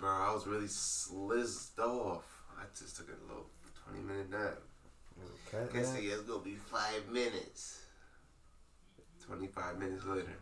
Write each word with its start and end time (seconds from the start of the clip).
bro. 0.00 0.10
I 0.10 0.32
was 0.32 0.46
really 0.46 0.66
slizzed 0.66 1.78
off. 1.78 2.24
I 2.58 2.64
just 2.78 2.96
took 2.96 3.08
a 3.08 3.28
little 3.28 3.46
20 3.88 4.02
minute 4.04 4.30
nap. 4.30 4.58
Okay, 5.54 5.78
Guess 5.78 5.92
man. 5.94 6.02
it's 6.04 6.22
gonna 6.22 6.42
be 6.42 6.54
five 6.54 7.08
minutes. 7.12 7.82
25 9.26 9.78
minutes 9.78 10.04
later. 10.06 10.36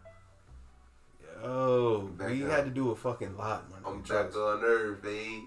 Yo, 1.42 2.10
we 2.18 2.44
up. 2.44 2.50
had 2.50 2.64
to 2.64 2.70
do 2.70 2.90
a 2.90 2.96
fucking 2.96 3.36
lot, 3.36 3.68
man. 3.70 3.80
I'm 3.86 4.00
back 4.02 4.34
on 4.34 4.62
earth, 4.64 5.02
babe. 5.02 5.42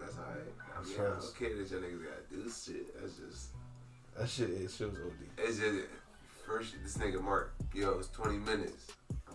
That's 0.00 0.16
alright. 0.16 0.38
I 0.76 0.82
mean, 0.82 0.92
I 0.92 0.96
Trust. 0.96 1.36
don't 1.38 1.48
care 1.48 1.56
that 1.56 1.70
y'all 1.70 1.80
niggas 1.80 2.04
gotta 2.04 2.30
do 2.30 2.42
shit. 2.50 3.00
That's 3.00 3.14
just, 3.16 3.48
That 4.16 4.28
shit 4.28 4.50
is 4.50 4.76
shit 4.76 4.90
was 4.90 4.98
OD. 4.98 5.12
it's 5.38 5.58
just, 5.58 5.86
first 6.46 6.74
this 6.82 6.96
nigga 6.98 7.22
Mark, 7.22 7.54
yo, 7.74 7.98
it's 7.98 8.08
20 8.08 8.38
minutes. 8.38 8.92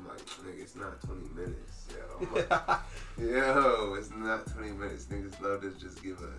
Like, 0.10 0.26
nigga, 0.26 0.62
it's 0.62 0.76
not 0.76 1.00
20 1.02 1.22
minutes. 1.36 1.88
Yo, 1.92 2.28
like, 2.34 2.50
yo, 3.18 3.94
it's 3.98 4.12
not 4.12 4.46
20 4.54 4.72
minutes. 4.72 5.06
Niggas 5.06 5.40
love 5.42 5.62
to 5.62 5.72
just 5.80 6.02
give 6.04 6.20
a 6.22 6.34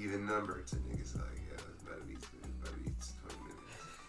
even 0.00 0.26
number 0.26 0.60
to 0.62 0.76
niggas 0.76 1.14
like, 1.16 1.40
yo, 1.48 1.54
it's 1.72 1.82
about 1.82 1.98
to 2.00 2.04
be, 2.06 2.14
it's 2.14 2.26
about 2.60 2.72
to 2.72 2.80
be 2.80 2.90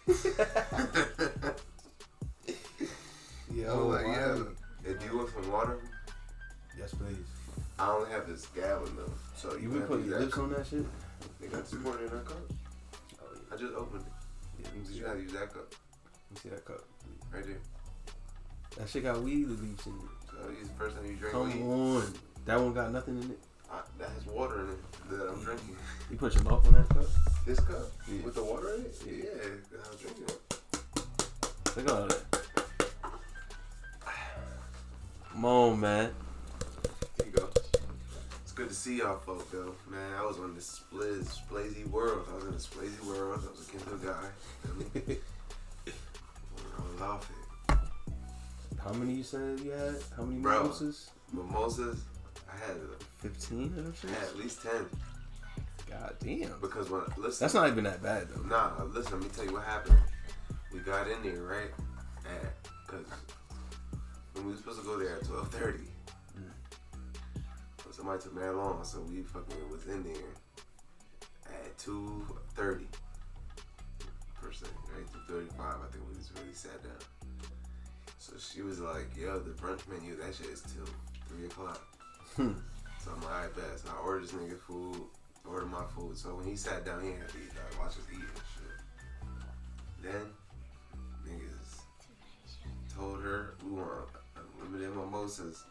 20 0.06 0.24
minutes. 0.36 1.60
Yo, 3.54 3.72
I'm 3.72 3.88
like, 3.88 4.04
why? 4.06 4.12
yeah. 4.86 4.92
Do 4.98 5.06
you 5.06 5.16
want 5.16 5.30
some 5.30 5.50
water? 5.52 5.78
Yes, 6.78 6.92
please. 6.94 7.16
I 7.78 7.90
only 7.90 8.10
have 8.10 8.26
this 8.28 8.46
gallon 8.46 8.94
though, 8.96 9.12
so 9.36 9.54
You 9.56 9.62
you 9.62 9.68
been 9.70 9.82
putting 9.82 10.06
your 10.06 10.20
lips 10.20 10.36
on 10.38 10.50
that 10.52 10.66
shit? 10.66 10.84
They 11.40 11.46
got 11.48 11.66
some 11.66 11.82
water 11.84 12.04
in 12.04 12.10
that 12.10 12.24
cup. 12.24 12.36
Oh, 13.20 13.26
yeah. 13.32 13.54
I 13.54 13.56
just 13.56 13.74
opened 13.74 14.04
it. 14.06 14.12
Yeah, 14.64 14.94
You 14.94 15.02
gotta 15.04 15.20
use 15.20 15.32
that 15.32 15.52
cup 15.52 15.72
Let 15.72 16.30
me 16.32 16.36
see 16.42 16.48
that 16.50 16.64
cup. 16.64 16.84
right 17.32 17.44
there. 17.46 17.58
That 18.78 18.88
shit 18.88 19.04
got 19.04 19.20
weed 19.22 19.46
leaves 19.48 19.86
in 19.86 19.92
it. 19.92 20.00
So 20.30 20.36
it's 20.60 20.68
the 20.68 20.74
first 20.74 20.96
time 20.96 21.06
you 21.06 21.14
drink 21.14 21.32
Come 21.32 21.52
weed. 21.52 21.62
on. 21.62 22.14
That 22.44 22.60
one 22.60 22.72
got 22.74 22.92
nothing 22.92 23.22
in 23.22 23.30
it. 23.30 23.38
I, 23.72 23.80
that 23.98 24.10
has 24.10 24.26
water 24.26 24.60
in 24.64 24.70
it 24.70 25.10
that 25.10 25.28
I'm 25.30 25.42
drinking. 25.42 25.76
You 26.10 26.16
put 26.16 26.34
your 26.34 26.42
mouth 26.44 26.66
on 26.66 26.72
that 26.74 26.88
cup? 26.88 27.04
This 27.46 27.60
cup 27.60 27.90
Yeah. 28.08 28.22
with 28.24 28.34
the 28.34 28.44
water 28.44 28.74
in 28.74 28.82
it. 28.82 28.94
Yeah, 29.06 29.80
I'm 29.90 29.96
drinking 29.98 30.24
it. 30.24 30.60
Look 31.76 31.88
at 31.88 31.90
all 31.90 32.06
that. 32.08 32.22
Come 35.32 35.44
on, 35.44 35.80
man. 35.80 36.10
Here 37.16 37.26
you 37.26 37.32
go. 37.32 37.48
It's 38.42 38.52
good 38.52 38.68
to 38.68 38.74
see 38.74 38.98
y'all 38.98 39.18
folk 39.18 39.50
though, 39.50 39.74
man. 39.90 40.12
I 40.16 40.24
was 40.24 40.38
on 40.38 40.54
this 40.54 40.80
spliz, 40.92 41.24
splazy 41.48 41.86
world. 41.88 42.26
I 42.30 42.34
was 42.36 42.44
in 42.44 42.50
a 42.50 42.56
splazy 42.56 43.04
world. 43.04 43.40
I 43.44 43.50
was 43.50 43.68
a 43.68 43.70
Kindle 43.72 43.98
guy. 43.98 44.28
I 46.78 46.92
was 46.92 47.00
off 47.00 47.30
it. 47.30 47.43
How 48.84 48.92
many 48.92 49.14
you 49.14 49.22
said 49.22 49.60
you 49.60 49.70
had? 49.70 49.96
How 50.14 50.24
many 50.24 50.40
Bro. 50.40 50.62
mimosas? 50.64 51.10
Mimosas, 51.32 52.04
I 52.46 52.66
had, 52.66 52.76
uh, 52.76 53.02
15 53.18 53.64
of 53.64 53.76
them 53.76 53.94
I 54.04 54.14
had 54.20 54.28
at 54.28 54.36
least 54.36 54.62
ten 54.62 54.86
God 55.88 56.14
damn. 56.20 56.60
because 56.60 56.90
when 56.90 57.00
listen, 57.16 57.44
That's 57.44 57.54
not 57.54 57.68
even 57.68 57.84
that 57.84 58.02
bad, 58.02 58.28
though. 58.28 58.42
Nah, 58.42 58.72
listen, 58.92 59.12
let 59.12 59.22
me 59.22 59.28
tell 59.34 59.46
you 59.46 59.54
what 59.54 59.64
happened. 59.64 59.98
We 60.72 60.80
got 60.80 61.08
in 61.08 61.22
there, 61.22 61.42
right? 61.42 61.70
At, 62.26 62.68
cause 62.86 63.06
when 64.34 64.44
we 64.46 64.52
were 64.52 64.56
supposed 64.58 64.80
to 64.80 64.84
go 64.84 64.98
there 64.98 65.16
at 65.16 65.24
twelve 65.24 65.48
thirty, 65.50 65.84
hmm. 66.34 67.40
but 67.84 67.94
somebody 67.94 68.22
took 68.22 68.34
mad 68.34 68.54
long, 68.54 68.84
so 68.84 69.00
we 69.00 69.22
fucking 69.22 69.70
was 69.70 69.86
in 69.86 70.02
there 70.02 70.32
at 71.46 71.78
two 71.78 72.26
thirty 72.54 72.88
per 74.34 74.52
se, 74.52 74.66
right? 74.94 75.06
Two 75.12 75.32
thirty 75.32 75.48
five. 75.56 75.76
I 75.86 75.92
think 75.92 76.04
we 76.08 76.16
just 76.16 76.32
really 76.38 76.52
sat 76.52 76.82
down. 76.82 76.92
So 78.34 78.40
she 78.40 78.62
was 78.62 78.80
like, 78.80 79.16
"Yo, 79.16 79.38
the 79.38 79.50
brunch 79.50 79.86
menu, 79.86 80.16
that 80.16 80.34
shit 80.34 80.46
is 80.46 80.62
till 80.62 80.88
three 81.28 81.46
o'clock." 81.46 81.80
Hmm. 82.34 82.54
So 82.98 83.12
I'm 83.14 83.22
like, 83.22 83.30
"Alright, 83.30 83.54
bet." 83.54 83.78
So 83.78 83.90
I 83.90 84.02
ordered 84.02 84.24
this 84.24 84.32
nigga 84.32 84.58
food, 84.58 84.96
ordered 85.48 85.70
my 85.70 85.84
food. 85.94 86.18
So 86.18 86.34
when 86.34 86.44
he 86.44 86.56
sat 86.56 86.84
down, 86.84 87.04
he 87.04 87.10
had 87.10 87.28
to 87.28 87.36
eat, 87.38 87.50
like, 87.54 87.78
watch 87.78 87.92
us 87.92 88.06
eat 88.12 88.18
and 88.18 88.42
shit. 88.54 90.02
Then 90.02 90.26
niggas 91.24 91.82
told 92.92 93.22
her 93.22 93.54
we 93.64 93.70
want 93.70 94.08
unlimited 94.60 94.96
mimosas. 94.96 95.64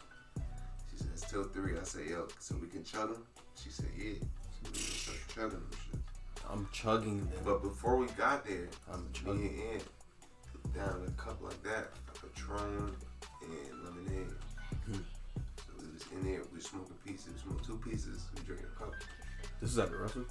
She 0.89 0.97
said 0.97 1.09
it's 1.11 1.29
till 1.29 1.43
three. 1.43 1.77
I 1.77 1.83
said, 1.83 2.07
"Yo, 2.07 2.29
so 2.39 2.55
we 2.61 2.67
can 2.67 2.85
chug 2.85 3.11
them." 3.11 3.25
She 3.61 3.71
said, 3.71 3.89
"Yeah." 3.97 4.13
So 4.63 4.71
we 4.71 4.79
started 4.79 5.27
chugging 5.27 5.49
them 5.49 5.69
shit. 5.91 5.99
I'm 6.49 6.69
chugging 6.71 7.17
them. 7.17 7.41
But 7.43 7.61
before 7.61 7.97
we 7.97 8.07
got 8.15 8.45
there, 8.45 8.69
I'm 8.89 9.03
me 9.03 9.09
chugging. 9.11 9.59
and 9.59 9.73
Ant 9.73 9.83
down 10.73 11.03
a 11.07 11.11
cup 11.21 11.41
like 11.41 11.61
that, 11.63 11.91
a 12.23 12.27
Patron 12.27 12.95
and 13.41 13.83
lemonade. 13.83 14.31
So 15.57 15.73
we 15.79 15.93
was 15.93 16.03
in 16.11 16.23
there, 16.23 16.41
we 16.51 16.57
was 16.57 16.65
smoking 16.65 16.95
pieces, 17.05 17.27
we 17.33 17.49
smoked 17.49 17.65
two 17.65 17.77
pieces, 17.77 18.25
we 18.35 18.43
drinking 18.43 18.67
a 18.75 18.79
cup. 18.79 18.93
This 19.61 19.71
is 19.71 19.79
at 19.79 19.89
the 19.89 19.97
Russell? 19.97 20.25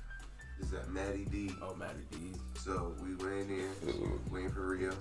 This 0.58 0.68
is 0.68 0.74
at 0.74 0.88
Maddie 0.90 1.26
D. 1.30 1.50
Oh, 1.62 1.74
Maddie 1.74 2.06
D. 2.10 2.16
So 2.58 2.94
we 3.02 3.14
went 3.16 3.50
in 3.50 3.58
there, 3.58 3.68
waiting 4.30 4.50
for 4.50 4.66
Rio, 4.66 4.92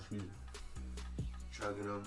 chugging 1.51 1.87
them. 1.87 2.03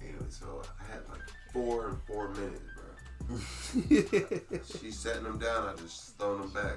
Anyway, 0.00 0.26
so 0.28 0.62
I 0.80 0.92
had 0.92 1.08
like 1.08 1.20
four 1.52 1.88
and 1.88 1.98
four 2.06 2.28
minutes, 2.30 2.60
bro. 2.74 2.84
She 4.80 4.90
setting 4.90 5.24
them 5.24 5.38
down, 5.38 5.68
I 5.68 5.76
just 5.80 6.18
throwing 6.18 6.40
them 6.40 6.50
back. 6.50 6.76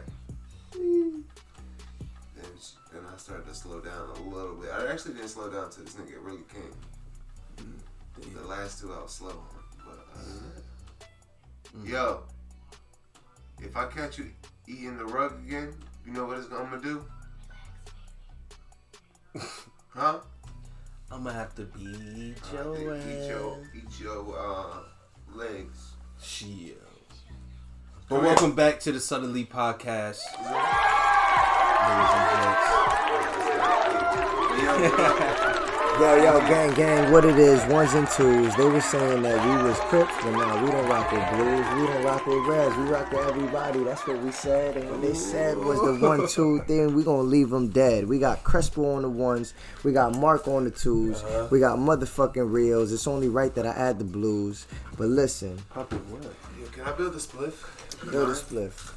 Then, 0.74 2.52
she, 2.60 2.74
then 2.92 3.04
I 3.12 3.18
started 3.18 3.48
to 3.48 3.56
slow 3.56 3.80
down 3.80 4.10
a 4.10 4.30
little 4.30 4.56
bit. 4.56 4.70
I 4.72 4.92
actually 4.92 5.14
didn't 5.14 5.30
slow 5.30 5.50
down 5.50 5.72
till 5.72 5.84
this 5.84 5.96
nigga 5.96 6.24
really 6.24 6.44
came. 6.54 6.74
The 7.58 8.47
last 8.47 8.80
two 8.81 8.91
I 8.94 9.02
was 9.02 9.12
slow 9.12 9.30
on. 9.30 9.38
But 9.78 10.00
other 10.16 10.30
than 10.30 10.52
that. 10.56 10.64
Mm. 11.78 11.90
Yo, 11.90 12.24
if 13.62 13.75
I 13.75 13.86
catch 13.86 14.18
you 14.18 14.31
eating 14.68 14.97
the 14.97 15.06
rug 15.06 15.34
again, 15.46 15.74
you 16.06 16.12
know 16.13 16.25
what 16.25 16.38
it's 16.38 16.47
I'm 16.52 16.69
gonna 16.69 16.81
do? 16.81 17.06
Huh? 19.96 20.19
I'm 21.12 21.24
gonna 21.24 21.36
have 21.36 21.53
to 21.53 21.66
beat 21.66 22.36
I 22.52 22.56
your 22.56 22.97
eat 22.97 23.28
your 23.28 23.59
eat 23.75 24.00
your 24.00 24.36
uh, 24.36 24.80
legs. 25.36 25.92
Shit. 26.19 26.81
But 28.09 28.16
Come 28.16 28.25
welcome 28.25 28.56
back 28.56 28.80
to 28.81 28.92
the 28.92 29.00
Suddenly 29.00 29.46
Podcast. 29.46 30.22
Ladies 30.40 32.13
and 32.16 32.30
gents. 35.30 35.50
Yo. 36.00 36.16
Yo, 36.16 36.24
yo, 36.24 36.40
gang, 36.48 36.74
gang, 36.74 37.12
what 37.12 37.24
it 37.24 37.38
is, 37.38 37.64
ones 37.72 37.94
and 37.94 38.08
twos. 38.09 38.56
They 38.56 38.66
were 38.66 38.81
saying 38.81 39.22
that 39.22 39.46
we 39.46 39.70
was 39.70 39.78
Crips, 39.81 40.12
but 40.24 40.31
now 40.31 40.64
we 40.64 40.72
don't 40.72 40.88
rock 40.90 41.12
with 41.12 41.30
blues. 41.30 41.66
We 41.80 41.86
don't 41.88 42.04
rock 42.04 42.26
with 42.26 42.46
reds. 42.48 42.76
We 42.78 42.84
rock 42.86 43.12
with 43.12 43.28
everybody. 43.28 43.84
That's 43.84 44.06
what 44.08 44.20
we 44.24 44.31
said. 44.31 44.76
And 44.76 44.90
what 44.90 45.02
they 45.02 45.14
said 45.14 45.56
was 45.58 45.80
the 45.80 46.06
one, 46.06 46.28
two 46.28 46.62
thing. 46.68 46.96
We 46.96 47.04
gonna 47.04 47.22
leave 47.22 47.52
them 47.52 47.68
dead. 47.70 48.08
We 48.08 48.18
got 48.18 48.44
Crespo 48.44 48.96
on 48.96 49.04
the 49.04 49.09
ones. 49.09 49.54
We 49.84 49.92
got 49.94 50.16
Mark 50.18 50.48
on 50.48 50.64
the 50.64 50.72
2s 50.72 51.24
Uh-huh. 51.24 51.48
We 51.52 51.59
got 51.59 51.78
motherfucking 51.78 52.52
reels. 52.52 52.92
It's 52.92 53.06
only 53.06 53.30
right 53.30 53.54
that 53.54 53.68
I 53.68 53.72
add 53.72 54.00
the 54.00 54.06
blues. 54.06 54.66
But 54.98 55.10
listen, 55.10 55.60
Poppin' 55.70 56.00
what? 56.12 56.24
Yo, 56.24 56.68
can 56.72 56.84
I 56.86 56.92
build 56.94 57.14
a 57.14 57.20
spliff? 57.20 58.12
build 58.12 58.30
a 58.30 58.34
spliff. 58.34 58.94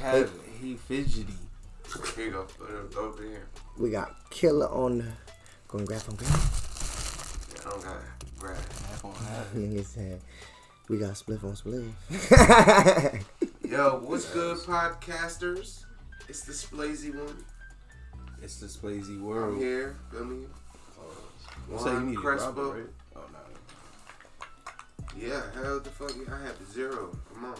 Have 0.00 0.30
he 0.60 0.76
fidgety. 0.76 1.34
Here 2.16 2.26
you 2.26 2.30
go. 2.30 2.42
Put 2.58 2.70
it 2.70 2.96
over 2.96 3.22
here. 3.22 3.46
We 3.78 3.90
got 3.90 4.14
Killer 4.30 4.68
on 4.68 4.98
the. 4.98 5.23
Gonna 5.74 5.86
grab 5.86 6.02
him, 6.02 6.14
grab 6.14 6.30
Yeah, 6.30 6.38
I 7.66 7.70
don't 7.70 7.82
got 7.82 7.96
grab. 8.38 8.56
Half 8.56 9.04
on 9.04 9.12
half. 9.14 9.52
him. 9.52 9.76
He 9.76 9.82
said, 9.82 10.20
We 10.88 10.98
got 10.98 11.16
split 11.16 11.42
on 11.42 11.56
split. 11.56 11.82
Yo, 13.68 14.00
what's 14.04 14.26
good, 14.26 14.58
podcasters? 14.58 15.84
It's 16.28 16.42
the 16.42 16.52
Splazy 16.52 17.12
one. 17.12 17.44
It's 18.40 18.60
the 18.60 18.66
Splazy 18.66 19.16
I'm 19.16 19.24
world. 19.24 19.58
here. 19.58 19.96
Feel 20.12 20.24
me? 20.26 20.46
You 21.72 21.78
say 21.80 21.90
you 21.92 22.00
need 22.02 22.18
Crespo. 22.18 22.52
Crespo, 22.52 22.72
right? 22.74 22.86
Oh 23.16 23.20
no. 23.32 25.26
Yeah, 25.26 25.42
hell 25.60 25.80
the 25.80 25.90
fuck 25.90 26.12
yeah, 26.16 26.34
I 26.36 26.42
have 26.46 26.56
zero. 26.72 27.10
Come 27.34 27.46
on. 27.46 27.56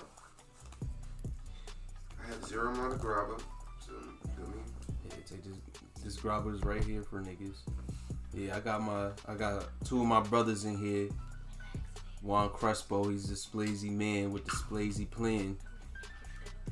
I 2.22 2.28
have 2.28 2.44
zero 2.46 2.70
amount 2.70 2.92
of 2.92 3.00
grabber. 3.00 3.38
So, 3.84 3.90
feel 4.36 4.46
me? 4.46 4.62
Yeah, 5.08 5.14
take 5.26 5.42
this. 5.42 5.56
This 6.04 6.16
grabber 6.16 6.54
is 6.54 6.62
right 6.62 6.84
here 6.84 7.02
for 7.02 7.20
niggas. 7.20 7.56
Yeah, 8.36 8.56
I 8.56 8.60
got 8.60 8.82
my. 8.82 9.10
I 9.28 9.34
got 9.34 9.64
two 9.84 10.00
of 10.00 10.06
my 10.06 10.20
brothers 10.20 10.64
in 10.64 10.76
here. 10.76 11.08
Juan 12.20 12.48
Crespo, 12.48 13.08
he's 13.08 13.28
the 13.28 13.34
Splazy 13.34 13.90
man 13.90 14.32
with 14.32 14.44
the 14.44 14.50
Splazy 14.50 15.08
plan. 15.08 15.56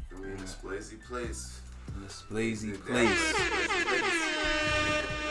Feel 0.08 0.18
me 0.18 0.30
in 0.30 0.36
this 0.38 0.56
Splazy 0.56 1.00
place. 1.06 1.60
In 1.94 2.02
the 2.02 2.08
Splazy 2.08 2.72
Did 2.72 2.80
Splazy 2.80 2.86
place. 2.86 3.34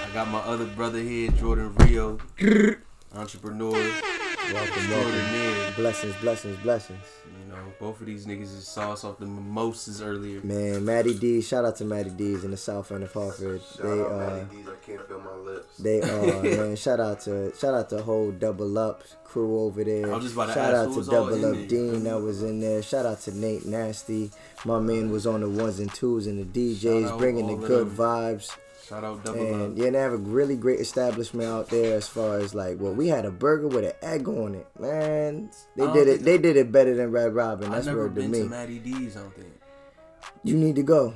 I 0.06 0.10
got 0.14 0.30
my 0.30 0.40
other 0.40 0.66
brother 0.68 1.00
here, 1.00 1.32
Jordan 1.32 1.76
Rio, 1.76 2.20
entrepreneur. 3.14 4.02
Welcome, 4.54 4.90
welcome. 4.90 5.74
Blessings, 5.76 6.16
blessings, 6.18 6.58
blessings. 6.62 7.00
You 7.26 7.54
know, 7.54 7.64
both 7.80 8.02
of 8.02 8.08
these 8.08 8.26
niggas 8.26 8.44
is 8.44 8.68
sauce 8.68 9.04
off 9.04 9.18
the 9.20 9.26
mimosas 9.26 10.02
earlier. 10.02 10.42
Man, 10.44 10.84
Matty 10.84 11.18
D, 11.18 11.42
shout 11.42 11.64
out 11.64 11.78
to 11.78 11.86
Matty 11.86 12.10
D's 12.12 12.44
in 12.44 12.52
the 12.52 12.58
south 12.58 12.92
end 12.92 13.04
of 13.04 13.14
Hartford. 13.14 13.62
Shout 13.62 13.82
They 13.84 14.02
out 14.02 14.12
uh 14.12 14.18
Matty 14.18 14.56
D's. 14.58 14.68
I 14.68 14.86
can't 14.86 15.08
feel 15.08 15.20
my 15.22 15.36
lips. 15.36 15.78
they 15.78 16.02
uh 16.02 16.42
man, 16.66 16.76
shout 16.76 17.00
out 17.00 17.22
to 17.22 17.54
shout 17.56 17.74
out 17.74 17.90
to 17.90 18.02
whole 18.02 18.32
double 18.32 18.78
up 18.78 19.04
crew 19.24 19.62
over 19.62 19.84
there. 19.84 20.12
I 20.12 20.16
was 20.16 20.24
just 20.26 20.36
about 20.36 20.48
to 20.48 20.54
shout 20.54 20.74
out 20.76 20.94
to 20.94 21.04
Double 21.10 21.46
Up? 21.46 21.68
Dean 21.70 22.04
that 22.04 22.20
was 22.20 22.44
in 22.44 22.60
there. 22.60 22.82
Shout 22.82 23.06
out 23.06 23.22
to 23.22 23.38
Nate 23.38 23.66
Nasty. 23.66 24.32
My 24.66 24.80
man 24.80 25.10
was 25.12 25.26
on 25.26 25.42
the 25.42 25.50
ones 25.50 25.80
and 25.80 25.94
twos 25.94 26.28
and 26.28 26.38
the 26.54 26.76
DJs 26.76 27.18
bringing 27.18 27.48
the 27.48 27.56
good 27.68 27.88
them. 27.88 27.96
vibes. 27.98 28.58
Shout 28.88 29.04
out 29.04 29.24
Double 29.24 29.40
And 29.54 29.78
Up. 29.78 29.84
yeah, 29.84 29.90
they 29.92 29.98
have 30.00 30.14
a 30.14 30.18
really 30.18 30.56
great 30.56 30.80
establishment 30.80 31.48
out 31.48 31.70
there 31.70 31.96
as 31.98 32.08
far 32.08 32.40
as 32.40 32.54
like, 32.56 32.80
well, 32.80 32.94
we 32.94 33.08
had 33.08 33.26
a 33.26 33.32
burger 33.32 33.68
with 33.68 33.86
an 33.86 33.94
egg 34.02 34.28
on 34.28 34.56
it, 34.56 34.68
man. 34.80 35.50
They 35.76 35.92
did 35.94 36.08
it. 36.08 36.24
They 36.24 36.38
did 36.38 36.58
it 36.58 36.72
better 36.72 36.96
than 36.96 37.12
Red 37.12 37.34
Robin. 37.34 37.72
I've 37.74 37.86
never 37.86 38.00
word 38.04 38.16
to 38.16 38.22
been 38.22 38.32
me. 38.32 38.40
to 38.40 38.46
Matty 38.46 38.80
D's, 38.80 39.16
I 39.16 39.22
don't 39.22 39.36
think. 39.36 39.48
You 40.44 40.56
need 40.58 40.76
to 40.76 40.84
go. 40.84 41.14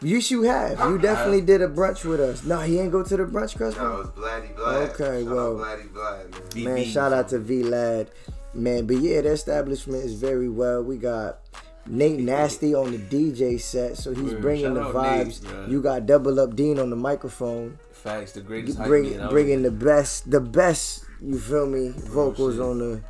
You 0.00 0.20
should 0.20 0.44
have. 0.46 0.78
You 0.90 0.98
definitely 0.98 1.40
did 1.40 1.62
a 1.62 1.68
brunch 1.68 2.04
with 2.04 2.20
us. 2.20 2.44
No, 2.44 2.60
he 2.60 2.78
ain't 2.78 2.92
go 2.92 3.02
to 3.02 3.16
the 3.16 3.24
brunch, 3.24 3.56
Chris. 3.56 3.76
No, 3.76 4.00
it's 4.00 4.10
Blatty 4.10 4.54
Blad. 4.54 4.90
Okay, 4.90 5.24
Shout 5.24 5.32
well. 5.34 5.60
out 5.60 5.66
Blatty 5.78 5.92
Blad, 5.92 6.30
man. 6.30 6.42
V- 6.52 6.64
Man, 6.64 6.84
shout 6.84 7.12
out 7.12 7.28
to 7.30 7.38
V 7.38 7.62
Lad. 7.64 8.10
Man, 8.54 8.86
but 8.86 8.96
yeah, 8.96 9.20
the 9.22 9.30
establishment 9.30 10.04
is 10.04 10.14
very 10.14 10.48
well. 10.48 10.82
We 10.82 10.96
got 10.98 11.40
Nate 11.88 12.20
Nasty 12.20 12.74
on 12.74 12.92
the 12.92 12.98
DJ 12.98 13.60
set, 13.60 13.96
so 13.96 14.14
he's 14.14 14.32
Word. 14.32 14.42
bringing 14.42 14.74
the 14.74 14.82
Shout 14.84 14.96
out 14.96 15.16
Nate, 15.18 15.26
vibes. 15.28 15.40
bruh. 15.40 15.68
you 15.70 15.82
got 15.82 16.06
Double 16.06 16.38
Up 16.40 16.54
Dean 16.56 16.78
on 16.78 16.90
the 16.90 16.96
microphone, 16.96 17.78
Facts, 17.92 18.32
the 18.32 18.40
greatest 18.40 18.78
hype 18.78 18.86
bring, 18.86 19.28
bringing 19.28 19.62
the 19.62 19.70
best, 19.70 20.30
the 20.30 20.40
best. 20.40 21.04
You 21.20 21.38
feel 21.38 21.66
me? 21.66 21.88
Vocals 21.96 22.54
shit. 22.54 22.62
on 22.62 22.78
the 22.78 23.00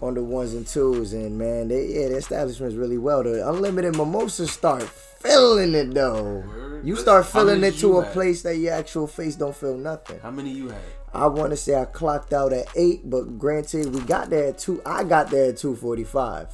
on 0.00 0.14
the 0.14 0.22
ones 0.24 0.54
and 0.54 0.66
twos, 0.66 1.12
and 1.12 1.38
man, 1.38 1.68
they 1.68 1.86
yeah, 1.86 2.08
the 2.08 2.16
establishment 2.16 2.72
is 2.72 2.78
really 2.78 2.98
well. 2.98 3.22
The 3.22 3.46
unlimited 3.48 3.96
mimosas 3.96 4.50
start 4.50 4.82
feeling 4.84 5.74
it 5.74 5.92
though. 5.94 6.42
Word. 6.46 6.86
You 6.86 6.96
start 6.96 7.26
feeling 7.26 7.62
it 7.62 7.74
to 7.78 7.98
a 7.98 8.04
have? 8.04 8.12
place 8.12 8.42
that 8.42 8.56
your 8.56 8.72
actual 8.72 9.06
face 9.06 9.36
don't 9.36 9.54
feel 9.54 9.76
nothing. 9.76 10.18
How 10.20 10.30
many 10.30 10.50
you 10.50 10.68
had? 10.70 10.80
I 11.14 11.26
want 11.26 11.50
to 11.50 11.56
say 11.56 11.74
I 11.74 11.84
clocked 11.84 12.32
out 12.32 12.54
at 12.54 12.66
eight, 12.74 13.08
but 13.08 13.38
granted, 13.38 13.94
we 13.94 14.00
got 14.00 14.30
there 14.30 14.48
at 14.48 14.58
two. 14.58 14.80
I 14.86 15.04
got 15.04 15.30
there 15.30 15.50
at 15.50 15.58
two 15.58 15.76
forty-five. 15.76 16.48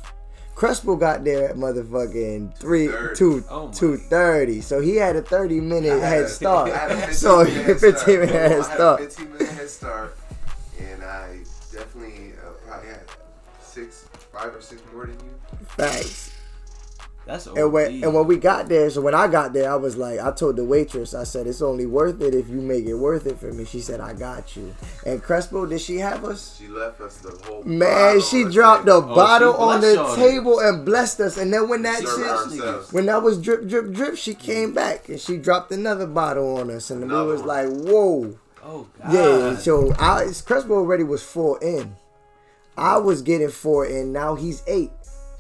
Crespo 0.59 0.97
got 0.97 1.23
there 1.23 1.49
at 1.51 1.57
motherfucking 1.57 2.57
three 2.59 2.89
2:30. 2.89 3.17
two 3.17 3.45
Oh 3.49 3.71
two 3.71 3.97
thirty. 3.97 4.61
So 4.61 4.81
he 4.81 4.97
had 4.97 5.15
a 5.15 5.23
thirty 5.23 5.61
minute 5.61 6.03
head 6.03 6.25
a- 6.25 6.29
start. 6.29 6.73
I 6.73 6.77
had 6.77 6.91
a 6.91 6.97
15 7.07 7.15
So 7.15 7.45
minute 7.45 7.81
fifteen 7.81 8.19
minute 8.21 8.35
head 8.35 8.51
I 8.51 8.55
had 8.55 8.61
a 8.61 8.65
start. 8.65 9.01
15 9.01 9.33
minute 9.35 9.49
head 9.51 9.71
start, 9.71 10.17
and 10.81 11.05
I 11.05 11.39
definitely 11.73 12.33
uh, 12.45 12.51
probably 12.67 12.89
had 12.89 13.03
six, 13.63 14.07
five 14.33 14.53
or 14.53 14.61
six 14.61 14.83
more 14.93 15.07
than 15.07 15.15
you. 15.21 15.31
Thanks. 15.77 16.33
That's 17.29 17.47
And 17.47 17.71
when 17.75 18.03
and 18.03 18.15
when 18.15 18.27
we 18.27 18.39
got 18.39 18.71
there, 18.71 18.89
so 18.89 19.03
when 19.03 19.15
I 19.15 19.29
got 19.29 19.53
there, 19.53 19.71
I 19.71 19.77
was 19.77 19.99
like, 19.99 20.19
I 20.19 20.33
told 20.33 20.57
the 20.57 20.65
waitress, 20.65 21.13
I 21.13 21.25
said, 21.25 21.47
it's 21.47 21.61
only 21.61 21.85
worth 21.85 22.23
it 22.23 22.35
if 22.35 22.49
you 22.49 22.57
make 22.63 22.87
it 22.87 22.95
worth 22.95 23.27
it 23.27 23.39
for 23.39 23.53
me. 23.53 23.67
She 23.67 23.81
said, 23.81 24.01
I 24.01 24.15
got 24.15 24.57
you. 24.57 24.75
And 25.05 25.23
Crespo, 25.23 25.67
did 25.67 25.83
she 25.83 25.99
have 25.99 26.25
us? 26.25 26.57
She 26.59 26.69
left 26.69 27.03
us 27.03 27.19
the 27.19 27.33
whole. 27.45 27.63
Man, 27.65 28.23
she 28.23 28.45
dropped 28.45 28.87
the 28.87 28.97
a 28.97 29.03
bottle 29.03 29.55
oh, 29.59 29.69
she 29.69 29.75
on 29.75 29.81
the 29.83 29.95
y'all. 29.95 30.17
table 30.17 30.59
and 30.61 30.87
blessed 30.87 31.21
us. 31.21 31.37
And 31.37 31.53
then 31.53 31.69
when 31.69 31.83
that 31.83 31.99
shit, 32.01 32.95
when 32.95 33.05
that 33.05 33.23
was 33.23 33.39
drip, 33.43 33.69
drip, 33.69 33.93
drip, 33.93 34.17
she 34.17 34.33
came 34.33 34.73
back 34.73 35.11
and 35.11 35.21
she 35.21 35.37
dropped 35.37 35.71
another 35.71 36.07
bottle 36.07 36.57
on 36.57 36.71
us, 36.71 36.91
and 36.91 37.03
Another 37.05 37.27
we 37.27 37.33
was 37.33 37.41
one. 37.41 37.49
like, 37.49 37.69
"Whoa, 37.69 38.39
oh 38.65 38.87
God. 39.03 39.13
yeah." 39.13 39.57
So 39.57 39.93
I, 39.99 40.33
Crespo 40.47 40.73
already 40.77 41.05
was 41.05 41.23
four 41.23 41.63
in. 41.63 41.95
I 42.75 42.97
was 42.97 43.21
getting 43.21 43.51
four 43.51 43.85
in. 43.85 44.15
Now 44.15 44.35
he's 44.35 44.63
eight. 44.67 44.93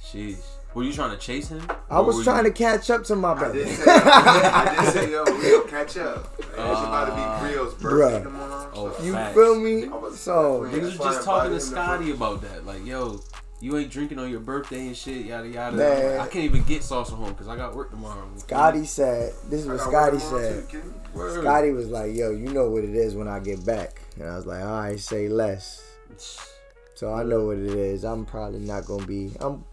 Sheesh. 0.03 0.37
Were 0.75 0.85
you 0.85 0.93
trying 0.93 1.11
to 1.11 1.17
chase 1.17 1.49
him? 1.49 1.67
I 1.91 1.99
was 2.01 2.23
trying 2.23 2.45
to 2.45 2.51
catch 2.53 2.91
up 2.91 3.03
to 3.05 3.17
my 3.17 3.33
I 3.33 3.39
brother. 3.39 3.55
did 3.55 3.69
say, 3.69 3.85
I 3.91 4.85
did 4.85 4.93
say, 4.93 5.11
yo, 5.11 5.25
Rio, 5.25 5.63
catch 5.63 5.97
up. 5.97 6.39
Man, 6.57 6.71
it's 6.71 6.81
about 6.81 7.05
to 7.07 7.15
be 7.15 7.21
uh, 7.21 7.43
Rio's 7.51 7.75
birthday 7.75 8.19
Bruh. 8.21 8.23
tomorrow. 8.23 8.71
Oh, 8.75 8.93
so- 8.93 9.03
you 9.03 9.13
Facts. 9.13 9.35
feel 9.35 9.59
me? 9.59 9.85
I 9.87 9.89
was 9.97 10.21
So 10.21 10.65
definitely- 10.65 10.81
Niggas 10.81 10.83
That's 10.93 10.99
was 10.99 11.15
just 11.17 11.25
talking 11.25 11.51
to 11.51 11.55
invited 11.55 11.55
him 11.55 11.59
to 11.59 11.83
Scotty 11.83 12.11
about 12.13 12.43
that. 12.43 12.67
Like, 12.67 12.87
yo, 12.87 13.21
you 13.61 13.77
ain't 13.77 13.91
drinking 13.91 14.19
on 14.21 14.31
your 14.31 14.39
birthday 14.41 14.87
and 14.87 14.97
shit, 14.97 15.27
yada 15.27 15.49
yada. 15.49 15.77
Man. 15.77 16.21
I 16.21 16.27
can't 16.29 16.45
even 16.45 16.63
get 16.63 16.83
salsa 16.83 17.11
home 17.11 17.31
because 17.31 17.49
I 17.49 17.57
got 17.57 17.75
work 17.75 17.91
tomorrow. 17.91 18.29
Scotty 18.37 18.85
said, 18.85 19.33
"This 19.51 19.63
is 19.63 19.67
what 19.67 19.81
Scotty 19.81 20.21
said." 20.21 20.69
too, 20.71 20.93
Scotty 21.41 21.73
was 21.73 21.89
like, 21.89 22.15
"Yo, 22.15 22.31
you 22.31 22.51
know 22.51 22.71
what 22.71 22.85
it 22.85 22.95
is 22.95 23.17
when 23.17 23.27
I 23.27 23.41
get 23.41 23.67
back," 23.67 24.01
and 24.21 24.29
I 24.29 24.37
was 24.37 24.47
like, 24.47 24.63
"All 24.63 24.79
right, 24.81 25.01
say 25.01 25.29
less." 25.29 25.83
So 26.95 27.13
I 27.15 27.23
know 27.23 27.45
what 27.47 27.59
it 27.59 27.71
is. 27.71 28.05
I'm 28.05 28.25
probably 28.27 28.59
not 28.59 28.85
gonna 28.85 29.07
be. 29.07 29.31
I'm. 29.41 29.65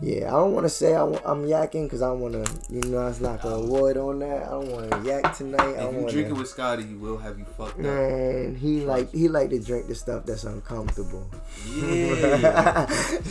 Yeah, 0.00 0.28
I 0.28 0.30
don't 0.30 0.52
want 0.52 0.64
to 0.64 0.70
say 0.70 0.94
I, 0.94 1.02
am 1.04 1.44
yakking 1.44 1.84
because 1.84 2.02
I 2.02 2.10
want 2.10 2.34
to. 2.34 2.74
You 2.74 2.82
know, 2.82 3.06
it's 3.08 3.20
not 3.20 3.42
gonna 3.42 3.56
avoid 3.56 3.96
on 3.96 4.20
that. 4.20 4.44
I 4.44 4.50
don't 4.50 4.70
want 4.70 4.90
to 4.90 5.02
yak 5.02 5.36
tonight. 5.36 5.74
If 5.76 5.94
you 5.94 6.10
drinking 6.10 6.36
with 6.36 6.48
Scotty, 6.48 6.84
he 6.84 6.94
will 6.94 7.18
have 7.18 7.38
you 7.38 7.44
fucked 7.44 7.78
up. 7.78 7.84
Man, 7.84 8.54
he 8.54 8.80
like 8.80 9.12
he 9.12 9.28
like 9.28 9.50
to 9.50 9.60
drink 9.60 9.88
the 9.88 9.94
stuff 9.94 10.24
that's 10.24 10.44
uncomfortable. 10.44 11.28
Yeah. 11.68 12.86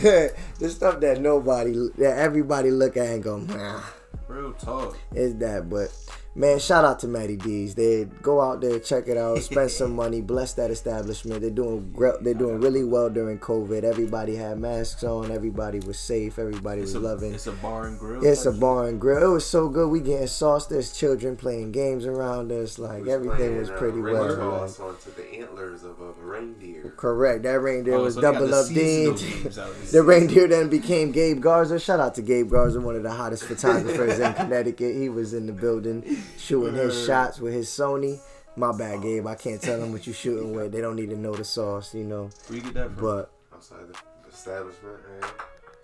the 0.58 0.68
stuff 0.68 1.00
that 1.00 1.20
nobody, 1.20 1.72
that 1.98 2.18
everybody 2.18 2.70
look 2.70 2.96
at 2.96 3.06
and 3.06 3.22
go, 3.22 3.38
nah, 3.38 3.82
Real 4.28 4.52
talk. 4.52 4.96
is 5.14 5.34
that. 5.36 5.68
But 5.68 5.90
man, 6.34 6.58
shout 6.58 6.84
out 6.84 6.98
to 7.00 7.08
Matty 7.08 7.36
D's. 7.36 7.74
They 7.74 8.04
go 8.22 8.40
out 8.40 8.60
there, 8.60 8.78
check 8.78 9.08
it 9.08 9.16
out, 9.16 9.38
spend 9.42 9.70
some 9.80 9.94
money, 9.94 10.20
bless 10.20 10.54
that 10.54 10.70
establishment. 10.70 11.40
They're 11.40 11.50
doing 11.50 11.92
gre- 11.94 12.20
they're 12.20 12.34
doing 12.34 12.60
really 12.60 12.84
well 12.84 13.10
during 13.10 13.38
COVID. 13.38 13.84
Everybody 13.84 14.36
had 14.36 14.58
masks 14.58 15.04
on. 15.04 15.30
Everybody 15.30 15.80
was 15.80 15.98
safe. 15.98 16.38
Everybody 16.38 16.82
It's 16.82 16.94
was 16.94 17.02
a, 17.02 17.06
loving. 17.06 17.34
it's 17.34 17.46
a 17.46 17.52
bar 17.52 17.86
and 17.86 17.98
grill. 17.98 18.24
It's 18.24 18.46
a 18.46 18.52
bar 18.52 18.88
and 18.88 19.00
grill. 19.00 19.22
It 19.30 19.32
was 19.32 19.46
so 19.46 19.68
good. 19.68 19.88
We 19.88 20.00
getting 20.00 20.26
sauce. 20.26 20.66
There's 20.66 20.92
children 20.92 21.36
playing 21.36 21.72
games 21.72 22.06
around 22.06 22.50
us. 22.52 22.78
Like 22.78 23.04
We 23.04 23.12
everything 23.12 23.36
playing, 23.36 23.56
was 23.58 23.70
uh, 23.70 23.76
pretty 23.76 23.98
ring 24.00 24.14
well. 24.14 24.28
Like, 24.28 24.38
toss 24.38 24.80
onto 24.80 25.10
the 25.14 25.40
antlers 25.40 25.84
of 25.84 26.00
a 26.00 26.12
reindeer. 26.22 26.92
correct. 26.96 27.42
That 27.42 27.60
reindeer 27.60 27.94
Oh, 27.94 28.04
was 28.04 28.14
so 28.14 28.20
double 28.20 28.46
the 28.48 28.56
up 28.56 28.68
Dean. 28.68 29.16
seasonal 29.16 29.40
games 29.42 29.58
out 29.58 29.74
here. 29.74 29.86
The 29.92 30.02
reindeer 30.02 30.48
then 30.48 30.68
became 30.70 31.12
Gabe 31.12 31.40
Garza. 31.40 31.78
Shout 31.78 32.00
out 32.00 32.14
to 32.16 32.22
Gabe 32.22 32.50
Garza, 32.50 32.80
one 32.80 32.96
of 32.96 33.02
the 33.02 33.10
hottest 33.12 33.44
photographers 33.44 34.18
in 34.18 34.32
Connecticut. 34.34 34.94
He 34.96 35.08
was 35.08 35.34
in 35.34 35.46
the 35.46 35.52
building 35.52 36.21
shooting 36.38 36.74
his 36.74 37.06
shots 37.06 37.38
with 37.40 37.52
his 37.54 37.68
Sony. 37.68 38.18
My 38.56 38.70
bad, 38.76 39.02
Gabe. 39.02 39.26
I 39.26 39.34
can't 39.34 39.60
tell 39.60 39.80
them 39.80 39.92
what 39.92 40.06
you 40.06 40.12
shooting 40.12 40.54
with. 40.54 40.72
They 40.72 40.80
don't 40.80 40.96
need 40.96 41.10
to 41.10 41.16
know 41.16 41.34
the 41.34 41.44
sauce, 41.44 41.94
you 41.94 42.04
know. 42.04 42.28
Where 42.48 42.56
you 42.58 42.62
get 42.62 42.74
that 42.74 42.92
from? 42.92 43.02
But 43.02 43.30
Outside 43.54 43.78
the 43.88 44.30
establishment, 44.30 44.96
man. 45.20 45.30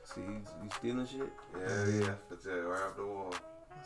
See, 0.04 0.20
you, 0.20 0.40
you 0.62 0.70
stealing 0.76 1.06
shit? 1.06 1.32
Yeah, 1.58 2.06
yeah. 2.06 2.14
But 2.28 2.38
uh, 2.46 2.60
right 2.60 2.82
off 2.82 2.96
the 2.96 3.06
wall. 3.06 3.34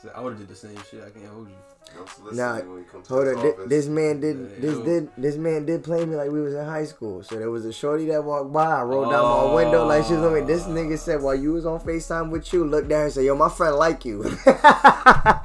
I 0.05 0.19
I 0.19 0.21
would 0.21 0.31
have 0.33 0.39
did 0.41 0.49
the 0.49 0.55
same 0.55 0.77
shit. 0.91 1.03
I 1.07 1.11
can't 1.11 1.27
hold 1.33 1.49
you. 1.49 1.55
No 1.95 2.07
soliciting 2.07 2.39
Nah, 2.39 2.57
when 2.61 2.75
we 2.77 2.83
come 2.85 3.03
hold 3.07 3.27
this 3.27 3.37
on, 3.37 3.43
thi- 3.43 3.67
this 3.69 3.87
man 3.87 4.21
did 4.21 4.37
Yeah, 4.39 4.61
this 4.61 4.79
yo. 4.79 4.85
did 4.85 5.09
this 5.19 5.37
man 5.37 5.67
did 5.67 5.85
play 5.85 6.05
me 6.07 6.17
like 6.17 6.31
we 6.31 6.41
was 6.41 6.55
in 6.55 6.65
high 6.65 6.85
school. 6.87 7.23
So 7.23 7.35
there 7.37 7.51
was 7.51 7.65
a 7.67 7.73
shorty 7.73 8.07
that 8.07 8.25
walked 8.25 8.51
by. 8.53 8.65
I 8.65 8.83
rolled 8.83 9.11
down 9.11 9.49
my 9.49 9.55
window 9.55 9.83
oh. 9.83 9.87
like 9.87 10.05
she 10.07 10.15
was 10.15 10.23
on 10.23 10.33
me. 10.35 10.41
This 10.41 10.63
nigga 10.65 10.99
said 10.99 11.21
while 11.21 11.35
you 11.35 11.53
was 11.53 11.67
on 11.67 11.81
Facetime 11.81 12.31
with 12.31 12.51
you, 12.53 12.65
looked 12.65 12.89
down 12.89 13.05
and 13.05 13.13
said, 13.13 13.25
"Yo, 13.25 13.35
my 13.37 13.51
friend 13.51 13.77
like 13.77 14.05
you." 14.07 14.25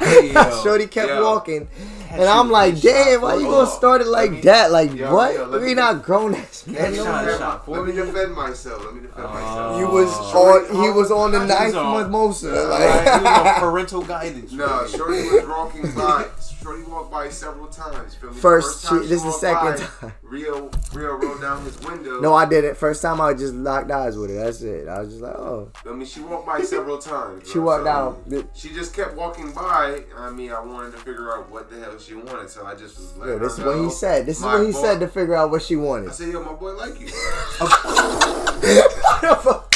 yo, 0.02 0.62
shorty 0.64 0.88
kept 0.88 1.10
yo. 1.10 1.24
walking, 1.24 1.68
Catch 1.68 2.20
and 2.20 2.24
I'm 2.24 2.50
like, 2.50 2.76
with 2.76 2.84
shot 2.84 2.94
"Damn, 2.94 3.22
why 3.22 3.36
you 3.36 3.44
gonna 3.46 3.58
on. 3.58 3.68
start 3.68 4.02
it 4.02 4.08
like 4.08 4.32
me- 4.32 4.42
that? 4.42 4.72
Like 4.72 4.94
yo, 4.94 5.14
what? 5.14 5.34
yo, 5.36 5.46
let 5.48 5.62
we 5.62 5.68
me- 5.68 5.74
not 5.74 6.04
grown 6.04 6.34
ass 6.36 6.64
Let 6.68 6.82
men. 6.82 6.92
me, 6.92 6.98
Shot, 6.98 7.06
no 7.06 7.12
more." 7.12 7.22
defend, 7.24 7.40
shot 7.40 7.68
let 7.70 7.84
me 7.86 7.92
me. 7.92 7.96
defend 7.98 8.34
myself. 8.34 8.86
Let 8.86 8.94
me 8.96 9.02
defend 9.02 9.07
Oh. 9.20 9.80
You 9.80 9.88
was 9.88 10.14
Shorty- 10.32 10.70
on. 10.70 10.84
He 10.84 10.90
was 10.92 11.12
on 11.12 11.32
the 11.32 11.46
ninth 11.46 11.76
on- 11.76 12.04
mimosa. 12.04 12.50
Like, 12.52 12.80
Like, 12.80 13.04
he 13.04 13.24
was 13.24 13.48
on 13.48 13.60
parental 13.60 14.02
guidance. 14.04 14.52
No, 14.52 14.66
right? 14.66 14.90
Shorty 14.90 15.30
was 15.30 15.44
rocking 15.46 15.92
by. 15.92 16.26
Shorty 16.68 16.84
walked 16.84 17.12
by 17.12 17.30
several 17.30 17.68
times. 17.68 18.18
The 18.22 18.28
First, 18.30 18.84
time 18.84 19.02
she- 19.02 19.08
this 19.08 19.20
is 19.20 19.24
the 19.24 19.32
second 19.32 19.78
by, 19.80 20.08
time. 20.10 20.14
Rio, 20.22 20.70
Rio 20.94 21.14
rolled 21.14 21.40
down 21.40 21.64
his 21.64 21.80
window. 21.80 22.20
no, 22.20 22.34
I 22.34 22.44
didn't. 22.46 22.76
First 22.76 23.02
time 23.02 23.22
I 23.22 23.34
just 23.34 23.54
locked 23.54 23.90
eyes 23.90 24.18
with 24.18 24.32
her. 24.32 24.36
That's 24.44 24.62
it. 24.64 24.86
I 24.90 25.00
was 25.00 25.10
just 25.12 25.22
like, 25.22 25.36
oh. 25.36 25.72
I 25.86 25.94
mean, 25.94 26.06
she 26.06 26.20
walked 26.20 26.46
by 26.46 26.60
several 26.60 26.98
times. 26.98 27.50
She 27.50 27.60
walked 27.60 27.86
down. 27.86 28.22
She 28.54 28.74
just 28.74 28.94
kept 28.94 29.16
walking 29.16 29.54
by. 29.54 30.04
I 30.18 30.30
mean, 30.32 30.52
I 30.52 30.60
wanted 30.60 30.92
to 30.92 30.98
figure 30.98 31.32
out 31.38 31.50
what 31.50 31.70
the 31.70 31.80
hell 31.80 31.98
she 31.98 32.16
wanted, 32.16 32.50
so 32.50 32.66
I 32.66 32.76
just 32.76 32.98
was 32.98 33.16
like, 33.16 33.28
Yo, 33.30 33.40
this 33.40 33.58
is 33.58 33.64
what 33.64 33.78
he 33.78 33.90
said. 33.90 34.26
This 34.26 34.40
is 34.40 34.44
what 34.44 34.66
he 34.66 34.74
boy- 34.74 34.82
said 34.82 35.00
to 35.00 35.08
figure 35.08 35.36
out 35.36 35.50
what 35.50 35.62
she 35.62 35.78
wanted. 35.78 36.10
I 36.10 36.12
said, 36.12 36.34
yo, 36.34 36.44
my 36.44 36.52
boy 36.52 36.74
like 36.74 37.00
you. 37.00 37.08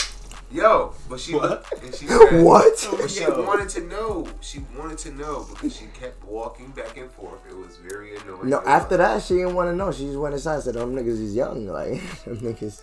what? 0.51 0.61
Yo, 0.63 0.93
but 1.09 1.19
she 1.19 1.33
and 1.37 1.95
she 1.95 2.07
said, 2.07 2.43
But 2.43 3.09
she 3.09 3.21
Yo. 3.21 3.43
wanted 3.45 3.69
to 3.69 3.81
know. 3.81 4.27
She 4.41 4.59
wanted 4.77 4.97
to 4.99 5.11
know 5.11 5.45
because 5.49 5.75
she 5.75 5.85
kept 5.99 6.23
walking 6.25 6.69
back 6.71 6.97
and 6.97 7.09
forth. 7.11 7.39
It 7.49 7.55
was 7.57 7.77
very 7.77 8.15
annoying. 8.17 8.49
No, 8.49 8.61
after 8.65 8.97
that, 8.97 9.21
she 9.23 9.35
didn't 9.35 9.55
want 9.55 9.69
to 9.69 9.75
know. 9.75 9.91
She 9.91 10.05
just 10.05 10.17
went 10.17 10.33
inside 10.33 10.55
and 10.55 10.63
said, 10.63 10.73
them 10.75 10.95
niggas 10.95 11.07
is 11.21 11.35
young. 11.35 11.67
Like, 11.67 11.91
them 12.25 12.37
niggas. 12.39 12.81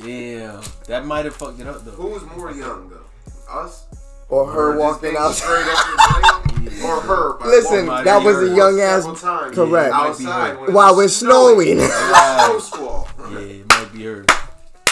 Damn, 0.00 0.60
that 0.88 1.04
might 1.06 1.24
have 1.24 1.36
fucked 1.36 1.60
it 1.60 1.66
up 1.68 1.84
though. 1.84 1.92
Who 1.92 2.08
was 2.08 2.24
more 2.36 2.50
young 2.50 2.88
though? 2.90 3.04
Us? 3.48 3.86
Or 4.28 4.50
her 4.50 4.72
just 4.72 4.80
walking 4.80 5.10
being 5.10 5.16
out. 5.22 5.34
straight 5.34 5.66
up 5.66 6.46
and 6.48 6.64
blatant? 6.64 6.82
Or 6.84 7.00
her? 7.00 7.38
Listen, 7.46 7.86
walking 7.86 8.04
that 8.06 8.22
was 8.24 8.50
a 8.50 8.56
young 8.56 8.80
ass. 8.80 9.02
several 9.04 9.14
times 9.16 9.54
correct. 9.54 9.94
Outside 9.94 10.58
when 10.58 10.70
it 10.70 10.72
While 10.72 10.96
was 10.96 11.04
it's 11.12 11.16
snowing. 11.16 11.68
It 11.68 11.76
was 11.76 11.90
a 11.90 12.46
snow 12.46 12.58
squall. 12.58 13.08
Yeah, 13.30 13.38
it 13.38 13.66
might 13.68 13.92
be 13.92 14.04
her. 14.04 14.24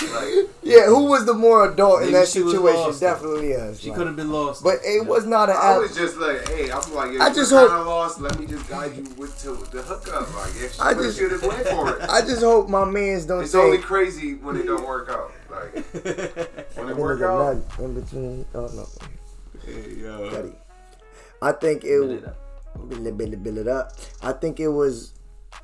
Like, 0.03 0.51
Yeah, 0.65 0.87
who 0.87 1.07
was 1.07 1.25
the 1.27 1.35
more 1.35 1.69
adult 1.71 2.03
in 2.05 2.13
that 2.13 2.29
situation? 2.29 2.63
lost. 2.81 3.01
Definitely 3.01 3.57
us. 3.57 3.81
She 3.81 3.89
like- 3.89 3.99
could 3.99 4.07
have 4.07 4.15
been 4.17 4.31
lost. 4.31 4.63
But 4.63 4.79
it 4.85 5.05
was 5.07 5.27
not 5.27 5.51
an 5.51 5.57
I 5.59 5.77
was 5.79 5.95
just 5.95 6.17
like, 6.19 6.49
hey, 6.49 6.71
I'm 6.71 6.95
like, 6.95 7.11
I 7.21 7.25
I 7.27 7.29
just 7.31 7.37
just 7.37 7.53
hope- 7.53 7.71
kind 7.71 7.85
lost. 7.87 8.21
Let 8.21 8.39
me 8.39 8.47
just 8.47 8.69
guide 8.69 8.97
you 8.97 9.03
with 9.19 9.37
to 9.43 9.55
the 9.77 9.83
hookup. 9.83 10.33
Like, 10.37 10.51
if 10.63 10.75
she 10.75 10.81
I 10.81 10.95
just- 10.95 11.19
should 11.19 11.33
have 11.33 11.43
went 11.43 11.67
for 11.67 11.97
it. 11.97 12.03
I 12.09 12.21
just 12.21 12.43
hope 12.43 12.69
my 12.69 12.85
man's 12.85 13.27
don't 13.27 13.43
It's 13.43 13.53
say. 13.53 13.59
only 13.59 13.79
crazy 13.79 14.35
when 14.35 14.57
it 14.57 14.65
don't 14.67 14.87
work 14.87 15.09
out. 15.09 15.33
Like 15.51 15.75
when 15.93 16.89
it 16.89 16.89
Look 16.89 16.97
work 16.99 17.21
at 17.21 17.27
out, 17.27 17.57
in 17.81 17.95
between. 18.01 18.47
Oh 18.55 18.69
no, 18.75 18.87
hey, 19.67 19.95
yo. 20.01 20.31
Cuddy. 20.31 20.53
I 21.43 21.53
think 21.53 21.85
it. 21.85 21.99
Build 22.89 23.07
it, 23.07 23.19
build 23.19 23.33
it, 23.35 23.43
build 23.43 23.59
it 23.59 23.69
up. 23.69 23.93
I 24.23 24.33
think 24.33 24.59
it 24.61 24.69
was, 24.69 25.13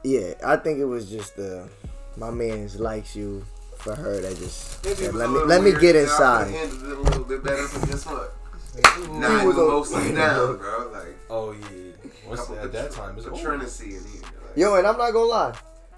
yeah. 0.04 0.34
I 0.44 0.56
think 0.56 0.78
it 0.80 0.84
was 0.84 1.08
just 1.08 1.36
the 1.36 1.68
my 2.16 2.30
man's 2.30 2.78
likes 2.78 3.16
you 3.16 3.44
for 3.78 3.94
her 3.94 4.20
that 4.20 4.36
just 4.38 4.82
said, 4.84 5.14
let 5.14 5.30
me 5.30 5.38
let 5.44 5.62
me 5.62 5.72
get 5.72 5.96
inside. 5.96 6.52
could've 6.52 6.82
it 6.82 6.92
a 6.98 7.00
little 7.00 7.24
bit 7.24 7.42
better, 7.44 7.66
but 7.72 7.88
guess 7.88 8.06
what? 8.06 8.34
Nine 9.10 9.46
was 9.46 9.56
a- 9.56 9.60
mimosas 9.60 10.14
down, 10.14 10.56
bro. 10.58 10.90
Like 10.92 11.16
Oh 11.30 11.52
yeah. 11.52 11.66
Once 12.26 12.40
couple 12.40 12.58
at 12.58 12.72
that 12.72 12.90
time, 12.92 13.16
it's 13.16 13.26
a 13.26 13.30
over. 13.30 13.42
Trinity 13.42 13.96
in 13.96 14.04
here. 14.04 14.22
Like, 14.22 14.56
Yo, 14.56 14.74
and 14.74 14.86
I'm 14.86 14.98
not 14.98 15.12
gonna 15.12 15.24
lie, 15.26 15.54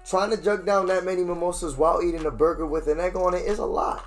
trying 0.07 0.29
to 0.31 0.37
jug 0.41 0.65
down 0.65 0.87
that 0.87 1.03
many 1.03 1.23
mimosas 1.23 1.75
while 1.75 2.01
eating 2.01 2.25
a 2.25 2.31
burger 2.31 2.65
with 2.65 2.87
an 2.87 2.99
egg 2.99 3.15
on 3.15 3.33
it 3.33 3.45
is 3.45 3.59
a 3.59 3.65
lot. 3.65 4.05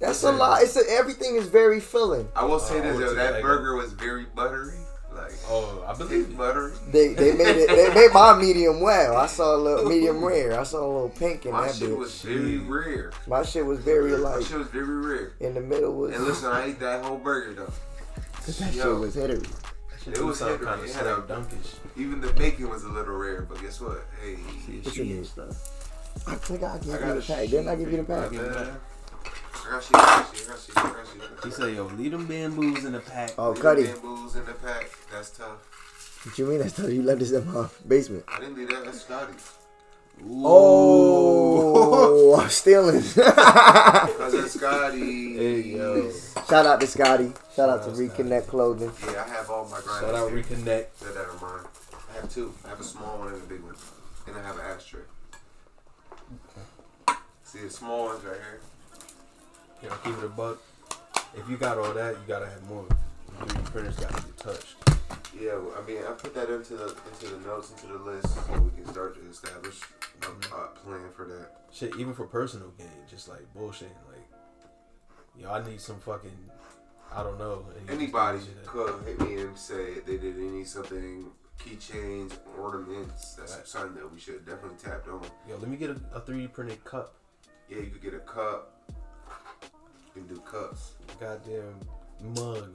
That's 0.00 0.22
a 0.22 0.32
lot. 0.32 0.62
It's 0.62 0.76
a, 0.76 0.80
everything 0.90 1.34
is 1.36 1.46
very 1.48 1.78
filling. 1.78 2.26
I 2.34 2.44
will 2.46 2.58
say 2.58 2.78
Oh, 2.78 2.82
this 2.82 2.98
though, 2.98 3.14
that 3.14 3.42
burger 3.42 3.76
was 3.76 3.92
very 3.92 4.24
buttery. 4.34 4.78
Like 5.30 5.40
Oh, 5.48 5.84
I 5.86 5.94
believe 5.96 6.30
it. 6.30 6.36
buttery. 6.36 6.72
They 6.90 7.14
they 7.14 7.32
made 7.32 7.56
it. 7.56 7.68
They 7.68 7.92
made 7.94 8.12
my 8.12 8.36
medium 8.38 8.80
well. 8.80 9.16
I 9.16 9.26
saw 9.26 9.54
a 9.54 9.58
little 9.58 9.88
medium 9.88 10.24
rare. 10.24 10.58
I 10.58 10.62
saw 10.64 10.78
a 10.84 10.90
little 10.92 11.08
pink 11.10 11.46
in 11.46 11.52
My 11.52 11.66
that 11.66 11.74
shit 11.76 11.90
bitch. 11.90 11.98
was 11.98 12.20
very 12.22 12.58
rare. 12.58 13.12
My 13.26 13.42
shit 13.42 13.64
was 13.64 13.78
very 13.80 14.12
light. 14.12 14.22
My 14.22 14.36
like 14.36 14.46
shit 14.46 14.58
was 14.58 14.68
very 14.68 14.86
rare. 14.86 15.32
in 15.40 15.54
the 15.54 15.60
middle 15.60 15.94
was. 15.94 16.14
And 16.14 16.24
listen, 16.24 16.50
I 16.50 16.66
ate 16.66 16.80
that 16.80 17.04
whole 17.04 17.18
burger 17.18 17.54
though. 17.54 17.72
that 18.46 18.72
shit 18.74 18.84
was 18.84 19.16
hittery. 19.16 19.46
Shit 20.04 20.16
It 20.16 20.22
was 20.22 20.38
sound 20.38 20.60
kind 20.62 20.80
of 20.80 20.86
it 20.86 20.94
had 20.94 21.06
a- 21.06 21.26
slam 21.26 21.44
dunkish. 21.44 21.74
Even 21.96 22.20
the 22.20 22.32
bacon 22.32 22.70
was 22.70 22.84
a 22.84 22.88
little 22.88 23.14
rare, 23.14 23.42
but 23.42 23.60
guess 23.60 23.80
what? 23.80 24.04
Hey, 24.22 24.34
What 24.34 24.96
you 24.96 25.04
mean? 25.04 25.26
I 26.26 26.34
think 26.36 26.62
I 26.62 26.78
gave 26.78 26.94
I 27.02 27.08
you 27.08 27.14
the 27.20 27.22
pack. 27.26 27.48
Didn't 27.50 27.68
I 27.68 27.76
give 27.76 27.92
you 27.92 28.02
the 28.02 28.14
I 28.14 28.28
pack? 28.28 28.68
He 31.44 31.50
said, 31.50 31.74
"Yo, 31.74 31.86
leave 31.96 32.12
them 32.12 32.26
bamboos 32.26 32.84
in 32.84 32.92
the 32.92 33.00
pack." 33.00 33.32
Oh, 33.38 33.50
Leave 33.50 33.62
Cuddy. 33.62 33.82
the 33.84 33.92
Bamboos 33.94 34.36
in 34.36 34.44
the 34.44 34.52
pack. 34.52 34.90
That's 35.10 35.30
tough. 35.30 36.26
What 36.26 36.38
you 36.38 36.46
mean? 36.46 36.58
That's 36.58 36.76
how 36.76 36.86
you 36.86 37.02
left 37.02 37.20
this 37.20 37.32
in 37.32 37.50
my 37.52 37.66
basement. 37.86 38.24
I 38.28 38.40
didn't 38.40 38.56
leave 38.56 38.68
that. 38.68 38.84
That's 38.84 39.00
Scotty. 39.02 39.32
Oh, 40.32 42.38
I'm 42.40 42.48
stealing. 42.50 43.02
Cousin 43.02 44.48
Scotty. 44.48 45.36
Hey, 45.36 45.60
yo. 45.62 46.12
Shout 46.48 46.66
out 46.66 46.80
to 46.80 46.86
Scotty. 46.86 47.32
Shout 47.56 47.70
out 47.70 47.82
to 47.84 47.90
Shout 47.90 47.94
out 47.94 47.96
Reconnect 47.96 48.46
Clothing. 48.48 48.92
Yeah, 49.02 49.24
I 49.24 49.28
have 49.30 49.48
all 49.48 49.64
my 49.64 49.80
grinders. 49.80 50.00
Shout 50.00 50.14
out 50.14 50.30
here. 50.30 50.42
Reconnect. 50.42 50.98
That 50.98 51.14
that 51.14 51.26
are 51.26 51.38
mine. 51.40 51.64
I 52.10 52.20
have 52.20 52.30
two. 52.32 52.52
I 52.66 52.68
have 52.68 52.80
a 52.80 52.84
small 52.84 53.18
one 53.18 53.28
and 53.28 53.42
a 53.42 53.46
big 53.46 53.62
one. 53.62 53.74
And 54.26 54.36
I 54.36 54.42
have 54.42 54.56
an 54.56 54.62
ashtray. 54.66 55.00
See 57.44 57.60
the 57.60 57.70
small 57.70 58.06
ones 58.06 58.22
right 58.24 58.36
here? 58.36 58.60
Yo, 59.82 59.88
keep 60.04 60.16
it 60.18 60.24
a 60.24 60.28
buck. 60.28 60.60
If 61.34 61.48
you 61.48 61.56
got 61.56 61.78
all 61.78 61.92
that, 61.94 62.12
you 62.12 62.20
gotta 62.28 62.46
have 62.46 62.68
more. 62.68 62.84
3D 63.38 63.64
printers 63.66 63.96
gotta 63.96 64.22
be 64.22 64.32
touched. 64.36 64.74
Yeah, 65.38 65.58
I 65.78 65.86
mean, 65.86 65.98
I 66.06 66.12
put 66.12 66.34
that 66.34 66.50
into 66.50 66.74
the 66.74 66.94
into 67.12 67.34
the 67.34 67.46
notes, 67.46 67.70
into 67.70 67.86
the 67.86 67.98
list, 67.98 68.28
so 68.46 68.60
we 68.60 68.70
can 68.70 68.86
start 68.92 69.14
to 69.14 69.30
establish 69.30 69.80
a, 70.22 70.26
a 70.26 70.28
mm-hmm. 70.28 70.88
plan 70.88 71.10
for 71.16 71.24
that. 71.26 71.62
Shit, 71.72 71.96
even 71.96 72.12
for 72.12 72.26
personal 72.26 72.72
gain, 72.76 72.88
just 73.08 73.28
like 73.28 73.40
bullshitting. 73.56 73.96
Like, 74.08 74.26
yo, 75.38 75.50
I 75.50 75.66
need 75.66 75.80
some 75.80 75.98
fucking, 76.00 76.36
I 77.14 77.22
don't 77.22 77.38
know. 77.38 77.64
and 77.74 77.80
you 78.00 78.06
just 78.06 78.14
Anybody 78.16 78.38
could 78.66 79.04
hit 79.06 79.20
me 79.20 79.40
and 79.40 79.56
say 79.56 80.00
they 80.06 80.18
did 80.18 80.36
they 80.36 80.42
need 80.42 80.66
something, 80.66 81.26
keychains, 81.58 82.32
ornaments. 82.58 83.34
That's 83.34 83.56
Right. 83.56 83.66
something 83.66 83.94
that 83.94 84.12
we 84.12 84.20
should 84.20 84.44
definitely 84.44 84.76
tap 84.76 85.06
on. 85.08 85.24
Yo, 85.48 85.56
let 85.56 85.68
me 85.68 85.76
get 85.78 85.90
a, 85.90 86.00
a 86.12 86.20
3D 86.20 86.52
printed 86.52 86.84
cup. 86.84 87.14
Yeah, 87.68 87.78
you 87.78 87.90
could 87.90 88.02
get 88.02 88.14
a 88.14 88.18
cup. 88.18 88.79
Can 90.20 90.34
do 90.34 90.40
cups. 90.42 90.92
Goddamn 91.18 91.80
mug. 92.34 92.74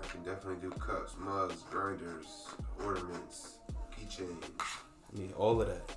I 0.00 0.06
can 0.08 0.22
definitely 0.22 0.60
do 0.62 0.70
cups, 0.70 1.14
mugs, 1.18 1.62
grinders, 1.68 2.46
ornaments, 2.84 3.58
keychains. 3.90 4.44
I 4.60 5.18
need 5.18 5.32
all 5.32 5.60
of 5.60 5.66
that. 5.66 5.96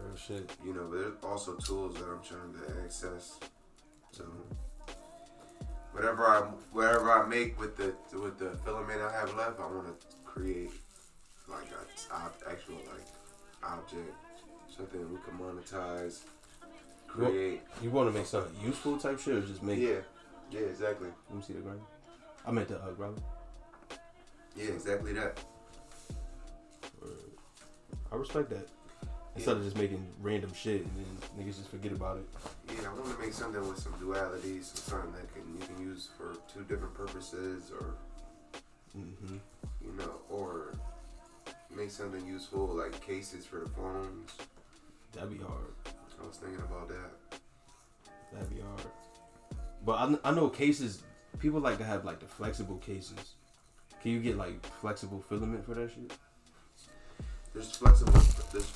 Real 0.00 0.16
shit. 0.16 0.50
You 0.64 0.72
know, 0.72 0.86
but 0.90 1.00
there's 1.00 1.14
also 1.22 1.54
tools 1.56 1.96
that 1.96 2.04
I'm 2.04 2.22
trying 2.22 2.54
to 2.54 2.82
access. 2.82 3.38
So 4.10 4.24
whatever 5.92 6.24
I 6.26 6.40
whatever 6.72 7.12
I 7.12 7.26
make 7.26 7.60
with 7.60 7.76
the 7.76 7.94
with 8.18 8.38
the 8.38 8.56
filament 8.64 9.02
I 9.02 9.12
have 9.20 9.34
left, 9.34 9.60
I 9.60 9.66
want 9.66 10.00
to 10.00 10.06
create 10.24 10.70
like 11.46 11.68
a 11.72 12.14
ob- 12.14 12.42
actual 12.50 12.76
like 12.76 13.06
object, 13.62 14.14
something 14.74 15.00
we 15.12 15.18
can 15.18 15.38
monetize, 15.38 16.20
Well- 17.22 17.58
You 17.82 17.90
want 17.90 18.12
to 18.12 18.18
make 18.18 18.26
something 18.26 18.54
useful 18.64 18.98
type 18.98 19.18
shit 19.18 19.34
or 19.36 19.40
just 19.42 19.62
make 19.62 19.78
Yeah, 19.78 19.96
yeah, 20.50 20.60
exactly. 20.60 21.08
Let 21.28 21.36
me 21.38 21.42
see 21.42 21.52
the 21.54 21.60
grind. 21.60 21.80
I 22.46 22.50
meant 22.50 22.68
the 22.68 22.76
uh, 22.80 22.90
brother. 22.92 23.20
Yeah, 24.56 24.66
exactly 24.70 25.12
that. 25.14 25.38
I 28.12 28.16
respect 28.16 28.50
that. 28.50 28.68
Instead 29.34 29.56
of 29.58 29.64
just 29.64 29.76
making 29.76 30.06
random 30.22 30.50
shit 30.54 30.80
and 30.82 30.90
then 30.96 31.44
niggas 31.46 31.56
just 31.58 31.68
forget 31.68 31.92
about 31.92 32.16
it. 32.18 32.24
Yeah, 32.68 32.88
I 32.88 32.94
want 32.94 33.14
to 33.14 33.20
make 33.22 33.34
something 33.34 33.66
with 33.68 33.78
some 33.78 33.92
dualities, 33.94 34.74
something 34.76 35.12
that 35.12 35.32
can 35.34 35.42
you 35.60 35.66
can 35.66 35.78
use 35.84 36.08
for 36.16 36.36
two 36.52 36.62
different 36.64 36.94
purposes, 36.94 37.70
or 37.78 37.94
Mm-hmm. 38.96 39.36
you 39.84 39.92
know, 39.98 40.10
or 40.30 40.72
make 41.76 41.90
something 41.90 42.24
useful 42.26 42.66
like 42.68 42.98
cases 43.02 43.44
for 43.44 43.60
the 43.60 43.68
phones. 43.68 44.30
That'd 45.12 45.36
be 45.36 45.44
hard. 45.44 45.74
I 46.26 46.28
was 46.28 46.38
thinking 46.38 46.58
about 46.58 46.88
that. 46.88 47.38
That'd 48.32 48.50
be 48.50 48.60
hard. 48.60 48.80
But 49.84 49.92
I, 50.24 50.30
I 50.30 50.34
know 50.34 50.48
cases. 50.48 51.04
People 51.38 51.60
like 51.60 51.78
to 51.78 51.84
have 51.84 52.04
like 52.04 52.18
the 52.18 52.26
flexible 52.26 52.78
cases. 52.78 53.34
Can 54.02 54.10
you 54.10 54.18
get 54.18 54.36
like 54.36 54.64
flexible 54.80 55.22
filament 55.28 55.64
for 55.64 55.74
that 55.74 55.88
shit? 55.88 56.12
There's 57.54 57.70
flexible, 57.76 58.12
there's, 58.52 58.66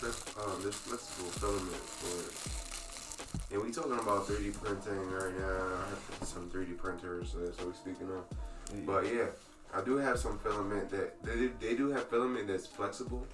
um, 0.41 0.63
there's 0.63 0.77
flexible 0.77 1.31
filament 1.31 1.75
for 1.75 2.15
it. 2.23 3.53
And 3.53 3.67
we 3.67 3.73
talking 3.73 3.93
about 3.99 4.27
3D 4.29 4.55
printing 4.63 5.11
right 5.11 5.37
now. 5.37 5.75
I 5.75 5.89
have 5.91 6.29
some 6.29 6.49
3D 6.51 6.79
printers, 6.79 7.33
so 7.33 7.39
that's 7.39 7.59
what 7.59 7.67
we're 7.67 7.75
speaking 7.75 8.09
of. 8.11 8.87
But 8.87 9.13
yeah, 9.13 9.27
I 9.75 9.83
do 9.83 9.97
have 9.97 10.19
some 10.21 10.39
filament 10.39 10.89
that 10.91 11.21
they, 11.25 11.49
they 11.61 11.75
do 11.75 11.91
have 11.91 12.09
filament 12.09 12.47
that's 12.47 12.69
flexible, 12.69 13.27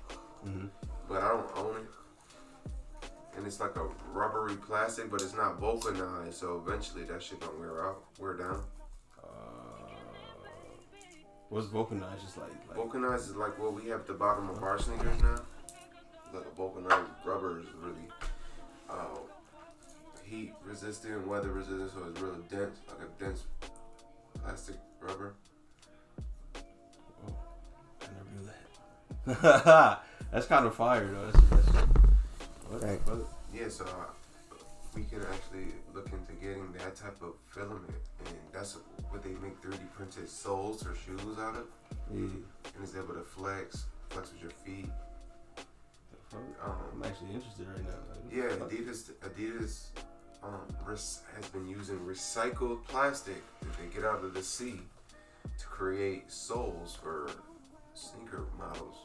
Mhm. 0.47 0.71
but 1.07 1.23
I 1.23 1.29
don't 1.29 1.51
own 1.59 1.77
it. 1.77 1.91
And 3.37 3.47
it's 3.47 3.61
like 3.61 3.77
a 3.77 3.87
rubbery 4.13 4.57
plastic, 4.57 5.11
but 5.11 5.21
it's 5.21 5.35
not 5.35 5.61
vulcanized, 5.61 6.35
so 6.35 6.63
eventually 6.67 7.05
that 7.05 7.23
shit 7.23 7.41
don't 7.41 7.59
wear 7.61 7.87
out, 7.87 8.03
wear 8.19 8.35
down. 8.35 8.63
Uh, 9.23 9.93
what's 11.51 11.67
vulcanized? 11.67 12.23
Just 12.23 12.39
like, 12.39 12.51
like 12.69 12.77
Vulcanized 12.77 13.29
is 13.29 13.37
like 13.37 13.59
what 13.59 13.75
we 13.75 13.89
have 13.91 14.01
at 14.01 14.07
the 14.07 14.15
bottom 14.15 14.49
of 14.49 14.63
our 14.63 14.79
sneakers 14.79 15.21
now. 15.23 15.37
Like 16.33 16.45
a 16.51 16.57
vulcanized 16.57 17.11
rubber 17.25 17.61
is 17.61 17.67
really 17.79 18.09
uh, 18.89 19.19
heat 20.25 20.55
resistant, 20.65 21.27
weather 21.27 21.53
resistant, 21.53 21.91
so 21.93 22.07
it's 22.11 22.21
really 22.21 22.41
dense, 22.51 22.79
like 22.89 22.99
a 23.01 23.25
dense 23.25 23.45
plastic 24.43 24.77
rubber. 25.01 25.35
I 28.03 28.07
never 28.07 28.31
knew 28.39 28.51
that. 29.43 30.03
that's 30.33 30.47
kind 30.47 30.67
of 30.67 30.75
fire 30.75 31.07
though. 31.07 31.31
That's, 31.31 31.56
what, 32.69 32.83
Right. 32.83 33.01
Yeah, 33.53 33.69
so 33.69 33.85
uh, 33.85 34.57
we 34.95 35.05
can 35.05 35.21
actually 35.33 35.73
look 35.95 36.07
into 36.13 36.33
getting 36.41 36.73
that 36.79 36.97
type 36.97 37.21
of 37.23 37.35
filament, 37.49 37.95
and 38.27 38.35
that's 38.53 38.77
what 39.11 39.23
they 39.23 39.31
make 39.31 39.61
3D 39.63 39.79
printed 39.95 40.29
soles 40.29 40.85
or 40.87 40.95
shoes 40.95 41.39
out 41.39 41.57
of, 41.57 41.67
Yeah. 42.13 42.21
and 42.21 42.45
it's 42.83 42.95
able 42.97 43.15
to 43.15 43.23
flex, 43.23 43.85
flex 44.11 44.33
with 44.33 44.43
your 44.43 44.51
feet. 44.65 44.91
I'm 46.33 46.71
Um, 46.71 47.03
actually 47.05 47.35
interested 47.35 47.67
right 47.69 47.85
now. 47.85 48.01
Yeah. 48.31 48.57
Adidas 48.57 49.11
Adidas 49.23 49.87
um, 50.43 50.61
has 50.85 51.49
been 51.53 51.67
using 51.69 51.99
recycled 52.01 52.85
plastic 52.85 53.43
that 53.61 53.73
they 53.79 53.87
get 53.95 54.05
out 54.05 54.23
of 54.25 54.35
the 54.35 54.43
sea 54.43 54.81
to 55.59 55.67
create 55.67 56.31
soles 56.31 56.97
for 56.97 57.31
sneaker 57.95 58.45
models. 58.59 58.97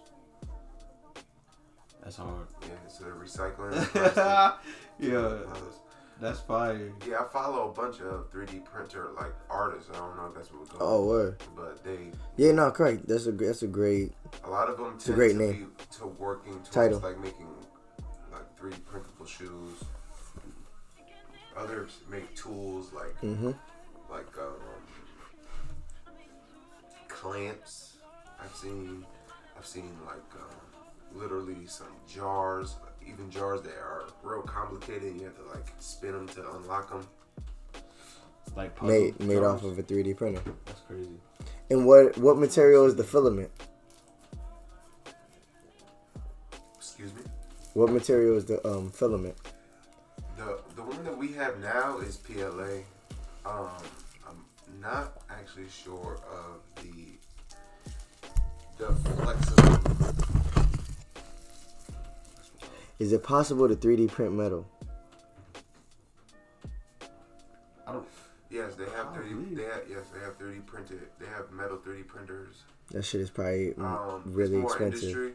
That's 2.03 2.15
hard. 2.17 2.48
Yeah, 2.63 2.67
so 2.88 3.03
they're 3.03 3.13
recycling 3.13 4.55
yeah, 5.00 5.38
that's 6.20 6.39
fire. 6.41 6.91
Yeah, 7.08 7.22
I 7.22 7.24
follow 7.31 7.70
a 7.70 7.74
bunch 7.74 8.00
of 8.01 8.31
3D 8.31 8.63
printer 8.65 9.10
like 9.15 9.34
artists. 9.50 9.89
I 9.91 9.98
don't 9.98 10.15
know 10.17 10.27
if 10.27 10.36
that's 10.36 10.51
what 10.51 10.62
we're 10.74 10.77
Oh, 10.79 11.05
word. 11.08 11.41
but 11.55 11.84
they 11.84 12.12
Yeah, 12.38 12.51
no, 12.53 12.70
correct. 12.72 13.08
That's 13.08 13.25
a 13.27 13.31
that's 13.31 13.63
a 13.63 13.67
great. 13.67 14.13
a 14.43 14.50
lot 14.50 14.70
of 14.70 14.77
them 14.77 14.96
a 14.98 15.00
tend 15.00 15.15
great 15.15 15.34
to 15.34 15.38
name. 15.39 15.72
be 15.77 15.84
to 15.98 16.08
working 16.08 16.53
towards 16.53 16.70
Title. 16.70 17.00
like 17.00 17.20
making 17.20 17.48
like 18.31 18.60
3D 18.60 18.84
printable 18.86 19.25
shoes. 19.25 19.84
others 21.58 21.98
make 22.10 22.36
tools 22.36 22.91
like 22.93 23.20
Mm-hmm. 23.22 23.51
like 24.12 24.38
um, 24.38 24.53
clamps. 27.08 27.98
I've 28.43 28.55
seen 28.55 29.05
I've 29.58 29.65
seen 29.65 29.91
like 30.05 30.17
um, 30.36 30.80
literally 31.15 31.65
some 31.67 31.87
jars, 32.07 32.75
even 33.07 33.29
jars 33.29 33.61
that 33.61 33.73
are 33.77 34.07
real 34.23 34.41
complicated. 34.41 35.15
You 35.15 35.25
have 35.25 35.35
to 35.37 35.43
like 35.53 35.71
spin 35.79 36.11
them 36.13 36.27
to 36.29 36.51
unlock 36.55 36.89
them. 36.89 37.07
Like 38.55 38.75
puzzle 38.75 38.93
Made 38.99 39.19
made 39.19 39.35
jars. 39.35 39.61
off 39.61 39.63
of 39.63 39.79
a 39.79 39.83
3D 39.83 40.17
printer. 40.17 40.41
That's 40.65 40.81
crazy. 40.81 41.09
And 41.69 41.85
what 41.85 42.17
what 42.17 42.37
material 42.37 42.85
is 42.85 42.95
the 42.95 43.03
filament? 43.03 43.49
Excuse 46.77 47.13
me. 47.13 47.21
What 47.73 47.91
material 47.91 48.35
is 48.37 48.45
the 48.45 48.65
um 48.67 48.91
filament? 48.91 49.35
The 50.37 50.59
the 50.75 50.81
one 50.83 51.03
that 51.05 51.17
we 51.17 51.31
have 51.33 51.59
now 51.59 51.99
is 51.99 52.17
PLA. 52.17 52.83
Um, 53.45 53.69
I'm 54.27 54.45
not 54.81 55.21
actually 55.29 55.69
sure 55.69 56.19
of 56.29 56.83
the 56.83 57.05
the 58.77 58.93
flexible. 58.93 60.30
Is 63.01 63.13
it 63.13 63.24
possible 63.24 63.67
to 63.67 63.75
3D 63.75 64.10
print 64.10 64.31
metal? 64.34 64.63
I 67.88 67.93
don't. 67.93 68.08
Yes, 68.51 68.75
they 68.75 68.84
have 68.96 69.08
I 69.08 69.15
thirty. 69.15 69.29
believe. 69.34 69.58
They 69.58 69.63
have 69.63 69.81
yes, 69.89 70.03
they 70.13 70.20
have 70.20 70.36
thirty 70.38 70.60
printed. 70.60 71.01
They 71.20 71.25
have 71.25 71.51
metal 71.51 71.77
3D 71.77 72.05
printers. 72.08 72.58
That 72.91 73.03
shit 73.03 73.22
is 73.22 73.31
probably 73.31 73.74
Um, 73.75 74.22
really 74.27 74.58
it's 74.58 74.62
more 74.62 74.72
expensive. 74.72 75.01
Industry. 75.10 75.34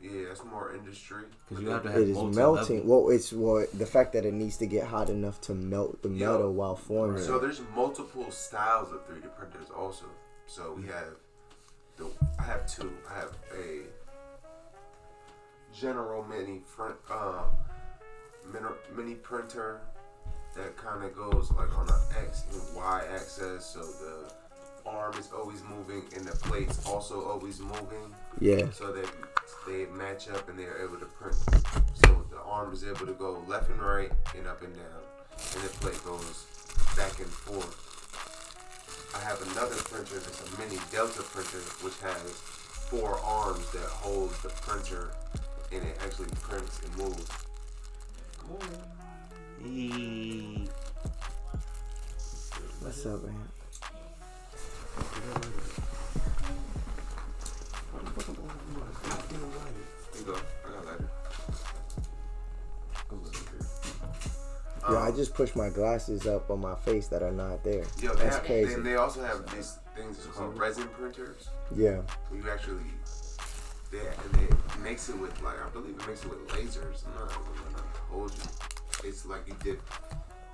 Yeah, 0.00 0.30
it's 0.30 0.44
more 0.44 0.72
industry. 0.74 1.24
Because 1.48 1.64
you 1.64 1.70
have 1.70 1.82
to 1.82 1.88
they- 1.88 1.94
have 1.94 2.02
It 2.02 2.08
is 2.10 2.16
multi-level. 2.16 2.54
melting. 2.54 2.86
Well, 2.86 3.08
it's 3.10 3.32
well 3.32 3.66
the 3.74 3.86
fact 3.86 4.12
that 4.12 4.24
it 4.24 4.32
needs 4.32 4.56
to 4.58 4.66
get 4.66 4.86
hot 4.86 5.10
enough 5.10 5.40
to 5.42 5.54
melt 5.54 6.00
the 6.02 6.10
Yo. 6.10 6.32
metal 6.32 6.52
while 6.52 6.76
forming. 6.76 7.20
So 7.20 7.40
there's 7.40 7.60
multiple 7.74 8.30
styles 8.30 8.92
of 8.92 9.04
3D 9.08 9.26
printers 9.36 9.70
also. 9.76 10.04
So 10.46 10.74
we 10.74 10.84
have 10.86 11.16
the 11.96 12.06
I 12.38 12.42
have 12.44 12.64
two. 12.72 12.92
I 13.10 13.14
have 13.18 13.32
a 13.56 13.80
General 15.80 16.24
Mini 16.24 16.62
um 17.10 17.44
mini, 18.52 18.66
mini 18.96 19.14
printer 19.14 19.80
that 20.56 20.76
kind 20.76 21.04
of 21.04 21.14
goes 21.14 21.50
like 21.52 21.76
on 21.78 21.88
an 21.88 22.24
X 22.24 22.44
and 22.52 22.76
Y 22.76 23.04
axis, 23.14 23.64
so 23.64 23.80
the 23.80 24.32
arm 24.88 25.14
is 25.18 25.30
always 25.36 25.62
moving 25.64 26.02
and 26.16 26.24
the 26.24 26.34
plate's 26.36 26.84
also 26.86 27.22
always 27.28 27.60
moving, 27.60 28.12
Yeah. 28.40 28.70
so 28.72 28.90
that 28.92 29.08
they 29.66 29.86
match 29.86 30.28
up 30.30 30.48
and 30.48 30.58
they're 30.58 30.82
able 30.82 30.96
to 30.98 31.06
print. 31.06 31.36
So 31.94 32.24
the 32.30 32.40
arm 32.44 32.72
is 32.72 32.82
able 32.82 33.06
to 33.06 33.12
go 33.12 33.42
left 33.46 33.70
and 33.70 33.80
right 33.80 34.10
and 34.36 34.46
up 34.48 34.62
and 34.62 34.74
down, 34.74 35.02
and 35.54 35.62
the 35.62 35.68
plate 35.80 36.02
goes 36.04 36.46
back 36.96 37.18
and 37.20 37.28
forth. 37.28 37.84
I 39.14 39.20
have 39.20 39.40
another 39.52 39.76
printer 39.76 40.18
that's 40.18 40.42
a 40.42 40.58
mini 40.58 40.80
Delta 40.90 41.22
printer, 41.22 41.58
which 41.84 41.98
has 42.00 42.32
four 42.90 43.20
arms 43.20 43.70
that 43.72 43.84
hold 43.84 44.30
the 44.42 44.48
printer, 44.48 45.10
and 45.72 45.82
it 45.82 45.96
actually 46.04 46.28
prints 46.40 46.80
and 46.84 46.96
moves. 46.98 47.28
Eee. 49.64 50.68
What's 52.80 53.04
up, 53.06 53.22
man? 53.24 53.34
Here 59.28 60.20
you 60.20 60.24
go. 60.24 60.34
I 60.66 60.70
got 60.72 60.86
lighter. 60.86 61.08
Yo, 64.90 64.96
I 64.96 65.08
Um, 65.08 65.16
just 65.16 65.34
pushed 65.34 65.54
my 65.56 65.68
glasses 65.68 66.26
up 66.26 66.50
on 66.50 66.60
my 66.60 66.74
face 66.76 67.08
that 67.08 67.22
are 67.22 67.32
not 67.32 67.62
there. 67.62 67.84
Yo, 68.00 68.14
they 68.14 68.22
That's 68.24 68.36
have, 68.36 68.44
crazy. 68.44 68.74
Then 68.74 68.84
they 68.84 68.94
also 68.96 69.22
have 69.22 69.44
these 69.54 69.78
things 69.94 70.24
called 70.34 70.56
resin 70.58 70.88
printers. 70.88 71.48
Yeah. 71.74 72.00
where 72.30 72.40
you 72.40 72.50
actually 72.50 72.84
they 74.88 74.92
mix 74.92 75.08
it 75.10 75.18
with 75.18 75.42
like 75.42 75.56
I 75.64 75.68
believe 75.68 75.94
it 75.98 76.06
makes 76.06 76.24
it 76.24 76.30
with 76.30 76.46
lasers. 76.48 77.04
I'm 77.06 77.14
not, 77.14 77.36
I'm 77.36 77.72
not 77.72 77.76
gonna 77.76 77.88
hold 78.10 78.32
you. 78.32 79.08
It's 79.08 79.26
like 79.26 79.46
you 79.46 79.54
dip 79.62 79.80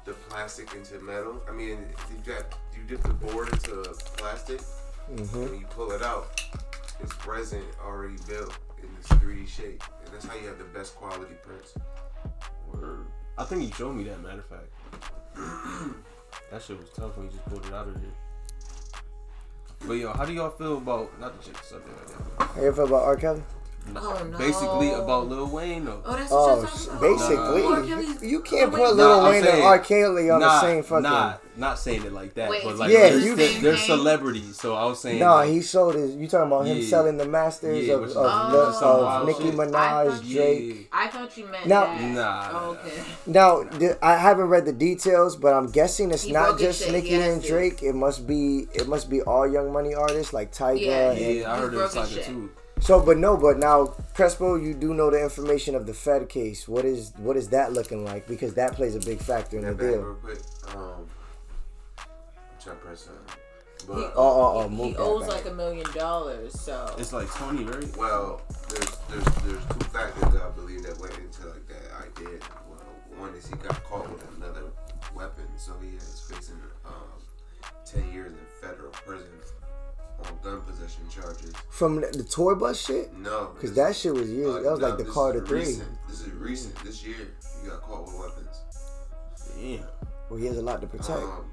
the 0.05 0.13
plastic 0.29 0.75
into 0.75 0.99
metal. 1.01 1.41
I 1.49 1.53
mean, 1.53 1.79
you 2.11 2.33
got 2.35 2.45
you 2.77 2.83
dip 2.87 3.03
the 3.03 3.15
board 3.15 3.49
into 3.49 3.83
plastic 4.17 4.61
Mm-hmm. 5.13 5.43
and 5.43 5.61
you 5.61 5.67
pull 5.67 5.93
it 5.93 6.03
out. 6.03 6.41
It's 6.99 7.27
resin 7.27 7.63
already 7.85 8.17
built 8.27 8.57
in 8.83 8.89
this 8.97 9.07
3D 9.21 9.47
shape, 9.47 9.83
and 10.03 10.15
that's 10.15 10.25
how 10.25 10.35
you 10.35 10.47
have 10.49 10.57
the 10.57 10.65
best 10.65 10.97
quality 10.97 11.35
prints. 11.43 11.75
Word. 12.73 13.05
I 13.37 13.45
think 13.45 13.65
you 13.65 13.73
showed 13.75 13.97
me 13.97 14.05
that. 14.05 14.23
Matter 14.23 14.39
of 14.39 14.47
fact, 14.47 14.71
that 16.51 16.63
shit 16.63 16.79
was 16.79 16.89
tough 16.97 17.19
when 17.19 17.27
you 17.27 17.33
just 17.33 17.45
pulled 17.45 17.67
it 17.67 17.75
out 17.75 17.87
of 17.87 18.01
there. 18.01 18.11
But 19.87 19.93
yo, 19.93 20.11
how 20.15 20.25
do 20.25 20.33
y'all 20.33 20.49
feel 20.49 20.79
about 20.79 21.21
not 21.21 21.39
to 21.39 21.47
change 21.47 21.59
the 21.61 21.67
subject 21.67 21.99
like 21.99 22.39
that? 22.39 22.47
How 22.47 22.63
you 22.63 22.73
feel 22.73 22.87
about 22.87 23.03
R. 23.03 23.17
Kelly? 23.17 23.43
Oh, 23.97 24.27
no. 24.31 24.39
Basically 24.39 24.91
about 24.93 25.29
Lil 25.29 25.47
Wayne 25.47 25.85
though. 25.85 26.01
Oh, 26.07 26.17
that's 26.17 26.33
oh, 26.33 26.37
what 26.37 26.49
Oh, 26.49 26.61
y'all 26.63 26.67
sh- 26.67 26.85
talking 26.87 26.91
about. 26.91 27.01
basically, 27.01 27.63
R. 27.65 28.01
you, 28.23 28.29
you 28.29 28.41
can't 28.41 28.73
Lil 28.73 28.87
put 28.89 28.97
Lil 28.97 29.09
Nah, 29.09 29.19
I'm 29.19 29.25
Wayne 29.25 29.35
and 29.37 29.47
saying- 29.47 29.63
R. 29.63 29.79
Kelly 29.79 30.31
on 30.31 30.41
the 30.41 30.61
same 30.61 30.83
fucking. 30.83 31.03
Not, 31.03 31.43
not 31.57 31.79
saying 31.79 32.03
it 32.05 32.13
like 32.13 32.35
that, 32.35 32.49
Wait, 32.51 32.65
but 32.65 32.77
like 32.79 32.91
Yeah, 32.91 33.11
they're, 33.11 33.19
you- 33.19 33.37
they're, 33.37 33.61
they're 33.61 33.77
celebrities, 33.77 34.59
so 34.59 34.75
I 34.75 34.87
was 34.87 35.01
saying. 35.01 35.19
No, 35.21 35.35
like, 35.35 35.51
he 35.51 35.61
sold 35.61 35.95
his. 35.97 36.17
You 36.17 36.27
talking 36.27 36.47
about 36.51 36.67
him 36.67 36.79
Yeah. 36.79 36.89
selling 36.89 37.19
the 37.19 37.27
masters 37.27 37.87
Yeah, 37.87 37.95
of, 37.95 38.05
of, 38.05 38.13
Oh. 38.17 38.51
the, 38.51 38.87
of 38.87 39.27
Nicki 39.27 39.51
shit. 39.51 39.55
I 39.61 39.65
Minaj, 39.67 39.73
thought 40.17 40.25
yeah. 40.25 40.43
Drake. 40.43 40.89
I 40.93 41.07
thought 41.09 41.37
you 41.37 41.45
meant 41.47 41.67
Now- 41.67 41.85
that. 41.85 42.01
Nah, 42.01 42.51
Oh, 42.61 42.71
okay. 42.71 42.93
Now, 43.27 43.63
th- 43.65 43.97
I 44.03 44.17
haven't 44.17 44.47
read 44.47 44.65
the 44.65 44.73
details, 44.73 45.37
but 45.37 45.53
I'm 45.53 45.71
guessing 45.71 46.11
it's 46.11 46.23
He 46.23 46.33
not 46.33 46.59
just 46.59 46.83
shit, 46.83 46.91
Nicki 46.93 47.15
and 47.15 47.43
to. 47.43 47.49
Drake. 47.49 47.83
It 47.83 47.95
must 47.95 48.27
be. 48.27 48.67
It 48.75 48.89
must 48.89 49.11
be 49.11 49.21
all 49.23 49.47
Young 49.47 49.73
Money 49.73 49.95
artists 49.95 50.33
like 50.33 50.53
Tyga. 50.53 50.81
Yeah, 50.81 51.13
Yeah, 51.13 51.53
I 51.53 51.59
heard 51.59 51.75
it 51.75 51.77
was 51.77 51.93
broken 51.93 52.01
like 52.01 52.09
shit. 52.25 52.29
a 52.29 52.31
too. 52.33 52.51
So, 52.85 53.01
but 53.01 53.17
no, 53.17 53.35
but 53.39 53.59
now 53.59 53.95
Crespo, 54.15 54.57
you 54.57 54.75
do 54.75 54.93
know 54.93 55.11
the 55.11 55.19
information 55.23 55.75
of 55.75 55.87
the 55.87 55.95
Fed 55.95 56.29
case. 56.29 56.69
What 56.69 56.85
is 56.85 57.15
what 57.17 57.35
is 57.35 57.49
that 57.49 57.73
looking 57.73 58.05
like? 58.05 58.27
Because 58.29 58.53
that 58.55 58.75
plays 58.75 58.95
a 58.95 59.01
big 59.01 59.21
factor 59.21 59.57
in 59.57 59.65
the 59.65 59.71
That 59.73 59.79
back 59.79 59.89
deal. 59.91 60.01
real 60.03 60.15
quick. 60.17 60.39
Um, 60.77 61.07
I'm 61.99 62.05
trying 62.63 62.77
to 62.77 62.83
press 62.83 63.09
on. 63.09 63.15
He, 63.27 63.87
But 63.87 64.13
Oh, 64.15 64.23
oh, 64.27 64.53
oh, 64.59 64.69
he 64.69 64.77
move 64.77 64.93
that 64.99 65.03
owes 65.03 65.23
back. 65.27 65.33
like 65.37 65.47
a 65.47 65.55
million 65.55 65.87
dollars, 65.95 66.61
so 66.61 66.95
It's 66.99 67.15
like 67.15 67.29
twenty, 67.31 67.65
right? 67.65 67.97
Well, 67.97 68.43
there's 68.69 68.91
there's 69.09 69.25
there's 69.47 69.65
two 69.73 69.85
factors 69.89 70.31
that 70.35 70.43
I 70.43 70.51
believe 70.51 70.83
that 70.83 70.99
went 71.01 71.17
into 71.17 71.47
like 71.49 71.67
that 71.69 71.89
idea. 72.07 72.39
Well, 72.69 72.85
one 73.17 73.35
is 73.35 73.47
he 73.47 73.57
got 73.57 73.83
caught 73.85 74.11
with 74.13 74.27
another 74.37 74.65
weapon, 75.15 75.47
so 75.57 75.73
he 75.81 75.97
is 75.97 76.21
facing 76.31 76.61
um, 76.85 77.17
ten 77.87 78.13
years 78.13 78.33
in 78.33 78.39
federal 78.61 78.91
prison 78.91 79.29
on 80.27 80.39
gun 80.43 80.61
possession 80.63 81.09
charges. 81.11 81.53
From 81.71 82.01
the, 82.01 82.07
the 82.09 82.23
tour 82.25 82.55
bus 82.55 82.81
shit, 82.85 83.13
No, 83.17 83.51
because 83.55 83.75
that 83.75 83.95
shit 83.97 84.13
was 84.15 84.31
years. 84.31 84.49
uh, 84.57 84.61
that 84.61 84.71
was 84.73 84.81
no, 84.81 84.89
like 84.89 84.99
the 84.99 85.05
this 85.05 85.13
Carter 85.13 85.45
Three. 85.47 85.61
Recent. 85.61 85.89
This 86.09 86.21
is 86.23 86.33
recent. 86.33 86.75
This 86.85 87.05
year, 87.05 87.17
he 87.63 87.69
got 87.69 87.83
caught 87.83 88.05
with 88.07 88.19
weapons. 88.19 88.61
Yeah, 89.59 89.79
Well, 90.29 90.39
he 90.39 90.47
has 90.47 90.59
a 90.59 90.63
lot 90.63 90.81
to 90.81 90.87
protect. 90.87 91.11
Um, 91.11 91.45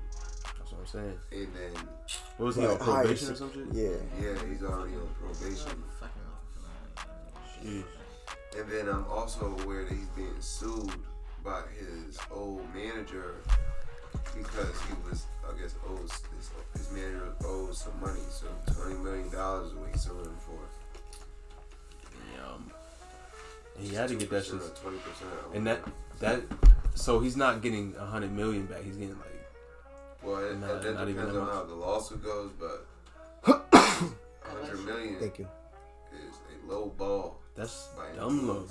that's 0.57 0.71
what 0.71 0.79
I'm 0.81 0.87
saying. 0.87 1.17
and 1.31 1.47
then 1.55 1.83
What 2.37 2.45
was 2.47 2.55
he 2.55 2.65
on 2.65 2.77
probation 2.77 3.29
or 3.31 3.35
some 3.35 3.53
shit? 3.53 3.67
yeah. 3.73 3.89
yeah, 4.21 4.33
he's 4.49 4.63
already 4.63 4.95
on 4.95 5.07
probation. 5.19 5.83
fucking 5.99 6.21
looking 6.97 7.83
for 7.83 7.85
Jeez. 8.57 8.59
And 8.59 8.69
then 8.71 8.89
I'm 8.89 9.05
also 9.05 9.55
aware 9.63 9.83
that 9.85 9.93
he's 9.93 10.07
being 10.15 10.33
sued 10.39 10.91
by 11.43 11.61
his 11.79 12.17
old 12.31 12.63
manager 12.73 13.35
because 14.37 14.81
he 14.87 14.93
was, 15.09 15.25
I 15.47 15.57
guess, 15.59 15.75
owes 15.87 16.21
his, 16.73 16.81
his 16.87 16.91
manager 16.91 17.33
owes 17.45 17.77
some 17.79 17.99
money. 18.01 18.19
So 18.29 18.47
twenty 18.73 18.95
million 18.95 19.29
dollars 19.29 19.67
is 19.67 19.73
what 19.75 19.89
he's 19.91 20.01
suing 20.01 20.25
him 20.25 20.35
for. 20.45 20.59
Damn. 22.35 22.71
And 23.77 23.87
he 23.87 23.95
had 23.95 24.09
to 24.09 24.15
get 24.15 24.29
that 24.29 24.45
shit. 24.45 24.59
Twenty 24.81 24.97
percent. 24.97 25.31
And 25.53 25.65
that 25.67 25.79
that 26.19 26.41
so 26.95 27.19
he's 27.19 27.37
not 27.37 27.61
getting 27.61 27.95
a 27.97 28.05
hundred 28.05 28.31
million 28.31 28.65
back. 28.65 28.83
He's 28.83 28.95
getting 28.95 29.15
like 29.17 29.47
Well, 30.23 30.37
it, 30.43 30.59
Nah, 30.59 30.67
that 30.79 30.93
not 30.93 31.09
even 31.09 31.15
depends 31.15 31.35
on 31.37 31.47
how 31.47 31.63
the 31.63 31.75
lawsuit 31.75 32.23
goes, 32.23 32.51
but 32.59 32.85
hundred 34.43 34.85
million 34.85 35.15
Thank 35.19 35.39
you. 35.39 35.47
is 36.13 36.35
a 36.35 36.71
low 36.71 36.87
ball 36.97 37.39
that's 37.55 37.87
by 37.97 38.07
any 38.09 38.17
dumb 38.17 38.47
low. 38.47 38.65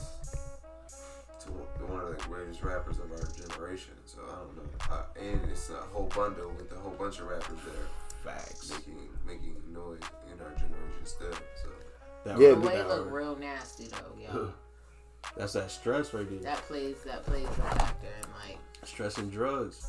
Means 1.57 1.69
to 1.79 1.87
one 1.87 2.01
of 2.01 2.09
the 2.17 2.25
greatest 2.29 2.63
rappers 2.63 2.99
of 2.99 3.11
our 3.13 3.27
generation. 3.33 3.95
So 4.07 4.19
I 4.27 4.35
don't 4.37 4.57
know. 4.57 4.63
I, 4.91 5.03
and 5.21 5.51
it's 5.51 5.71
a 5.71 5.75
whole 5.93 6.07
bundle 6.15 6.53
with 6.57 6.73
a 6.73 6.77
whole 6.77 6.93
bunch 6.93 7.19
of 7.21 7.27
rappers 7.27 7.59
that 7.65 7.75
are 7.75 7.89
Facts. 8.25 8.71
making 8.71 9.09
making 9.27 9.57
noise 9.73 10.01
in 10.33 10.39
our 10.45 10.51
generation 10.53 11.05
still. 11.05 11.33
So 11.33 11.69
That 12.25 12.39
Yeah, 12.39 12.51
The 12.51 12.57
right 12.57 12.67
way 12.67 12.75
there. 12.77 12.89
look 12.89 13.11
real 13.11 13.37
nasty 13.37 13.87
though, 13.89 14.15
yo. 14.21 14.53
That's 15.37 15.53
that 15.55 15.71
stress 15.71 16.13
right 16.15 16.29
there. 16.29 16.41
that 16.41 16.59
plays 16.67 16.97
that 17.07 17.25
plays 17.25 17.47
a 17.47 17.51
factor 17.51 18.07
in 18.23 18.29
like 18.49 18.59
Stress 18.85 19.19
and 19.19 19.31
drugs. 19.31 19.87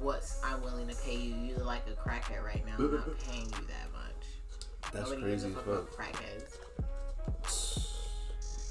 what's 0.00 0.40
I'm 0.44 0.62
willing 0.62 0.88
to 0.88 0.94
pay 0.96 1.16
you. 1.16 1.34
You're 1.34 1.58
like 1.58 1.82
a 1.88 1.92
crackhead 2.08 2.42
right 2.44 2.64
now. 2.66 2.74
I'm 2.78 2.94
not 2.94 3.18
paying 3.28 3.44
you 3.46 3.66
that 3.68 3.90
much. 3.92 4.92
That's 4.92 5.10
Nobody 5.10 5.22
crazy 5.22 5.48
gives 5.48 5.58
as 5.58 5.62
a 5.62 5.66
fuck 5.66 5.90
fuck. 5.90 6.06
crackheads. 6.06 6.56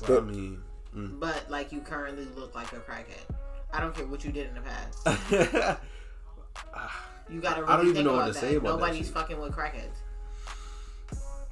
But 0.08 0.18
I 0.18 0.22
mean, 0.22 0.62
mm, 0.96 1.20
But 1.20 1.50
like 1.50 1.72
you 1.72 1.82
currently 1.82 2.26
look 2.36 2.56
like 2.56 2.72
a 2.74 2.78
crackhead. 2.78 3.36
I 3.74 3.80
don't 3.82 3.94
care 3.96 4.06
what 4.06 4.24
you 4.24 4.32
did 4.32 4.48
in 4.50 4.56
the 4.56 4.62
past. 4.62 5.80
You 7.28 7.42
gotta 7.42 7.62
really 7.62 7.74
I 7.74 7.78
don't 7.78 7.86
even 7.86 7.96
think 7.96 8.06
know 8.06 8.14
what 8.14 8.28
to 8.28 8.34
that. 8.34 8.40
say 8.40 8.56
about 8.56 8.78
that 8.80 8.86
Nobody's 8.86 9.06
shit. 9.08 9.14
fucking 9.16 9.40
with 9.40 9.52
crackheads. 9.52 9.98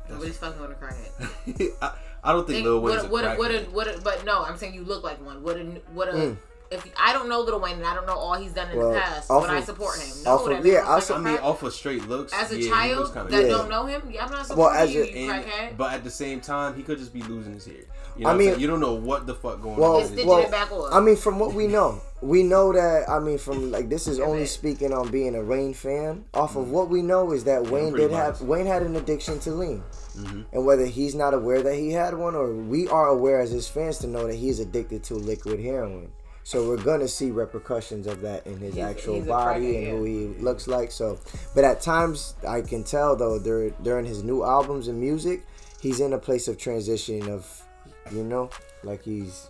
Nobody's 0.09 0.37
fucking 0.37 0.61
with 0.61 0.71
a 0.71 0.75
crackhead. 0.75 1.71
I, 1.81 1.91
I 2.23 2.31
don't 2.33 2.45
think 2.45 2.57
Think, 2.57 2.65
Lil 2.65 2.81
Wayne's 2.81 3.03
what, 3.07 3.23
a 3.25 3.29
what, 3.29 3.37
what, 3.39 3.51
crackhead. 3.51 3.71
what, 3.71 3.87
what, 3.87 4.03
but 4.03 4.25
no, 4.25 4.43
I'm 4.43 4.55
saying 4.57 4.75
you 4.75 4.83
look 4.83 5.03
like 5.03 5.23
one. 5.25 5.41
What, 5.41 5.57
a, 5.57 5.63
what, 5.93 6.09
a, 6.09 6.11
Mm. 6.13 6.37
if 6.69 6.85
I 6.99 7.11
don't 7.13 7.27
know 7.27 7.41
Lil 7.41 7.59
Wayne 7.59 7.77
and 7.77 7.85
I 7.85 7.95
don't 7.95 8.05
know 8.05 8.13
all 8.15 8.35
he's 8.35 8.53
done 8.53 8.69
in 8.69 8.77
Well, 8.77 8.93
the 8.93 8.99
past, 8.99 9.31
off 9.31 9.41
would 9.41 9.49
I 9.49 9.61
support 9.61 9.97
him? 9.99 10.23
No, 10.23 10.31
off 10.31 10.47
of- 10.47 10.63
yeah, 10.65 10.73
man 10.75 10.83
I 10.85 10.93
like 10.95 11.11
I 11.11 11.15
a 11.15 11.19
mean, 11.19 11.37
off 11.37 11.63
of 11.63 11.73
straight 11.73 12.07
looks. 12.07 12.33
as 12.33 12.51
a 12.51 12.61
yeah, 12.61 12.69
child 12.69 13.13
kinda 13.13 13.31
that 13.31 13.41
Yeah. 13.43 13.47
don't 13.49 13.69
know 13.69 13.85
him, 13.87 14.11
yeah, 14.11 14.25
I'm 14.25 14.31
not 14.31 14.37
Well, 14.49 14.69
supporting 14.69 14.79
as 14.81 14.93
you, 14.93 15.03
a- 15.03 15.07
you 15.07 15.31
And- 15.31 15.45
crackhead. 15.45 15.77
but 15.77 15.93
at 15.93 16.03
the 16.03 16.11
same 16.11 16.39
time, 16.41 16.75
he 16.75 16.83
could 16.83 16.99
just 16.99 17.13
be 17.13 17.23
losing 17.23 17.53
his 17.53 17.65
hair. 17.65 17.77
You 18.15 18.23
know 18.25 18.29
I 18.29 18.33
mean- 18.35 18.59
you 18.59 18.67
don't 18.67 18.79
know 18.79 18.93
what 18.93 19.25
the 19.25 19.33
fuck 19.33 19.61
going 19.61 19.77
Well, 19.77 19.95
on. 19.95 20.01
He's 20.01 20.11
in 20.11 20.17
his- 20.17 20.23
stitching 20.23 20.29
well, 20.29 20.39
it 20.45 20.51
back 20.51 20.71
on. 20.71 20.93
I 20.93 20.99
mean, 20.99 21.15
from 21.15 21.39
what 21.39 21.53
we 21.53 21.67
know, 21.67 21.99
we 22.21 22.43
know 22.43 22.71
that. 22.73 23.09
I 23.09 23.19
mean, 23.19 23.37
from 23.37 23.71
like 23.75 23.89
this 23.89 24.07
is 24.07 24.19
Yeah, 24.19 24.25
only 24.25 24.39
man. 24.39 24.47
speaking 24.47 24.93
on 24.93 25.09
being 25.09 25.35
a 25.35 25.41
Wayne 25.43 25.73
fan. 25.73 26.25
Off 26.33 26.55
of 26.55 26.69
what 26.71 26.89
we 26.89 27.01
know 27.01 27.31
is 27.31 27.43
that 27.45 27.67
Wayne 27.69 27.91
pretty 27.91 28.07
did 28.07 28.11
have 28.15 28.33
biased. 28.35 28.41
Wayne 28.43 28.65
had 28.67 28.83
an 28.83 28.95
addiction 28.95 29.39
to 29.39 29.51
lean, 29.51 29.83
Mhm. 30.17 30.45
and 30.51 30.65
whether 30.65 30.85
he's 30.85 31.15
not 31.15 31.33
aware 31.33 31.61
that 31.63 31.75
he 31.75 31.91
had 31.91 32.17
one 32.17 32.35
or 32.35 32.51
we 32.53 32.87
are 32.87 33.07
aware 33.07 33.39
as 33.41 33.51
his 33.51 33.67
fans 33.67 33.97
to 33.99 34.07
know 34.07 34.27
that 34.27 34.35
he's 34.35 34.59
addicted 34.59 35.03
to 35.05 35.15
liquid 35.15 35.59
heroin. 35.59 36.09
So 36.45 36.67
we're 36.67 36.75
gonna 36.83 37.07
see 37.07 37.31
repercussions 37.31 38.05
of 38.05 38.19
that 38.21 38.45
in 38.45 38.57
his 38.57 38.75
He's- 38.75 38.85
actual 38.89 39.15
he's 39.15 39.25
body 39.25 39.77
and 39.77 39.87
who 39.97 40.03
he 40.03 40.27
looks 40.41 40.67
like. 40.67 40.91
So, 40.91 41.17
but 41.55 41.63
at 41.63 41.79
times 41.81 42.35
I 42.45 42.59
can 42.61 42.83
tell 42.83 43.15
though 43.15 43.39
dur- 43.39 43.71
during 43.81 44.05
his 44.05 44.23
new 44.25 44.43
albums 44.43 44.89
and 44.89 44.99
music, 44.99 45.43
he's 45.79 46.01
in 46.01 46.11
a 46.11 46.17
place 46.19 46.49
of 46.49 46.57
transition 46.57 47.29
of, 47.29 47.62
you 48.11 48.23
know, 48.23 48.49
like 48.83 49.03
he's 49.03 49.49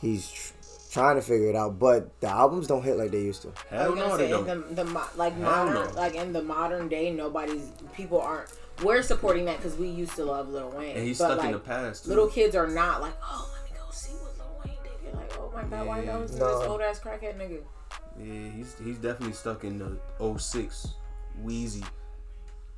he's 0.00 0.30
tr- 0.30 0.52
trying 0.90 1.16
to 1.16 1.22
figure 1.22 1.48
it 1.48 1.56
out. 1.56 1.78
But 1.78 2.20
the 2.20 2.28
albums 2.28 2.66
don't 2.66 2.82
hit 2.82 2.96
like 2.96 3.10
they 3.10 3.22
used 3.22 3.42
to. 3.42 3.52
Hell 3.70 3.94
no, 3.94 4.16
they 4.16 4.28
don't. 4.28 4.46
the, 4.46 4.74
the 4.74 4.84
mo- 4.84 5.06
like 5.16 5.34
Hell 5.34 5.42
modern 5.66 5.74
no. 5.74 5.90
like 6.00 6.14
in 6.14 6.32
the 6.32 6.42
modern 6.42 6.88
day, 6.88 7.10
nobody's 7.12 7.70
people 7.94 8.20
aren't. 8.20 8.50
We're 8.82 9.02
supporting 9.02 9.46
that 9.46 9.56
because 9.56 9.76
we 9.76 9.88
used 9.88 10.16
to 10.16 10.24
love 10.24 10.50
Lil 10.50 10.70
Wayne. 10.70 10.96
And 10.96 11.06
he's 11.06 11.18
but 11.18 11.26
stuck 11.28 11.38
like, 11.38 11.46
in 11.46 11.52
the 11.52 11.58
past. 11.58 12.04
Too. 12.04 12.10
Little 12.10 12.28
kids 12.28 12.54
are 12.54 12.66
not 12.66 13.00
like, 13.00 13.14
oh, 13.24 13.50
let 13.54 13.70
me 13.72 13.76
go 13.78 13.90
see 13.90 14.12
what 14.12 14.36
Lil 14.36 14.60
Wayne 14.64 14.82
did. 14.82 14.92
They're 15.02 15.18
like, 15.20 15.38
oh 15.38 15.50
my 15.54 15.62
god, 15.64 15.86
why 15.86 16.02
y'all 16.02 16.20
listen 16.20 16.38
to 16.38 16.44
No. 16.44 16.58
this 16.58 16.68
old 16.68 16.80
ass 16.82 17.00
crackhead 17.00 17.38
nigga? 17.38 17.60
Yeah, 18.18 18.50
he's 18.54 18.76
he's 18.84 18.98
definitely 18.98 19.32
stuck 19.34 19.64
in 19.64 19.78
the 19.78 19.98
06 20.38 20.88
Weezy, 21.44 21.84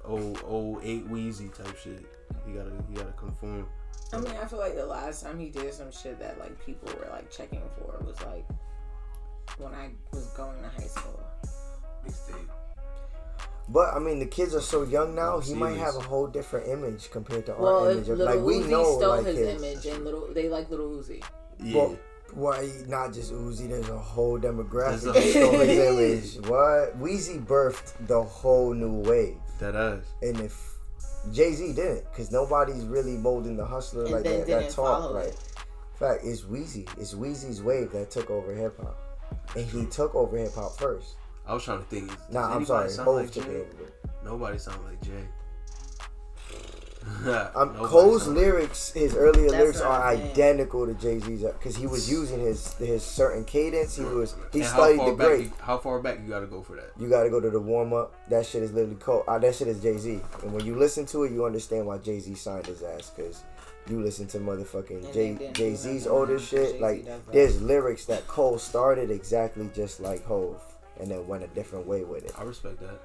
0, 0.06 0.80
08 0.82 1.08
Weezy 1.08 1.52
type 1.54 1.76
shit. 1.82 2.04
He 2.46 2.52
gotta 2.52 2.70
he 2.88 2.94
gotta 2.94 3.12
conform. 3.12 3.66
I 4.12 4.18
mean, 4.18 4.32
I 4.42 4.46
feel 4.46 4.58
like 4.58 4.74
the 4.74 4.86
last 4.86 5.22
time 5.22 5.38
he 5.38 5.50
did 5.50 5.72
some 5.74 5.90
shit 5.92 6.18
that 6.20 6.38
like 6.38 6.64
people 6.64 6.88
were 6.98 7.08
like 7.10 7.30
checking 7.30 7.62
for 7.78 7.98
was 8.04 8.16
like 8.22 8.46
when 9.58 9.74
I 9.74 9.90
was 10.12 10.26
going 10.28 10.60
to 10.62 10.68
high 10.68 10.86
school. 10.88 11.20
Mixtape. 12.06 12.48
But 13.70 13.94
I 13.94 13.98
mean, 13.98 14.18
the 14.18 14.26
kids 14.26 14.54
are 14.54 14.62
so 14.62 14.82
young 14.82 15.14
now. 15.14 15.40
He 15.40 15.52
might 15.52 15.76
have 15.76 15.94
a 15.96 16.00
whole 16.00 16.26
different 16.26 16.68
image 16.68 17.10
compared 17.10 17.44
to 17.46 17.54
Well, 17.58 17.84
our 17.84 17.90
image. 17.90 18.08
Of, 18.08 18.18
Little 18.18 18.36
like 18.36 18.44
we 18.44 18.60
know, 18.60 18.98
stole 18.98 19.08
like 19.16 19.26
his 19.26 19.36
his, 19.38 19.62
image, 19.62 19.86
and 19.86 20.04
little 20.04 20.32
they 20.32 20.48
like 20.48 20.70
Little 20.70 20.88
Uzi. 20.88 21.22
Yeah. 21.62 21.76
Well, 21.76 21.98
why 22.32 22.70
not 22.86 23.12
just 23.12 23.32
Uzi? 23.32 23.68
There's 23.68 23.88
a 23.90 23.98
whole 23.98 24.38
demographic 24.38 25.02
a- 25.10 25.12
that 25.12 25.22
stole 25.22 25.52
his 25.60 26.34
image. 26.38 26.46
What? 26.48 26.98
Weezy 26.98 27.44
birthed 27.44 28.06
the 28.06 28.22
whole 28.22 28.72
new 28.72 29.00
wave, 29.06 29.36
that 29.58 29.74
ass. 29.74 30.04
and 30.22 30.40
if 30.40 30.74
Jay 31.32 31.52
Z 31.52 31.72
didn't, 31.74 32.04
because 32.10 32.30
nobody's 32.30 32.84
really 32.84 33.16
molding 33.16 33.56
the 33.56 33.64
hustler 33.66 34.04
And 34.04 34.12
like 34.12 34.22
then 34.24 34.40
that. 34.40 34.46
That 34.46 34.60
didn't 34.60 34.74
talk, 34.74 35.00
follow 35.02 35.14
right? 35.14 35.26
it. 35.28 35.38
Fact, 35.98 36.20
it's 36.24 36.42
Weezy. 36.42 36.88
It's 36.98 37.14
Weezy's 37.14 37.60
wave 37.62 37.90
that 37.92 38.10
took 38.10 38.30
over 38.30 38.54
hip 38.54 38.76
hop, 38.80 38.96
and 39.56 39.66
he 39.66 39.84
took 39.86 40.14
over 40.14 40.36
hip 40.36 40.54
hop 40.54 40.78
first. 40.78 41.16
I 41.46 41.54
was 41.54 41.64
trying 41.64 41.78
to 41.78 41.84
think. 41.86 42.08
does 42.08 42.16
Nah, 42.30 42.54
I'm 42.54 42.64
sorry. 42.64 42.88
sound 42.90 43.06
Hov 43.08 43.16
like 43.16 43.30
took 43.32 43.44
Jay? 43.46 43.50
it 43.50 43.74
over. 43.74 43.92
Nobody 44.24 44.58
sounds 44.58 44.78
like 44.86 45.00
Jay. 45.02 45.24
Um, 47.54 47.72
Nobody 47.72 47.84
Cole's 47.86 48.24
sound 48.24 48.36
lyrics, 48.36 48.92
his 48.92 49.14
earlier 49.14 49.48
That's 49.50 49.52
lyrics 49.52 49.80
are 49.80 50.02
I'm 50.10 50.16
saying. 50.18 50.30
identical 50.30 50.86
to 50.86 50.94
Jay 50.94 51.18
Z's 51.18 51.42
because 51.42 51.76
he 51.76 51.86
was 51.86 52.10
using 52.10 52.40
his 52.40 52.74
his 52.74 53.02
certain 53.02 53.44
cadence. 53.44 53.96
He 53.96 54.04
was 54.04 54.34
he 54.52 54.60
And 54.60 54.68
how 54.68 54.74
studied 54.76 54.96
far 54.98 55.10
the 55.10 55.16
back 55.16 55.26
great. 55.26 55.44
You, 55.46 55.52
how 55.60 55.78
far 55.78 55.98
back 56.00 56.20
you 56.22 56.28
gotta 56.28 56.46
go 56.46 56.62
for 56.62 56.76
that? 56.76 56.90
You 56.98 57.08
got 57.08 57.24
to 57.24 57.30
go 57.30 57.40
to 57.40 57.50
the 57.50 57.60
warm 57.60 57.92
up. 57.92 58.14
That 58.28 58.46
shit 58.46 58.62
is 58.62 58.72
literally 58.72 58.96
cold. 58.96 59.24
Uh, 59.28 59.38
that 59.38 59.54
shit 59.54 59.68
is 59.68 59.80
Jay 59.82 59.98
Z. 59.98 60.20
And 60.42 60.52
when 60.52 60.64
you 60.64 60.76
listen 60.76 61.06
to 61.06 61.24
it, 61.24 61.32
you 61.32 61.44
understand 61.44 61.86
why 61.86 61.98
Jay 61.98 62.20
Z 62.20 62.34
signed 62.34 62.66
his 62.66 62.82
ass 62.82 63.10
because 63.10 63.42
you 63.88 64.00
listen 64.02 64.26
to 64.28 64.38
motherfucking 64.38 65.12
Jay 65.14 65.50
Jay 65.52 65.74
Z's 65.74 66.04
nothing. 66.04 66.12
older 66.18 66.38
Jay-Z 66.38 66.56
shit. 66.56 66.80
Like 66.80 67.04
does 67.04 67.20
that. 67.24 67.32
there's 67.32 67.62
lyrics 67.62 68.04
that 68.06 68.26
Cole 68.28 68.58
started 68.58 69.10
exactly 69.10 69.68
just 69.74 70.00
like 70.00 70.24
Hove, 70.24 70.60
and 71.00 71.10
then 71.10 71.26
went 71.26 71.42
a 71.42 71.48
different 71.48 71.86
way 71.86 72.04
with 72.04 72.24
it. 72.24 72.32
I 72.38 72.42
respect 72.42 72.80
that. 72.80 73.00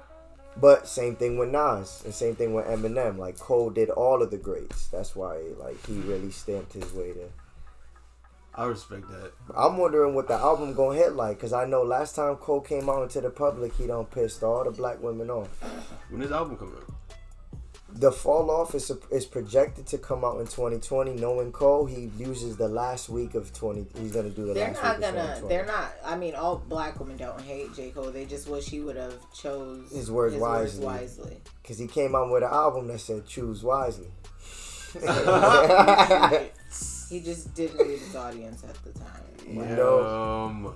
But 0.56 0.86
same 0.86 1.16
thing 1.16 1.36
with 1.36 1.50
Nas, 1.50 2.02
and 2.04 2.14
same 2.14 2.36
thing 2.36 2.54
with 2.54 2.66
Eminem. 2.66 3.18
Like 3.18 3.38
Cole 3.38 3.70
did 3.70 3.90
all 3.90 4.22
of 4.22 4.30
the 4.30 4.36
greats. 4.36 4.86
That's 4.88 5.16
why 5.16 5.40
like 5.58 5.84
he 5.86 5.94
really 5.94 6.30
stamped 6.30 6.72
his 6.72 6.92
way 6.92 7.12
to. 7.12 7.28
I 8.56 8.66
respect 8.66 9.08
that. 9.10 9.32
I'm 9.56 9.78
wondering 9.78 10.14
what 10.14 10.28
the 10.28 10.34
album 10.34 10.74
gonna 10.74 10.96
hit 10.96 11.14
like, 11.14 11.40
cause 11.40 11.52
I 11.52 11.64
know 11.64 11.82
last 11.82 12.14
time 12.14 12.36
Cole 12.36 12.60
came 12.60 12.88
out 12.88 13.02
into 13.02 13.20
the 13.20 13.30
public, 13.30 13.74
he 13.74 13.88
done 13.88 14.04
pissed 14.04 14.44
all 14.44 14.62
the 14.62 14.70
black 14.70 15.02
women 15.02 15.28
off. 15.28 15.48
When 16.08 16.20
this 16.20 16.30
album 16.30 16.56
come 16.56 16.68
out? 16.76 16.93
The 17.96 18.10
fall 18.10 18.50
off 18.50 18.74
is 18.74 18.90
is 19.12 19.24
projected 19.24 19.86
to 19.86 19.98
come 19.98 20.24
out 20.24 20.40
in 20.40 20.46
2020. 20.46 21.12
Knowing 21.14 21.52
Cole, 21.52 21.86
he 21.86 22.10
uses 22.18 22.56
the 22.56 22.66
last 22.68 23.08
week 23.08 23.34
of 23.36 23.52
20. 23.52 23.86
He's 24.00 24.10
gonna 24.12 24.30
do 24.30 24.46
the 24.46 24.54
They're 24.54 24.68
last 24.72 24.82
not 24.82 24.96
week 24.98 25.00
gonna. 25.02 25.20
2020. 25.40 25.48
They're 25.48 25.66
not. 25.66 25.92
I 26.04 26.16
mean, 26.16 26.34
all 26.34 26.56
black 26.56 26.98
women 26.98 27.16
don't 27.16 27.40
hate 27.40 27.72
J 27.74 27.90
Cole. 27.90 28.10
They 28.10 28.24
just 28.24 28.48
wish 28.48 28.66
he 28.68 28.80
would 28.80 28.96
have 28.96 29.14
chose 29.32 29.90
His 29.92 30.10
words 30.10 30.34
wisely. 30.34 30.84
wisely. 30.84 31.36
Cause 31.66 31.78
he 31.78 31.86
came 31.86 32.16
out 32.16 32.32
with 32.32 32.42
an 32.42 32.50
album 32.50 32.88
that 32.88 32.98
said 32.98 33.26
"Choose 33.26 33.62
wisely." 33.62 34.08
He 37.10 37.20
just 37.20 37.54
didn't 37.54 37.78
read 37.86 37.98
his 38.00 38.16
audience 38.16 38.64
at 38.64 38.74
the 38.82 38.90
time. 38.98 39.22
You 39.46 39.76
know? 39.76 40.04
Um, 40.06 40.74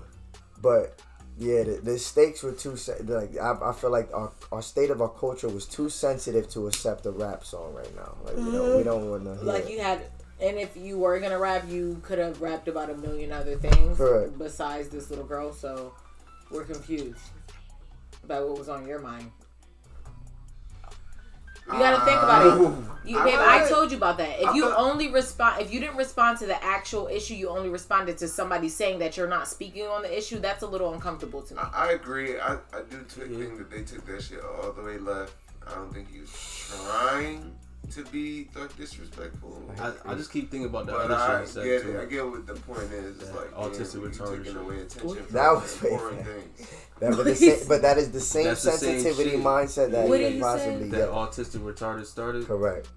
But 0.60 1.00
yeah, 1.38 1.62
the, 1.62 1.80
the 1.82 1.98
stakes 1.98 2.42
were 2.42 2.52
too 2.52 2.76
like 3.04 3.38
I, 3.38 3.56
I 3.62 3.72
feel 3.72 3.90
like 3.90 4.10
our, 4.12 4.32
our 4.50 4.60
state 4.60 4.90
of 4.90 5.00
our 5.00 5.08
culture 5.08 5.48
was 5.48 5.66
too 5.66 5.88
sensitive 5.88 6.48
to 6.50 6.66
accept 6.66 7.06
a 7.06 7.12
rap 7.12 7.44
song 7.44 7.74
right 7.74 7.94
now. 7.94 8.16
Like 8.24 8.36
we 8.36 8.42
don't 8.42 8.52
we 8.52 8.58
mm-hmm. 8.58 8.82
don't 8.82 9.10
want 9.10 9.24
to 9.24 9.34
hear. 9.36 9.44
Like 9.44 9.70
you 9.70 9.78
had, 9.78 10.06
and 10.40 10.58
if 10.58 10.76
you 10.76 10.98
were 10.98 11.20
gonna 11.20 11.38
rap, 11.38 11.64
you 11.68 12.00
could 12.02 12.18
have 12.18 12.40
rapped 12.40 12.66
about 12.66 12.90
a 12.90 12.96
million 12.96 13.30
other 13.30 13.56
things 13.56 13.96
Correct. 13.96 14.36
besides 14.36 14.88
this 14.88 15.10
little 15.10 15.24
girl. 15.24 15.52
So 15.52 15.94
we're 16.50 16.64
confused 16.64 17.20
about 18.24 18.48
what 18.48 18.58
was 18.58 18.68
on 18.68 18.86
your 18.86 18.98
mind. 18.98 19.30
You 21.72 21.78
gotta 21.78 22.04
think 22.04 22.22
about 22.22 22.46
it. 22.46 22.84
You, 23.08 23.18
I 23.18 23.24
babe, 23.24 23.38
I 23.38 23.60
read- 23.60 23.70
told 23.70 23.90
you 23.90 23.96
about 23.96 24.18
that. 24.18 24.38
If 24.40 24.48
I 24.48 24.54
you 24.54 24.68
thought- 24.68 24.78
only 24.78 25.10
respond, 25.10 25.62
if 25.62 25.72
you 25.72 25.80
didn't 25.80 25.96
respond 25.96 26.38
to 26.40 26.46
the 26.46 26.62
actual 26.62 27.06
issue, 27.08 27.34
you 27.34 27.48
only 27.48 27.68
responded 27.70 28.18
to 28.18 28.28
somebody 28.28 28.68
saying 28.68 28.98
that 28.98 29.16
you're 29.16 29.28
not 29.28 29.48
speaking 29.48 29.86
on 29.86 30.02
the 30.02 30.16
issue. 30.18 30.38
That's 30.38 30.62
a 30.62 30.66
little 30.66 30.92
uncomfortable 30.92 31.40
to 31.42 31.54
me. 31.54 31.60
I, 31.62 31.88
I 31.88 31.92
agree. 31.92 32.38
I, 32.38 32.54
I 32.72 32.82
do 32.90 33.02
too 33.08 33.22
think 33.38 33.56
that 33.58 33.70
they 33.70 33.82
took 33.82 34.04
that 34.06 34.22
shit 34.22 34.40
all 34.42 34.72
the 34.72 34.82
way 34.82 34.98
left. 34.98 35.32
I 35.66 35.74
don't 35.74 35.92
think 35.92 36.10
he 36.12 36.20
was 36.20 36.30
trying 36.32 37.54
to 37.92 38.04
be 38.06 38.48
like 38.54 38.76
disrespectful. 38.76 39.62
I, 39.78 39.92
I 40.06 40.14
just 40.14 40.30
keep 40.32 40.50
thinking 40.50 40.68
about 40.68 40.86
the 40.86 40.92
but 40.92 41.10
other 41.10 41.14
I 41.14 41.44
get 41.44 41.84
he 41.84 41.90
it. 41.90 42.00
I 42.00 42.04
get 42.04 42.26
what 42.26 42.46
the 42.46 42.54
point 42.54 42.92
is. 42.92 43.20
It's 43.20 43.32
like 43.34 43.50
autistic 43.52 44.00
retarded 44.10 44.44
taking 44.44 44.56
away 44.58 44.80
attention 44.80 45.24
from 45.24 45.34
That 45.34 45.52
was 45.52 45.82
way 45.82 45.90
important 45.90 46.26
things. 46.26 46.68
that, 47.00 47.16
but, 47.16 47.24
the 47.24 47.34
same, 47.34 47.58
but 47.68 47.82
that 47.82 47.98
is 47.98 48.10
the 48.10 48.20
same 48.20 48.44
That's 48.44 48.62
the 48.62 48.72
same 48.72 49.00
sensitivity 49.00 49.30
shit. 49.30 49.40
mindset 49.40 49.90
that 49.92 50.08
What 50.08 50.18
he 50.20 50.26
did 50.26 50.34
he 50.34 50.40
possibly 50.40 50.88
That 50.90 50.96
get. 50.96 51.08
autistic 51.10 51.60
retarded 51.60 52.06
started 52.06 52.46
Correct. 52.46 52.88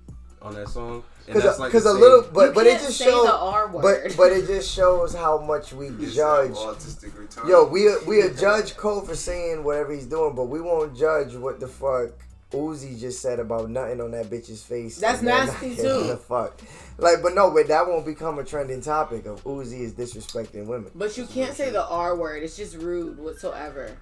on 0.42 0.56
that 0.56 0.70
song, 0.70 1.04
Because 1.28 1.60
like 1.60 1.74
a 1.74 1.92
little, 1.92 2.24
but 2.34 2.48
You 2.50 2.54
but 2.54 2.66
it 2.68 2.72
can't 2.72 2.84
just 2.84 2.98
say 2.98 3.06
shows. 3.06 3.30
But 3.74 4.18
but 4.18 4.32
it 4.32 4.48
just 4.48 4.72
shows 4.74 5.14
how 5.14 5.38
much 5.40 5.72
we 5.74 5.88
It's 5.88 6.16
judge. 6.16 6.52
autistic 6.52 7.12
retarded. 7.12 7.50
Yo, 7.50 7.66
we 7.66 7.96
we 8.08 8.22
a 8.22 8.34
judge 8.34 8.76
Cole 8.76 9.02
for 9.02 9.16
saying 9.16 9.64
whatever 9.64 9.94
he's 9.94 10.08
doing, 10.08 10.36
but 10.36 10.46
we 10.46 10.60
won't 10.60 10.98
judge 10.98 11.36
what 11.36 11.60
the 11.60 11.68
fuck 11.68 12.10
Uzi 12.52 13.00
just 13.00 13.22
said 13.22 13.40
about 13.40 13.70
nothing 13.70 14.02
on 14.02 14.12
that 14.12 14.30
bitch's 14.30 14.62
face. 14.64 15.00
That's 15.00 15.22
nasty, 15.22 15.70
not 15.70 15.78
giving 15.78 15.92
too. 15.92 16.12
a 16.12 16.18
fuck. 16.18 16.60
Like, 16.98 17.22
but 17.22 17.34
no, 17.34 17.50
but 17.52 17.68
that 17.70 17.88
won't 17.88 18.06
become 18.06 18.40
a 18.40 18.44
trending 18.44 18.82
topic 18.82 19.26
of 19.26 19.44
Uzi 19.44 19.82
is 19.82 19.94
disrespecting 19.94 20.66
women. 20.66 20.92
But 20.94 21.18
you 21.18 21.26
can't 21.26 21.56
say 21.56 21.70
the 21.70 21.86
R 21.86 22.16
word. 22.16 22.44
It's 22.44 22.58
just 22.58 22.76
rude 22.76 23.18
whatsoever. 23.18 23.98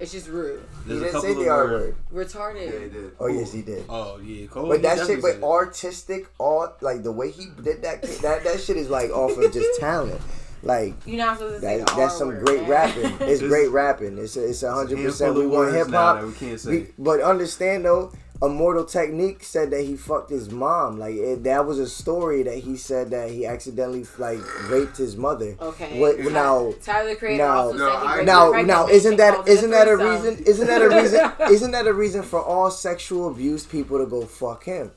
It's 0.00 0.12
just 0.12 0.28
rude. 0.28 0.62
He 0.86 0.94
There's 0.94 1.02
a 1.02 1.04
didn't 1.04 1.20
say 1.20 1.34
the 1.34 1.50
R 1.50 1.64
word. 1.66 1.96
Retarded. 2.12 2.72
Yeah, 2.72 2.80
he 2.80 2.88
did. 2.88 3.12
Oh 3.20 3.26
yes, 3.26 3.52
he 3.52 3.62
did. 3.62 3.84
Oh 3.88 4.18
yeah, 4.18 4.46
Cole. 4.46 4.68
But 4.68 4.82
that 4.82 5.06
shit, 5.06 5.20
but 5.20 5.42
artistic, 5.42 6.28
all 6.38 6.74
like 6.80 7.02
the 7.02 7.12
way 7.12 7.30
he 7.30 7.46
did 7.62 7.82
that, 7.82 8.02
that 8.22 8.42
that 8.42 8.60
shit 8.60 8.76
is 8.78 8.88
like 8.88 9.10
off 9.10 9.36
of 9.36 9.52
just 9.52 9.78
talent. 9.78 10.20
Like 10.62 10.94
You're 11.06 11.18
not 11.18 11.38
supposed 11.38 11.56
to 11.56 11.60
say 11.60 11.78
that, 11.78 11.86
the 11.86 11.92
R 11.92 11.98
that's 12.00 12.16
some 12.18 12.28
word, 12.28 12.44
great 12.46 12.60
man. 12.62 12.70
rapping. 12.70 13.04
It's 13.28 13.40
Just- 13.40 13.42
great 13.48 13.70
rapping. 13.70 14.18
It's 14.18 14.36
a, 14.36 14.48
it's 14.48 14.62
a 14.62 14.72
hundred 14.72 14.98
percent. 14.98 15.34
We 15.34 15.46
want 15.46 15.74
hip 15.74 15.88
hop. 15.88 16.22
we 16.24 16.32
can't 16.32 16.60
say. 16.60 16.70
We- 16.70 16.86
But 16.98 17.20
understand 17.20 17.84
though, 17.84 18.12
Immortal 18.40 18.84
Technique 18.84 19.44
said 19.44 19.70
that 19.70 19.82
he 19.82 19.96
fucked 19.96 20.30
his 20.30 20.50
mom. 20.50 20.98
Like 20.98 21.14
it, 21.14 21.44
that 21.44 21.64
was 21.66 21.78
a 21.78 21.88
story 21.88 22.42
that 22.44 22.58
he 22.58 22.76
said 22.76 23.10
that 23.10 23.30
he 23.30 23.46
accidentally 23.46 24.04
like 24.18 24.38
raped 24.70 24.96
his 24.96 25.16
mother. 25.16 25.56
Okay. 25.60 25.98
What, 26.00 26.18
Ty- 26.18 26.30
now, 26.30 26.72
Tyler 26.82 27.10
the 27.10 27.16
Creator 27.16 27.42
now- 27.44 27.56
also 27.56 27.78
No, 27.78 27.90
said 27.92 28.00
he 28.00 28.06
I- 28.06 28.14
raped 28.16 28.26
now, 28.26 28.50
now, 28.62 28.86
isn't 28.88 29.10
and 29.12 29.18
that 29.20 29.34
called 29.34 29.48
it 29.48 29.52
isn't 29.52 29.70
that 29.70 29.88
a 29.88 29.96
reason? 29.96 30.44
Isn't 30.44 30.66
that 30.68 30.82
a 30.82 30.88
reason? 30.88 31.32
Isn't 31.52 31.70
that 31.72 31.86
a 31.86 31.92
reason 31.92 32.22
for 32.22 32.40
all 32.42 32.70
sexual 32.70 33.28
abuse 33.28 33.64
people 33.66 33.98
to 33.98 34.06
go 34.06 34.22
fuck 34.26 34.64
him? 34.64 34.90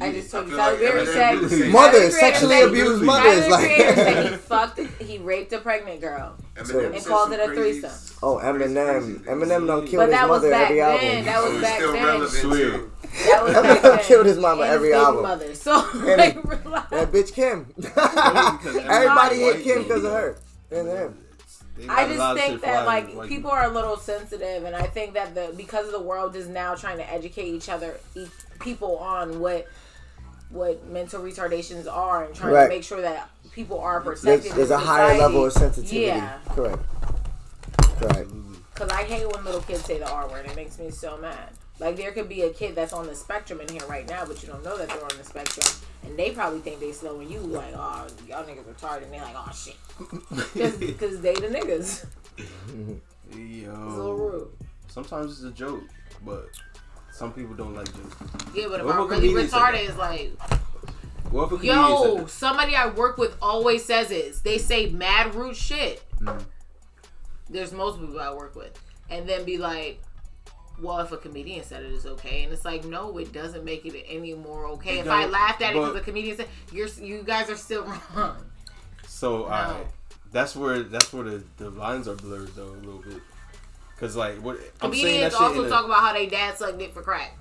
I 0.00 0.12
just 0.12 0.30
told 0.30 0.44
I 0.44 0.46
you. 0.46 0.50
feel 0.50 0.58
Tyler 0.58 0.70
like 0.72 0.80
Berry 0.80 1.00
Eminem 1.00 1.12
said 1.14 1.30
do 1.32 1.40
the 1.40 1.48
same 1.48 1.72
Mothers, 1.72 1.92
Tyler 1.92 1.92
the 1.92 2.10
Creator 2.10 2.10
sexually 2.18 2.60
abused 2.62 3.04
Tyler 3.04 3.04
mothers, 3.06 3.48
like- 3.48 3.70
said 3.94 4.30
he 4.30 4.36
fucked, 4.36 4.78
he 5.00 5.18
raped 5.18 5.52
a 5.54 5.58
pregnant 5.58 6.00
girl. 6.00 6.36
Eminem 6.56 6.94
And 6.96 7.06
called 7.06 7.32
it 7.32 7.40
a 7.40 7.54
threesome. 7.54 7.90
Oh, 8.22 8.36
crazy, 8.38 8.58
crazy 8.58 8.74
Eminem, 8.74 9.02
things. 9.02 9.26
Eminem 9.28 9.66
done 9.66 9.80
But 9.80 9.88
killed 9.88 10.02
his 10.04 10.10
that 10.10 10.28
was 10.28 10.42
mother 10.42 10.50
back 10.50 10.70
every 10.70 10.80
then. 10.80 11.16
album. 11.18 11.24
That 11.24 11.42
was 11.42 11.52
So 11.52 11.60
back 11.62 11.76
still 11.76 11.92
then. 11.92 12.04
relevant 12.04 12.32
too. 12.40 12.90
That 13.26 13.44
was 13.44 13.52
back 13.54 13.82
then. 13.82 13.98
Killed 14.04 14.26
his 14.26 14.38
mama 14.38 14.62
And 14.62 14.72
every 14.72 14.88
baby 14.88 14.98
album. 15.00 15.22
Mother. 15.22 15.54
So 15.54 15.88
And 15.94 16.04
like. 16.16 16.90
That 16.90 17.12
bitch 17.12 17.32
Kim. 17.32 17.66
Everybody 18.90 19.36
hit 19.40 19.62
Kim 19.64 19.82
because 19.82 20.04
of 20.04 20.12
her. 20.12 20.38
And 20.70 20.88
him. 20.88 21.18
I 21.88 22.06
just 22.08 22.38
think 22.40 22.62
that 22.62 22.84
flying 22.84 23.16
like 23.16 23.28
people 23.28 23.50
are 23.50 23.64
a 23.64 23.68
little 23.68 23.96
sensitive, 23.96 24.64
and 24.64 24.74
I 24.74 24.82
think 24.84 25.14
that 25.14 25.34
the 25.34 25.52
because 25.56 25.90
the 25.90 26.00
world 26.00 26.34
is 26.36 26.48
now 26.48 26.74
trying 26.74 26.96
to 26.98 27.10
educate 27.12 27.46
each 27.46 27.68
other, 27.68 27.98
e- 28.14 28.26
people 28.60 28.96
on 28.98 29.40
what 29.40 29.66
what 30.50 30.86
mental 30.86 31.22
retardations 31.22 31.90
are, 31.92 32.24
and 32.24 32.34
trying 32.34 32.54
to 32.54 32.68
make 32.68 32.82
sure 32.84 33.00
that 33.02 33.28
people 33.52 33.78
are 33.80 34.02
There's, 34.02 34.20
protected. 34.22 34.52
there's 34.52 34.70
in 34.70 34.76
a 34.76 34.78
higher 34.78 35.18
level 35.18 35.44
of 35.44 35.52
sensitivity. 35.52 36.06
Yeah, 36.06 36.38
Correct. 36.50 36.78
Correct. 37.98 38.30
because 38.72 38.90
I 38.90 39.02
hate 39.04 39.26
when 39.32 39.44
little 39.44 39.60
kids 39.62 39.84
say 39.84 39.98
the 39.98 40.10
R 40.10 40.28
word. 40.28 40.46
It 40.46 40.56
makes 40.56 40.78
me 40.78 40.90
so 40.90 41.18
mad. 41.18 41.50
Like 41.78 41.96
there 41.96 42.10
could 42.12 42.28
be 42.28 42.42
a 42.42 42.50
kid 42.50 42.74
that's 42.74 42.92
on 42.94 43.06
the 43.06 43.14
spectrum 43.14 43.60
in 43.60 43.68
here 43.68 43.86
right 43.88 44.08
now, 44.08 44.24
but 44.24 44.42
you 44.42 44.48
don't 44.48 44.64
know 44.64 44.78
that 44.78 44.88
they're 44.88 45.02
on 45.02 45.16
the 45.18 45.24
spectrum, 45.24 45.66
and 46.04 46.18
they 46.18 46.30
probably 46.30 46.60
think 46.60 46.80
they 46.80 46.92
slow, 46.92 47.20
and 47.20 47.30
you 47.30 47.38
like, 47.40 47.74
oh, 47.76 48.06
y'all 48.26 48.44
niggas 48.44 48.64
retarded, 48.64 49.02
and 49.04 49.12
they 49.12 49.20
like, 49.20 49.34
oh 49.36 49.52
shit, 49.52 49.76
because 50.80 51.20
they 51.20 51.34
the 51.34 51.48
niggas. 51.48 52.06
It's 52.38 53.34
a 53.34 53.36
little 53.36 54.06
Yo, 54.08 54.14
rude. 54.16 54.48
sometimes 54.88 55.32
it's 55.32 55.42
a 55.42 55.50
joke, 55.50 55.82
but 56.24 56.48
some 57.12 57.32
people 57.32 57.54
don't 57.54 57.74
like 57.74 57.86
jokes. 57.94 58.16
Yeah, 58.54 58.68
but 58.68 58.80
if 58.80 58.86
What 58.86 58.94
I'm 58.94 59.00
about 59.02 59.10
really 59.10 59.28
retarded, 59.34 59.72
that? 59.72 59.84
it's 59.84 59.98
like, 59.98 60.32
What 61.30 61.44
if 61.46 61.52
a 61.52 61.56
comedian 61.56 61.76
yo, 61.76 62.26
somebody 62.26 62.74
I 62.76 62.88
work 62.88 63.18
with 63.18 63.36
always 63.42 63.84
says 63.84 64.10
it. 64.10 64.36
They 64.44 64.58
say 64.58 64.90
mad 64.90 65.34
rude 65.34 65.56
shit. 65.56 66.02
Mm. 66.20 66.42
There's 67.50 67.72
most 67.72 67.98
people 68.00 68.18
I 68.20 68.32
work 68.32 68.54
with, 68.56 68.78
and 69.10 69.28
then 69.28 69.44
be 69.44 69.58
like, 69.58 70.00
well, 70.80 70.98
if 71.00 71.12
a 71.12 71.16
comedian 71.16 71.64
said 71.64 71.82
it's 71.84 72.06
okay, 72.06 72.44
and 72.44 72.52
it's 72.52 72.64
like, 72.64 72.84
no, 72.84 73.16
it 73.18 73.32
doesn't 73.32 73.64
make 73.64 73.84
it 73.86 74.04
any 74.08 74.34
more 74.34 74.66
okay. 74.66 74.98
It 74.98 75.06
if 75.06 75.08
I 75.10 75.26
laughed 75.26 75.62
at 75.62 75.70
it 75.70 75.74
because 75.74 75.88
but- 75.92 75.98
the 75.98 76.00
comedian 76.04 76.36
said, 76.36 76.48
you're 76.72 76.88
you 77.00 77.22
guys 77.22 77.48
are 77.50 77.56
still 77.56 77.84
wrong. 78.16 78.36
So 79.06 79.44
alright, 79.44 79.86
that's 80.32 80.54
where 80.56 80.80
that's 80.82 81.12
where 81.12 81.24
the, 81.24 81.44
the 81.56 81.70
lines 81.70 82.08
are 82.08 82.14
blurred 82.16 82.54
though 82.54 82.64
a 82.68 82.80
little 82.84 83.00
bit. 83.02 83.22
Cause 83.98 84.14
like 84.16 84.36
what 84.42 84.58
I'm 84.82 84.92
saying 84.92 85.20
that 85.22 85.32
Comedians 85.32 85.32
shit 85.32 85.40
also 85.42 85.60
in 85.60 85.66
a- 85.66 85.68
talk 85.70 85.84
about 85.86 86.00
how 86.00 86.12
they 86.12 86.26
dad 86.26 86.58
sucked 86.58 86.78
dick 86.78 86.92
for 86.92 87.00
crack. 87.02 87.32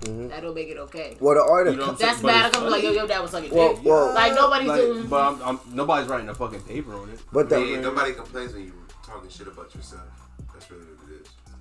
Mhm. 0.00 0.28
That 0.30 0.42
don't 0.42 0.54
make 0.54 0.68
it 0.68 0.76
okay. 0.78 1.16
Well, 1.20 1.34
the 1.34 1.42
art 1.42 1.66
of 1.68 1.74
You 1.74 1.80
know 1.80 1.92
That's 1.92 2.20
bad. 2.22 2.48
it's 2.48 2.56
I'm 2.58 2.70
like, 2.70 2.82
yo, 2.82 2.88
funny. 2.90 2.98
yo, 3.00 3.06
dad 3.06 3.20
was 3.20 3.30
sucking 3.30 3.50
Well, 3.52 3.74
dick. 3.74 3.84
well, 3.84 4.14
like 4.14 4.34
nobody's 4.34 4.68
Like, 4.68 4.80
doing. 4.80 5.06
but 5.06 5.20
I'm, 5.32 5.42
I'm, 5.42 5.60
nobody's 5.74 6.08
writing 6.08 6.28
a 6.28 6.34
fucking 6.34 6.60
paper 6.62 6.94
on 6.94 7.10
it. 7.10 7.20
but 7.32 7.48
the 7.48 7.60
Yeah, 7.60 7.80
nobody 7.80 8.12
complains 8.12 8.52
when 8.52 8.64
you 8.64 8.72
talking 9.04 9.28
shit 9.30 9.48
about 9.48 9.74
yourself. 9.74 10.02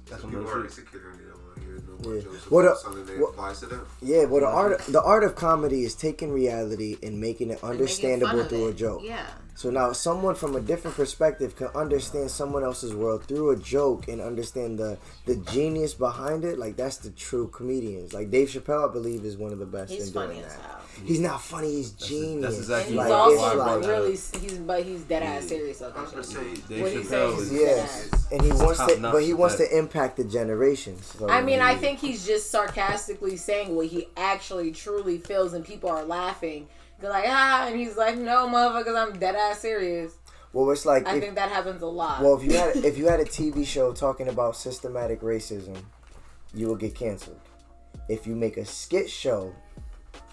That's 0.10 0.22
So 0.22 0.28
what 0.28 0.34
People 0.38 0.50
are 0.50 0.54
saying. 0.54 0.66
insecure 0.66 1.10
and 1.12 1.20
they 1.20 1.24
don't 1.24 1.44
want 1.44 1.56
to 1.56 1.62
hear 1.62 1.82
no 1.88 2.04
more 2.04 2.16
Yeah. 2.16 2.22
jokes 2.22 2.52
What 2.52 2.66
about 2.66 2.78
a- 2.78 2.80
something 2.80 3.06
that 3.06 3.20
what- 3.20 3.30
applies 3.32 3.60
to 3.62 3.66
them. 3.66 3.86
yeah, 4.02 4.26
well, 4.26 4.42
the 4.42 4.48
art 4.48 4.82
the 4.88 5.02
art 5.02 5.24
of 5.24 5.36
comedy 5.36 5.84
is 5.84 5.96
taking 5.96 6.32
reality 6.32 6.98
and 7.02 7.20
making 7.20 7.50
it 7.50 7.52
and 7.52 7.52
making 7.52 7.58
fun 7.58 7.72
understandable 7.72 8.44
through 8.46 8.68
a 8.68 8.74
joke. 8.74 9.02
Yeah. 9.04 9.26
So 9.56 9.70
now 9.70 9.94
someone 9.94 10.36
from 10.36 10.56
a 10.58 10.60
different 10.60 10.98
perspective 10.98 11.56
can 11.56 11.68
understand 11.68 12.30
someone 12.30 12.64
else's 12.64 12.94
world 12.94 13.24
through 13.24 13.52
a 13.52 13.56
joke 13.56 14.10
and 14.10 14.20
understand 14.20 14.78
the 14.78 14.98
the 15.26 15.38
genius 15.38 15.94
behind 15.94 16.44
it. 16.44 16.60
Like 16.60 16.76
that's 16.76 16.98
the 16.98 17.10
true 17.12 17.48
comedians. 17.48 18.14
Like 18.14 18.30
Dave 18.30 18.50
Chappelle, 18.50 18.90
I 18.90 18.92
believe, 18.92 19.24
is 19.24 19.38
one 19.38 19.54
of 19.54 19.60
the 19.60 19.66
best 19.66 19.94
He's 19.94 20.08
in 20.08 20.14
funny 20.14 20.34
doing 20.36 20.46
as 20.46 20.56
that. 20.58 20.62
hell. 20.62 20.82
He's 21.06 21.20
not 21.22 21.42
funny. 21.42 21.72
He's 21.72 21.92
genius. 21.92 22.42
that's 22.42 22.58
exactly 22.58 22.98
And 22.98 23.02
he's 23.06 23.10
like, 23.10 23.20
also 23.20 23.48
it's 23.48 23.58
like, 23.58 23.86
really 23.86 24.12
he's 24.12 24.58
but 24.60 24.84
he's 24.84 25.02
dead 25.04 25.24
ass 25.24 25.46
serious 25.46 25.82
I'm 25.82 25.94
shit. 25.94 26.16
100%. 26.20 26.68
Dave 26.68 26.82
What 26.82 26.92
he 26.92 26.98
Chappelle 27.00 27.38
is 27.40 27.52
is 27.52 27.54
Yes, 27.54 28.10
and 28.32 28.42
he 28.42 28.52
wants 28.52 28.86
to, 28.86 29.00
but 29.02 29.24
he 29.24 29.34
wants 29.34 29.58
with 29.58 29.70
to 29.70 29.78
impact 29.78 30.18
the 30.18 30.26
generations. 30.26 31.06
So 31.06 31.30
I 31.30 31.42
mean, 31.42 31.62
I 31.62 31.76
think 31.76 32.00
he's 32.00 32.26
just 32.26 32.52
sarcastically 32.52 33.38
saying 33.38 33.74
what 33.74 33.88
he 33.88 34.10
actually 34.18 34.72
truly 34.72 35.18
feels, 35.18 35.54
and 35.54 35.64
people 35.66 35.90
are 35.90 36.04
laughing. 36.04 36.68
They're 37.06 37.14
like, 37.14 37.26
ah, 37.28 37.68
and 37.68 37.80
he's 37.80 37.96
like, 37.98 38.18
no, 38.18 38.48
motherfuckers, 38.48 38.98
I'm 38.98 39.20
dead 39.20 39.36
ass 39.36 39.60
serious. 39.60 40.16
Well, 40.54 40.72
it's 40.72 40.88
like 40.88 41.06
I 41.06 41.18
if, 41.18 41.22
think 41.22 41.36
that 41.36 41.52
happens 41.52 41.84
a 41.84 41.86
lot. 41.86 42.24
well, 42.24 42.36
if 42.36 42.44
you 42.44 42.58
had 42.58 42.76
if 42.84 42.98
you 42.98 43.06
had 43.06 43.20
a 43.20 43.26
TV 43.26 43.64
show 43.64 43.94
talking 43.94 44.28
about 44.28 44.56
systematic 44.56 45.22
racism, 45.22 45.78
you 46.56 46.66
will 46.68 46.76
get 46.76 46.96
canceled. 46.96 47.40
If 48.10 48.26
you 48.26 48.36
make 48.36 48.58
a 48.58 48.66
skit 48.66 49.08
show 49.08 49.54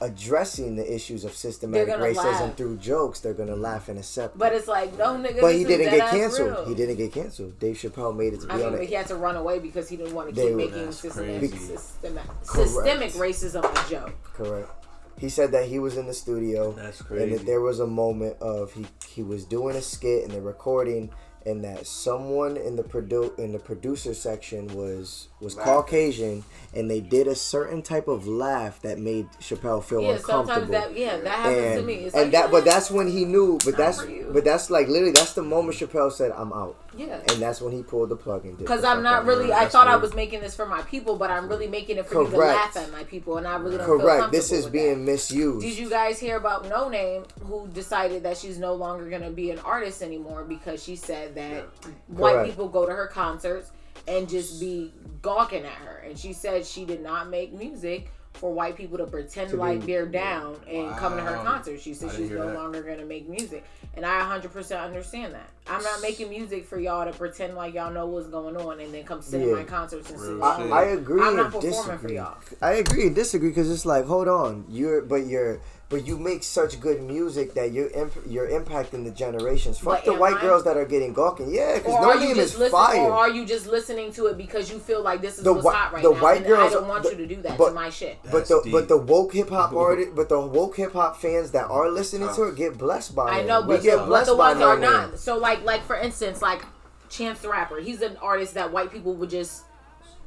addressing 0.00 0.76
the 0.76 0.94
issues 0.94 1.24
of 1.24 1.34
systematic 1.34 1.94
racism 1.96 2.40
laugh. 2.40 2.56
through 2.56 2.78
jokes, 2.78 3.20
they're 3.20 3.34
gonna 3.34 3.54
laugh 3.54 3.90
and 3.90 3.98
accept. 3.98 4.38
but 4.38 4.54
it. 4.54 4.56
it's 4.56 4.68
like, 4.68 4.96
no, 4.96 5.08
nigga, 5.08 5.42
but 5.42 5.54
he 5.54 5.64
didn't 5.64 5.90
get 5.90 6.08
canceled. 6.08 6.52
real. 6.52 6.64
He 6.68 6.74
didn't 6.74 6.96
get 6.96 7.12
canceled. 7.12 7.58
Dave 7.58 7.76
Chappelle 7.76 8.16
made 8.16 8.32
it 8.32 8.40
to 8.40 8.46
be 8.46 8.52
I 8.52 8.56
mean, 8.56 8.66
on 8.66 8.72
but 8.72 8.80
it. 8.80 8.88
he 8.88 8.94
had 8.94 9.08
to 9.08 9.16
run 9.16 9.36
away 9.36 9.58
because 9.58 9.90
he 9.90 9.98
didn't 9.98 10.14
want 10.14 10.34
to 10.34 10.42
keep 10.42 10.54
making 10.54 10.86
That's 10.86 11.00
systematic, 11.00 11.50
crazy. 11.50 11.76
systematic, 11.76 12.30
systemic 12.44 13.12
racism 13.12 13.62
a 13.64 13.90
joke. 13.90 14.14
Correct. 14.32 14.81
He 15.18 15.28
said 15.28 15.52
that 15.52 15.68
he 15.68 15.78
was 15.78 15.96
in 15.96 16.06
the 16.06 16.14
studio 16.14 16.72
That's 16.72 17.00
and 17.02 17.32
that 17.32 17.46
there 17.46 17.60
was 17.60 17.80
a 17.80 17.86
moment 17.86 18.36
of 18.40 18.72
he 18.72 18.86
he 19.06 19.22
was 19.22 19.44
doing 19.44 19.76
a 19.76 19.82
skit 19.82 20.24
and 20.24 20.32
the 20.32 20.40
recording 20.40 21.10
and 21.44 21.64
that 21.64 21.86
someone 21.86 22.56
in 22.56 22.76
the 22.76 22.82
produ- 22.82 23.36
in 23.38 23.52
the 23.52 23.58
producer 23.58 24.14
section 24.14 24.66
was 24.76 25.28
was 25.40 25.56
Laughing. 25.56 25.72
Caucasian 25.72 26.44
and 26.74 26.90
they 26.90 27.00
did 27.00 27.26
a 27.26 27.34
certain 27.34 27.82
type 27.82 28.08
of 28.08 28.26
laugh 28.26 28.80
that 28.82 28.98
made 28.98 29.28
Chappelle 29.40 29.82
feel 29.82 30.02
Yeah, 30.02 30.18
sometimes 30.18 30.68
uncomfortable. 30.68 30.72
that, 30.72 30.96
yeah, 30.96 31.16
that 31.18 31.38
happens 31.38 31.66
and 31.66 31.80
to 31.80 31.82
me. 31.82 31.94
It's 31.94 32.14
and 32.14 32.24
like, 32.24 32.32
that, 32.32 32.50
but 32.50 32.64
that's 32.64 32.90
when 32.90 33.08
he 33.08 33.24
knew. 33.24 33.58
But 33.64 33.76
that's 33.76 34.02
but 34.32 34.44
that's 34.44 34.70
like 34.70 34.88
literally 34.88 35.12
that's 35.12 35.32
the 35.34 35.42
moment 35.42 35.76
Chappelle 35.78 36.12
said, 36.12 36.32
"I'm 36.32 36.52
out," 36.52 36.76
yeah. 36.96 37.20
and 37.28 37.40
that's 37.40 37.60
when 37.60 37.72
he 37.72 37.82
pulled 37.82 38.08
the 38.08 38.16
plug 38.16 38.44
and 38.44 38.56
did. 38.56 38.64
Because 38.64 38.84
I'm 38.84 39.02
not 39.02 39.20
out. 39.20 39.26
really. 39.26 39.52
I 39.52 39.60
That's 39.60 39.72
thought 39.72 39.88
I 39.88 39.96
was 39.96 40.14
making 40.14 40.40
this 40.40 40.54
for 40.54 40.66
my 40.66 40.82
people, 40.82 41.16
but 41.16 41.30
I'm 41.30 41.48
really 41.48 41.68
making 41.68 41.98
it 41.98 42.06
for 42.06 42.22
you 42.22 42.30
to 42.30 42.36
laugh 42.36 42.76
at 42.76 42.90
my 42.92 43.04
people, 43.04 43.38
and 43.38 43.46
I 43.46 43.56
really 43.56 43.76
don't 43.76 43.86
feel 43.86 44.00
correct. 44.00 44.32
This 44.32 44.52
is 44.52 44.66
being 44.66 45.04
that. 45.04 45.12
misused. 45.12 45.64
Did 45.66 45.78
you 45.78 45.88
guys 45.88 46.18
hear 46.18 46.36
about 46.36 46.64
Noname, 46.64 47.30
who 47.40 47.68
decided 47.68 48.22
that 48.24 48.36
she's 48.36 48.58
no 48.58 48.74
longer 48.74 49.08
going 49.08 49.22
to 49.22 49.30
be 49.30 49.50
an 49.50 49.58
artist 49.60 50.02
anymore 50.02 50.44
because 50.44 50.82
she 50.82 50.96
said 50.96 51.34
that 51.34 51.68
white 52.08 52.32
Correct. 52.32 52.50
people 52.50 52.68
go 52.68 52.86
to 52.86 52.92
her 52.92 53.06
concerts 53.06 53.70
and 54.08 54.28
just 54.28 54.60
be 54.60 54.92
gawking 55.20 55.64
at 55.64 55.72
her, 55.72 55.98
and 55.98 56.18
she 56.18 56.32
said 56.32 56.66
she 56.66 56.84
did 56.84 57.02
not 57.02 57.30
make 57.30 57.52
music 57.52 58.10
for 58.34 58.52
white 58.52 58.76
people 58.76 58.98
to 58.98 59.06
pretend 59.06 59.50
To 59.50 59.56
be- 59.56 59.60
like 59.60 59.86
they're 59.86 60.06
down 60.06 60.56
and 60.68 60.96
come 60.96 61.16
to 61.16 61.22
her 61.22 61.36
concert. 61.44 61.80
She 61.80 61.90
I 61.92 61.94
said 61.94 62.12
she's 62.12 62.30
no 62.30 62.46
that. 62.48 62.54
longer 62.56 62.82
going 62.82 62.98
to 62.98 63.04
make 63.04 63.28
music, 63.28 63.64
and 63.94 64.04
I 64.04 64.20
100% 64.20 64.82
understand 64.82 65.34
that. 65.34 65.48
I'm 65.68 65.82
not 65.82 66.00
making 66.02 66.28
music 66.30 66.66
for 66.66 66.78
y'all 66.78 67.04
to 67.10 67.16
pretend 67.16 67.54
like 67.54 67.74
y'all 67.74 67.92
know 67.92 68.06
what's 68.06 68.26
going 68.28 68.56
on 68.56 68.80
and 68.80 68.92
then 68.92 69.04
come 69.04 69.22
sit 69.22 69.42
in 69.42 69.48
Yeah. 69.50 69.54
my 69.56 69.64
concerts 69.64 70.10
and 70.10 70.18
sing 70.18 70.34
Real 70.36 70.44
I. 70.44 70.68
I 70.70 70.84
agree 70.86 71.22
I'm 71.22 71.36
not 71.36 71.52
performing 71.52 71.72
for 71.82 71.86
disagree. 71.92 72.16
y'all. 72.16 72.36
I 72.60 72.72
agree 72.74 73.06
and 73.06 73.14
disagree 73.14 73.50
because 73.50 73.70
it's 73.70 73.86
like, 73.86 74.06
hold 74.06 74.26
on, 74.28 74.64
you're 74.68 75.02
but 75.02 75.26
you're 75.26 75.60
but 75.92 76.04
you 76.06 76.18
make 76.18 76.42
such 76.42 76.80
good 76.80 77.00
music 77.02 77.54
that 77.54 77.70
you're 77.70 77.90
imp- 77.90 78.24
you're 78.26 78.48
impacting 78.48 79.04
the 79.04 79.10
generations. 79.12 79.78
Fuck 79.78 79.84
But 79.84 80.04
the 80.06 80.14
white 80.14 80.38
I? 80.38 80.40
girls 80.40 80.64
that 80.64 80.76
are 80.76 80.84
getting 80.86 81.12
gawking. 81.12 81.54
Yeah, 81.54 81.74
because 81.76 81.92
no 82.00 82.08
are 82.10 82.14
you 82.16 82.28
name 82.28 82.34
just 82.36 82.54
is 82.54 82.58
listening? 82.58 82.70
fire. 82.80 83.00
Or 83.02 83.12
are 83.12 83.28
you 83.30 83.44
just 83.46 83.66
listening 83.66 84.10
to 84.14 84.26
it 84.26 84.36
because 84.38 84.72
you 84.72 84.78
feel 84.80 85.02
like 85.02 85.20
this 85.20 85.38
is 85.38 85.44
The 85.44 85.52
what's 85.52 85.64
whi- 85.66 85.72
hot 85.74 85.92
right 85.92 86.02
the 86.02 86.10
now? 86.10 86.20
white 86.22 86.38
and 86.38 86.46
girls- 86.46 86.72
I 86.72 86.74
don't 86.74 86.88
want 86.88 87.02
the- 87.04 87.10
you 87.10 87.16
to 87.18 87.26
do 87.26 87.42
that 87.42 87.58
but- 87.58 87.68
to 87.68 87.74
my 87.74 87.90
shit. 87.90 88.16
but 88.32 88.46
the 88.48 88.60
deep. 88.64 88.72
but 88.72 88.88
the 88.88 88.96
woke 88.96 89.34
hip 89.34 89.50
hop 89.50 89.72
artist, 89.74 90.14
but 90.16 90.28
the 90.28 90.40
woke 90.40 90.76
hip 90.76 90.94
hop 90.94 91.20
fans 91.20 91.50
that 91.52 91.66
are 91.70 91.88
listening 91.90 92.28
to 92.34 92.44
it 92.44 92.56
get 92.56 92.78
blessed 92.78 93.14
by 93.14 93.28
I 93.28 93.38
it. 93.40 93.46
know, 93.46 93.60
we 93.60 93.76
but 93.76 93.82
get 93.82 93.92
the, 93.92 93.98
but 93.98 94.06
blessed 94.06 94.30
the 94.30 94.36
by 94.36 94.48
ones 94.48 94.60
no 94.60 94.68
are 94.68 94.78
name. 94.78 94.90
not. 94.90 95.18
So 95.18 95.36
like 95.36 95.62
like 95.64 95.84
for 95.84 95.96
instance, 95.96 96.40
like 96.42 96.62
Chance 97.10 97.40
the 97.40 97.50
Rapper, 97.50 97.78
he's 97.80 98.00
an 98.00 98.16
artist 98.22 98.54
that 98.54 98.72
white 98.72 98.90
people 98.90 99.12
would 99.14 99.28
just 99.28 99.62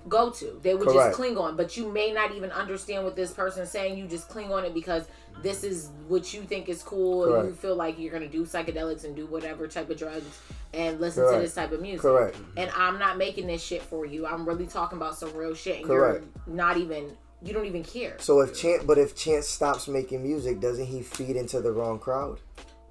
go 0.07 0.29
to. 0.29 0.59
They 0.61 0.75
would 0.75 0.87
Correct. 0.87 1.07
just 1.09 1.15
cling 1.15 1.35
on. 1.35 1.55
But 1.55 1.75
you 1.77 1.91
may 1.91 2.11
not 2.11 2.31
even 2.31 2.51
understand 2.51 3.03
what 3.05 3.15
this 3.15 3.31
person's 3.31 3.71
saying. 3.71 3.97
You 3.97 4.05
just 4.05 4.29
cling 4.29 4.53
on 4.53 4.63
it 4.63 4.71
because 4.75 5.05
this 5.41 5.63
is 5.63 5.89
what 6.07 6.33
you 6.33 6.41
think 6.41 6.69
is 6.69 6.81
cool. 6.81 7.35
and 7.35 7.49
You 7.49 7.55
feel 7.55 7.75
like 7.75 7.99
you're 7.99 8.11
gonna 8.11 8.27
do 8.27 8.45
psychedelics 8.45 9.03
and 9.03 9.15
do 9.15 9.25
whatever 9.25 9.67
type 9.67 9.89
of 9.89 9.97
drugs 9.97 10.39
and 10.73 10.99
listen 10.99 11.31
to 11.31 11.39
this 11.39 11.53
type 11.53 11.71
of 11.71 11.81
music. 11.81 12.01
Correct. 12.01 12.37
And 12.57 12.71
I'm 12.75 12.99
not 12.99 13.17
making 13.17 13.47
this 13.47 13.63
shit 13.63 13.81
for 13.81 14.05
you. 14.05 14.25
I'm 14.25 14.47
really 14.47 14.67
talking 14.67 14.97
about 14.97 15.17
some 15.17 15.33
real 15.33 15.53
shit. 15.53 15.77
And 15.77 15.85
Correct. 15.85 16.25
you're 16.47 16.55
not 16.55 16.77
even. 16.77 17.11
You 17.43 17.53
don't 17.53 17.65
even 17.65 17.83
care. 17.83 18.15
So 18.19 18.39
if 18.39 18.59
Chance, 18.59 18.85
but 18.85 18.97
if 18.97 19.15
Chance 19.15 19.47
stops 19.47 19.87
making 19.87 20.23
music, 20.23 20.59
doesn't 20.59 20.87
he 20.87 21.03
feed 21.03 21.35
into 21.35 21.61
the 21.61 21.71
wrong 21.71 21.99
crowd? 21.99 22.39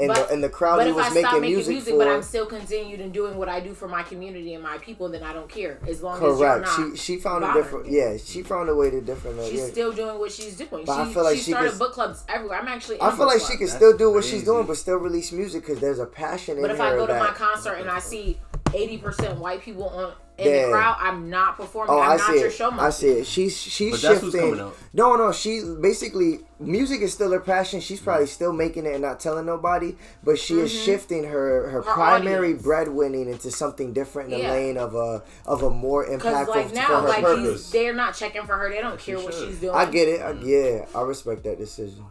And 0.01 0.09
But- 0.09 0.27
the 0.29 0.35
and 0.35 0.43
the 0.43 0.49
crowd 0.49 0.79
But 0.79 0.87
he 0.87 0.91
if 0.91 0.97
was 0.97 1.07
I 1.07 1.09
making 1.11 1.23
stop 1.29 1.41
making 1.41 1.55
music, 1.55 1.73
music, 1.73 1.93
for. 1.95 1.99
but 1.99 2.09
I'm 2.09 2.23
still 2.23 2.47
continued 2.47 3.01
and 3.01 3.13
doing 3.13 3.37
what 3.37 3.49
I 3.49 3.61
do 3.61 3.75
for 3.75 3.87
my 3.87 4.03
community 4.03 4.55
and 4.55 4.63
my 4.63 4.79
people, 4.79 5.09
then 5.09 5.23
I 5.23 5.33
don't 5.33 5.49
care. 5.49 5.79
As 5.87 6.03
long 6.03 6.17
as 6.17 6.23
you're 6.23 6.37
Correct. 6.37 6.67
not. 6.67 6.91
She 6.91 6.97
she 6.97 7.17
found 7.21 7.45
a 7.45 7.47
bothering 7.47 7.65
different. 7.65 7.87
me. 7.87 7.97
Yeah, 7.99 8.17
she 8.17 8.43
found 8.43 8.69
a 8.69 8.75
way 8.75 8.91
to 8.91 9.01
different. 9.01 9.41
She's 9.45 9.61
yeah. 9.61 9.67
still 9.69 9.93
doing 9.93 10.19
what 10.19 10.33
she's 10.33 10.57
doing. 10.57 10.85
But 10.85 10.89
I 10.91 11.07
she, 11.07 11.15
feel 11.15 11.23
like 11.25 11.37
she 11.37 11.43
she 11.43 11.51
started 11.53 11.71
could- 11.71 11.79
book 11.79 11.93
clubs 11.93 12.25
everywhere. 12.29 12.59
I'm 12.59 12.67
actually. 12.69 12.97
In 12.97 13.03
I 13.03 13.07
a 13.07 13.11
feel 13.11 13.19
book 13.19 13.27
like 13.29 13.39
club. 13.39 13.51
she 13.53 13.57
can 13.59 13.67
That's 13.67 13.77
still 13.77 13.97
do 13.97 14.11
what 14.11 14.25
she's 14.25 14.43
doing, 14.45 14.67
but 14.67 14.77
still 14.77 14.97
release 14.97 15.31
music 15.31 15.65
because 15.65 15.81
there's 15.81 16.01
a 16.01 16.07
passion 16.07 16.61
But 16.61 16.71
in 16.71 16.77
if 16.77 16.81
I 16.81 16.97
go 16.97 17.07
to 17.07 17.15
my 17.19 17.31
concert 17.31 17.75
and 17.75 17.89
I 17.89 18.01
see 18.01 18.41
80% 18.67 19.39
white 19.39 19.61
people 19.63 19.85
on 19.89 20.13
in 20.37 20.49
Yeah. 20.51 20.67
the 20.67 20.73
crowd, 20.73 20.97
I'm 20.99 21.31
not 21.31 21.57
performing. 21.57 21.95
Oh, 21.95 22.01
I'm 22.01 22.13
I 22.13 22.17
not 22.17 22.27
see 22.33 22.39
your 22.41 22.49
it. 22.49 22.53
show 22.53 22.71
I 22.73 22.91
see 22.91 23.09
it. 23.09 23.27
She's 23.27 23.57
she's 23.57 23.93
But 23.93 24.01
that's 24.03 24.23
what's 24.23 24.35
shifting. 24.35 24.51
coming 24.57 24.65
out. 24.67 24.77
No, 24.93 25.15
no, 25.17 25.31
she 25.33 25.63
basically 25.81 26.41
music 26.59 27.03
is 27.03 27.13
still 27.13 27.31
her 27.31 27.39
passion. 27.41 27.81
She's 27.81 28.01
probably 28.01 28.27
still 28.27 28.53
making 28.53 28.87
it 28.87 28.95
and 28.95 29.03
not 29.03 29.21
telling 29.21 29.47
nobody, 29.47 29.97
but 30.25 30.39
she 30.39 30.55
is 30.55 30.73
shifting 30.73 31.25
her 31.25 31.69
her, 31.69 31.81
Mm-hmm. 31.83 31.89
Her 31.89 31.95
primary 31.95 32.47
audience. 32.49 32.63
breadwinning 32.63 33.29
into 33.31 33.51
something 33.53 33.93
different 33.93 34.33
in 34.33 34.41
the 34.41 34.49
lane 34.49 34.77
of 34.77 34.95
a 34.97 35.23
of 35.47 35.63
a 35.63 35.71
more 35.71 36.05
impactful 36.07 36.49
like 36.49 36.69
for 36.71 36.75
now, 36.75 36.87
her 37.03 37.09
like 37.09 37.23
purpose. 37.23 37.63
he's, 37.65 37.71
they're 37.71 37.95
not 37.95 38.15
checking 38.15 38.45
for 38.45 38.57
her. 38.57 38.69
They 38.71 38.81
don't 38.81 38.99
care 38.99 39.19
what 39.21 39.35
she's 39.35 39.61
doing. 39.61 39.75
I 39.75 39.85
get 39.89 40.09
it. 40.09 40.21
I, 40.21 40.33
yeah, 40.43 40.87
I 40.97 41.03
respect 41.03 41.45
that 41.45 41.59
decision. 41.59 42.05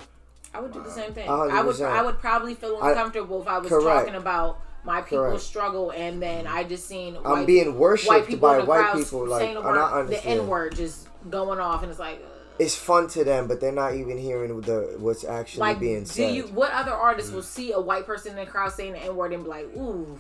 I 0.54 0.62
would 0.62 0.72
do 0.72 0.82
the 0.84 0.92
same 0.92 1.12
thing. 1.14 1.28
A 1.28 1.36
hundred 1.36 1.52
I 1.56 1.62
would. 1.64 1.82
I 1.82 2.02
would 2.04 2.20
probably 2.20 2.54
feel 2.56 2.78
I- 2.82 2.92
uncomfortable 2.92 3.42
if 3.42 3.48
I 3.48 3.58
was 3.58 3.68
Correct. 3.70 4.06
talking 4.06 4.16
about 4.16 4.60
my 4.86 5.02
people 5.02 5.20
Correct. 5.26 5.42
struggle 5.42 5.92
and 5.92 6.22
then 6.22 6.48
I 6.48 6.64
just 6.64 6.88
seen 6.88 7.16
I'm 7.18 7.24
white, 7.24 7.48
being 7.48 7.78
worshipped 7.78 8.40
by 8.40 8.60
white 8.60 8.94
people, 8.94 9.28
like, 9.28 9.42
saying 9.42 9.56
the, 9.56 9.62
I'm 9.62 9.76
not 9.76 9.94
word, 9.94 10.08
the. 10.10 10.26
N 10.26 10.48
word 10.48 10.76
just 10.76 11.08
going 11.30 11.60
off, 11.60 11.82
and 11.82 11.90
it's 11.90 12.00
like. 12.00 12.24
It's 12.60 12.76
fun 12.76 13.08
to 13.10 13.24
them, 13.24 13.48
but 13.48 13.60
they're 13.60 13.72
not 13.72 13.96
even 13.96 14.18
hearing 14.18 14.62
the 14.62 14.96
what's 15.00 15.24
actually 15.24 15.62
Like, 15.62 15.80
being 15.80 16.02
do 16.02 16.06
said. 16.06 16.36
you? 16.36 16.44
What 16.48 16.72
other 16.72 16.94
artist 16.94 17.32
mm. 17.32 17.36
will 17.36 17.42
see 17.44 17.72
a 17.72 17.80
white 17.80 18.06
person 18.06 18.32
in 18.32 18.38
the 18.38 18.46
crowd 18.46 18.72
saying 18.72 18.94
the 18.94 19.00
N 19.00 19.16
word 19.16 19.34
and 19.34 19.44
be 19.44 19.50
like, 19.50 19.76
"Ooh"? 19.76 20.20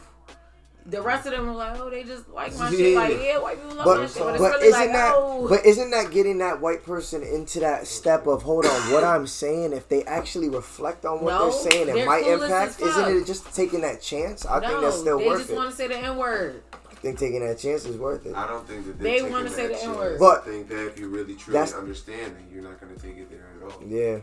The 0.85 1.01
rest 1.01 1.25
of 1.25 1.31
them 1.31 1.47
are 1.47 1.55
like, 1.55 1.79
"Oh, 1.79 1.89
they 1.89 2.03
just 2.03 2.27
like 2.29 2.57
my 2.57 2.69
shit." 2.69 2.95
Like, 2.95 3.17
yeah, 3.23 3.37
white 3.39 3.55
people 3.61 3.75
love 3.77 3.85
but, 3.85 3.99
my 4.01 4.05
shit, 4.07 4.17
but 4.19 4.29
it's 4.35 4.39
but 4.41 4.51
really 4.51 4.67
isn't 4.67 4.79
like, 4.81 4.91
that 4.91 5.13
"Oh." 5.15 5.47
but 5.47 5.65
isn't 5.65 5.91
that 5.91 6.11
getting 6.11 6.37
that 6.39 6.59
white 6.59 6.83
person 6.83 7.23
into 7.23 7.61
that 7.61 7.87
step 7.87 8.27
of 8.27 8.41
hold 8.43 8.65
on 8.65 8.91
what 8.91 9.03
I'm 9.03 9.25
saying 9.25 9.71
if 9.71 9.87
they 9.87 10.03
actually 10.03 10.49
reflect 10.49 11.05
on 11.05 11.21
what 11.23 11.31
No, 11.31 11.43
they're 11.49 11.71
saying 11.71 11.87
it 11.89 11.93
they're 11.93 12.05
might 12.05 12.23
clueless 12.25 12.43
impact 12.43 12.81
isn't 12.81 13.17
it 13.17 13.25
just 13.25 13.53
taking 13.55 13.79
that 13.81 14.01
chance 14.01 14.45
I 14.45 14.59
no, 14.59 14.67
think 14.67 14.81
that's 14.81 14.99
still 14.99 15.17
worth 15.17 15.25
it. 15.25 15.29
they 15.29 15.37
just 15.45 15.53
want 15.55 15.69
to 15.71 15.75
say 15.77 15.87
the 15.87 15.97
N 15.97 16.17
word. 16.17 16.61
I 16.73 16.95
think 16.95 17.17
taking 17.19 17.45
that 17.47 17.59
chance 17.59 17.85
is 17.85 17.95
worth 17.97 18.25
it 18.25 18.35
I 18.35 18.45
don't 18.47 18.67
think 18.67 18.85
that 18.85 18.99
They 18.99 19.21
wanna 19.21 19.49
taking 19.49 19.55
say 19.55 19.61
that 19.67 19.73
the 19.73 19.73
chance. 19.75 19.85
N-word. 19.97 20.19
But- 20.19 20.41
I 20.41 20.45
think 20.45 20.67
that 20.69 20.87
if 20.87 20.99
you 20.99 21.07
really 21.09 21.35
truly 21.35 21.59
understand 21.59 22.35
it, 22.37 22.53
you're 22.53 22.63
not 22.63 22.79
going 22.81 22.93
to 22.93 23.01
take 23.01 23.17
it 23.17 23.29
there 23.29 23.47
at 23.57 23.73
all. 23.73 23.81
yeah 23.87 24.17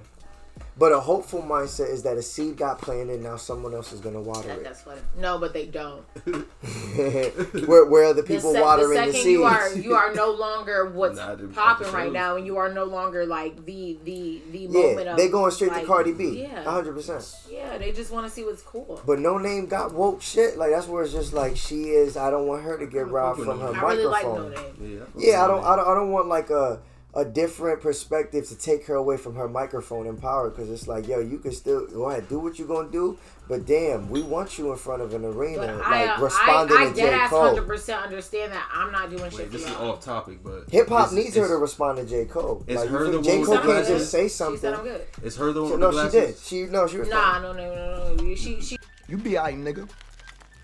but 0.80 0.92
a 0.92 0.98
hopeful 0.98 1.42
mindset 1.42 1.90
is 1.90 2.02
that 2.04 2.16
a 2.16 2.22
seed 2.22 2.56
got 2.56 2.80
planted 2.80 3.10
and 3.10 3.22
now 3.22 3.36
someone 3.36 3.74
else 3.74 3.92
is 3.92 4.00
gonna 4.00 4.20
water 4.20 4.48
That, 4.48 4.58
it 4.60 4.64
that's 4.64 4.80
funny. 4.80 5.02
No, 5.18 5.38
but 5.38 5.52
they 5.52 5.66
don't. 5.66 6.00
where 7.68 7.84
where 7.84 8.04
are 8.06 8.14
the 8.14 8.22
The, 8.22 8.26
people 8.26 8.52
sec- 8.52 8.60
the 8.60 8.62
watering 8.62 8.88
the, 8.88 8.94
second 8.96 9.12
seeds 9.12 9.26
you 9.26 9.44
are 9.44 9.74
you 9.74 9.94
are 9.94 10.14
no 10.14 10.30
longer 10.30 10.88
what's 10.94 11.20
popping 11.54 11.92
right 11.92 12.10
now, 12.10 12.36
and 12.36 12.46
you 12.46 12.56
are 12.56 12.72
no 12.72 12.84
longer 12.84 13.26
like 13.26 13.66
the 13.66 13.98
the 14.04 14.40
the 14.50 14.68
moment 14.68 15.04
yeah 15.04 15.12
of 15.12 15.16
they 15.18 15.28
going 15.28 15.50
straight 15.50 15.72
like, 15.72 15.82
to 15.82 15.86
Cardi 15.86 16.12
B 16.12 16.42
Yeah, 16.42 16.64
100% 16.64 17.50
yeah, 17.50 17.76
they 17.76 17.92
just 17.92 18.10
want 18.10 18.26
to 18.26 18.32
see 18.32 18.44
what's 18.44 18.62
cool. 18.62 19.02
But 19.06 19.18
Noname 19.18 19.68
got 19.68 19.92
woke 19.92 20.22
shit. 20.22 20.56
Like 20.56 20.70
that's 20.70 20.86
where 20.86 21.02
it's 21.04 21.12
just 21.12 21.34
like 21.34 21.58
she 21.58 21.90
is. 21.90 22.16
I 22.16 22.30
don't 22.30 22.46
want 22.46 22.62
her 22.62 22.78
to 22.78 22.86
get 22.86 23.08
robbed 23.08 23.40
from 23.40 23.60
her 23.60 23.74
I 23.74 23.92
really 23.92 24.04
like 24.06 24.24
microphone. 24.24 24.52
Noname. 24.52 24.98
Yeah, 25.18 25.32
yeah, 25.32 25.44
I 25.44 25.46
don't, 25.46 25.62
I 25.62 25.76
don't. 25.76 25.88
I 25.88 25.94
don't 25.94 26.10
want 26.10 26.28
like 26.28 26.48
a 26.48 26.80
a 27.14 27.24
different 27.24 27.80
perspective 27.80 28.46
to 28.48 28.56
take 28.56 28.86
her 28.86 28.94
away 28.94 29.16
from 29.16 29.34
her 29.34 29.48
microphone 29.48 30.06
and 30.06 30.20
power. 30.20 30.50
Because 30.50 30.70
it's 30.70 30.86
like, 30.86 31.08
yo, 31.08 31.18
you 31.20 31.38
can 31.38 31.52
still 31.52 31.86
go 31.86 32.08
ahead, 32.10 32.28
do 32.28 32.38
what 32.38 32.58
you're 32.58 32.68
gonna 32.68 32.90
do. 32.90 33.18
But 33.48 33.66
damn, 33.66 34.08
we 34.10 34.22
want 34.22 34.58
you 34.58 34.70
in 34.70 34.78
front 34.78 35.02
of 35.02 35.12
an 35.12 35.24
arena, 35.24 35.66
But 35.66 35.78
like 35.78 36.08
I, 36.10 36.20
responding 36.20 36.76
I, 36.76 36.82
I 36.82 36.84
to 36.90 36.94
dead 36.94 37.10
J 37.10 37.14
ass 37.14 37.30
Cole. 37.30 37.42
hundred 37.48 37.66
percent 37.66 38.02
understand 38.04 38.52
that 38.52 38.68
I'm 38.72 38.92
not 38.92 39.10
doing 39.10 39.28
shit 39.30 39.40
Wait, 39.40 39.46
for 39.46 39.52
this 39.58 39.66
is 39.66 39.74
off 39.74 40.04
topic, 40.04 40.38
but 40.44 40.70
Hip 40.70 40.88
hop 40.88 41.12
needs 41.12 41.34
her 41.34 41.48
to 41.48 41.56
respond 41.56 41.98
to 41.98 42.04
J 42.04 42.26
Cole. 42.26 42.62
Is 42.68 42.76
like, 42.76 42.88
her 42.90 43.10
the 43.10 43.20
J 43.22 43.38
one 43.38 43.46
Cole 43.46 43.58
can't 43.58 43.86
just 43.86 44.10
say 44.12 44.28
something. 44.28 44.56
She 44.56 44.60
something. 44.60 44.60
said 44.60 44.74
I'm 44.74 44.84
good. 44.84 45.26
Is 45.26 45.36
her 45.36 45.52
the 45.52 45.62
one 45.62 45.70
So, 45.70 45.76
with 45.78 45.80
no, 45.80 45.90
the 45.90 46.10
she 46.10 46.26
did. 46.26 46.38
She 46.38 46.62
no, 46.66 46.86
she 46.86 46.98
was 46.98 47.08
Nah, 47.08 47.40
no, 47.40 47.52
no, 47.52 47.74
no, 47.74 48.14
no. 48.14 48.34
She 48.36 48.60
she 48.60 48.76
You 49.08 49.16
be 49.18 49.36
alright, 49.36 49.56
nigga. 49.56 49.88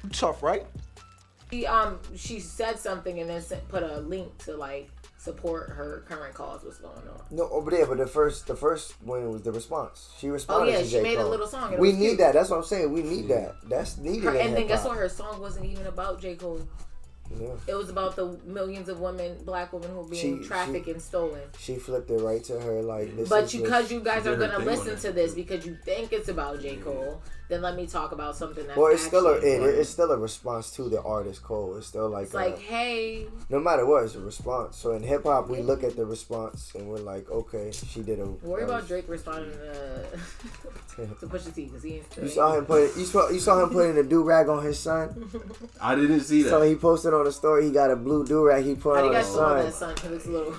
You 0.04 0.10
tough, 0.10 0.42
right? 0.44 0.64
she 1.50 1.64
um 1.66 1.98
she 2.16 2.40
said 2.40 2.78
something 2.78 3.20
and 3.20 3.30
then 3.30 3.40
sent, 3.40 3.66
put 3.68 3.82
a 3.82 4.00
link 4.00 4.36
to 4.38 4.56
like 4.56 4.90
support 5.26 5.70
her 5.70 6.04
current 6.08 6.34
cause. 6.34 6.64
What's 6.64 6.78
going 6.78 6.94
on? 6.96 7.20
No, 7.30 7.48
oh, 7.50 7.56
over 7.56 7.70
there, 7.70 7.84
but 7.84 7.98
the 7.98 8.06
first, 8.06 8.46
the 8.46 8.54
first 8.56 8.94
one 9.02 9.30
was 9.30 9.42
the 9.42 9.52
response. 9.52 10.10
She 10.18 10.28
oh, 10.28 10.32
responded. 10.32 10.70
Oh 10.70 10.72
yeah, 10.72 10.78
to 10.78 10.84
she 10.84 10.92
J. 10.92 11.02
made 11.02 11.18
a 11.18 11.26
little 11.26 11.48
song. 11.48 11.76
We 11.78 11.92
need 11.92 11.98
cute. 11.98 12.18
that. 12.18 12.34
That's 12.34 12.48
what 12.48 12.58
I'm 12.58 12.64
saying. 12.64 12.92
We 12.92 13.02
need 13.02 13.28
that. 13.28 13.56
That's 13.68 13.98
needed. 13.98 14.24
Her, 14.24 14.34
in 14.34 14.46
and 14.46 14.56
then 14.56 14.66
guess 14.68 14.84
what? 14.84 14.96
Her 14.96 15.08
song 15.08 15.40
wasn't 15.40 15.66
even 15.66 15.86
about 15.86 16.20
J 16.22 16.36
Cole. 16.36 16.66
Yeah. 17.40 17.48
It 17.66 17.74
was 17.74 17.90
about 17.90 18.14
the 18.14 18.38
millions 18.46 18.88
of 18.88 19.00
women, 19.00 19.36
black 19.44 19.72
women 19.72 19.90
who 19.90 20.00
are 20.02 20.08
being 20.08 20.42
She- 20.42 20.46
trafficked 20.46 20.84
she- 20.84 20.92
and 20.92 21.02
stolen. 21.02 21.42
She 21.58 21.74
flipped 21.74 22.08
it 22.08 22.18
right 22.18 22.42
to 22.44 22.60
her 22.60 22.82
like 22.82 23.16
this. 23.16 23.28
But 23.28 23.44
is 23.44 23.54
you, 23.54 23.62
because 23.62 23.90
you 23.90 24.00
guys 24.00 24.28
are 24.28 24.36
gonna 24.36 24.60
listen 24.60 24.96
to 25.00 25.12
this 25.12 25.34
because 25.34 25.66
you 25.66 25.76
think 25.84 26.12
it's 26.12 26.28
about 26.28 26.60
J 26.60 26.76
Cole, 26.76 27.20
then 27.48 27.62
let 27.62 27.76
me 27.76 27.86
talk 27.86 28.12
about 28.12 28.34
something 28.36 28.66
that's 28.66 28.76
well, 28.78 28.92
it's 28.92 29.02
still 29.04 29.26
a 29.26 29.34
it, 29.36 29.62
it's 29.62 29.90
still 29.90 30.10
a 30.10 30.16
response 30.18 30.70
to 30.72 30.88
the 30.88 31.00
artist 31.02 31.42
Cole. 31.42 31.76
It's 31.76 31.86
still 31.86 32.08
like, 32.08 32.24
It's 32.24 32.34
like, 32.34 32.54
uh, 32.54 32.58
hey, 32.58 33.26
no 33.50 33.60
matter 33.60 33.86
what, 33.86 34.04
it's 34.04 34.14
a 34.16 34.20
response. 34.20 34.76
So 34.76 34.92
in 34.92 35.02
hip 35.02 35.24
hop, 35.24 35.48
we 35.48 35.62
look 35.62 35.84
at 35.84 35.96
the 35.96 36.04
response 36.06 36.72
and 36.74 36.88
we're 36.88 36.98
like, 36.98 37.30
okay, 37.30 37.70
she 37.72 38.02
did 38.02 38.18
a. 38.20 38.26
worry 38.26 38.62
a- 38.62 38.66
about 38.66 38.88
Drake 38.88 39.08
responding 39.08 39.52
to, 39.52 40.06
to 41.20 41.26
Pusha 41.26 41.54
T 41.54 41.64
because 41.66 41.82
he 41.82 41.94
ain't 41.96 42.10
still. 42.12 42.24
You 42.24 42.30
saw 42.30 42.54
him 42.56 42.64
put 42.66 42.96
you 42.96 43.04
saw 43.04 43.28
you 43.30 43.38
saw 43.40 43.62
him 43.62 43.70
putting 43.70 43.96
a 43.98 44.02
do 44.02 44.22
rag 44.22 44.48
on 44.48 44.64
his 44.64 44.78
son. 44.78 45.30
I 45.80 45.94
didn't 45.94 46.20
see 46.20 46.42
that. 46.42 46.48
So 46.50 46.62
he 46.62 46.74
posted 46.74 47.14
on 47.14 47.24
the 47.24 47.32
story 47.32 47.64
he 47.66 47.70
got 47.70 47.90
a 47.90 47.96
blue 47.96 48.26
do 48.26 48.46
rag 48.46 48.64
he 48.64 48.74
put 48.74 48.96
How 48.96 49.06
on 49.06 49.14
his 49.14 49.24
guys 49.26 49.34
feel 49.34 49.44
about 49.44 49.62
that 49.64 49.74
son. 49.74 49.88
song? 49.88 49.94
Because 49.94 50.12
it's 50.16 50.26
a 50.26 50.30
little. 50.30 50.54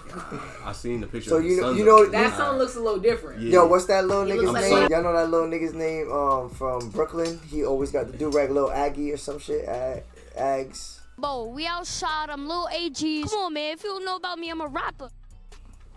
I 0.64 0.72
seen 0.72 1.02
the 1.02 1.08
picture. 1.08 1.30
So 1.32 1.38
of 1.38 1.46
you 1.46 1.60
know- 1.62 1.72
you 1.72 1.84
know- 1.86 2.06
that 2.08 2.38
song 2.38 2.58
looks 2.58 2.76
a 2.76 2.80
little 2.80 3.00
different. 3.00 3.42
Yeah. 3.42 3.52
Yo, 3.54 3.68
what's 3.68 3.86
that 3.86 4.06
little 4.06 4.26
He 4.26 4.32
nigga's 4.34 4.44
looks 4.52 4.62
like 4.70 4.72
name? 4.72 4.88
Y'all 4.92 5.04
know 5.04 5.14
that 5.14 5.30
little 5.30 5.48
nigga's 5.48 5.74
name 5.74 6.12
um 6.12 6.50
from 6.50 6.77
Um, 6.82 6.90
Brooklyn? 6.90 7.40
He 7.50 7.64
always 7.66 7.92
got 7.92 8.08
the 8.12 8.18
do 8.18 8.30
rag, 8.30 8.50
little 8.52 8.72
Aggie 8.72 9.12
or 9.12 9.18
some 9.18 9.40
shit. 9.40 9.66
Ag- 9.68 10.04
Ags. 10.38 11.00
Bo, 11.18 11.48
we 11.48 11.66
outshot 11.66 12.28
them, 12.28 12.48
little 12.48 12.68
AGs. 12.72 13.30
Come 13.30 13.40
on, 13.40 13.54
man. 13.54 13.74
If 13.74 13.84
you 13.84 13.90
don't 13.90 14.06
know 14.06 14.18
about 14.18 14.38
me, 14.38 14.50
I'm 14.50 14.62
a 14.62 14.68
rapper. 14.68 15.10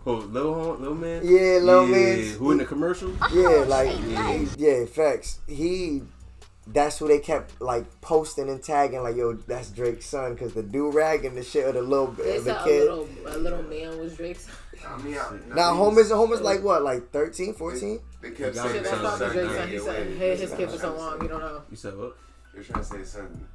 Oh, 0.03 0.13
little 0.13 0.55
Hon- 0.55 0.81
Lil 0.81 0.95
Man? 0.95 1.21
Yeah, 1.23 1.59
Lil 1.61 1.85
yeah. 1.87 1.91
Man's- 1.95 2.35
Who 2.37 2.51
in 2.51 2.57
the 2.57 2.65
commercial? 2.65 3.13
Oh, 3.21 3.29
yeah, 3.31 3.65
like 3.67 3.89
Yeah. 4.07 4.33
he- 4.33 4.47
yeah, 4.57 4.85
facts. 4.85 5.39
He 5.47 6.01
that's 6.67 6.97
who 6.99 7.07
they 7.07 7.19
kept 7.19 7.59
like 7.59 7.85
posting 8.01 8.47
and 8.49 8.63
tagging 8.63 9.01
like 9.01 9.15
yo 9.15 9.33
that's 9.33 9.69
Drake's 9.71 10.05
son 10.05 10.33
because 10.33 10.53
the 10.53 10.61
do 10.63 10.89
rag 10.91 11.25
and 11.25 11.35
the 11.35 11.43
shit 11.43 11.65
of 11.67 11.73
the 11.73 11.81
little 11.81 12.07
They 12.07 12.37
the 12.37 12.43
said 12.45 12.55
a 12.57 12.63
kid. 12.63 12.83
little, 12.83 13.07
a 13.27 13.37
little 13.37 13.63
man 13.63 13.99
was 13.99 14.15
Drake's. 14.15 14.47
I 14.87 14.97
mean, 15.01 15.17
I, 15.17 15.55
Now 15.55 15.73
home 15.75 15.97
is 15.97 16.11
home 16.11 16.31
is 16.33 16.41
like 16.41 16.63
what 16.63 16.83
like 16.83 17.11
13, 17.11 17.53
14? 17.53 17.99
They 18.21 18.31
kept 18.31 18.55
saying. 18.55 18.83
That's 18.83 18.89
Son, 18.89 19.03
that 19.03 19.17
probably 19.17 19.19
son 19.19 19.31
Drake's 19.33 19.53
son. 19.55 19.57
doesn't 19.57 19.69
He 19.71 19.79
said 19.79 20.17
hey, 20.17 20.35
his 20.37 20.51
kid 20.53 20.69
for 20.69 20.77
so 20.77 20.95
long. 20.95 21.17
say. 21.19 21.23
You 21.23 21.29
don't 21.29 21.39
know. 21.41 21.61
You 21.69 21.77
said 21.77 21.97
what? 21.97 22.17
They're 22.53 22.63
trying 22.63 22.83
to 22.83 22.89
say 22.89 23.03
son 23.03 23.47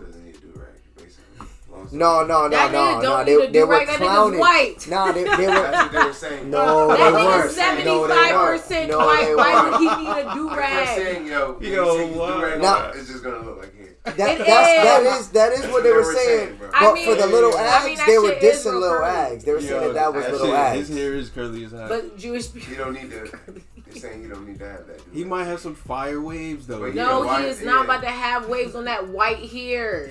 doesn't 0.00 0.24
need 0.24 0.34
to 0.34 0.40
do 0.40 0.52
rag, 0.56 0.68
basically. 0.96 1.46
No, 1.90 2.22
no, 2.26 2.42
no, 2.42 2.48
That 2.50 2.70
no, 2.70 2.78
nigga 2.78 2.96
no. 2.96 3.24
don't 3.24 3.24
They, 3.26 3.46
they 3.52 3.64
were 3.64 3.66
right. 3.70 3.86
That 3.86 3.96
clowning. 3.96 4.38
white. 4.40 4.86
Nah, 4.90 5.10
they, 5.12 5.24
they 5.24 5.46
were. 5.46 5.54
what 5.72 5.92
they 5.92 5.98
were 6.04 6.12
saying. 6.12 6.50
No, 6.50 6.88
That 6.88 6.96
they 6.98 7.02
nigga's 7.04 7.24
weren't. 7.24 7.50
seventy 7.52 7.84
No, 7.86 8.06
they 8.08 8.14
weren't. 8.34 8.62
percent 8.62 8.90
No, 8.90 8.98
white. 8.98 9.34
Why 9.36 9.70
would 9.70 9.80
he 9.80 9.86
need 10.04 10.10
a 10.10 10.34
do 10.34 10.48
I 10.50 10.56
kept 10.56 10.58
rag? 10.58 10.98
saying, 10.98 11.26
yo, 11.28 11.52
when 11.52 11.72
Yo, 11.72 11.94
you 11.96 11.98
take 12.04 12.12
the 12.12 12.26
do 12.26 12.42
rag 12.42 12.60
Now- 12.60 12.90
it's 12.90 13.08
just 13.08 13.24
gonna 13.24 13.38
look 13.40 13.58
like 13.58 13.74
him. 13.74 13.81
That, 14.04 14.16
that's, 14.16 14.46
that 14.46 15.02
is. 15.04 15.20
is 15.20 15.28
that 15.30 15.52
is 15.52 15.60
what 15.70 15.82
they 15.84 15.90
They 15.90 15.94
were 15.94 16.02
were 16.02 16.14
saying. 16.14 16.46
saying. 16.48 16.58
But 16.60 16.70
I 16.74 17.04
for 17.04 17.14
the 17.14 17.22
mean- 17.22 17.30
little 17.32 17.56
I 17.56 17.62
ags, 17.66 17.84
mean, 17.84 17.98
they 18.06 18.18
were 18.18 18.28
shit 18.30 18.42
dissing 18.42 18.80
little 18.80 18.98
curly. 18.98 19.36
ags. 19.36 19.44
They 19.44 19.52
were 19.52 19.60
saying 19.60 19.80
that 19.80 19.94
that 19.94 20.12
was 20.14 20.24
That 20.24 20.32
little 20.32 20.46
shit, 20.48 20.56
ags. 20.56 20.74
his 20.74 20.88
hair 20.88 21.12
is 21.14 21.28
curly 21.30 21.64
as 21.64 21.70
hell. 21.72 21.88
But 21.88 22.18
Jewish 22.18 22.52
people, 22.52 22.60
You 22.70 22.76
people. 22.76 22.84
don't 22.84 22.94
need 22.94 23.10
to. 23.12 23.62
You're 23.86 23.96
saying 23.96 24.22
you 24.22 24.28
don't 24.28 24.48
need 24.48 24.58
to 24.58 24.68
have 24.68 24.86
that. 24.88 25.00
he 25.12 25.22
might 25.22 25.44
have 25.44 25.60
some 25.60 25.74
fire 25.76 26.20
waves 26.20 26.66
though. 26.66 26.80
But 26.80 26.94
No, 26.94 27.28
he 27.36 27.44
is 27.46 27.62
not 27.62 27.76
yeah. 27.78 27.84
about 27.84 28.00
to 28.02 28.08
have 28.10 28.48
waves 28.48 28.74
on 28.74 28.86
that 28.86 29.08
white 29.08 29.50
hair. 29.50 30.10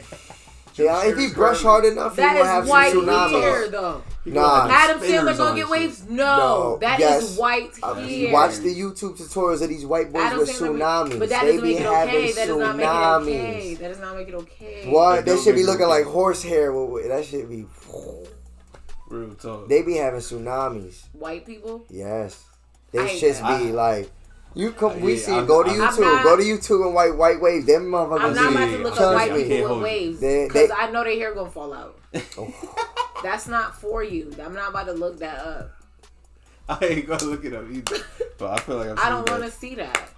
Yeah, 0.75 1.05
if 1.05 1.17
he 1.17 1.27
brush 1.33 1.61
hard 1.61 1.85
enough, 1.85 2.15
he 2.15 2.21
That 2.21 2.37
will 2.37 2.45
have 2.45 2.63
is 2.63 2.69
some 2.69 2.77
white 2.77 2.93
tsunamis. 2.93 3.41
hair, 3.41 3.67
though. 3.69 4.01
Nah. 4.23 4.61
gonna 4.67 4.73
Adam 4.73 4.99
Sandler 5.01 5.37
gonna 5.37 5.55
get 5.55 5.69
waves? 5.69 6.03
No, 6.07 6.25
No, 6.37 6.77
that 6.79 6.99
is 6.99 7.05
yes. 7.31 7.37
white 7.37 7.71
Uh, 7.81 7.95
hair. 7.95 8.31
Watch 8.33 8.57
the 8.57 8.73
YouTube 8.75 9.17
tutorials 9.17 9.61
of 9.63 9.69
these 9.69 9.85
white 9.85 10.13
boys 10.13 10.21
Adam 10.23 10.39
with 10.39 10.49
Sandler, 10.49 10.77
tsunamis. 10.77 11.19
but 11.19 11.29
that 11.29 11.41
they 11.41 11.47
doesn't 11.53 11.63
be 11.63 11.73
make 11.73 11.79
it 11.81 11.85
having 11.85 12.15
okay. 12.15 12.31
That 12.33 12.47
does 12.47 12.57
not 12.57 12.75
make 12.77 12.85
it 12.85 12.89
okay. 12.89 13.73
That 13.75 13.87
does 13.89 13.99
not 13.99 14.15
make 14.17 14.27
it 14.27 14.33
okay. 14.35 14.87
What? 14.89 15.25
They 15.25 15.37
should 15.37 15.55
be 15.55 15.63
looking 15.63 15.87
like 15.87 16.05
horsehair. 16.05 16.71
with- 16.71 16.89
with- 16.89 17.07
That 17.07 17.25
should 17.25 17.49
be. 17.49 17.65
Real 19.09 19.35
talk. 19.35 19.67
They 19.67 19.81
be 19.81 19.95
having 19.97 20.19
tsunamis. 20.21 20.99
White 21.13 21.45
people. 21.45 21.83
Yes. 21.89 22.39
They 22.93 23.07
hate 23.07 23.21
shits 23.21 23.41
that. 23.41 23.59
be 23.59 23.71
like. 23.71 24.09
You 24.53 24.71
come, 24.73 24.91
I 24.91 24.97
we 24.97 25.17
see. 25.17 25.31
I'm- 25.31 25.45
go 25.45 25.63
to 25.63 25.69
I'm 25.69 25.77
YouTube. 25.77 25.99
not- 26.01 26.23
go 26.23 26.35
to 26.35 26.43
YouTube 26.43 26.85
and 26.85 26.93
white 26.93 27.15
white 27.15 27.39
waves. 27.39 27.65
Them 27.65 27.85
motherfuckers. 27.85 28.21
I'm 28.21 28.35
not 28.35 28.51
about 28.51 28.65
to 28.65 28.77
look 28.79 28.95
trust 28.95 29.01
up 29.01 29.15
white 29.15 29.33
people 29.33 29.47
Can't 29.57 29.69
with 29.69 29.81
waves 29.83 30.19
They- 30.19 30.47
because 30.47 30.71
I 30.77 30.91
know 30.91 31.03
their 31.03 31.13
hair 31.15 31.33
gonna 31.33 31.49
fall 31.49 31.73
out. 31.73 31.97
Oh. 32.37 32.53
That's 33.23 33.47
not 33.47 33.79
for 33.79 34.03
you. 34.03 34.33
I'm 34.43 34.53
not 34.53 34.69
about 34.71 34.87
to 34.87 34.93
look 34.93 35.19
that 35.19 35.39
up. 35.39 35.71
I 36.69 36.77
ain't 36.85 37.07
gonna 37.07 37.23
look 37.25 37.45
it 37.45 37.53
up 37.53 37.65
either. 37.71 38.03
But 38.37 38.49
I 38.51 38.59
feel 38.63 38.77
like 38.77 38.89
I've 38.89 38.99
I 38.99 39.09
don't 39.09 39.29
want 39.29 39.43
to 39.43 39.51
see 39.51 39.75
that. 39.75 40.09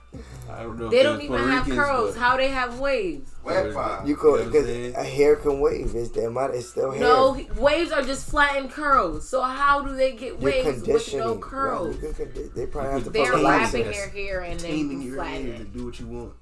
I 0.49 0.63
don't 0.63 0.79
know. 0.79 0.89
They 0.89 1.03
don't 1.03 1.21
even 1.21 1.27
Puerto 1.37 1.51
have 1.51 1.67
Ricans, 1.67 1.85
curls. 1.85 2.15
How 2.15 2.37
they 2.37 2.49
have 2.49 2.79
waves? 2.79 3.33
Wet 3.43 3.73
five. 3.73 4.03
You 4.07 4.09
You 4.11 4.15
could 4.15 4.25
know 4.25 4.31
what 4.31 4.41
I'm 4.41 4.51
because 4.51 4.93
a 4.95 5.03
hair 5.03 5.35
can 5.35 5.59
wave. 5.59 5.95
It's 5.95 6.11
that 6.11 6.31
might 6.31 6.51
it's 6.51 6.69
still 6.69 6.91
hair. 6.91 7.01
No, 7.01 7.39
waves 7.57 7.91
are 7.91 8.03
just 8.03 8.29
flattened 8.29 8.71
curls. 8.71 9.27
So 9.27 9.41
how 9.41 9.81
do 9.81 9.95
they 9.95 10.11
get 10.11 10.39
You're 10.39 10.51
waves 10.51 10.87
with 10.87 11.13
no 11.15 11.37
curls? 11.37 11.95
You 11.95 12.13
can 12.13 12.27
condi- 12.27 12.53
they 12.53 12.65
probably 12.67 12.91
have 12.91 13.03
to 13.05 13.09
They're 13.09 13.25
put 13.25 13.35
relax 13.35 13.73
wrapping 13.73 13.91
their 13.91 14.09
hair 14.09 14.41
and 14.41 14.59
taming 14.59 14.89
then 14.89 15.01
your 15.01 15.15
flatten 15.15 15.45
hair 15.47 15.57
to 15.57 15.65
do 15.65 15.85
what 15.85 15.99
you 15.99 16.07
want. 16.07 16.33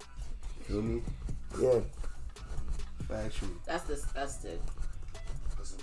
Feel 0.67 0.82
me? 0.82 1.01
Yeah. 1.61 1.80
Factual. 3.07 3.49
That's 3.65 3.88
disgusting. 3.88 4.59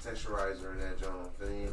Put 0.08 0.16
texturizer 0.16 0.72
in 0.72 0.80
that 0.80 1.00
joint. 1.00 1.38
Feel 1.38 1.48
me? 1.48 1.68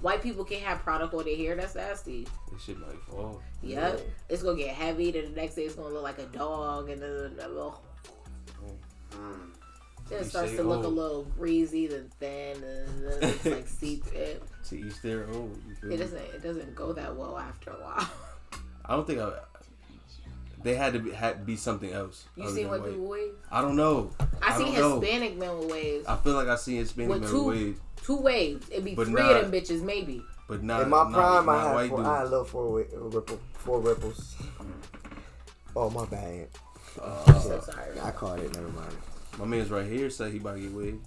White 0.00 0.22
people 0.22 0.44
can't 0.44 0.62
have 0.62 0.78
product 0.80 1.14
on 1.14 1.24
their 1.24 1.36
hair. 1.36 1.56
That's 1.56 1.74
nasty. 1.74 2.26
This 2.52 2.62
shit 2.62 2.78
might 2.78 3.00
fall. 3.08 3.40
Yep. 3.62 4.00
It's 4.28 4.42
gonna 4.42 4.56
get 4.58 4.74
heavy. 4.74 5.10
Then 5.10 5.24
the 5.34 5.40
next 5.40 5.54
day 5.54 5.62
it's 5.62 5.74
gonna 5.74 5.92
look 5.92 6.02
like 6.02 6.18
a 6.18 6.26
dog, 6.26 6.90
and 6.90 7.00
then 7.02 7.32
oh, 7.42 7.80
Mm. 9.12 9.50
then 10.10 10.20
it 10.20 10.26
starts 10.26 10.50
say 10.50 10.56
to 10.58 10.62
look 10.62 10.84
a 10.84 10.88
little 10.88 11.24
greasy, 11.38 11.86
then 11.86 12.10
thin, 12.20 12.62
and 12.62 13.04
then 13.04 13.18
it's 13.22 13.44
like 13.46 13.66
see 13.80 13.96
through. 13.96 14.18
It, 14.18 14.42
To 14.68 14.76
each 14.78 15.00
their 15.02 15.26
own. 15.28 15.60
It 15.82 15.96
doesn't. 15.96 16.18
It 16.18 16.42
doesn't 16.42 16.74
go 16.74 16.92
that 16.92 17.16
well 17.16 17.38
after 17.38 17.70
a 17.70 17.74
while. 17.74 18.08
I 18.84 18.94
don't 18.94 19.06
think 19.06 19.20
I. 19.20 19.32
They 20.62 20.74
had 20.74 20.92
to 20.94 20.98
be, 20.98 21.10
had 21.12 21.46
be 21.46 21.56
something 21.56 21.92
else. 21.92 22.24
You 22.36 22.44
other 22.44 22.52
seen 22.54 22.62
than 22.64 22.70
white 22.72 22.80
white. 22.82 22.90
people 22.90 23.08
waves? 23.08 23.34
I 23.50 23.60
don't 23.62 23.76
know. 23.76 24.10
I, 24.20 24.26
I 24.42 24.56
seen 24.58 24.66
don't 24.66 24.74
know. 24.80 25.00
Hispanic 25.00 25.36
men 25.36 25.58
with 25.58 25.70
waves. 25.70 26.06
I 26.06 26.16
feel 26.16 26.32
like 26.34 26.48
I 26.48 26.56
seen 26.56 26.78
Hispanic 26.78 27.10
With 27.10 27.20
men 27.22 27.30
two- 27.30 27.44
with 27.44 27.56
waves, 27.56 27.80
Two 28.02 28.16
waves. 28.16 28.68
It'd 28.70 28.84
be 28.84 28.94
But 28.94 29.06
three 29.08 29.22
not- 29.22 29.36
of 29.36 29.50
them 29.50 29.60
bitches, 29.60 29.82
maybe. 29.82 30.22
but 30.48 30.62
not 30.62 30.82
In 30.82 30.88
my 30.88 31.02
not- 31.04 31.12
prime, 31.12 31.46
not 31.46 31.54
I 31.76 31.80
had 31.82 31.88
four, 31.90 31.98
dudes. 31.98 32.08
I 32.08 32.16
had 32.18 32.26
a 32.26 32.30
little 32.30 32.44
four 32.44 32.64
wi- 32.80 32.88
ripple, 33.14 33.40
four 33.54 33.80
ripples. 33.80 34.36
Oh 35.76 35.90
my 35.90 36.06
bad. 36.06 36.48
Uh, 37.00 37.38
So 37.40 37.60
sorry. 37.60 38.00
I 38.00 38.10
caught 38.10 38.38
it. 38.40 38.54
Never 38.54 38.68
mind. 38.68 38.96
my 39.38 39.44
man's 39.44 39.70
right 39.70 39.86
here 39.86 40.10
said 40.10 40.32
he 40.32 40.38
about 40.38 40.54
to 40.56 40.60
get 40.60 40.72
waved. 40.72 41.04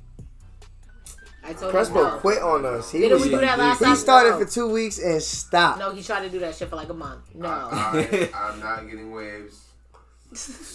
I 1.44 1.54
told 1.54 1.72
Crespo 1.72 2.00
him 2.00 2.04
no. 2.14 2.18
quit 2.20 2.42
on 2.42 2.66
us. 2.66 2.92
He 2.92 3.00
Didn't 3.00 3.14
was 3.14 3.24
we 3.24 3.30
do 3.30 3.40
that 3.42 3.58
last 3.58 3.80
he 3.80 3.86
time? 3.86 3.96
started 3.96 4.30
No. 4.32 4.40
for 4.40 4.46
two 4.46 4.70
weeks 4.70 5.00
and 5.00 5.22
stopped. 5.22 5.80
No, 5.80 5.92
he 5.92 6.04
tried 6.04 6.22
to 6.24 6.30
do 6.30 6.40
that 6.40 6.56
shit 6.56 6.70
for 6.70 6.76
like 6.76 6.90
a 6.90 6.94
month. 6.94 7.34
No. 7.34 7.48
I, 7.50 8.30
I, 8.34 8.38
I'm 8.52 8.60
not 8.60 8.88
getting 8.90 9.12
waves. 9.12 9.60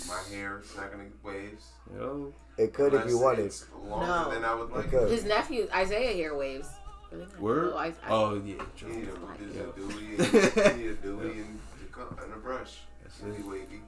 My 0.09 0.21
hair 0.37 0.61
is 0.63 0.77
not 0.77 0.91
gonna 0.91 1.05
get 1.05 1.25
waves. 1.25 1.65
Yo, 1.95 2.33
It 2.59 2.75
could 2.75 2.93
if 2.95 3.07
you 3.07 3.17
Unless 3.17 3.23
wanted. 3.23 3.47
It's 3.47 3.65
longer 3.87 4.07
No. 4.07 4.31
than 4.35 4.45
I 4.45 4.55
would 4.55 4.71
like. 4.71 4.91
could. 4.91 5.11
His 5.11 5.25
nephew 5.25 5.69
Isaiah 5.75 6.13
hair 6.15 6.35
waves. 6.37 6.69
Really 7.13 7.25
nice. 7.27 7.39
word. 7.39 7.71
Oh, 7.73 7.79
I, 7.79 7.87
I, 7.87 7.93
Oh 8.09 8.35
yeah, 8.45 8.55
You 8.55 8.67
true. 8.77 8.89
need 8.97 9.09
a, 9.09 9.13
there's 9.39 9.55
Yeah. 9.55 9.63
a 9.63 9.67
doobie, 9.67 10.67
and, 10.73 10.81
you 10.81 10.87
need 10.89 10.93
a 10.93 10.97
doobie 10.97 11.33
and, 11.47 11.59
a 11.97 12.23
and 12.25 12.33
a 12.35 12.37
brush. 12.37 12.79
That's 13.03 13.21
It'll 13.21 13.33
it. 13.33 13.37
be 13.39 13.49
wavy. 13.49 13.83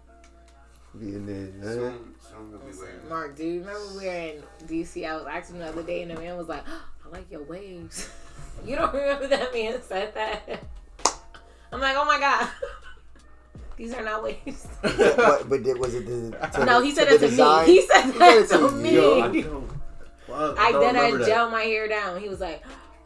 Being 0.96 1.26
there, 1.26 1.36
man. 1.36 1.62
Soon, 1.62 2.14
soon 2.18 2.48
it'll 2.48 2.58
be 2.60 2.78
wavy. 2.78 3.08
Mark, 3.08 3.36
do 3.36 3.46
you 3.46 3.60
remember 3.60 3.98
we 3.98 4.06
were 4.06 4.12
in 4.12 4.42
DC? 4.66 5.06
I 5.08 5.16
was 5.16 5.26
asking 5.26 5.58
the 5.58 5.66
other 5.66 5.82
day, 5.82 6.02
and 6.02 6.10
the 6.10 6.14
man 6.18 6.36
was 6.36 6.48
like, 6.48 6.64
"I 6.66 7.08
like 7.10 7.30
your 7.30 7.42
waves." 7.42 8.08
you 8.66 8.74
don't 8.74 8.92
remember 8.92 9.26
that 9.28 9.52
man 9.52 9.80
said 9.82 10.14
that? 10.14 10.48
I'm 11.72 11.80
like, 11.80 11.94
"Oh 11.96 12.06
my 12.06 12.18
god, 12.18 12.48
these 13.76 13.92
are 13.92 14.02
not 14.02 14.22
waves." 14.22 14.66
but, 14.80 15.48
but 15.48 15.62
did, 15.62 15.78
was 15.78 15.94
it 15.94 16.06
the, 16.06 16.36
to 16.54 16.64
no, 16.64 16.80
he 16.80 16.92
said 16.92 17.04
to 17.04 17.14
it 17.14 17.18
to 17.20 17.28
design? 17.28 17.66
me. 17.66 17.72
He 17.74 17.86
said 17.86 18.02
He 18.04 18.18
that 18.18 18.48
said 18.48 18.58
to 18.58 18.68
to 18.68 18.74
me. 18.74 18.94
Yo, 18.94 19.20
I 19.20 19.40
don't. 19.40 19.70
Well, 20.26 20.54
I 20.58 20.72
don't 20.72 20.80
then 20.80 20.96
I 20.96 21.24
gel 21.26 21.50
my 21.50 21.62
hair 21.62 21.86
down. 21.86 22.18
He 22.20 22.30
was 22.30 22.40
like, 22.40 22.64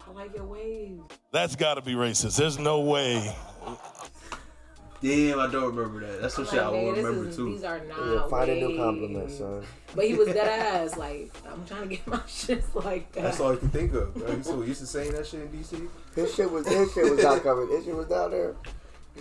"I 0.08 0.12
like 0.12 0.34
your 0.36 0.44
waves." 0.46 1.02
That's 1.32 1.56
got 1.56 1.74
to 1.74 1.82
be 1.82 1.94
racist. 1.94 2.36
There's 2.36 2.60
no 2.60 2.80
way. 2.80 3.34
Damn, 5.02 5.40
I 5.40 5.46
don't 5.48 5.74
remember 5.74 6.06
that. 6.06 6.22
That's 6.22 6.34
some 6.34 6.44
I'm 6.44 6.50
shit 6.50 6.60
I 6.60 6.68
will 6.68 6.78
"Nigga, 6.78 6.94
this 6.94 7.04
remember 7.04 7.28
is, 7.28 7.36
too. 7.36 7.52
These 7.52 7.64
are 7.64 7.80
not. 7.86 7.98
Yeah, 8.14 8.26
find 8.28 8.50
a 8.50 8.54
new 8.54 8.68
waves." 8.68 8.78
compliment, 8.78 9.30
son. 9.32 9.64
But 9.96 10.04
he 10.06 10.14
was 10.14 10.28
dead 10.28 10.48
ass. 10.84 10.96
Like, 10.96 11.32
I'm 11.50 11.64
trying 11.66 11.82
to 11.82 11.88
get 11.88 12.06
my 12.06 12.20
shit 12.28 12.62
like 12.74 13.10
that. 13.12 13.22
That's 13.24 13.40
all 13.40 13.52
I 13.52 13.56
can 13.56 13.68
think 13.70 13.92
of. 13.94 14.14
Bro. 14.14 14.30
You 14.36 14.42
so 14.42 14.62
used 14.62 14.80
to 14.80 14.86
saying 14.86 15.12
that 15.12 15.26
shit 15.26 15.40
in 15.40 15.48
DC. 15.48 15.88
His 16.14 16.34
shit 16.34 16.50
was 16.50 16.66
his 16.68 16.92
shit 16.92 17.10
was 17.10 17.22
not 17.22 17.42
covered. 17.42 17.68
His 17.70 17.84
shit 17.84 17.96
was 17.96 18.06
down 18.06 18.30
there. 18.30 18.54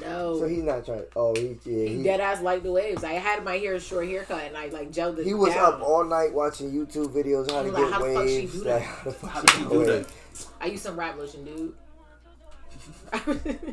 No. 0.01 0.39
So 0.39 0.47
he's 0.47 0.63
not 0.63 0.85
trying. 0.85 1.03
Oh, 1.17 1.35
he 1.35 1.57
yeah, 1.65 1.87
He 1.89 1.97
he, 1.97 2.03
dead 2.03 2.21
ass 2.21 2.41
like 2.41 2.63
the 2.63 2.71
waves. 2.71 3.03
I 3.03 3.13
had 3.13 3.43
my 3.43 3.57
hair 3.57 3.77
short 3.79 4.07
haircut 4.07 4.41
and 4.43 4.55
I 4.55 4.67
like 4.67 4.91
gelled 4.91 5.17
it. 5.17 5.25
he 5.25 5.33
was 5.33 5.53
down. 5.53 5.73
up 5.73 5.81
all 5.81 6.05
night 6.05 6.31
watching 6.33 6.71
YouTube 6.71 7.07
videos 7.13 7.51
how 7.51 7.63
to 7.63 7.67
I'm 7.67 7.73
like, 7.73 7.83
get 7.83 7.91
how 7.93 7.99
the 7.99 8.13
fuck 8.13 8.27
she 8.27 8.35
waves. 8.37 8.53
do 8.53 8.57
Like, 8.59 8.65
that? 8.65 8.81
how 8.83 9.03
the 9.03 9.11
fuck 9.11 9.29
How 9.31 9.41
she 9.41 9.47
did 9.47 9.59
you 9.59 9.63
get 9.63 9.71
do 9.71 9.85
that? 9.85 10.45
I 10.61 10.65
used 10.67 10.83
some 10.83 10.97
rap 10.97 11.17
lotion, 11.17 11.43
dude. 11.43 11.73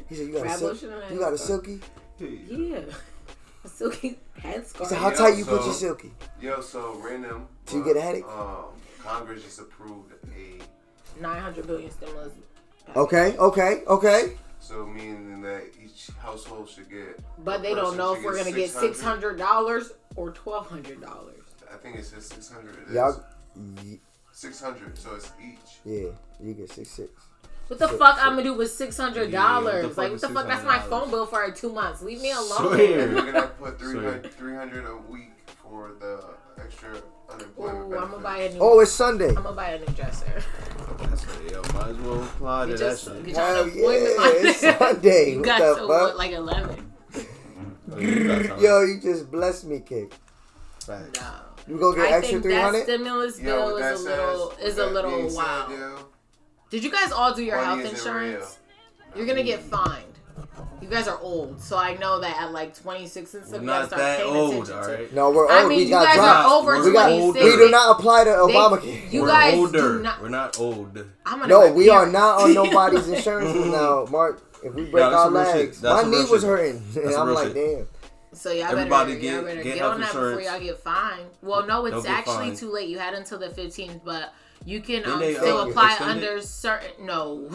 He 0.08 0.14
said, 0.14 0.26
"You 0.26 0.32
got 0.32 0.40
a 0.40 0.44
Rap 0.44 0.58
sil- 0.58 0.76
you 1.12 1.18
got 1.18 1.32
a 1.32 1.38
stuff. 1.38 1.48
silky." 1.64 1.80
Yeah. 2.20 2.80
A 3.64 3.68
silky 3.68 4.18
head 4.38 4.60
He 4.62 4.68
scarf. 4.68 4.88
said, 4.88 4.98
"How 4.98 5.10
Yo, 5.10 5.16
tight 5.16 5.36
you 5.36 5.44
put 5.44 5.64
your 5.64 5.74
silky?" 5.74 6.12
Yo, 6.40 6.60
so 6.60 6.94
random. 7.04 7.48
So 7.66 7.76
you 7.78 7.84
get 7.84 7.96
a 7.96 8.00
headache? 8.00 8.24
Um, 8.24 8.66
Congress 9.02 9.42
just 9.42 9.58
approved 9.58 10.12
a 10.12 11.20
900 11.20 11.66
billion 11.66 11.90
stimulus. 11.90 12.32
package. 12.86 12.96
Okay, 12.96 13.36
okay, 13.36 13.82
okay. 13.88 14.32
so 14.60 14.86
meaning 14.86 15.42
that 15.42 15.64
each 15.84 16.08
household 16.22 16.68
should 16.68 16.88
get. 16.88 17.18
But 17.44 17.62
they 17.62 17.74
don't 17.74 17.96
know 17.96 18.14
if 18.14 18.22
we're 18.22 18.36
gonna 18.36 18.52
get 18.52 18.70
six 18.70 19.00
hundred 19.00 19.38
dollars 19.38 19.90
or 20.14 20.30
twelve 20.30 20.68
hundred 20.68 21.00
dollars. 21.00 21.42
I 21.72 21.76
think 21.78 21.96
it 21.96 22.04
says 22.04 22.26
six 22.26 22.48
hundred. 22.50 22.76
Y'all, 22.92 23.22
y- 23.56 23.98
six 24.32 24.60
hundred. 24.60 24.96
So 24.96 25.16
it's 25.16 25.32
each. 25.44 25.80
yeah, 25.84 26.10
you 26.40 26.54
get 26.54 26.70
six 26.70 26.90
six. 26.90 27.10
What 27.68 27.78
the 27.78 27.86
Six- 27.88 27.98
fuck 27.98 28.14
six. 28.16 28.26
I'm 28.26 28.30
gonna 28.32 28.42
do 28.44 28.54
with 28.54 28.70
six 28.70 28.96
hundred 28.96 29.30
dollars? 29.30 29.84
like 29.96 30.08
what 30.08 30.12
is 30.12 30.20
the 30.22 30.28
fuck? 30.30 30.46
That's 30.46 30.64
my 30.64 30.78
phone 30.78 31.10
bill 31.10 31.26
for 31.26 31.50
two 31.50 31.70
months. 31.72 32.02
Leave 32.02 32.20
me 32.20 32.32
alone. 32.32 32.46
Swear. 32.74 33.08
We're 33.08 33.32
gonna 33.32 33.46
put 33.48 33.78
Sorry. 33.78 33.92
300, 33.92 34.32
300 34.34 34.86
a 34.86 34.96
week 35.10 35.30
for 35.62 35.92
the 36.00 36.24
extra 36.62 36.90
unemployment 37.30 37.92
Ooh, 37.92 37.98
I'm 37.98 38.10
gonna 38.10 38.22
buy 38.22 38.38
a 38.38 38.52
new. 38.54 38.58
Oh, 38.60 38.80
it's 38.80 38.90
Sunday. 38.92 39.28
I'm 39.28 39.34
gonna 39.34 39.52
buy 39.52 39.70
a 39.72 39.78
new 39.80 39.86
dresser. 39.94 40.42
That's 40.98 41.26
yo, 41.50 41.60
might 41.74 41.88
as 41.88 41.96
well 41.98 42.22
apply 42.22 42.66
to 42.66 42.70
Get 42.72 42.78
that 42.80 42.86
your, 42.88 42.96
shit. 43.16 43.24
get 43.26 43.36
Hell 43.36 43.66
yeah, 43.68 44.48
it's 44.48 44.60
Sunday. 44.78 45.30
you 45.32 45.36
What 45.38 45.44
got 45.44 45.58
the 45.58 45.64
to 45.74 45.74
fuck? 45.80 45.88
what, 45.88 46.16
like 46.16 46.32
eleven. 46.32 46.92
Oh, 47.92 47.98
you 47.98 48.24
got 48.28 48.44
time. 48.46 48.60
Yo, 48.62 48.82
you 48.82 49.00
just 49.00 49.30
blessed 49.30 49.64
me, 49.66 49.80
kick. 49.80 50.12
Facts. 50.80 51.20
No. 51.20 51.26
You 51.74 51.78
gonna 51.78 51.96
get 51.96 52.12
I 52.12 52.16
extra 52.16 52.40
think 52.40 52.52
that 52.54 52.62
hundred? 52.64 52.82
stimulus 52.84 53.38
Yo, 53.38 53.44
bill 53.44 53.74
with 53.74 53.82
that 53.82 53.94
is 53.94 54.00
a 54.00 54.04
said- 54.04 54.26
little 54.26 54.50
is 54.62 54.78
a 54.78 54.86
little 54.86 55.10
being 55.10 55.28
said, 55.30 55.36
wild. 55.36 55.70
yo, 55.70 55.96
Did 56.70 56.84
you 56.84 56.90
guys 56.90 57.12
all 57.12 57.34
do 57.34 57.42
your 57.42 57.56
money 57.56 57.66
health 57.66 57.80
isn't 57.80 57.96
insurance? 57.96 58.58
You're 59.16 59.26
gonna 59.26 59.42
get 59.42 59.60
fined. 59.60 60.04
You 60.80 60.88
guys 60.88 61.08
are 61.08 61.18
old, 61.20 61.60
so 61.60 61.76
I 61.76 61.96
know 61.96 62.20
that 62.20 62.40
at 62.40 62.52
like 62.52 62.74
26 62.80 63.34
and 63.34 63.44
stuff, 63.44 63.52
We're 63.58 63.60
you 63.62 63.66
gotta 63.66 63.80
not 63.80 63.86
start 63.88 64.00
that 64.02 64.18
paying 64.20 64.36
old, 64.36 64.52
attention 64.52 64.74
to. 64.74 64.80
alright? 64.82 65.14
No, 65.14 65.30
we're 65.30 65.42
old. 65.42 65.50
I 65.50 65.68
mean, 65.68 65.78
we 65.78 65.84
you 65.84 65.90
got 65.90 66.04
guys 66.06 66.16
dropped. 66.16 66.48
are 66.48 66.54
over 66.54 66.82
We 66.84 66.92
got- 66.92 67.08
26. 67.08 67.44
We 67.44 67.50
do 67.56 67.70
not 67.70 67.98
apply 67.98 68.24
to 68.24 68.30
They- 68.30 68.36
Obamacare. 68.36 69.12
You 69.12 69.22
We're 69.22 69.28
guys 69.28 69.58
older. 69.58 69.78
do 69.98 70.02
not. 70.02 70.22
We're 70.22 70.28
not 70.28 70.60
old. 70.60 71.04
I'm 71.26 71.48
No, 71.48 71.60
let 71.60 71.74
we 71.74 71.90
are 71.90 72.06
not 72.06 72.42
on 72.42 72.54
nobody's 72.60 73.08
insurance 73.08 73.54
now, 73.66 74.06
Mark. 74.10 74.40
If 74.62 74.74
we 74.74 74.82
break 74.84 74.92
that's 74.94 75.14
our 75.14 75.26
some 75.26 75.34
real 75.34 75.44
shit. 75.46 75.54
legs, 75.56 75.82
my 75.82 76.02
knee 76.02 76.24
was 76.30 76.42
hurting, 76.42 76.82
and 76.96 77.14
I'm 77.14 77.34
like, 77.34 77.46
shit. 77.48 77.54
damn. 77.54 77.88
So 78.32 78.52
y'all 78.52 78.66
Everybody 78.66 79.12
better, 79.14 79.20
get- 79.20 79.32
y'all 79.34 79.42
better 79.42 79.56
get 79.56 79.64
get, 79.64 79.78
health 79.78 79.94
on 79.94 80.00
that 80.00 80.12
before 80.12 80.30
insurance. 80.32 80.48
y'all 80.50 80.60
get 80.60 80.78
fined. 80.78 81.26
Well, 81.42 81.66
no, 81.66 81.86
it's 81.86 82.06
actually 82.06 82.34
fined. 82.34 82.56
too 82.56 82.70
late. 82.72 82.88
You 82.88 82.98
had 82.98 83.14
until 83.14 83.38
the 83.38 83.48
15th, 83.48 84.00
but 84.04 84.32
you 84.64 84.80
can 84.80 85.04
um, 85.06 85.20
they, 85.20 85.34
still 85.34 85.58
uh, 85.58 85.68
apply 85.68 85.92
extend 85.92 86.22
it? 86.22 86.28
under 86.28 86.42
certain. 86.42 87.06
No, 87.06 87.50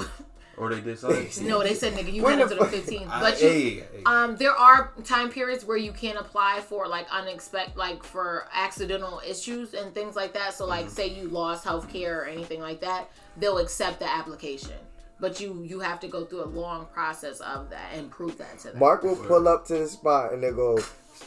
Or 0.58 0.74
they 0.74 0.82
did 0.82 1.00
something. 1.04 1.48
no, 1.48 1.62
they 1.64 1.74
said 1.74 1.94
nigga, 1.94 2.14
you 2.14 2.24
When 2.24 2.38
had 2.40 2.50
the 2.50 2.54
until 2.62 2.68
the 2.70 2.78
fuck- 2.78 3.10
15th, 3.10 3.20
but 3.20 3.42
you. 3.42 3.48
hey, 3.50 3.70
hey. 3.76 3.84
Um, 4.06 4.36
there 4.38 4.52
are 4.54 4.92
time 5.04 5.30
periods 5.30 5.66
where 5.66 5.78
you 5.78 5.92
can 5.92 6.18
apply 6.18 6.62
for 6.62 6.88
like 6.88 7.08
unexpected, 7.12 7.76
like 7.76 8.04
for 8.04 8.48
accidental 8.54 9.22
issues 9.28 9.74
and 9.74 9.94
things 9.94 10.16
like 10.16 10.34
that. 10.34 10.54
So, 10.54 10.64
Mm-hmm. 10.66 10.70
like, 10.72 10.90
say 10.90 11.08
you 11.10 11.28
lost 11.30 11.64
health 11.64 11.92
care 11.92 12.22
or 12.22 12.26
anything 12.26 12.62
like 12.62 12.82
that, 12.82 13.10
they'll 13.38 13.58
accept 13.58 14.00
the 14.00 14.10
application, 14.10 14.74
but 15.20 15.40
you 15.42 15.64
you 15.64 15.80
have 15.80 16.00
to 16.02 16.08
go 16.08 16.24
through 16.26 16.44
a 16.44 16.52
long 16.62 16.86
process 16.94 17.40
of 17.40 17.70
that 17.72 17.92
and 17.96 18.10
prove 18.12 18.38
that 18.38 18.60
to 18.60 18.70
them. 18.70 18.80
Mark 18.80 19.04
will 19.04 19.16
pull 19.16 19.48
up 19.48 19.66
to 19.68 19.74
the 19.80 19.88
spot 19.88 20.34
and 20.34 20.44
they 20.44 20.52
go, 20.52 20.78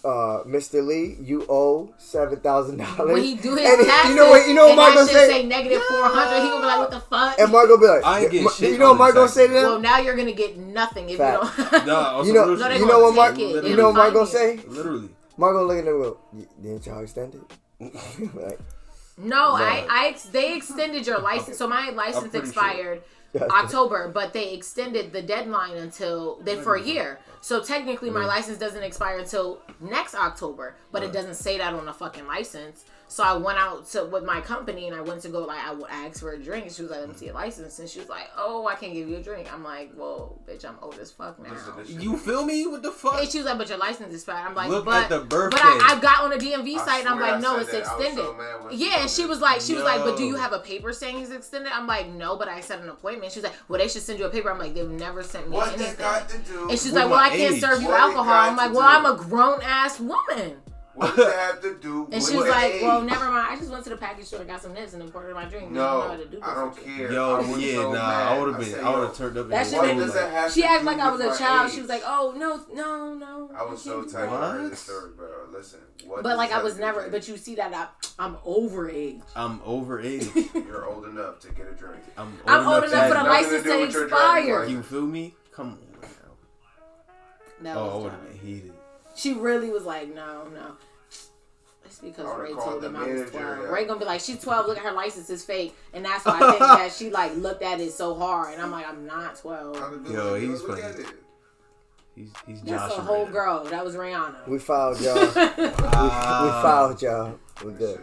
uh, 0.05 0.43
"Mr. 0.47 0.85
Lee, 0.87 1.17
you 1.21 1.45
owe 1.49 1.93
seven 1.99 2.41
thousand 2.41 2.79
dollars." 2.79 3.13
when 3.13 3.23
he 3.23 3.35
do 3.37 3.55
his 3.57 3.69
and 3.69 3.81
he- 3.81 3.87
taxes, 3.87 4.11
you 4.11 4.17
know 4.17 4.31
what? 4.31 4.49
You 4.49 4.55
know 4.55 4.63
what 4.65 4.71
and 4.71 4.77
Mark 4.77 4.95
gonna 4.95 5.07
say? 5.07 5.29
say 5.29 5.47
negative 5.47 5.83
four 5.83 6.03
hundred. 6.05 6.43
He 6.43 6.49
gonna 6.49 6.61
be 6.61 6.67
like, 6.67 6.79
"What 6.79 6.91
the 6.91 7.01
fuck?" 7.01 7.39
and 7.41 7.53
Mark 7.53 7.69
gonna 7.69 7.81
be 7.81 7.87
like, 7.87 8.05
I 8.05 8.21
ain't 8.21 8.31
getting 8.31 8.45
Ma- 8.45 8.51
shit 8.51 8.71
You 8.73 8.79
know 8.79 8.85
what 8.87 8.93
on 8.93 8.99
Mark 8.99 9.15
gonna 9.15 9.29
say 9.29 9.47
to 9.49 9.53
them? 9.53 9.63
well, 9.63 9.81
now 9.81 9.99
you're 9.99 10.17
gonna 10.17 10.33
get 10.33 10.57
nothing 10.57 11.09
if 11.11 11.19
Fact. 11.19 11.43
you 11.59 11.65
don't. 11.71 11.87
Nah, 11.87 12.19
on 12.19 12.27
you 12.27 12.33
know, 12.35 12.55
No, 12.55 12.69
you 12.71 12.87
know 12.87 12.99
what 13.01 13.15
gonna 13.15 13.17
Mark, 13.17 13.39
it. 13.39 13.65
you 13.65 13.77
know 13.77 13.87
what 13.91 13.95
Mark 13.97 14.13
gonna 14.15 14.27
gonna 14.27 14.27
say? 14.27 14.57
Literally. 14.67 15.09
Mark 15.37 15.55
gonna 15.55 15.67
look 15.67 15.79
at 15.79 15.85
them 15.85 16.01
go, 16.01 16.19
"Didn't 16.63 16.87
y'all 16.87 17.03
extend 17.03 17.35
it?" 17.35 18.35
like, 18.35 18.59
No, 19.19 19.53
I, 19.55 19.87
I, 19.89 20.17
they 20.33 20.57
extended 20.57 21.07
your 21.07 21.19
license. 21.21 21.59
So 21.59 21.67
my 21.69 21.91
license 21.91 22.29
pretty 22.31 22.47
expired 22.49 23.03
October, 23.41 24.09
but 24.13 24.33
they 24.33 24.55
extended 24.55 25.13
the 25.13 25.21
deadline 25.23 25.77
until 25.77 26.37
then 26.43 26.63
for 26.63 26.77
a 26.77 26.83
year. 26.83 27.19
So 27.47 27.63
technically, 27.63 28.11
my 28.11 28.27
license 28.27 28.59
doesn't 28.59 28.83
expire 28.83 29.21
until 29.21 29.63
next 29.79 30.17
October, 30.17 30.75
but 30.91 31.05
it 31.05 31.13
doesn't 31.13 31.37
say 31.37 31.59
that 31.59 31.75
on 31.75 31.85
the 31.85 31.93
fucking 31.93 32.27
license. 32.27 32.85
So 33.09 33.23
I 33.23 33.35
went 33.37 33.57
out 33.57 33.87
to 33.93 34.05
with 34.05 34.25
my 34.25 34.41
company 34.41 34.89
and 34.89 34.97
I 34.97 35.01
went 35.01 35.23
to 35.23 35.29
go 35.29 35.41
like 35.45 35.65
I 35.65 35.73
would 35.73 35.89
ask 35.89 36.19
for 36.21 36.33
a 36.33 36.39
drink. 36.39 36.71
She 36.73 36.83
was 36.83 36.91
like, 36.91 37.01
"Let 37.01 37.09
me 37.09 37.15
see 37.15 37.27
your 37.27 37.35
license," 37.35 37.79
and 37.79 37.89
she 37.89 38.01
was 38.01 38.09
like, 38.09 38.29
"Oh, 38.37 38.67
I 38.67 38.75
can't 38.75 38.93
give 38.93 39.09
you 39.09 39.17
a 39.17 39.23
drink." 39.23 39.51
I'm 39.53 39.63
like, 39.63 39.93
"Well, 39.95 40.41
bitch, 40.47 40.65
I'm 40.65 40.75
old 40.83 40.99
as 40.99 41.13
fuck 41.13 41.39
now." 41.39 41.51
Listen, 41.53 41.73
this 41.79 41.89
shit- 41.89 42.01
You 42.03 42.17
feel 42.17 42.45
me? 42.45 42.67
What 42.67 42.83
the 42.83 42.91
fuck? 42.91 43.21
And 43.21 43.31
she 43.31 43.39
was 43.39 43.47
like, 43.47 43.59
"But 43.59 43.69
your 43.69 43.79
license 43.79 44.09
is 44.09 44.15
expired." 44.23 44.49
I'm 44.49 44.55
like, 44.57 44.71
Look 44.71 44.85
"But 44.87 45.05
at 45.05 45.09
the 45.09 45.21
birthday. 45.21 45.57
but 45.57 45.65
I, 45.65 45.97
I 45.97 46.01
got 46.01 46.25
on 46.25 46.31
the 46.31 46.37
DMV 46.37 46.79
site 46.85 47.01
and 47.01 47.09
I'm 47.09 47.21
like, 47.21 47.35
I 47.35 47.39
no, 47.41 47.59
it's 47.59 47.71
that. 47.71 47.79
Extended." 47.79 48.17
so 48.17 48.35
mad 48.35 48.65
when 48.65 48.77
she 48.77 48.85
Yeah, 48.89 49.01
and 49.03 49.11
she 49.11 49.25
was 49.25 49.41
like, 49.41 49.61
she 49.61 49.75
was 49.75 49.85
like, 49.85 50.03
"But 50.03 50.17
do 50.17 50.25
you 50.25 50.35
have 50.35 50.53
a 50.53 50.59
paper 50.59 50.93
saying 50.93 51.21
it's 51.21 51.31
extended?" 51.31 51.71
I'm 51.73 51.87
like, 51.87 52.09
"No, 52.09 52.37
but 52.37 52.49
I 52.49 52.61
set 52.61 52.81
an 52.81 52.89
appointment." 52.89 53.33
She 53.33 53.39
was 53.39 53.45
like, 53.45 53.55
"Well, 53.69 53.79
they 53.81 53.87
should 53.89 54.03
send 54.03 54.19
you 54.19 54.25
a 54.27 54.31
paper." 54.31 54.51
I'm 54.51 54.59
like, 54.59 54.75
"They've 54.75 54.91
never 54.91 55.23
sent 55.23 55.49
me 55.49 55.57
What 55.57 55.69
anything." 55.69 55.95
that 55.97 55.99
got 55.99 56.29
to 56.31 56.39
do? 56.39 56.63
And 56.63 56.71
she's 56.73 56.87
With 56.87 56.95
like, 56.95 57.11
"Well, 57.11 57.21
my 57.21 57.27
I 57.27 57.37
can't 57.37 57.55
age. 57.55 57.61
serve 57.61 57.81
you 57.83 57.89
What 57.89 58.01
alcohol." 58.01 58.33
I'm 58.35 58.57
like, 58.57 58.73
"Well, 58.73 59.01
do? 59.01 59.07
I'm 59.09 59.15
a 59.15 59.17
grown 59.17 59.61
ass 59.63 60.01
woman." 60.01 60.57
What 60.97 61.15
does 61.17 61.27
that 61.27 61.35
have 61.53 61.63
to 61.63 61.75
do? 61.79 62.05
And 62.05 62.15
with 62.15 62.29
she 62.29 62.37
was 62.37 62.49
like, 62.49 62.73
age? 62.75 62.83
"Well, 62.83 63.03
never 63.03 63.27
mind. 63.31 63.47
I 63.51 63.57
just 63.57 63.71
went 63.71 63.85
to 63.85 63.91
the 63.91 63.97
package 63.97 64.27
store 64.27 64.41
and 64.41 64.49
got 64.49 64.63
some 64.63 64.73
nips 64.73 64.93
and 64.95 65.03
imported 65.03 65.35
my 65.35 65.45
drink. 65.45 65.71
We 65.71 65.77
don't 65.77 65.85
know 65.85 66.01
how 66.09 66.15
No, 66.15 66.25
to 66.25 66.29
do 66.29 66.39
I 66.43 66.55
don't 66.55 66.77
care. 66.85 67.13
Yo, 67.13 67.37
was 67.39 67.59
yeah, 67.63 67.75
so 67.75 67.93
nah, 67.93 67.99
mad. 67.99 68.27
I 68.33 68.39
would 68.39 68.49
have 68.49 68.61
been, 68.61 68.71
said, 68.71 68.85
I 68.85 68.91
would 68.99 69.07
have 69.09 69.17
turned 69.17 69.39
up. 69.39 69.49
That 69.49 69.57
and 69.59 69.69
shit 69.69 69.79
What 69.79 69.87
made 69.87 69.97
does 69.99 70.07
me- 70.09 70.21
that 70.21 70.31
have 70.33 70.53
She 70.53 70.63
to 70.63 70.69
acted 70.69 70.87
like 70.87 70.99
I 70.99 71.11
was 71.11 71.21
a 71.21 71.39
child. 71.39 71.69
age? 71.69 71.75
She 71.75 71.81
was 71.81 71.89
like, 71.89 72.03
"Oh 72.07 72.35
no, 72.37 72.61
no, 72.75 73.15
no." 73.15 73.51
I 73.57 73.65
was 73.65 73.83
so 73.83 74.01
can't 74.03 74.13
tired 74.13 74.65
of 74.65 74.71
this 74.71 74.81
story, 74.81 75.11
bro. 75.17 75.29
Listen, 75.53 75.81
what 76.07 76.23
But 76.23 76.37
like 76.37 76.53
I 76.53 76.63
was 76.63 76.79
never. 76.79 77.05
do? 77.05 77.11
But 77.11 77.29
you 77.29 77.37
see 77.37 77.55
that 77.57 77.73
I, 77.75 77.89
I'm 78.25 78.37
over 78.45 78.89
age. 78.91 79.21
I'm 79.35 79.61
over 79.65 80.01
age. 80.01 80.29
You're 80.55 80.87
old 80.87 81.05
enough 81.07 81.41
to 81.41 81.49
get 81.53 81.67
a 81.69 81.75
drink. 81.75 82.03
I'm 82.17 82.27
old 82.27 82.37
I'm 82.47 82.67
old 82.67 82.85
enough 82.85 82.93
enough 82.93 83.09
for 83.09 83.15
the 83.15 83.21
to- 83.21 83.25
nothing 83.25 83.25
to 83.25 83.31
license 83.31 83.63
to 83.65 83.81
with 83.81 83.93
your 83.93 84.09
driving 84.09 84.09
expire. 84.49 84.59
license. 84.61 84.73
You 84.77 84.83
feel 84.83 85.07
me? 85.07 85.35
Come 85.53 85.67
on 85.71 85.79
now. 86.03 86.09
That 87.63 87.77
Oh, 87.77 87.91
I 87.91 88.03
would 88.03 88.13
have 88.13 88.29
been 88.29 88.39
heated. 88.39 88.73
She 89.17 89.33
really 89.33 89.71
was 89.71 89.85
like, 89.85 90.15
no, 90.15 90.47
no. 90.55 90.73
It's 91.85 91.99
because 92.01 92.27
Ray 92.39 92.53
told 92.53 92.83
the 92.83 92.89
them 92.89 92.97
I 92.97 93.07
was 93.07 93.31
12. 93.31 93.35
yeah. 93.35 93.69
Ray 93.69 93.85
gonna 93.87 94.01
be 94.01 94.05
like, 94.05 94.21
she's 94.21 94.41
12, 94.43 94.67
look 94.67 94.77
at 94.77 94.83
her 94.85 94.93
license 94.93 95.31
is 95.31 95.45
fake. 95.45 95.75
And 95.95 96.05
that's 96.05 96.25
why 96.25 96.35
I 96.41 96.49
think 96.51 96.59
that 96.61 96.93
she 96.93 97.11
like 97.11 97.35
looked 97.37 97.63
at 97.63 97.81
it 97.81 97.93
so 97.93 98.15
hard. 98.15 98.53
And 98.55 98.63
I'm 98.63 98.71
like, 98.73 98.89
I'm 98.89 99.07
not 99.07 99.37
12. 99.37 99.79
How 99.79 99.91
to 99.91 99.99
do 99.99 100.13
Yo, 100.13 100.35
he's 100.35 100.63
Look 100.63 100.81
funny. 100.81 101.05
He's 102.15 102.33
he's 102.47 102.63
That's 102.63 102.97
a 102.97 103.01
whole 103.01 103.25
right 103.25 103.33
girl. 103.33 103.65
That 103.65 103.85
was 103.85 103.95
Rihanna. 103.95 104.49
We 104.49 104.59
fouled 104.59 105.01
y'all. 105.01 105.15
we, 105.17 105.63
we 105.65 105.73
Ah. 105.93 106.61
fouled 106.63 107.03
y'all. 107.03 107.39
We're 107.65 107.71
good. 107.73 108.01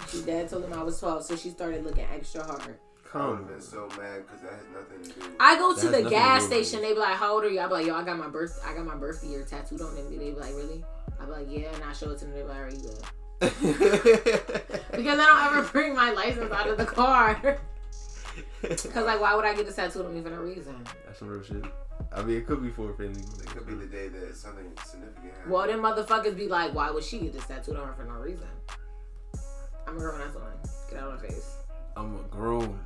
Shit. 0.00 0.10
She 0.10 0.22
dad 0.22 0.48
told 0.48 0.64
him 0.64 0.72
I 0.72 0.82
was 0.82 0.98
12, 0.98 1.24
so 1.24 1.36
she 1.36 1.50
started 1.50 1.84
looking 1.84 2.06
extra 2.12 2.42
hard. 2.42 2.78
I 3.14 3.26
would 3.28 3.38
have 3.38 3.48
been 3.48 3.60
so 3.60 3.88
mad 3.98 4.26
because 4.26 4.42
that 4.42 4.52
had 4.52 4.72
nothing 4.74 5.02
to 5.02 5.20
do. 5.20 5.26
with 5.26 5.36
I 5.40 5.56
go 5.56 5.74
to 5.74 5.88
the 5.88 6.10
gas 6.10 6.42
to 6.42 6.46
station. 6.48 6.82
They 6.82 6.92
be 6.92 6.98
like, 6.98 7.16
"How 7.16 7.34
old 7.34 7.44
are 7.44 7.48
you?" 7.50 7.60
I 7.60 7.66
be 7.66 7.72
like, 7.72 7.86
"Yo, 7.86 7.94
I 7.94 8.04
got 8.04 8.18
my 8.18 8.28
birth, 8.28 8.60
I 8.66 8.74
got 8.74 8.84
my 8.84 8.96
birthday 8.96 9.28
year 9.28 9.42
tattooed 9.48 9.80
on 9.80 9.94
them." 9.94 10.10
They 10.10 10.18
be 10.18 10.32
like, 10.32 10.54
"Really?" 10.54 10.84
I 11.20 11.24
be 11.24 11.30
like, 11.30 11.46
"Yeah," 11.48 11.74
and 11.74 11.84
I 11.84 11.92
show 11.92 12.10
it 12.10 12.18
to 12.18 12.24
them. 12.26 12.34
They 12.34 12.42
be 12.42 12.48
like, 12.48 12.58
"Are 12.58 12.70
you 12.70 12.82
good?" 12.82 13.04
Because 14.92 15.18
I 15.18 15.26
don't 15.26 15.56
ever 15.56 15.62
bring 15.70 15.94
my 15.94 16.10
license 16.10 16.52
out 16.52 16.68
of 16.68 16.76
the 16.76 16.86
car. 16.86 17.58
Because 18.60 19.04
like, 19.06 19.20
why 19.20 19.34
would 19.34 19.44
I 19.44 19.54
get 19.54 19.66
this 19.66 19.76
tattooed 19.76 20.06
on 20.06 20.14
me 20.14 20.20
for 20.20 20.30
no 20.30 20.36
reason? 20.36 20.74
That's 21.06 21.18
some 21.18 21.28
real 21.28 21.42
shit. 21.42 21.64
I 22.12 22.22
mean, 22.22 22.36
it 22.36 22.46
could 22.46 22.62
be 22.62 22.70
for 22.70 22.90
a 22.90 22.94
family. 22.94 23.20
It 23.20 23.46
could 23.46 23.66
be 23.66 23.74
the 23.74 23.86
day 23.86 24.08
that 24.08 24.36
something 24.36 24.64
significant 24.84 25.32
happened. 25.32 25.52
Well, 25.52 25.66
then 25.66 25.78
motherfuckers 25.78 26.36
be 26.36 26.46
like, 26.48 26.74
"Why 26.74 26.90
would 26.90 27.04
she 27.04 27.18
get 27.20 27.32
this 27.32 27.46
tattooed 27.46 27.76
on 27.76 27.86
her 27.86 27.94
for 27.94 28.04
no 28.04 28.14
reason?" 28.14 28.48
I'm 29.86 29.96
a 29.96 29.98
grown 29.98 30.20
ass 30.20 30.34
woman. 30.34 30.50
Get 30.90 31.00
out 31.00 31.12
of 31.12 31.22
my 31.22 31.28
face. 31.28 31.56
I'm 31.96 32.16
a 32.16 32.22
grown. 32.30 32.78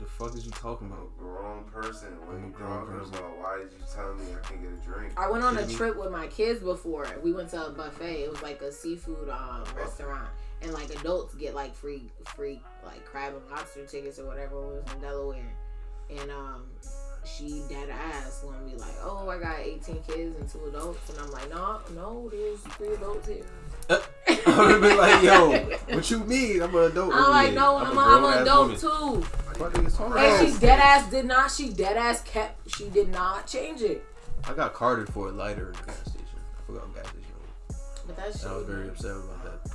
What 0.00 0.08
the 0.08 0.12
fuck 0.14 0.34
is 0.34 0.46
you 0.46 0.52
talking 0.52 0.86
I'm 0.86 0.92
about? 0.94 1.10
a 1.18 1.22
grown 1.22 1.64
person. 1.64 2.08
What 2.24 2.36
are 2.36 2.40
you 2.40 2.50
grown 2.52 2.86
talking 2.86 2.98
person. 3.00 3.14
about? 3.16 3.38
Why 3.38 3.58
did 3.58 3.70
you 3.72 3.84
tell 3.94 4.14
me 4.14 4.24
I 4.32 4.46
can't 4.48 4.62
get 4.62 4.72
a 4.72 4.76
drink? 4.76 5.12
I 5.18 5.30
went 5.30 5.44
on 5.44 5.56
a 5.56 5.60
Kidding 5.60 5.68
me? 5.72 5.76
trip 5.76 5.96
with 5.98 6.10
my 6.10 6.26
kids 6.28 6.60
before. 6.62 7.06
We 7.22 7.34
went 7.34 7.50
to 7.50 7.66
a 7.66 7.70
buffet. 7.70 8.22
It 8.24 8.30
was 8.30 8.40
like 8.42 8.62
a 8.62 8.72
seafood 8.72 9.28
um, 9.28 9.64
restaurant, 9.76 10.30
and 10.62 10.72
like 10.72 10.88
adults 10.88 11.34
get 11.34 11.54
like 11.54 11.74
free, 11.74 12.10
free 12.34 12.62
like 12.82 13.04
crab 13.04 13.34
and 13.34 13.50
lobster 13.50 13.84
tickets 13.84 14.18
or 14.18 14.24
whatever. 14.24 14.54
It 14.78 14.84
was 14.84 14.92
in 14.94 15.00
Delaware, 15.02 15.52
and 16.08 16.30
um, 16.30 16.64
she 17.26 17.62
dead 17.68 17.90
ass 17.90 18.40
want 18.42 18.56
to 18.66 18.72
be 18.74 18.80
like, 18.80 18.94
"Oh, 19.02 19.28
I 19.28 19.38
got 19.38 19.60
18 19.60 20.02
kids 20.08 20.34
and 20.40 20.48
two 20.48 20.64
adults," 20.64 21.10
and 21.10 21.18
I'm 21.18 21.30
like, 21.30 21.50
"No, 21.50 21.80
no, 21.94 22.30
there's 22.30 22.60
three 22.76 22.94
adults 22.94 23.28
here." 23.28 23.44
I 23.90 24.58
would 24.58 24.70
have 24.70 24.80
been 24.80 24.96
like, 24.96 25.22
yo, 25.22 25.94
what 25.96 26.10
you 26.10 26.18
mean? 26.20 26.62
I'm 26.62 26.74
an 26.74 26.90
adult. 26.92 27.12
I'm 27.14 27.30
like, 27.30 27.54
"No, 27.54 27.76
I'm, 27.78 27.96
a, 27.96 28.00
I'm 28.00 28.20
grown-ass 28.20 28.36
an 28.36 28.42
adult 28.42 28.66
woman. 28.66 28.80
too." 28.80 29.26
What 29.60 29.76
And 29.76 29.86
about? 29.88 30.46
she 30.46 30.58
dead 30.58 30.78
ass 30.78 31.10
did 31.10 31.24
not. 31.26 31.50
She 31.50 31.70
dead 31.70 31.96
ass 31.96 32.22
kept. 32.22 32.70
She 32.76 32.88
did 32.88 33.08
not 33.10 33.46
change 33.46 33.82
it. 33.82 34.04
I 34.48 34.54
got 34.54 34.72
carded 34.72 35.12
for 35.12 35.28
a 35.28 35.32
lighter 35.32 35.70
at 35.70 35.76
the 35.76 35.86
gas 35.86 36.00
station. 36.02 36.38
I 36.58 36.66
forgot 36.66 36.88
what 36.88 36.94
gas 36.94 37.06
station. 37.08 37.26
But 38.06 38.16
that's. 38.16 38.46
I 38.46 38.56
was 38.56 38.66
very 38.66 38.88
upset 38.88 39.10
about 39.12 39.44
that. 39.44 39.72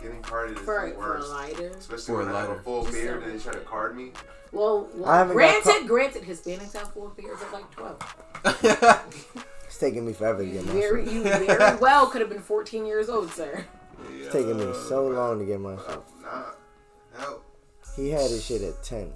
Getting 0.00 0.22
carded 0.22 0.56
is 0.58 0.64
for, 0.64 0.88
the 0.88 0.94
for 0.94 1.16
a 1.16 1.26
lighter. 1.26 1.68
Especially 1.76 2.04
For 2.14 2.22
a 2.22 2.26
when 2.26 2.34
I 2.34 2.40
have 2.42 2.50
a 2.50 2.60
full 2.62 2.82
Just 2.84 2.94
beard 2.94 3.22
and 3.24 3.32
they 3.34 3.42
try 3.42 3.52
to 3.52 3.60
card 3.60 3.96
me. 3.96 4.12
Well, 4.52 4.88
I 5.04 5.22
well 5.24 5.32
granted, 5.34 5.64
ca- 5.64 5.86
granted, 5.86 6.22
Hispanics 6.22 6.72
have 6.74 6.92
four 6.94 7.10
beards 7.10 7.42
of 7.42 7.52
like 7.52 7.70
12. 7.72 7.98
It's 9.78 9.84
taking 9.84 10.04
me 10.04 10.12
forever 10.12 10.44
to 10.44 10.50
get 10.50 10.66
my 10.66 10.72
Very, 10.72 11.04
shit. 11.04 11.14
you 11.14 11.22
very 11.22 11.46
well 11.80 12.08
could 12.08 12.20
have 12.20 12.28
been 12.28 12.40
14 12.40 12.84
years 12.84 13.08
old, 13.08 13.30
sir. 13.30 13.64
It's 14.12 14.32
taking 14.32 14.56
me 14.58 14.72
so 14.88 15.06
long 15.06 15.38
to 15.38 15.44
get 15.44 15.60
my 15.60 15.76
shit. 15.76 16.00
Nah. 16.20 16.42
Help. 17.16 17.44
He 17.94 18.08
had 18.10 18.22
his 18.28 18.44
shit 18.44 18.62
at 18.62 18.82
10. 18.82 19.12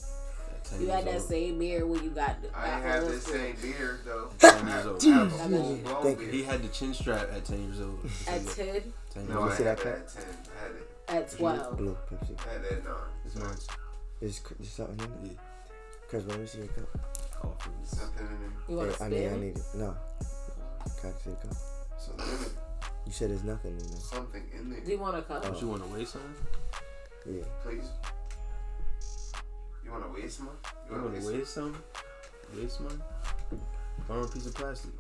You 0.79 0.87
had 0.87 1.05
that 1.07 1.21
same 1.21 1.59
beard 1.59 1.89
when 1.89 2.05
you 2.05 2.11
got. 2.11 2.37
I 2.55 2.75
ain't 2.75 2.83
got 2.85 2.93
have 2.93 3.09
the 3.09 3.21
same 3.21 3.57
beard 3.61 4.01
though. 4.07 4.31
Ten 4.39 4.69
years 4.69 4.87
old. 4.87 5.05
I 5.05 5.09
have 5.11 5.33
a 5.33 5.57
Jeez. 5.57 5.59
full 5.59 5.77
blown 5.83 6.03
Thank 6.05 6.19
beard. 6.21 6.33
He 6.35 6.43
had 6.45 6.63
the 6.63 6.69
chin 6.69 6.95
strap 6.95 7.29
at 7.33 7.45
ten 7.45 7.65
years 7.65 7.81
old. 7.81 7.99
At 8.29 8.47
10, 8.47 8.83
Ten 9.11 9.29
No, 9.29 9.35
me 9.35 9.41
years 9.43 9.53
I 9.53 9.57
see 9.57 9.65
had 9.65 9.79
that 9.79 9.85
that 9.85 9.95
at 9.97 10.09
10. 10.15 10.23
I 10.23 10.63
had 10.63 11.21
it. 11.21 11.25
at 11.25 11.39
12. 11.39 11.77
Blue 11.77 11.97
Pepsi. 12.09 12.37
I 12.49 12.53
had 12.53 12.63
that 12.63 12.73
at 12.73 12.85
9. 12.85 12.95
It's 13.27 13.35
mine. 13.37 13.57
Is 14.21 14.41
is 14.61 14.71
something 14.71 14.99
in 15.01 15.31
it? 15.31 15.33
Yeah. 15.33 16.09
Cause 16.11 16.25
let 16.27 16.39
me 16.39 16.47
see 16.47 16.59
your 16.59 16.69
cup. 16.69 16.99
Oh. 17.45 17.53
Something 17.83 18.27
in 18.29 18.33
it. 18.33 18.71
You 18.71 18.77
want 18.77 18.95
to 18.95 19.05
Hey, 19.05 19.05
I 19.05 19.09
need, 19.11 19.29
I 19.29 19.37
need 19.41 19.57
it. 19.57 19.63
No. 19.75 19.95
Can 21.01 21.11
I 21.11 21.23
see 21.25 21.31
a 21.31 21.35
cup? 21.35 21.57
Something 21.99 22.29
in 22.29 22.43
it. 22.45 22.53
You 23.07 23.13
said 23.13 23.31
there's 23.31 23.45
nothing 23.45 23.73
in 23.73 23.79
there. 23.91 23.99
Something 24.01 24.43
in 24.57 24.71
there. 24.71 24.81
Do 24.81 24.85
there. 24.87 24.95
you 24.95 25.01
want 25.01 25.17
a 25.17 25.23
cup? 25.23 25.43
Oh, 25.45 25.49
don't 25.49 25.61
you 25.61 25.69
want 25.69 25.83
to 25.87 25.89
waste 25.95 26.13
some? 26.13 26.35
Yeah. 27.27 27.43
Please. 27.63 27.85
You 29.85 29.91
want 29.91 30.05
to 30.15 30.21
waste 30.21 30.37
some? 30.39 30.51
You 30.91 30.97
want 30.97 31.21
to 31.21 31.33
waste 31.33 31.55
some? 31.55 31.77
Waste 32.57 32.77
something? 32.79 33.03
Throw 34.07 34.23
a 34.23 34.29
piece 34.29 34.47
of 34.47 34.55
plastic. 34.55 34.91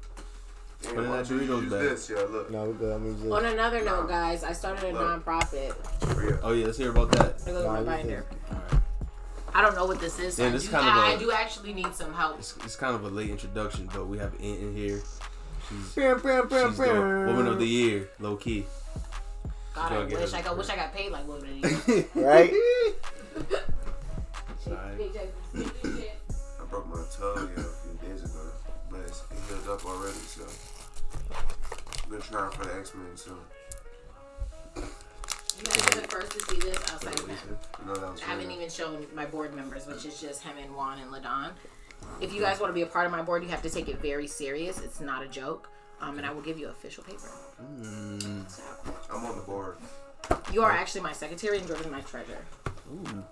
Damn, 0.82 0.94
Put 0.96 1.04
in 1.04 1.10
that 1.12 1.26
Doritos 1.26 1.70
bag. 1.70 1.80
this, 1.90 2.08
yo, 2.10 2.26
look. 2.26 2.50
No, 2.50 2.64
we're 2.64 2.72
good. 2.72 2.94
I 2.94 2.98
mean, 2.98 3.16
just. 3.16 3.30
On 3.30 3.44
another 3.44 3.84
note, 3.84 4.08
guys, 4.08 4.42
I 4.42 4.52
started 4.52 4.90
a 4.90 4.92
Look. 4.92 5.24
nonprofit. 5.24 5.74
Hurry 6.14 6.32
up. 6.34 6.40
Oh 6.42 6.52
yeah, 6.52 6.66
let's 6.66 6.78
hear 6.78 6.90
about 6.90 7.12
that. 7.12 7.38
There 7.38 7.54
goes 7.54 7.64
Nah, 7.64 7.72
my 7.74 7.78
you 7.80 7.84
binder. 7.86 8.26
Alright. 8.50 8.82
I 9.54 9.60
don't 9.62 9.74
know 9.76 9.86
what 9.86 10.00
this 10.00 10.18
is. 10.18 10.34
so 10.36 10.42
Yeah, 10.42 10.48
I, 10.48 10.52
this 10.52 10.64
do, 10.64 10.70
kind 10.70 10.88
of 10.88 10.94
I 10.94 11.10
a- 11.12 11.18
do 11.18 11.30
actually 11.30 11.72
need 11.72 11.94
some 11.94 12.12
help. 12.14 12.38
It's, 12.38 12.56
it's 12.64 12.74
kind 12.74 12.96
of 12.96 13.04
a 13.04 13.08
late 13.08 13.30
introduction, 13.30 13.88
but 13.94 14.06
we 14.08 14.18
have 14.18 14.32
Ant 14.34 14.42
in 14.60 14.74
here. 14.74 15.02
She's, 15.68 15.94
Bam, 15.94 16.20
bam, 16.20 16.48
bam, 16.48 16.70
she's 16.70 16.78
the 16.78 16.92
woman 16.92 17.46
of 17.46 17.58
the 17.58 17.66
year, 17.66 18.10
low 18.20 18.36
key. 18.36 18.66
God, 19.74 19.92
I 19.92 20.04
wish 20.04 20.34
I 20.34 20.42
got 20.42 20.56
wish 20.58 20.68
I 20.68 20.76
got 20.76 20.92
paid 20.94 21.12
like 21.12 21.26
women 21.26 21.64
of 21.64 21.86
the 21.86 21.94
year. 21.94 22.08
Right? 22.14 22.52
I 24.72 26.64
broke 26.70 26.86
my 26.88 27.02
toe 27.14 27.48
yeah, 27.56 27.62
a 27.62 27.64
few 27.64 28.08
days 28.08 28.22
ago, 28.22 28.50
but 28.90 29.00
it's 29.00 29.22
it 29.30 29.38
healed 29.48 29.68
up 29.68 29.84
already, 29.84 30.18
so 30.18 30.46
I'm 32.04 32.10
gonna 32.10 32.22
try 32.22 32.50
for 32.50 32.64
the 32.64 32.74
X 32.78 32.94
Men 32.94 33.16
soon. 33.16 33.36
You 34.76 35.64
guys 35.64 35.86
are 35.88 36.00
the 36.00 36.08
first 36.08 36.32
to 36.32 36.40
see 36.40 36.60
this 36.60 36.76
outside 36.92 37.18
of 37.18 37.26
him. 37.28 37.36
You 37.86 37.94
that 37.94 38.12
was 38.12 38.22
I 38.22 38.24
haven't 38.24 38.50
even 38.50 38.68
shown 38.70 39.06
my 39.14 39.26
board 39.26 39.54
members, 39.54 39.86
which 39.86 40.04
is 40.06 40.20
just 40.20 40.42
him 40.42 40.56
and 40.58 40.74
Juan 40.74 40.98
and 40.98 41.10
Ladon. 41.10 41.50
If 42.20 42.32
you 42.32 42.40
guys 42.40 42.60
want 42.60 42.70
to 42.70 42.74
be 42.74 42.82
a 42.82 42.86
part 42.86 43.06
of 43.06 43.12
my 43.12 43.22
board, 43.22 43.42
you 43.42 43.48
have 43.50 43.62
to 43.62 43.70
take 43.70 43.88
it 43.88 44.00
very 44.00 44.26
serious. 44.26 44.78
It's 44.80 45.00
not 45.00 45.22
a 45.24 45.28
joke. 45.28 45.68
Um, 46.00 46.18
and 46.18 46.26
I 46.26 46.32
will 46.32 46.42
give 46.42 46.58
you 46.58 46.68
official 46.68 47.04
paper. 47.04 47.28
Mm, 47.62 48.50
So, 48.50 48.62
I'm 49.12 49.24
on 49.24 49.36
the 49.36 49.42
board. 49.42 49.76
you 50.52 50.62
are 50.62 50.72
actually 50.72 51.00
my 51.02 51.12
secretary 51.12 51.58
and 51.58 51.66
Jordan 51.66 51.90
my 51.92 52.00
treasurer. 52.00 52.44
ooh. 52.92 53.24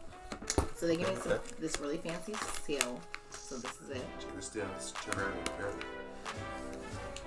So 0.77 0.87
they 0.87 0.97
give 0.97 1.09
me 1.09 1.16
some, 1.16 1.39
this 1.59 1.79
really 1.81 1.99
fancy 1.99 2.33
seal. 2.64 3.01
So 3.31 3.57
this 3.57 3.73
is 3.83 3.91
it. 3.91 4.05
Check 4.21 4.35
the 4.37 4.43
still. 4.43 4.66
It's. 4.79 4.93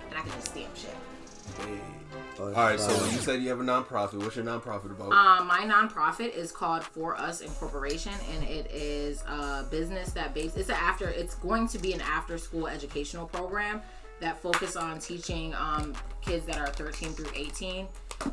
And 0.10 0.18
I 0.18 0.22
can 0.22 0.32
just 0.32 0.48
stamp 0.52 0.76
shit. 0.76 0.96
Hey. 1.58 1.80
All 2.40 2.50
right, 2.50 2.80
so 2.80 2.92
you 3.06 3.20
said 3.20 3.42
you 3.42 3.50
have 3.50 3.60
a 3.60 3.64
nonprofit. 3.64 4.16
What's 4.16 4.36
your 4.36 4.46
nonprofit 4.46 4.92
about? 4.92 5.12
Um, 5.12 5.48
my 5.48 5.60
nonprofit 5.60 6.34
is 6.36 6.52
called 6.52 6.84
For 6.84 7.16
Us 7.16 7.42
Incorporation, 7.42 8.12
and 8.34 8.44
it 8.44 8.72
is 8.72 9.24
a 9.28 9.66
business 9.70 10.12
that 10.14 10.34
base. 10.34 10.56
It's 10.58 10.70
a 10.70 10.76
after. 10.76 11.10
It's 11.10 11.36
going 11.36 11.68
to 11.70 11.78
be 11.78 11.94
an 11.94 12.02
after 12.02 12.38
school 12.40 12.68
educational 12.68 13.28
program 13.28 13.82
that 14.20 14.42
focus 14.42 14.76
on 14.76 15.00
teaching 15.00 15.54
um, 15.56 15.94
kids 16.22 16.46
that 16.46 16.58
are 16.58 16.68
13 16.68 17.10
through 17.10 17.32
18 17.36 17.88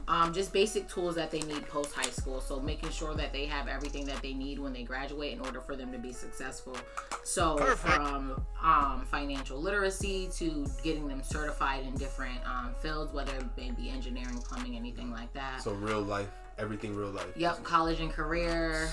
um, 0.08 0.32
just 0.32 0.52
basic 0.52 0.88
tools 0.88 1.14
that 1.14 1.30
they 1.30 1.40
need 1.40 1.66
post 1.68 1.92
high 1.92 2.10
school. 2.10 2.40
So 2.40 2.60
making 2.60 2.90
sure 2.90 3.14
that 3.14 3.32
they 3.32 3.46
have 3.46 3.68
everything 3.68 4.04
that 4.06 4.22
they 4.22 4.32
need 4.32 4.58
when 4.58 4.72
they 4.72 4.82
graduate 4.82 5.32
in 5.32 5.40
order 5.40 5.60
for 5.60 5.76
them 5.76 5.92
to 5.92 5.98
be 5.98 6.12
successful. 6.12 6.76
So 7.24 7.56
from 7.76 8.44
um, 8.62 9.04
financial 9.10 9.60
literacy 9.60 10.28
to 10.34 10.66
getting 10.82 11.08
them 11.08 11.22
certified 11.22 11.84
in 11.84 11.94
different 11.94 12.38
um, 12.46 12.74
fields, 12.80 13.12
whether 13.12 13.34
it 13.36 13.44
may 13.56 13.70
be 13.70 13.90
engineering, 13.90 14.38
plumbing, 14.38 14.76
anything 14.76 15.10
like 15.10 15.32
that. 15.34 15.62
so 15.62 15.72
real 15.72 16.02
life 16.02 16.30
everything 16.58 16.94
real 16.94 17.08
life. 17.08 17.24
Yep, 17.36 17.64
college 17.64 18.00
and 18.00 18.10
career, 18.10 18.90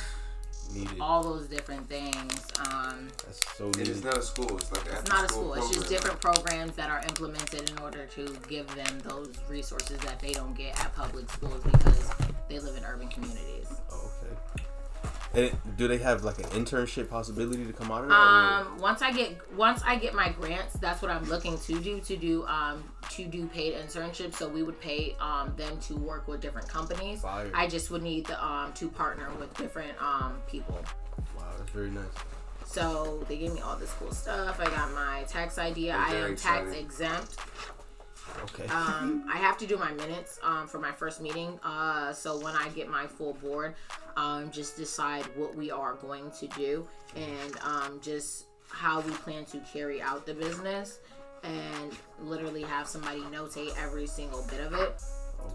Needed. 0.73 0.99
all 0.99 1.23
those 1.23 1.47
different 1.47 1.87
things. 1.89 2.47
Um, 2.59 3.07
That's 3.25 3.45
so 3.57 3.67
needed. 3.69 3.89
it's 3.89 4.03
not 4.03 4.17
a 4.17 4.21
school. 4.21 4.57
It's 4.57 4.71
like 4.71 4.85
it's 4.85 5.09
not 5.09 5.19
a 5.19 5.23
after-school 5.23 5.53
school. 5.53 5.53
It's 5.53 5.75
just 5.75 5.89
different 5.89 6.19
programs 6.21 6.75
that 6.75 6.89
are 6.89 7.01
implemented 7.07 7.69
in 7.69 7.79
order 7.79 8.05
to 8.05 8.37
give 8.47 8.67
them 8.75 8.99
those 9.03 9.35
resources 9.49 9.99
that 9.99 10.19
they 10.19 10.31
don't 10.31 10.55
get 10.55 10.79
at 10.83 10.93
public 10.95 11.29
schools 11.29 11.63
because 11.63 12.11
they 12.49 12.59
live 12.59 12.75
in 12.77 12.83
urban 12.83 13.07
communities. 13.07 13.67
Oh, 13.91 14.11
okay. 14.21 14.63
And 15.33 15.45
it, 15.45 15.77
do 15.77 15.87
they 15.87 15.97
have 15.99 16.23
like 16.23 16.39
an 16.39 16.45
internship 16.45 17.09
possibility 17.09 17.65
to 17.65 17.73
come 17.73 17.91
out 17.91 18.03
of 18.03 18.09
that? 18.09 18.15
Um, 18.15 18.77
once 18.79 19.01
I 19.01 19.11
get 19.11 19.37
once 19.55 19.81
I 19.85 19.95
get 19.97 20.13
my 20.13 20.29
grants, 20.29 20.73
that's 20.75 21.01
what 21.01 21.11
I'm 21.11 21.25
looking 21.25 21.57
to 21.59 21.79
do 21.79 21.99
to 21.99 22.17
do 22.17 22.45
um 22.45 22.83
to 23.09 23.25
do 23.25 23.47
paid 23.47 23.73
internships. 23.75 24.35
So 24.35 24.47
we 24.47 24.63
would 24.63 24.79
pay 24.79 25.15
um 25.19 25.53
them 25.55 25.79
to 25.81 25.95
work 25.95 26.27
with 26.27 26.41
different 26.41 26.67
companies. 26.67 27.21
Fire. 27.21 27.51
I 27.53 27.67
just 27.67 27.91
would 27.91 28.03
need 28.03 28.25
the 28.25 28.43
um 28.43 28.73
to 28.73 28.89
partner 28.89 29.29
with 29.39 29.55
different 29.57 29.99
um 30.01 30.41
people. 30.47 30.75
wow, 31.37 31.43
that's 31.57 31.71
very 31.71 31.89
nice. 31.89 32.05
So 32.65 33.23
they 33.29 33.37
gave 33.37 33.53
me 33.53 33.61
all 33.61 33.77
this 33.77 33.93
cool 33.93 34.11
stuff. 34.11 34.59
I 34.59 34.65
got 34.65 34.91
my 34.93 35.23
tax 35.27 35.57
ID. 35.57 35.91
I 35.91 36.09
am 36.09 36.35
tax 36.35 36.73
exempt. 36.73 37.37
Okay. 38.43 38.67
Um, 38.67 39.23
I 39.33 39.37
have 39.37 39.57
to 39.59 39.65
do 39.65 39.77
my 39.77 39.91
minutes 39.93 40.37
um, 40.43 40.67
for 40.67 40.77
my 40.77 40.91
first 40.91 41.21
meeting. 41.21 41.59
Uh, 41.63 42.11
so 42.11 42.37
when 42.37 42.53
I 42.55 42.67
get 42.69 42.89
my 42.89 43.07
full 43.07 43.33
board, 43.35 43.75
um, 44.17 44.51
just 44.51 44.75
decide 44.75 45.23
what 45.35 45.55
we 45.55 45.71
are 45.71 45.93
going 45.95 46.29
to 46.39 46.47
do 46.47 46.87
and 47.15 47.57
um, 47.63 47.99
just 48.01 48.47
how 48.69 48.99
we 48.99 49.11
plan 49.11 49.45
to 49.45 49.59
carry 49.71 50.01
out 50.01 50.25
the 50.25 50.33
business 50.33 50.99
and 51.43 51.91
literally 52.19 52.63
have 52.63 52.87
somebody 52.87 53.21
notate 53.21 53.73
every 53.81 54.07
single 54.07 54.45
bit 54.49 54.59
of 54.61 54.73
it 54.73 55.01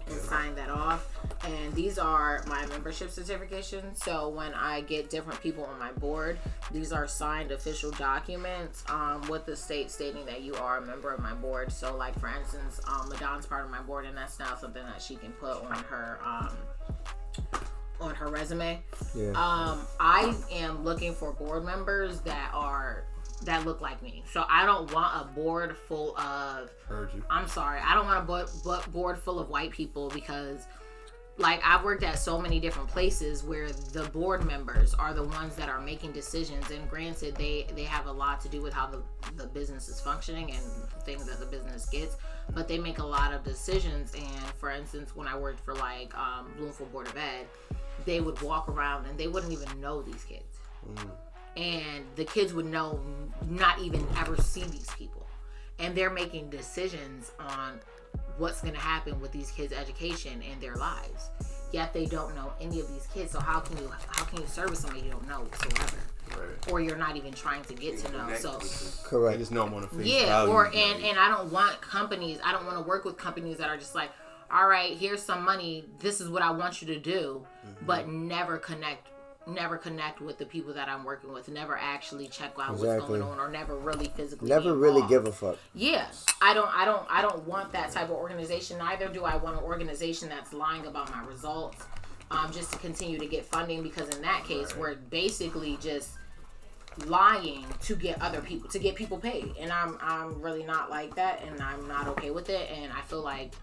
and 0.07 0.19
sign 0.21 0.55
that 0.55 0.69
off. 0.69 1.07
And 1.45 1.73
these 1.73 1.97
are 1.97 2.43
my 2.47 2.65
membership 2.67 3.09
certifications. 3.09 3.97
So 3.97 4.29
when 4.29 4.53
I 4.53 4.81
get 4.81 5.09
different 5.09 5.41
people 5.41 5.65
on 5.65 5.77
my 5.79 5.91
board, 5.93 6.39
these 6.71 6.91
are 6.91 7.07
signed 7.07 7.51
official 7.51 7.91
documents 7.91 8.83
um, 8.89 9.21
with 9.29 9.45
the 9.45 9.55
state 9.55 9.91
stating 9.91 10.25
that 10.25 10.41
you 10.41 10.55
are 10.55 10.77
a 10.77 10.81
member 10.81 11.13
of 11.13 11.19
my 11.19 11.33
board. 11.33 11.71
So, 11.71 11.95
like 11.95 12.17
for 12.19 12.29
instance, 12.29 12.79
um, 12.87 13.09
Madonna's 13.09 13.45
part 13.45 13.65
of 13.65 13.71
my 13.71 13.81
board, 13.81 14.05
and 14.05 14.17
that's 14.17 14.39
now 14.39 14.55
something 14.55 14.83
that 14.83 15.01
she 15.01 15.15
can 15.15 15.31
put 15.33 15.63
on 15.63 15.83
her 15.83 16.19
um, 16.25 16.57
on 17.99 18.15
her 18.15 18.29
resume. 18.29 18.81
Yeah. 19.15 19.29
Um, 19.29 19.79
I 19.99 20.33
am 20.51 20.83
looking 20.83 21.13
for 21.13 21.31
board 21.33 21.65
members 21.65 22.19
that 22.21 22.51
are 22.53 23.05
that 23.45 23.65
look 23.65 23.81
like 23.81 24.01
me. 24.01 24.23
So 24.31 24.45
I 24.49 24.65
don't 24.65 24.91
want 24.93 25.21
a 25.21 25.25
board 25.33 25.75
full 25.87 26.17
of 26.17 26.69
Heard 26.87 27.09
you. 27.13 27.23
I'm 27.29 27.47
sorry. 27.47 27.79
I 27.83 27.95
don't 27.95 28.05
want 28.05 28.19
a 28.19 28.25
bo- 28.25 28.45
bo- 28.63 28.91
board 28.91 29.17
full 29.17 29.39
of 29.39 29.49
white 29.49 29.71
people 29.71 30.09
because, 30.09 30.67
like, 31.37 31.61
I've 31.63 31.83
worked 31.83 32.03
at 32.03 32.19
so 32.19 32.39
many 32.39 32.59
different 32.59 32.87
places 32.89 33.43
where 33.43 33.71
the 33.71 34.03
board 34.09 34.45
members 34.45 34.93
are 34.93 35.13
the 35.13 35.23
ones 35.23 35.55
that 35.55 35.69
are 35.69 35.81
making 35.81 36.11
decisions. 36.11 36.69
And 36.71 36.87
granted, 36.89 37.35
they 37.35 37.67
they 37.75 37.83
have 37.83 38.05
a 38.05 38.11
lot 38.11 38.41
to 38.41 38.49
do 38.49 38.61
with 38.61 38.73
how 38.73 38.87
the 38.87 39.01
the 39.37 39.47
business 39.47 39.89
is 39.89 39.99
functioning 40.01 40.51
and 40.51 40.61
things 41.03 41.25
that 41.25 41.39
the 41.39 41.45
business 41.45 41.85
gets. 41.87 42.17
But 42.53 42.67
they 42.67 42.77
make 42.77 42.99
a 42.99 43.05
lot 43.05 43.33
of 43.33 43.43
decisions. 43.43 44.13
And 44.13 44.45
for 44.59 44.69
instance, 44.69 45.15
when 45.15 45.27
I 45.27 45.37
worked 45.37 45.61
for 45.61 45.73
like 45.73 46.15
um, 46.17 46.51
Bloomfield 46.57 46.91
Board 46.91 47.07
of 47.07 47.17
Ed, 47.17 47.47
they 48.05 48.19
would 48.19 48.39
walk 48.41 48.69
around 48.69 49.05
and 49.05 49.17
they 49.17 49.27
wouldn't 49.27 49.53
even 49.53 49.79
know 49.79 50.01
these 50.01 50.23
kids 50.25 50.59
and 51.57 52.03
the 52.15 52.25
kids 52.25 52.53
would 52.53 52.65
know 52.65 52.99
not 53.49 53.79
even 53.79 54.05
ever 54.17 54.35
see 54.37 54.63
these 54.63 54.87
people 54.97 55.25
and 55.79 55.95
they're 55.95 56.09
making 56.09 56.49
decisions 56.49 57.31
on 57.39 57.79
what's 58.37 58.61
going 58.61 58.73
to 58.73 58.79
happen 58.79 59.19
with 59.21 59.31
these 59.31 59.51
kids 59.51 59.73
education 59.73 60.41
and 60.51 60.59
their 60.61 60.75
lives 60.75 61.29
yet 61.71 61.93
they 61.93 62.05
don't 62.05 62.33
know 62.35 62.51
any 62.61 62.79
of 62.79 62.87
these 62.93 63.07
kids 63.13 63.31
so 63.31 63.39
how 63.39 63.59
can 63.59 63.77
you 63.77 63.89
how 64.07 64.23
can 64.25 64.39
you 64.41 64.47
service 64.47 64.79
somebody 64.79 65.01
you 65.05 65.11
don't 65.11 65.27
know 65.27 65.39
whatsoever 65.41 65.97
Right. 66.31 66.71
or 66.71 66.79
you're 66.81 66.95
not 66.97 67.15
even 67.15 67.31
trying 67.33 67.61
to 67.65 67.73
get 67.75 67.99
to 67.99 68.11
know 68.11 68.33
so 68.35 68.57
with 68.57 69.01
them. 69.03 69.05
Correct. 69.09 69.37
just 69.39 69.51
know 69.51 69.63
I'm 69.67 69.73
on 69.73 69.83
a 69.83 69.87
face 69.87 70.07
yeah 70.07 70.45
or 70.47 70.65
and 70.67 71.03
and 71.03 71.19
i 71.19 71.27
don't 71.27 71.51
want 71.51 71.79
companies 71.81 72.39
i 72.43 72.51
don't 72.51 72.65
want 72.65 72.77
to 72.77 72.83
work 72.83 73.03
with 73.05 73.17
companies 73.17 73.57
that 73.57 73.69
are 73.69 73.77
just 73.77 73.93
like 73.93 74.09
all 74.49 74.67
right 74.67 74.97
here's 74.97 75.21
some 75.21 75.43
money 75.43 75.83
this 75.99 76.21
is 76.21 76.29
what 76.29 76.41
i 76.41 76.49
want 76.49 76.81
you 76.81 76.87
to 76.87 76.97
do 76.99 77.45
Mm-hmm. 77.67 77.85
but 77.85 78.07
never 78.09 78.57
connect 78.57 79.07
never 79.47 79.77
connect 79.77 80.21
with 80.21 80.37
the 80.37 80.45
people 80.45 80.73
that 80.73 80.87
i'm 80.87 81.03
working 81.03 81.31
with 81.33 81.49
never 81.49 81.77
actually 81.77 82.27
check 82.27 82.53
out 82.59 82.77
what's 82.77 83.05
going 83.07 83.21
on 83.21 83.39
or 83.39 83.49
never 83.49 83.75
really 83.75 84.07
physically 84.15 84.47
Never 84.49 84.73
really 84.75 85.01
give 85.07 85.25
a 85.25 85.31
fuck. 85.31 85.57
yeah. 85.73 86.07
I 86.41 86.53
don't 86.53 86.69
i 86.75 86.85
don't 86.85 87.05
i 87.09 87.21
don't 87.21 87.45
want 87.47 87.71
that 87.73 87.91
type 87.91 88.05
of 88.05 88.11
organization. 88.15 88.77
Neither 88.77 89.07
do 89.09 89.23
i 89.25 89.35
want 89.35 89.57
an 89.57 89.63
organization 89.63 90.29
that's 90.29 90.53
lying 90.53 90.85
about 90.85 91.11
my 91.11 91.23
results 91.25 91.83
um, 92.31 92.51
just 92.51 92.71
to 92.71 92.79
continue 92.79 93.19
to 93.19 93.27
get 93.27 93.45
funding 93.45 93.83
because 93.83 94.09
in 94.15 94.21
that 94.21 94.43
case 94.45 94.75
we're 94.77 94.95
basically 94.95 95.77
just 95.81 96.11
lying 97.05 97.65
to 97.81 97.95
get 97.95 98.21
other 98.21 98.39
people 98.41 98.69
to 98.69 98.79
get 98.79 98.95
people 98.95 99.17
paid. 99.17 99.53
And 99.59 99.71
i'm 99.71 99.97
i'm 100.01 100.41
really 100.41 100.63
not 100.63 100.89
like 100.89 101.15
that 101.15 101.41
and 101.45 101.59
i'm 101.61 101.87
not 101.87 102.07
okay 102.09 102.31
with 102.31 102.49
it. 102.49 102.69
And 102.71 102.91
i 102.93 103.01
feel 103.01 103.21
like 103.23 103.53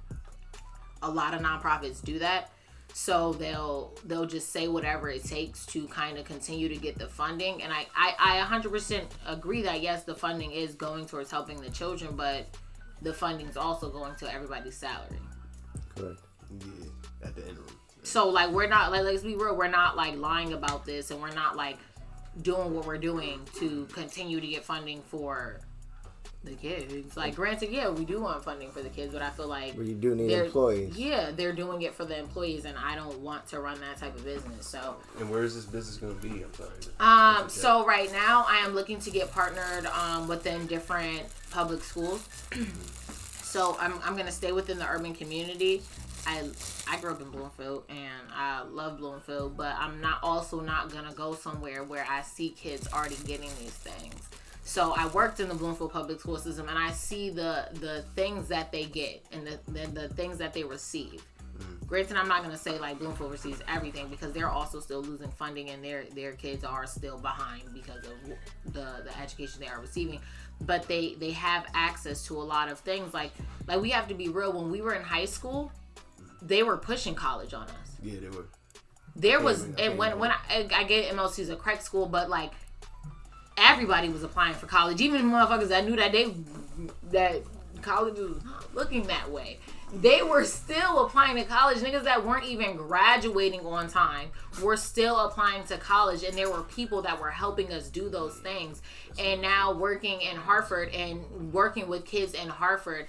a 1.03 1.11
lot 1.11 1.33
of 1.33 1.41
nonprofits 1.41 2.03
do 2.05 2.19
that 2.19 2.51
so 2.95 3.33
they'll 3.35 3.95
they'll 4.05 4.27
just 4.27 4.51
say 4.51 4.69
whatever 4.69 5.09
it 5.09 5.25
takes 5.25 5.65
to 5.67 5.87
kind 5.89 6.19
of 6.19 6.25
continue 6.25 6.69
to 6.69 6.77
get 6.77 6.99
the 6.99 7.07
funding 7.09 7.63
and 7.63 7.73
I, 7.73 7.87
I 7.97 8.41
i 8.41 8.59
100% 8.59 9.05
agree 9.27 9.63
that 9.63 9.81
yes 9.81 10.05
the 10.05 10.15
funding 10.15 10.53
is 10.53 10.75
going 10.75 11.07
towards 11.07 11.31
helping 11.31 11.61
the 11.61 11.71
children 11.71 12.17
but 12.17 12.47
the 13.03 13.13
funding's 13.15 13.57
also 13.57 13.91
going 13.91 14.15
to 14.17 14.33
everybody's 14.33 14.77
salary 14.77 15.19
Correct. 15.97 16.21
Yeah, 16.59 17.29
at 17.29 17.35
the 17.37 17.43
interim. 17.43 17.67
so 18.03 18.29
like 18.29 18.51
we're 18.51 18.69
not 18.69 18.91
like 18.91 19.03
let's 19.03 19.23
be 19.23 19.37
real 19.37 19.57
we're 19.57 19.69
not 19.69 19.97
like 19.97 20.17
lying 20.17 20.53
about 20.53 20.85
this 20.85 21.11
and 21.11 21.21
we're 21.21 21.35
not 21.35 21.57
like 21.57 21.79
doing 22.43 22.75
what 22.75 22.87
we're 22.87 22.99
doing 22.99 23.41
to 23.57 23.87
continue 23.87 24.41
to 24.41 24.47
get 24.47 24.65
funding 24.65 25.03
for 25.03 25.61
the 26.43 26.53
kids 26.53 27.17
like 27.19 27.35
granted 27.35 27.71
yeah 27.71 27.91
we 27.91 28.03
do 28.05 28.19
want 28.21 28.43
funding 28.43 28.71
for 28.71 28.81
the 28.81 28.89
kids 28.89 29.13
but 29.13 29.21
i 29.21 29.29
feel 29.29 29.47
like 29.47 29.77
we 29.77 29.89
you 29.89 29.95
do 29.95 30.15
need 30.15 30.33
employees. 30.33 30.97
yeah 30.97 31.31
they're 31.37 31.53
doing 31.53 31.83
it 31.83 31.95
for 31.95 32.07
the 32.07 32.19
employees 32.19 32.65
and 32.65 32.79
i 32.79 32.95
don't 32.95 33.19
want 33.21 33.47
to 33.47 33.61
run 33.61 33.79
that 33.81 33.99
type 33.99 34.17
of 34.17 34.25
business 34.25 34.67
so 34.67 34.97
And 35.19 35.29
where 35.29 35.43
is 35.43 35.55
this 35.55 35.67
business 35.67 35.99
gonna 35.99 36.15
be? 36.15 36.43
I'm 36.43 36.55
sorry. 36.55 36.71
um, 36.99 37.49
so 37.51 37.85
right 37.85 38.11
now 38.11 38.47
I 38.49 38.59
am 38.65 38.75
looking 38.75 38.99
to 39.01 39.11
get 39.11 39.31
partnered 39.33 39.85
um, 39.87 40.29
within 40.29 40.67
different 40.67 41.23
public 41.51 41.83
schools. 41.85 42.27
so 43.43 43.77
I'm, 43.81 43.95
I'm 44.05 44.17
gonna 44.17 44.33
stay 44.33 44.53
within 44.53 44.79
the 44.79 44.89
urban 44.89 45.15
community. 45.15 45.83
I 46.27 46.49
I 46.89 46.99
grew 47.01 47.11
up 47.13 47.21
in 47.21 47.31
Bloomfield 47.31 47.85
and 47.89 48.23
I 48.35 48.63
love 48.63 48.99
Bloomfield, 48.99 49.57
but 49.57 49.75
I'm 49.79 50.01
not 50.01 50.19
also 50.23 50.61
not 50.61 50.93
gonna 50.93 51.13
go 51.15 51.35
somewhere 51.35 51.83
where 51.85 52.07
I 52.09 52.23
see 52.23 52.51
kids 52.51 52.89
already 52.93 53.17
getting 53.27 53.51
these 53.59 53.73
things. 53.73 54.15
So 54.63 54.93
I 54.97 55.09
worked 55.09 55.41
in 55.41 55.49
the 55.49 55.55
Bloomfield 55.55 55.93
public 55.93 56.21
school 56.21 56.37
system 56.37 56.69
and 56.69 56.79
I 56.79 56.91
see 56.93 57.31
the 57.31 57.69
the 57.75 58.05
things 58.15 58.49
that 58.49 58.71
they 58.73 58.85
get 58.85 59.25
and 59.33 59.47
the 59.47 59.59
the, 59.71 59.87
the 59.89 60.09
things 60.11 60.39
that 60.39 60.53
they 60.53 60.65
receive. 60.65 61.23
Granted, 61.87 62.17
I'm 62.17 62.29
not 62.29 62.43
gonna 62.43 62.57
say 62.57 62.79
like 62.79 62.99
Bloomfield 62.99 63.33
receives 63.33 63.61
everything 63.69 64.09
because 64.09 64.33
they're 64.33 64.49
also 64.49 64.81
still 64.81 65.03
losing 65.03 65.31
funding 65.33 65.71
and 65.71 65.83
their 65.83 66.05
their 66.15 66.33
kids 66.33 66.65
are 66.65 66.87
still 66.87 67.19
behind 67.19 67.63
because 67.75 68.05
of 68.07 68.73
the 68.73 69.03
the 69.05 69.19
education 69.21 69.61
they 69.61 69.67
are 69.67 69.81
receiving. 69.81 70.21
But 70.61 70.87
they 70.87 71.15
they 71.15 71.33
have 71.33 71.67
access 71.75 72.25
to 72.27 72.37
a 72.37 72.45
lot 72.45 72.71
of 72.71 72.79
things 72.79 73.13
like 73.13 73.33
like 73.67 73.81
we 73.81 73.91
have 73.91 74.09
to 74.09 74.15
be 74.15 74.29
real. 74.29 74.53
When 74.53 74.71
we 74.71 74.81
were 74.83 74.95
in 74.95 75.03
high 75.03 75.25
school, 75.25 75.73
they 76.43 76.63
were 76.63 76.77
pushing 76.77 77.15
college 77.15 77.55
on 77.55 77.65
us. 77.65 77.97
Yeah, 78.03 78.21
they 78.21 78.29
were. 78.29 78.47
There 79.17 79.41
was 79.41 79.67
and 79.79 79.99
when 79.99 80.19
when 80.19 80.31
I, 80.31 80.69
I 80.73 80.85
get 80.85 81.13
MLC 81.15 81.41
is 81.41 81.49
a 81.51 81.57
correct 81.57 81.83
school, 81.83 82.07
but 82.07 82.31
like 82.31 82.53
everybody 83.57 84.09
was 84.09 84.23
applying 84.23 84.55
for 84.55 84.67
college, 84.67 85.01
even 85.01 85.23
motherfuckers 85.31 85.69
that 85.69 85.85
knew 85.85 85.97
that 85.97 86.13
they 86.13 86.35
that 87.11 87.43
college 87.83 88.19
was 88.19 88.43
not 88.45 88.75
looking 88.75 89.07
that 89.07 89.31
way. 89.31 89.59
They 89.93 90.23
were 90.23 90.45
still 90.45 91.05
applying 91.05 91.37
to 91.37 91.45
college. 91.45 91.79
Niggas 91.79 92.05
that 92.05 92.25
weren't 92.25 92.45
even 92.45 92.77
graduating 92.77 93.67
on 93.67 93.89
time 93.89 94.29
were 94.63 94.77
still 94.77 95.19
applying 95.19 95.65
to 95.65 95.79
college, 95.79 96.23
and 96.23 96.37
there 96.37 96.51
were 96.51 96.63
people 96.63 97.03
that 97.03 97.21
were 97.21 97.31
helping 97.31 97.73
us 97.73 97.89
do 97.89 98.09
those 98.09 98.39
things. 98.39 98.83
And 99.19 99.43
now 99.43 99.73
working 99.73 100.21
in 100.21 100.37
Hartford 100.37 100.91
and 100.91 101.53
working 101.53 101.89
with 101.89 102.05
kids 102.05 102.35
in 102.35 102.49
Hartford, 102.49 103.09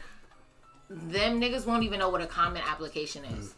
them 0.90 1.40
niggas 1.40 1.68
won't 1.68 1.84
even 1.84 2.00
know 2.00 2.10
what 2.10 2.22
a 2.22 2.28
common 2.28 2.64
application 2.68 3.26
is. 3.26 3.54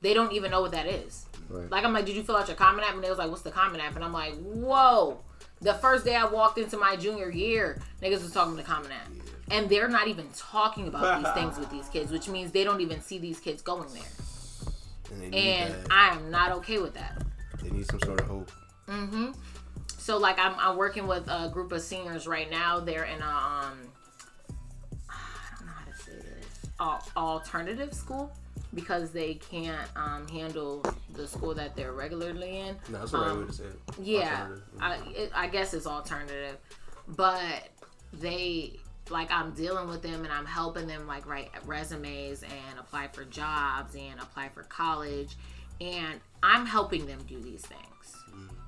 They 0.00 0.14
don't 0.14 0.32
even 0.32 0.50
know 0.50 0.60
what 0.60 0.70
that 0.72 0.86
is. 0.86 1.26
Right. 1.48 1.70
Like 1.70 1.84
I'm 1.84 1.92
like, 1.92 2.06
did 2.06 2.14
you 2.14 2.22
fill 2.22 2.36
out 2.36 2.46
your 2.46 2.56
common 2.56 2.84
app? 2.84 2.94
And 2.94 3.02
they 3.02 3.10
was 3.10 3.18
like, 3.18 3.30
what's 3.30 3.42
the 3.42 3.50
common 3.50 3.80
app? 3.80 3.96
And 3.96 4.04
I'm 4.04 4.12
like, 4.12 4.34
whoa. 4.34 5.20
The 5.62 5.74
first 5.74 6.04
day 6.04 6.16
I 6.16 6.24
walked 6.24 6.58
into 6.58 6.76
my 6.78 6.96
junior 6.96 7.30
year, 7.30 7.80
niggas 8.02 8.22
was 8.22 8.32
talking 8.32 8.56
to 8.56 8.62
common 8.62 8.92
app. 8.92 9.08
And 9.50 9.68
they're 9.68 9.88
not 9.88 10.08
even 10.08 10.26
talking 10.36 10.88
about 10.88 11.22
these 11.22 11.32
things 11.34 11.58
with 11.58 11.70
these 11.70 11.88
kids, 11.88 12.10
which 12.10 12.28
means 12.28 12.52
they 12.52 12.64
don't 12.64 12.80
even 12.80 13.00
see 13.00 13.18
these 13.18 13.40
kids 13.40 13.62
going 13.62 13.88
there. 13.92 14.02
And 15.22 15.34
And. 15.34 15.74
I 15.90 16.08
am 16.10 16.30
not 16.30 16.52
okay 16.52 16.78
with 16.78 16.94
that. 16.94 17.22
They 17.62 17.70
need 17.70 17.86
some 17.86 18.00
sort 18.00 18.20
of 18.20 18.26
hope. 18.26 18.50
Mm-hmm. 18.88 19.32
So 19.98 20.16
like 20.18 20.38
I'm, 20.38 20.54
I'm 20.58 20.76
working 20.76 21.06
with 21.06 21.28
a 21.28 21.50
group 21.52 21.72
of 21.72 21.82
seniors 21.82 22.26
right 22.26 22.50
now. 22.50 22.80
They're 22.80 23.04
in 23.04 23.20
a 23.20 23.24
um 23.24 23.78
I 25.10 25.56
don't 25.58 25.66
know 25.66 25.72
how 25.72 25.84
to 25.90 25.98
say 25.98 26.12
this. 26.12 26.70
Al- 26.78 27.06
alternative 27.16 27.92
school. 27.92 28.32
Because 28.74 29.10
they 29.10 29.34
can't 29.34 29.88
um, 29.96 30.26
handle 30.28 30.84
the 31.14 31.26
school 31.26 31.54
that 31.54 31.74
they're 31.76 31.92
regularly 31.92 32.58
in. 32.60 32.76
No, 32.88 32.98
that's 32.98 33.10
the 33.12 33.18
right 33.18 33.30
Um, 33.30 33.40
way 33.40 33.46
to 33.46 33.52
say 33.52 33.64
it. 33.64 33.78
Yeah, 34.00 34.48
I, 34.80 34.96
it, 35.14 35.32
I 35.34 35.48
guess 35.48 35.74
it's 35.74 35.86
alternative, 35.86 36.56
but 37.08 37.68
they 38.12 38.78
like 39.10 39.30
I'm 39.32 39.50
dealing 39.52 39.88
with 39.88 40.02
them 40.02 40.22
and 40.22 40.32
I'm 40.32 40.46
helping 40.46 40.86
them 40.86 41.06
like 41.08 41.26
write 41.26 41.50
resumes 41.66 42.42
and 42.44 42.78
apply 42.78 43.08
for 43.08 43.24
jobs 43.24 43.96
and 43.96 44.20
apply 44.20 44.50
for 44.50 44.62
college, 44.64 45.36
and 45.80 46.20
I'm 46.42 46.64
helping 46.66 47.06
them 47.06 47.18
do 47.26 47.40
these 47.40 47.62
things. 47.62 47.82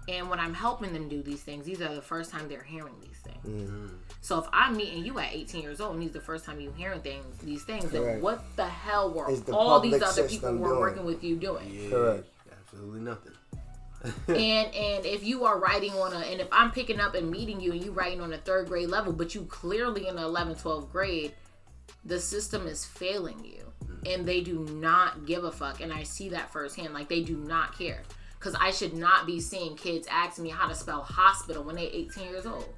And 0.08 0.28
when 0.28 0.40
I'm 0.40 0.54
helping 0.54 0.92
them 0.92 1.08
do 1.08 1.22
these 1.22 1.42
things, 1.42 1.64
these 1.64 1.80
are 1.80 1.94
the 1.94 2.02
first 2.02 2.30
time 2.30 2.48
they're 2.48 2.62
hearing 2.62 2.94
these 3.00 3.18
things. 3.18 3.46
Mm-hmm. 3.46 3.86
So 4.20 4.38
if 4.38 4.46
I'm 4.52 4.76
meeting 4.76 5.04
you 5.04 5.18
at 5.18 5.32
18 5.32 5.62
years 5.62 5.80
old 5.80 5.94
and 5.94 6.02
these 6.02 6.12
the 6.12 6.20
first 6.20 6.44
time 6.44 6.60
you're 6.60 6.72
hearing 6.74 7.00
things, 7.00 7.38
these 7.38 7.64
things, 7.64 7.90
then 7.90 8.20
what 8.20 8.44
the 8.56 8.66
hell 8.66 9.12
were 9.12 9.34
the 9.34 9.54
all 9.54 9.80
these 9.80 10.02
other 10.02 10.28
people 10.28 10.56
were 10.56 10.68
doing? 10.68 10.80
working 10.80 11.04
with 11.04 11.22
you 11.22 11.36
doing? 11.36 11.68
Yeah, 11.72 11.90
Correct. 11.90 12.28
absolutely 12.50 13.00
nothing. 13.00 13.32
and 14.28 14.74
and 14.74 15.06
if 15.06 15.24
you 15.24 15.44
are 15.44 15.58
writing 15.60 15.92
on 15.92 16.12
a 16.12 16.18
and 16.18 16.40
if 16.40 16.48
i'm 16.50 16.72
picking 16.72 16.98
up 16.98 17.14
and 17.14 17.30
meeting 17.30 17.60
you 17.60 17.70
and 17.70 17.84
you 17.84 17.92
writing 17.92 18.20
on 18.20 18.32
a 18.32 18.38
third 18.38 18.66
grade 18.66 18.88
level 18.88 19.12
but 19.12 19.32
you 19.32 19.42
clearly 19.44 20.08
in 20.08 20.16
the 20.16 20.22
11th 20.22 20.60
12th 20.62 20.90
grade 20.90 21.32
the 22.04 22.18
system 22.18 22.66
is 22.66 22.84
failing 22.84 23.44
you 23.44 23.64
mm-hmm. 23.84 23.94
and 24.06 24.26
they 24.26 24.40
do 24.40 24.58
not 24.72 25.24
give 25.24 25.44
a 25.44 25.52
fuck 25.52 25.80
and 25.80 25.92
i 25.92 26.02
see 26.02 26.28
that 26.28 26.52
firsthand 26.52 26.92
like 26.92 27.08
they 27.08 27.22
do 27.22 27.36
not 27.36 27.78
care 27.78 28.02
because 28.42 28.56
i 28.60 28.70
should 28.72 28.92
not 28.94 29.24
be 29.24 29.38
seeing 29.40 29.76
kids 29.76 30.06
ask 30.10 30.38
me 30.40 30.48
how 30.48 30.66
to 30.66 30.74
spell 30.74 31.00
hospital 31.02 31.62
when 31.62 31.76
they're 31.76 31.88
18 31.92 32.24
years 32.28 32.44
old. 32.46 32.68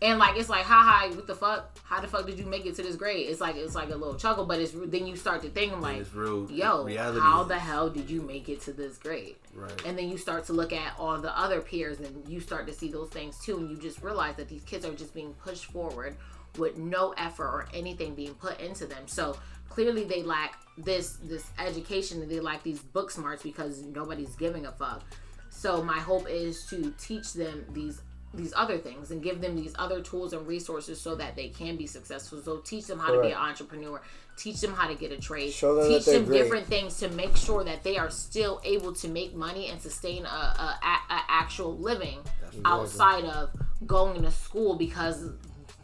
And 0.00 0.20
like 0.20 0.36
it's 0.38 0.48
like 0.48 0.64
haha 0.64 1.12
what 1.14 1.26
the 1.26 1.34
fuck? 1.34 1.76
How 1.82 2.00
the 2.00 2.06
fuck 2.06 2.24
did 2.24 2.38
you 2.38 2.46
make 2.46 2.66
it 2.66 2.76
to 2.76 2.82
this 2.82 2.94
grade? 2.94 3.28
It's 3.28 3.40
like 3.40 3.56
it's 3.56 3.74
like 3.74 3.88
a 3.90 3.96
little 3.96 4.14
chuckle 4.14 4.46
but 4.46 4.60
it's 4.60 4.72
then 4.74 5.06
you 5.08 5.16
start 5.16 5.42
to 5.42 5.48
think 5.48 5.80
like 5.80 5.98
it's 5.98 6.14
real. 6.14 6.48
yo 6.50 6.86
how 7.18 7.42
is- 7.42 7.48
the 7.48 7.58
hell 7.58 7.90
did 7.90 8.08
you 8.08 8.22
make 8.22 8.48
it 8.48 8.60
to 8.62 8.72
this 8.72 8.96
grade? 8.96 9.36
Right. 9.54 9.84
and 9.86 9.98
then 9.98 10.08
you 10.08 10.16
start 10.16 10.44
to 10.46 10.52
look 10.52 10.72
at 10.72 10.92
all 10.98 11.20
the 11.20 11.36
other 11.36 11.60
peers 11.60 11.98
and 11.98 12.28
you 12.28 12.38
start 12.40 12.68
to 12.68 12.72
see 12.72 12.92
those 12.92 13.08
things 13.10 13.40
too 13.40 13.58
and 13.58 13.70
you 13.70 13.76
just 13.76 14.00
realize 14.02 14.36
that 14.36 14.48
these 14.48 14.62
kids 14.62 14.84
are 14.86 14.94
just 14.94 15.14
being 15.14 15.32
pushed 15.34 15.64
forward 15.66 16.16
with 16.56 16.76
no 16.76 17.12
effort 17.16 17.48
or 17.48 17.66
anything 17.74 18.14
being 18.14 18.34
put 18.34 18.60
into 18.60 18.86
them. 18.86 19.06
So 19.06 19.36
clearly 19.68 20.04
they 20.04 20.22
lack 20.22 20.60
this 20.76 21.16
this 21.22 21.50
education 21.58 22.22
and 22.22 22.30
they 22.30 22.40
lack 22.40 22.62
these 22.62 22.80
book 22.80 23.10
smarts 23.10 23.42
because 23.42 23.82
nobody's 23.82 24.34
giving 24.36 24.66
a 24.66 24.72
fuck. 24.72 25.02
So 25.50 25.82
my 25.82 25.98
hope 25.98 26.28
is 26.28 26.66
to 26.66 26.94
teach 26.98 27.32
them 27.32 27.64
these 27.72 28.00
these 28.34 28.52
other 28.54 28.76
things 28.76 29.10
and 29.10 29.22
give 29.22 29.40
them 29.40 29.56
these 29.56 29.74
other 29.78 30.02
tools 30.02 30.32
and 30.32 30.46
resources 30.46 31.00
so 31.00 31.14
that 31.14 31.34
they 31.34 31.48
can 31.48 31.76
be 31.76 31.86
successful. 31.86 32.40
So 32.42 32.58
teach 32.58 32.86
them 32.86 32.98
how 32.98 33.14
to 33.14 33.20
be 33.22 33.28
an 33.28 33.38
entrepreneur. 33.38 34.02
Teach 34.36 34.60
them 34.60 34.72
how 34.74 34.86
to 34.86 34.94
get 34.94 35.10
a 35.12 35.16
trade. 35.16 35.52
Show 35.52 35.76
them 35.76 35.88
teach 35.88 36.04
them 36.04 36.26
great. 36.26 36.42
different 36.42 36.66
things 36.66 36.98
to 36.98 37.08
make 37.10 37.36
sure 37.36 37.64
that 37.64 37.82
they 37.82 37.96
are 37.96 38.10
still 38.10 38.60
able 38.64 38.92
to 38.94 39.08
make 39.08 39.34
money 39.34 39.68
and 39.68 39.80
sustain 39.80 40.26
a, 40.26 40.28
a, 40.28 40.78
a, 40.82 41.14
a 41.14 41.20
actual 41.28 41.76
living 41.78 42.18
outside 42.64 43.24
of 43.24 43.50
going 43.86 44.22
to 44.22 44.30
school 44.30 44.76
because 44.76 45.30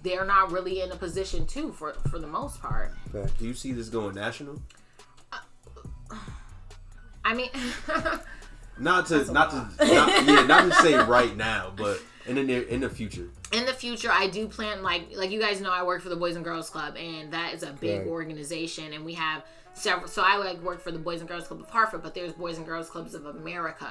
they're 0.04 0.24
not 0.24 0.52
really 0.52 0.80
in 0.80 0.92
a 0.92 0.96
position 0.96 1.46
to 1.48 1.72
for 1.72 1.94
for 2.10 2.18
the 2.20 2.26
most 2.28 2.60
part. 2.62 2.92
Do 3.12 3.44
you 3.44 3.54
see 3.54 3.72
this 3.72 3.88
going 3.88 4.14
national? 4.14 4.62
I 7.24 7.34
mean, 7.34 7.48
Not 8.78 9.06
to, 9.06 9.24
not 9.32 9.50
to, 9.50 9.56
not, 9.86 10.26
yeah, 10.26 10.46
not 10.46 10.64
to 10.64 10.74
say 10.82 10.94
right 10.96 11.34
now, 11.36 11.72
but 11.76 12.02
in 12.26 12.34
the 12.34 12.42
near, 12.42 12.62
in 12.62 12.80
the 12.80 12.90
future. 12.90 13.28
in 13.52 13.64
the 13.66 13.72
future 13.72 14.08
i 14.10 14.26
do 14.26 14.48
plan 14.48 14.82
like 14.82 15.14
like 15.14 15.30
you 15.30 15.38
guys 15.40 15.60
know 15.60 15.70
i 15.70 15.82
work 15.84 16.02
for 16.02 16.08
the 16.08 16.16
boys 16.16 16.34
and 16.36 16.44
girls 16.44 16.70
club 16.70 16.96
and 16.96 17.32
that 17.32 17.52
is 17.54 17.62
a 17.62 17.70
big 17.72 18.00
Right. 18.00 18.08
organization 18.08 18.92
and 18.94 19.04
we 19.04 19.12
have 19.14 19.44
several 19.74 20.08
so 20.08 20.22
i 20.24 20.36
like 20.36 20.60
work 20.62 20.80
for 20.80 20.92
the 20.92 20.98
boys 20.98 21.20
and 21.20 21.28
girls 21.28 21.46
club 21.46 21.60
of 21.60 21.68
hartford 21.68 22.02
but 22.02 22.14
there's 22.14 22.32
boys 22.32 22.56
and 22.56 22.66
girls 22.66 22.88
clubs 22.88 23.14
of 23.14 23.26
america. 23.26 23.88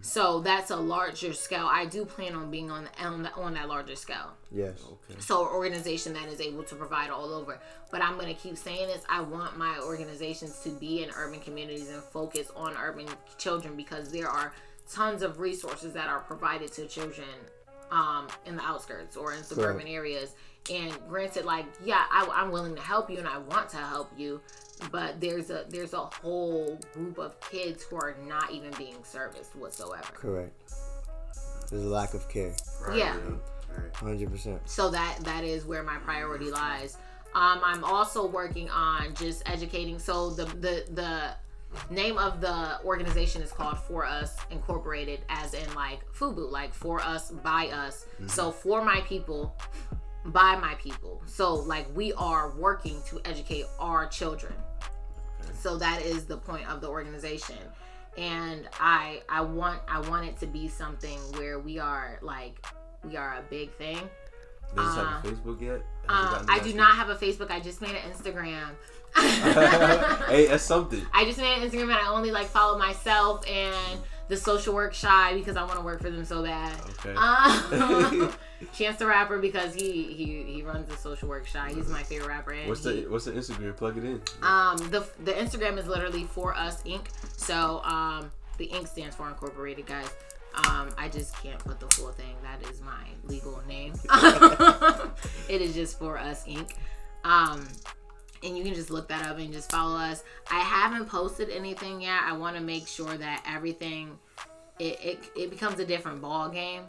So 0.00 0.40
that's 0.40 0.70
a 0.70 0.76
larger 0.76 1.32
scale. 1.32 1.68
I 1.70 1.84
do 1.84 2.04
plan 2.04 2.34
on 2.34 2.50
being 2.50 2.70
on 2.70 2.88
on, 3.00 3.22
the, 3.24 3.32
on 3.34 3.54
that 3.54 3.68
larger 3.68 3.96
scale. 3.96 4.32
Yes. 4.50 4.82
Okay. 4.84 5.20
so 5.20 5.42
an 5.46 5.52
organization 5.52 6.12
that 6.14 6.28
is 6.28 6.40
able 6.40 6.62
to 6.64 6.74
provide 6.74 7.10
all 7.10 7.32
over. 7.34 7.60
But 7.90 8.02
i'm 8.02 8.14
going 8.14 8.34
to 8.34 8.40
keep 8.40 8.56
saying 8.56 8.88
this 8.88 9.02
i 9.08 9.20
want 9.20 9.56
my 9.58 9.78
organizations 9.84 10.60
to 10.60 10.70
be 10.70 11.02
in 11.02 11.10
urban 11.16 11.40
communities 11.40 11.90
and 11.90 12.02
focus 12.02 12.50
on 12.56 12.74
urban 12.76 13.06
children 13.38 13.76
because 13.76 14.10
there 14.10 14.28
are 14.28 14.52
tons 14.90 15.22
of 15.22 15.38
resources 15.38 15.92
that 15.92 16.08
are 16.08 16.20
provided 16.20 16.72
to 16.72 16.86
children 16.86 17.28
um, 17.90 18.26
in 18.46 18.56
the 18.56 18.62
outskirts 18.62 19.16
or 19.16 19.34
in 19.34 19.42
suburban 19.42 19.86
areas. 19.86 20.34
And 20.70 20.92
granted 21.08 21.44
like 21.46 21.64
yeah 21.84 22.04
I, 22.10 22.28
i'm 22.34 22.50
willing 22.50 22.74
to 22.74 22.82
help 22.82 23.08
you 23.10 23.18
and 23.18 23.26
i 23.26 23.38
want 23.38 23.70
to 23.70 23.78
help 23.78 24.10
you 24.18 24.40
but 24.90 25.20
there's 25.20 25.50
a 25.50 25.64
there's 25.68 25.92
a 25.94 26.04
whole 26.22 26.78
group 26.94 27.18
of 27.18 27.38
kids 27.40 27.82
who 27.84 27.96
are 27.96 28.16
not 28.26 28.50
even 28.50 28.70
being 28.78 28.96
serviced 29.02 29.54
whatsoever 29.56 30.12
Correct. 30.14 30.72
There's 31.70 31.84
a 31.84 31.88
lack 31.88 32.14
of 32.14 32.28
care. 32.30 32.54
Right, 32.86 32.98
Yeah. 32.98 33.16
Hundred 33.94 34.30
percent. 34.30 34.60
so 34.64 34.90
that 34.90 35.18
that 35.22 35.44
is 35.44 35.64
where 35.64 35.82
my 35.82 35.98
priority 35.98 36.50
lies 36.50 36.96
um 37.34 37.60
i'm 37.62 37.84
also 37.84 38.26
working 38.26 38.68
on 38.70 39.14
just 39.14 39.42
educating 39.48 39.98
so 39.98 40.30
the 40.30 40.46
the 40.46 40.84
the 40.94 41.34
name 41.94 42.16
of 42.16 42.40
the 42.40 42.80
organization 42.84 43.42
is 43.42 43.52
called 43.52 43.78
for 43.78 44.04
us 44.04 44.36
incorporated 44.50 45.20
as 45.28 45.52
in 45.54 45.74
like 45.74 46.00
fubu 46.12 46.50
like 46.50 46.72
for 46.72 47.00
us 47.02 47.30
by 47.30 47.68
us 47.68 48.06
so 48.26 48.50
for 48.50 48.82
my 48.82 49.00
people 49.02 49.54
by 50.24 50.56
my 50.56 50.74
people 50.76 51.22
so 51.26 51.54
like 51.54 51.86
we 51.94 52.12
are 52.14 52.50
working 52.56 53.00
to 53.06 53.20
educate 53.26 53.66
our 53.78 54.06
children 54.06 54.54
so 55.58 55.76
that 55.76 56.02
is 56.02 56.24
the 56.24 56.36
point 56.36 56.68
of 56.68 56.80
the 56.80 56.88
organization 56.88 57.56
and 58.16 58.68
i 58.80 59.20
i 59.28 59.40
want 59.40 59.80
i 59.88 60.00
want 60.08 60.26
it 60.26 60.36
to 60.38 60.46
be 60.46 60.68
something 60.68 61.18
where 61.36 61.58
we 61.58 61.78
are 61.78 62.18
like 62.22 62.64
we 63.04 63.16
are 63.16 63.34
a 63.34 63.42
big 63.50 63.70
thing 63.74 63.98
Does 64.74 64.94
this 64.94 65.04
have 65.04 65.24
a 65.24 65.28
Facebook 65.28 65.60
yet? 65.60 65.70
Has 65.70 65.80
it 65.80 65.84
uh, 66.08 66.30
gotten 66.30 66.46
to 66.46 66.52
I 66.52 66.58
do 66.58 66.74
not 66.74 66.94
have 66.96 67.08
a 67.08 67.14
Facebook. 67.14 67.50
I 67.50 67.60
just 67.60 67.80
made 67.80 67.92
an 67.92 68.10
Instagram. 68.10 68.70
hey, 70.28 70.46
that's 70.46 70.64
something. 70.64 71.00
I 71.14 71.24
just 71.24 71.38
made 71.38 71.58
an 71.58 71.68
Instagram 71.68 71.84
and 71.84 71.92
I 71.92 72.08
only 72.08 72.30
like 72.30 72.48
follow 72.48 72.78
myself 72.78 73.48
and 73.48 74.00
the 74.28 74.34
SocialWorks 74.34 75.00
Chi 75.02 75.34
because 75.34 75.56
I 75.56 75.62
want 75.64 75.76
to 75.76 75.84
work 75.84 76.00
for 76.02 76.10
them 76.10 76.24
so 76.24 76.42
bad. 76.42 76.74
Okay. 77.04 77.14
Um, 77.14 78.32
Chance 78.74 78.96
the 78.98 79.06
rapper 79.06 79.38
because 79.38 79.72
he 79.74 80.02
he 80.12 80.42
he 80.42 80.62
runs 80.62 80.88
the 80.88 80.94
SocialWorks 80.94 81.52
Chi. 81.52 81.72
He's 81.74 81.88
my 81.88 82.02
favorite 82.02 82.28
rapper. 82.28 82.56
What's 82.66 82.84
he- 82.84 83.02
the 83.02 83.08
What's 83.08 83.24
the 83.26 83.32
Instagram? 83.32 83.76
Plug 83.76 83.96
it 83.98 84.04
in. 84.04 84.20
um 84.42 84.76
the 84.90 85.06
the 85.24 85.32
Instagram 85.32 85.78
is 85.78 85.86
literally 85.86 86.24
for 86.24 86.54
us 86.54 86.82
Inc. 86.82 87.06
So 87.36 87.80
um 87.84 88.30
the 88.58 88.66
Inc 88.68 88.88
stands 88.88 89.14
for 89.14 89.28
Incorporated 89.28 89.86
guys. 89.86 90.08
Um 90.68 90.90
I 90.98 91.08
just 91.08 91.40
can't 91.40 91.58
put 91.60 91.78
the 91.78 91.86
full 91.86 92.10
thing. 92.10 92.34
That 92.42 92.68
is 92.68 92.80
my 92.80 93.04
legal 93.24 93.62
name. 93.68 93.92
it 95.48 95.62
is 95.62 95.74
just 95.74 95.98
for 95.98 96.18
us 96.18 96.44
Inc. 96.46 96.72
Um 97.22 97.64
and 98.42 98.56
you 98.56 98.64
can 98.64 98.74
just 98.74 98.90
look 98.90 99.08
that 99.08 99.26
up 99.26 99.38
and 99.38 99.52
just 99.52 99.70
follow 99.70 99.96
us. 99.96 100.22
I 100.50 100.60
haven't 100.60 101.06
posted 101.06 101.50
anything 101.50 102.00
yet. 102.02 102.22
I 102.24 102.32
want 102.36 102.56
to 102.56 102.62
make 102.62 102.86
sure 102.86 103.16
that 103.16 103.44
everything 103.48 104.18
it, 104.78 104.98
it, 105.02 105.18
it 105.36 105.50
becomes 105.50 105.78
a 105.80 105.84
different 105.84 106.20
ball 106.20 106.48
game. 106.48 106.82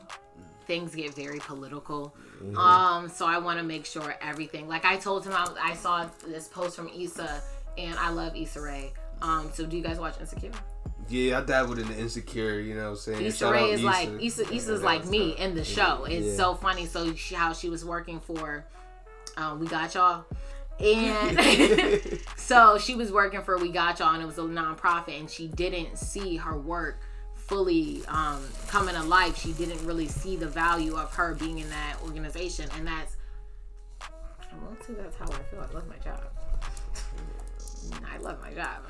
Things 0.67 0.93
get 0.93 1.15
very 1.15 1.39
political. 1.39 2.13
Um, 2.55 3.09
so 3.09 3.25
I 3.25 3.39
want 3.39 3.57
to 3.59 3.65
make 3.65 3.85
sure 3.85 4.15
everything. 4.21 4.67
Like 4.67 4.85
I 4.85 4.97
told 4.97 5.25
him, 5.25 5.33
I, 5.33 5.47
I 5.61 5.73
saw 5.73 6.07
this 6.27 6.47
post 6.47 6.75
from 6.75 6.89
Issa, 6.89 7.41
and 7.77 7.95
I 7.97 8.09
love 8.11 8.35
Issa 8.35 8.61
Rae. 8.61 8.93
Um, 9.21 9.49
so 9.53 9.65
do 9.65 9.75
you 9.75 9.83
guys 9.83 9.99
watch 9.99 10.19
Insecure? 10.19 10.51
Yeah, 11.09 11.39
I 11.39 11.41
dabbled 11.41 11.79
in 11.79 11.87
the 11.87 11.97
insecure. 11.97 12.59
You 12.59 12.75
know 12.75 12.83
what 12.83 12.89
I'm 12.91 12.95
saying? 12.97 13.25
Issa 13.25 13.51
Rae 13.51 13.71
is 13.71 13.81
like 13.81 14.09
Issa. 14.21 14.43
Issa. 14.43 14.53
Issa's 14.53 14.83
like 14.83 15.05
me 15.07 15.31
in 15.37 15.55
the 15.55 15.63
show. 15.63 16.05
It's 16.05 16.27
Yeah. 16.27 16.35
so 16.35 16.53
funny. 16.53 16.85
So 16.85 17.15
she, 17.15 17.33
how 17.33 17.51
she 17.51 17.67
was 17.69 17.83
working 17.83 18.19
for, 18.19 18.63
um, 19.35 19.59
we 19.59 19.65
got 19.65 19.95
y'all, 19.95 20.23
and 20.79 22.19
so 22.37 22.77
she 22.77 22.95
was 22.95 23.11
working 23.11 23.41
for 23.41 23.57
We 23.57 23.69
Got 23.69 23.99
Y'all, 23.99 24.13
and 24.13 24.23
it 24.23 24.25
was 24.25 24.37
a 24.37 24.41
nonprofit, 24.41 25.19
and 25.19 25.29
she 25.29 25.47
didn't 25.47 25.97
see 25.97 26.37
her 26.37 26.57
work 26.57 26.99
fully 27.35 28.03
um, 28.07 28.41
coming 28.67 28.95
to 28.95 29.03
life. 29.03 29.37
She 29.37 29.53
didn't 29.53 29.85
really 29.85 30.07
see 30.07 30.35
the 30.35 30.47
value 30.47 30.95
of 30.95 31.13
her 31.15 31.35
being 31.35 31.59
in 31.59 31.69
that 31.69 31.97
organization, 32.03 32.69
and 32.77 32.87
that's. 32.87 33.17
Well, 34.01 34.75
see, 34.85 34.93
that's 34.93 35.15
how 35.15 35.25
I 35.25 35.43
feel. 35.43 35.61
I 35.61 35.73
love 35.73 35.87
my 35.87 35.97
job. 35.97 36.21
I 38.11 38.17
love 38.17 38.39
my 38.41 38.51
job. 38.51 38.83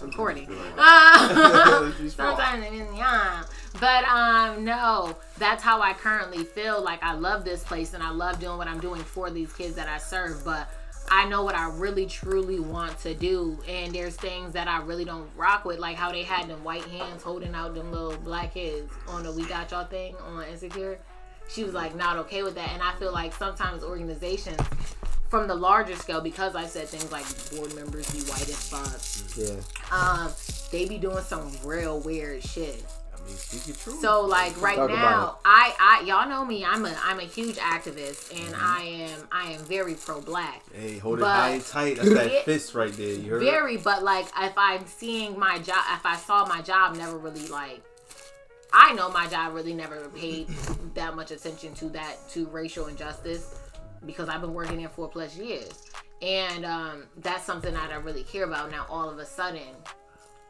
Recording. 0.00 0.48
Ah, 0.76 1.92
Sometimes, 2.08 2.66
I 2.66 2.70
mean, 2.70 2.86
yeah. 2.96 3.44
But 3.78 4.04
um, 4.04 4.64
no, 4.64 5.16
that's 5.38 5.62
how 5.62 5.80
I 5.80 5.92
currently 5.92 6.44
feel. 6.44 6.82
Like 6.82 7.02
I 7.02 7.12
love 7.14 7.44
this 7.44 7.62
place 7.62 7.94
and 7.94 8.02
I 8.02 8.10
love 8.10 8.40
doing 8.40 8.58
what 8.58 8.66
I'm 8.66 8.80
doing 8.80 9.02
for 9.02 9.30
these 9.30 9.52
kids 9.52 9.74
that 9.76 9.88
I 9.88 9.98
serve. 9.98 10.44
But 10.44 10.68
I 11.12 11.28
know 11.28 11.42
what 11.42 11.56
I 11.56 11.68
really 11.70 12.06
truly 12.06 12.60
want 12.60 12.98
to 13.00 13.14
do, 13.14 13.58
and 13.68 13.92
there's 13.92 14.14
things 14.14 14.52
that 14.52 14.68
I 14.68 14.80
really 14.82 15.04
don't 15.04 15.28
rock 15.36 15.64
with, 15.64 15.78
like 15.80 15.96
how 15.96 16.12
they 16.12 16.22
had 16.22 16.48
them 16.48 16.62
white 16.62 16.84
hands 16.84 17.22
holding 17.22 17.54
out 17.54 17.74
them 17.74 17.90
little 17.90 18.16
black 18.18 18.54
kids 18.54 18.92
on 19.08 19.24
the 19.24 19.32
"We 19.32 19.44
Got 19.44 19.70
Y'all" 19.72 19.84
thing 19.86 20.14
on 20.24 20.44
Insecure. 20.44 20.98
She 21.48 21.64
was 21.64 21.74
like 21.74 21.96
not 21.96 22.16
okay 22.18 22.44
with 22.44 22.54
that, 22.54 22.70
and 22.72 22.80
I 22.82 22.94
feel 22.94 23.12
like 23.12 23.34
sometimes 23.34 23.82
organizations 23.82 24.60
from 25.28 25.46
the 25.48 25.54
larger 25.54 25.96
scale, 25.96 26.20
because 26.20 26.54
I 26.54 26.66
said 26.66 26.88
things 26.88 27.10
like 27.10 27.24
board 27.56 27.74
members 27.74 28.08
be 28.12 28.20
white 28.30 28.48
as 28.48 28.68
fuck, 28.68 29.36
Yeah. 29.36 29.60
um, 29.92 30.32
they 30.72 30.86
be 30.88 30.98
doing 30.98 31.22
some 31.24 31.50
real 31.64 32.00
weird 32.00 32.42
shit. 32.44 32.84
I 33.30 33.32
mean, 33.32 33.38
speak 33.38 33.66
your 33.68 33.76
truth. 33.76 34.00
So 34.00 34.22
like 34.22 34.60
right 34.60 34.76
Talk 34.76 34.90
now, 34.90 35.38
I, 35.44 35.74
I 35.78 36.04
y'all 36.06 36.28
know 36.28 36.44
me. 36.44 36.64
I'm 36.64 36.84
a 36.84 36.94
I'm 37.04 37.18
a 37.20 37.22
huge 37.24 37.56
activist, 37.56 38.30
and 38.32 38.54
Mm-hmm. 38.54 38.76
I 38.76 38.80
am 38.82 39.28
I 39.30 39.50
am 39.52 39.60
very 39.60 39.94
pro 39.94 40.20
black. 40.20 40.62
hey, 40.74 40.98
hold 40.98 41.18
it 41.18 41.22
but- 41.22 41.28
high 41.28 41.48
and 41.50 41.64
tight. 41.66 41.96
That's 41.96 42.08
that 42.14 42.32
Yeah. 42.32 42.42
fist 42.42 42.74
right 42.74 42.92
there. 42.92 43.14
You 43.14 43.30
heard? 43.32 43.42
Very, 43.42 43.76
but 43.76 44.02
like 44.02 44.26
if 44.40 44.52
I'm 44.56 44.86
seeing 44.86 45.38
my 45.38 45.58
job, 45.58 45.82
if 45.94 46.04
I 46.04 46.16
saw 46.16 46.44
my 46.46 46.60
job 46.62 46.96
never 46.96 47.16
really 47.18 47.46
like, 47.48 47.82
I 48.72 48.94
know 48.94 49.10
my 49.10 49.26
job 49.28 49.54
really 49.54 49.74
never 49.74 50.08
paid 50.10 50.48
that 50.94 51.14
much 51.14 51.30
attention 51.30 51.74
to 51.74 51.88
that 51.90 52.16
to 52.30 52.46
racial 52.48 52.86
injustice 52.86 53.54
because 54.06 54.28
I've 54.28 54.40
been 54.40 54.54
working 54.54 54.78
there 54.78 54.88
four 54.88 55.08
plus 55.08 55.36
years, 55.36 55.90
and 56.22 56.64
um, 56.64 57.04
that's 57.18 57.44
something 57.44 57.74
that 57.74 57.90
I 57.92 57.96
really 57.96 58.22
care 58.24 58.44
about. 58.44 58.70
Now 58.70 58.86
all 58.88 59.08
of 59.10 59.18
a 59.18 59.26
sudden, 59.26 59.68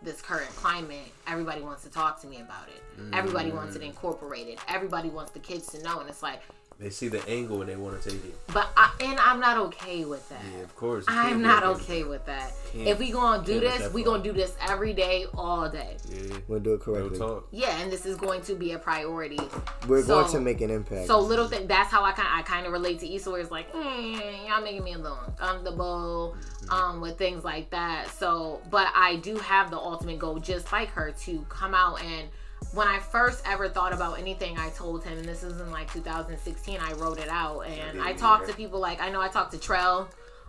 this 0.03 0.23
current 0.23 0.49
climate, 0.57 1.13
everybody 1.27 1.61
wants 1.61 1.83
to 1.85 1.91
talk 1.91 2.21
to 2.23 2.27
me 2.27 2.41
about 2.41 2.69
it. 2.69 2.83
Everybody 3.13 3.51
wants 3.51 3.77
it 3.77 3.83
mm. 3.83 3.87
incorporated. 3.87 4.59
Everybody 4.69 5.09
wants 5.09 5.33
the 5.33 5.39
kids 5.39 5.67
to 5.69 5.83
know, 5.83 6.01
and 6.01 6.09
it's 6.09 6.23
like, 6.23 6.41
They 6.81 6.89
see 6.89 7.09
the 7.09 7.21
angle 7.29 7.61
and 7.61 7.69
they 7.69 7.77
want 7.77 8.01
to 8.01 8.11
take 8.11 8.25
it. 8.25 8.35
but 8.55 8.71
I, 8.75 8.91
and 9.01 9.19
I'm 9.21 9.39
not 9.39 9.59
okay 9.69 10.07
with 10.07 10.27
that. 10.31 10.41
Yeah, 10.57 10.63
of 10.63 10.75
course. 10.75 11.05
I'm 11.09 11.43
not 11.43 11.63
okay 11.63 12.05
with 12.05 12.25
that. 12.25 12.53
Can't- 12.73 12.89
if 12.89 12.99
we 12.99 13.11
gonna 13.11 13.45
do 13.45 13.61
this, 13.61 13.93
we 13.93 14.03
gonna 14.03 14.23
do 14.23 14.33
this 14.33 14.55
every 14.67 14.95
day, 14.95 15.27
all 15.35 15.69
day. 15.69 15.99
it. 16.11 16.29
Yeah. 16.31 16.37
We'll 16.49 16.61
do 16.61 16.73
it 16.73 16.87
Real 16.87 16.97
correctly. 16.97 17.19
talk. 17.19 17.49
Yeah, 17.51 17.77
and 17.81 17.93
this 17.93 18.07
is 18.07 18.17
going 18.17 18.41
to 18.43 18.55
be 18.55 18.73
a 18.73 18.79
priority. 18.79 19.39
We're 19.87 20.01
So- 20.03 20.21
going 20.23 20.33
to 20.33 20.41
make 20.41 20.63
an 20.63 20.71
impact. 20.71 21.07
So 21.07 21.19
little 21.21 21.49
thing. 21.49 21.67
That's 21.67 21.91
how 21.91 22.03
I 22.03 22.13
kind 22.13 22.29
I 22.33 22.41
kind 22.43 22.65
of 22.65 22.73
relate 22.73 23.01
to 23.01 23.15
Issa, 23.15 23.31
where 23.31 23.41
it's 23.43 23.51
like, 23.51 23.71
mm, 23.75 24.49
y'all 24.49 24.63
making 24.63 24.83
me 24.83 24.95
a 24.95 24.99
little 24.99 25.19
uncomfortable, 25.39 26.35
um, 26.71 27.03
with 27.03 27.19
things 27.19 27.45
like 27.45 27.69
that. 27.71 28.09
So, 28.19 28.63
but 28.71 28.89
I 28.95 29.17
do 29.17 29.37
have 29.37 29.71
the 29.71 29.77
ultimate 29.79 30.19
goal, 30.19 30.39
just 30.39 30.73
like 30.73 30.89
her, 30.93 31.13
to 31.25 31.45
come 31.51 31.75
out 31.75 32.03
and. 32.03 32.29
When 32.73 32.87
I 32.87 33.01
first 33.01 33.43
ever 33.47 33.69
thought 33.69 33.93
about 33.93 34.19
anything, 34.19 34.57
I 34.59 34.69
told 34.71 35.03
him, 35.03 35.19
and 35.19 35.25
this 35.27 35.43
is 35.43 35.61
in 35.61 35.71
like 35.73 35.93
2016. 35.93 36.79
I 36.81 36.93
wrote 36.93 37.19
it 37.19 37.29
out, 37.29 37.61
and 37.63 38.01
I 38.01 38.13
talked 38.13 38.49
to 38.49 38.55
people 38.55 38.79
like 38.81 39.01
I 39.03 39.11
know 39.11 39.21
I 39.21 39.29
talked 39.29 39.53
to 39.53 39.59
Trell, 39.59 40.03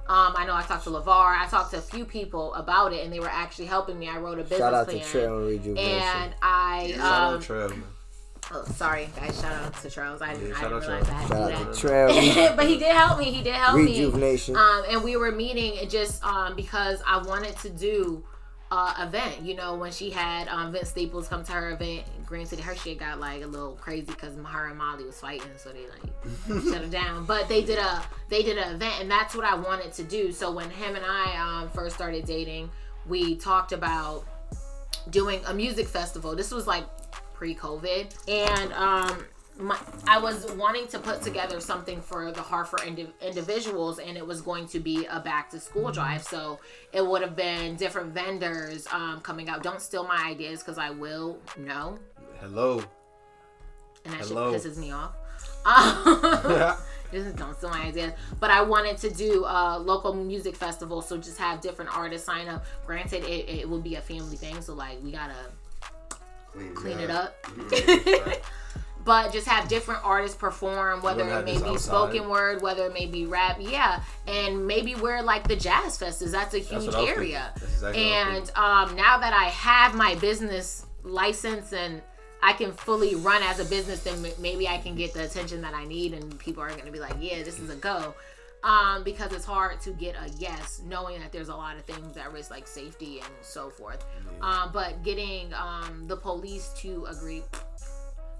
um, 0.07 0.34
I 0.38 0.45
know 0.45 0.53
I 0.55 0.61
talked 0.63 0.84
to 0.86 0.89
Lavar, 0.91 1.38
I 1.39 1.47
talked 1.49 1.72
to 1.72 1.78
a 1.78 1.82
few 1.82 2.05
people 2.05 2.53
about 2.53 2.93
it, 2.93 3.03
and 3.03 3.11
they 3.13 3.19
were 3.19 3.30
actually 3.30 3.65
helping 3.67 3.97
me. 3.97 4.07
I 4.07 4.17
wrote 4.17 4.39
a 4.39 4.43
business 4.43 4.59
Shout 4.59 4.74
out 4.74 4.89
to 4.89 4.97
plan, 4.97 5.07
Trail 5.09 5.38
and 5.39 5.47
Rejuvenation. 5.47 5.91
and 6.01 6.34
I 6.41 6.93
Shout 6.95 6.99
out 7.01 7.34
um, 7.36 7.41
Trail, 7.41 7.69
man. 7.69 7.84
oh, 8.51 8.63
sorry 8.65 9.09
guys, 9.15 9.39
shout 9.41 9.53
out 9.53 9.74
to 9.82 9.89
Charles. 9.89 10.22
I 10.22 10.34
didn't, 10.34 10.49
Yeah, 10.49 10.55
I 10.57 10.61
didn't 10.63 10.80
realize 10.80 11.09
I 11.09 11.13
had 11.13 11.28
Shout 11.28 11.49
to 11.49 11.55
out 11.55 11.74
do 11.74 11.80
to 11.80 11.88
that. 11.88 12.53
But 12.55 12.67
he 12.67 12.78
did 12.78 12.95
help 12.95 13.17
me. 13.19 13.32
He 13.32 13.41
did 13.41 13.55
help 13.55 13.78
Rejuvenation. 13.78 14.53
me. 14.53 14.59
Um, 14.59 14.84
and 14.89 15.03
we 15.03 15.15
were 15.17 15.32
meeting 15.32 15.89
just 15.89 16.24
um, 16.24 16.55
because 16.55 17.01
I 17.07 17.17
wanted 17.17 17.55
to 17.59 17.69
do 17.69 18.24
uh, 18.72 18.93
event. 18.99 19.41
You 19.41 19.55
know, 19.55 19.76
when 19.76 19.91
she 19.91 20.09
had 20.09 20.47
um, 20.47 20.72
Vince 20.72 20.89
Staples 20.89 21.28
come 21.28 21.43
to 21.43 21.51
her 21.51 21.72
event, 21.72 22.05
granted 22.26 22.59
her 22.61 22.76
shit 22.76 22.99
got 22.99 23.19
like 23.19 23.43
a 23.43 23.47
little 23.47 23.74
crazy 23.76 24.07
because 24.07 24.34
her 24.36 24.67
and 24.67 24.78
Molly 24.78 25.03
was 25.03 25.19
fighting, 25.19 25.51
so 25.57 25.72
they 25.72 25.86
like 25.88 26.63
shut 26.63 26.84
her 26.84 26.89
down. 26.89 27.26
But 27.26 27.49
they 27.49 27.61
did 27.61 27.78
a 27.78 28.01
they 28.30 28.41
did 28.41 28.57
an 28.57 28.76
event, 28.76 29.01
and 29.01 29.11
that's 29.11 29.36
what 29.36 29.45
I 29.45 29.55
wanted 29.55 29.91
to 29.93 30.03
do. 30.03 30.32
So 30.32 30.51
when 30.51 30.69
him 30.69 30.95
and 30.95 31.05
I 31.05 31.38
um, 31.38 31.69
first 31.69 31.95
started 31.95 32.26
dating, 32.26 32.72
we 33.07 33.36
talked 33.36 33.74
about 33.74 34.26
doing 35.09 35.41
a 35.47 35.53
music 35.53 35.88
festival. 35.88 36.36
This 36.36 36.51
was 36.51 36.65
like 36.65 36.86
pre-COVID, 37.34 38.30
and 38.30 38.74
um, 38.74 39.26
my, 39.62 39.78
I 40.07 40.18
was 40.18 40.51
wanting 40.53 40.88
to 40.88 40.99
put 40.99 41.22
together 41.22 41.59
something 41.59 42.01
for 42.01 42.32
the 42.32 42.41
Hartford 42.41 42.82
indi- 42.86 43.14
individuals, 43.22 43.99
and 43.99 44.18
it 44.18 44.26
was 44.26 44.41
going 44.41 44.66
to 44.68 44.80
be 44.80 45.05
a 45.05 45.20
back-to-school 45.20 45.91
drive. 45.91 46.24
So 46.24 46.59
it 46.91 47.05
would 47.05 47.22
have 47.22 47.36
been 47.36 47.76
different 47.76 48.14
vendors 48.14 48.88
um, 48.91 49.22
coming 49.22 49.49
out. 49.49 49.64
Don't 49.64 49.82
steal 49.82 50.05
my 50.05 50.24
ideas 50.28 50.59
because 50.59 50.78
I 50.78 50.89
will. 50.89 51.38
No, 51.57 51.99
Hello. 52.39 52.84
and 54.05 54.14
that 54.14 54.22
Hello. 54.26 54.51
shit 54.51 54.62
pisses 54.62 54.78
me 54.78 54.91
off. 54.91 55.14
Um, 57.14 57.24
just 57.26 57.36
don't 57.36 57.55
steal 57.57 57.70
my 57.70 57.82
ideas. 57.82 58.14
But 58.39 58.51
I 58.51 58.62
wanted 58.62 58.97
to 58.99 59.09
do 59.09 59.43
a 59.45 59.78
local 59.78 60.14
music 60.14 60.55
festival, 60.55 61.01
so 61.01 61.18
just 61.18 61.38
have 61.38 61.59
different 61.59 61.95
artists 61.95 62.26
sign 62.26 62.47
up. 62.47 62.64
Granted, 62.86 63.26
it, 63.26 63.49
it 63.49 63.70
would 63.70 63.84
be 63.84 63.95
a 63.95 64.01
family 64.01 64.38
thing, 64.38 64.62
so 64.62 64.74
like 64.74 65.01
we 65.03 65.12
gotta 65.12 65.36
clean 66.74 66.99
it 66.99 67.09
up. 67.09 67.36
but 69.04 69.32
just 69.34 69.47
have 69.47 69.68
different 69.68 70.04
artists 70.04 70.38
perform, 70.38 71.02
whether 71.02 71.28
it 71.28 71.45
may 71.45 71.58
be 71.58 71.64
outside? 71.64 71.80
spoken 71.80 72.30
word, 72.30 72.62
whether 72.62 72.86
it 72.86 72.93
may 72.93 73.06
be 73.06 73.26
rap, 73.26 73.58
yeah, 73.60 74.04
and 74.28 74.66
maybe 74.68 74.93
where 74.95 75.22
like 75.22 75.47
the 75.47 75.56
jazz 75.56 75.97
fest 75.97 76.22
is. 76.22 76.32
That's 76.32 76.54
a 76.54 76.60
huge 76.60 76.88
was 76.88 76.95
area. 76.95 77.52
exactly 77.56 78.04
what 78.04 78.12
I 78.12 78.39
was 78.39 78.49
and 78.49 78.89
um, 78.91 78.95
now 78.95 79.18
that 79.18 79.34
I 79.34 79.45
have 79.45 79.95
my 79.95 80.16
business 80.16 80.86
license 81.04 81.74
and 81.74 82.02
I 82.43 82.54
can 82.54 82.72
fully 82.72 83.16
run 83.16 83.43
as 83.43 83.60
a 83.60 83.66
business, 83.66 84.04
then 84.04 84.26
maybe 84.39 84.68
I 84.68 84.78
can 84.78 84.95
get 84.95 85.14
the 85.14 85.24
attention 85.24 85.62
that 85.62 85.74
I 85.74 85.86
need, 85.86 86.14
and 86.14 86.38
people 86.39 86.64
are 86.64 86.70
going 86.70 86.86
to 86.86 86.91
be 86.91 86.99
like, 86.99 87.16
"Yeah, 87.20 87.43
this 87.43 87.60
is 87.60 87.70
a 87.70 87.76
go." 87.76 88.16
Um, 88.64 89.04
because 89.04 89.34
it's 89.34 89.45
hard 89.45 89.82
to 89.82 89.91
get 89.91 90.16
a 90.16 90.30
yes, 90.38 90.82
knowing 90.86 91.20
that 91.22 91.32
there's 91.32 91.49
a 91.49 91.56
lot 91.56 91.78
of 91.78 91.86
things 91.86 92.14
that 92.14 92.32
risk, 92.32 92.52
like 92.52 92.68
safety 92.68 93.20
and 93.20 93.30
so 93.41 93.72
forth. 93.72 94.06
Um, 94.41 94.70
but 94.72 95.02
getting 95.04 95.52
um, 95.56 96.06
the 96.08 96.16
police 96.16 96.70
to 96.78 97.06
agree, 97.06 97.41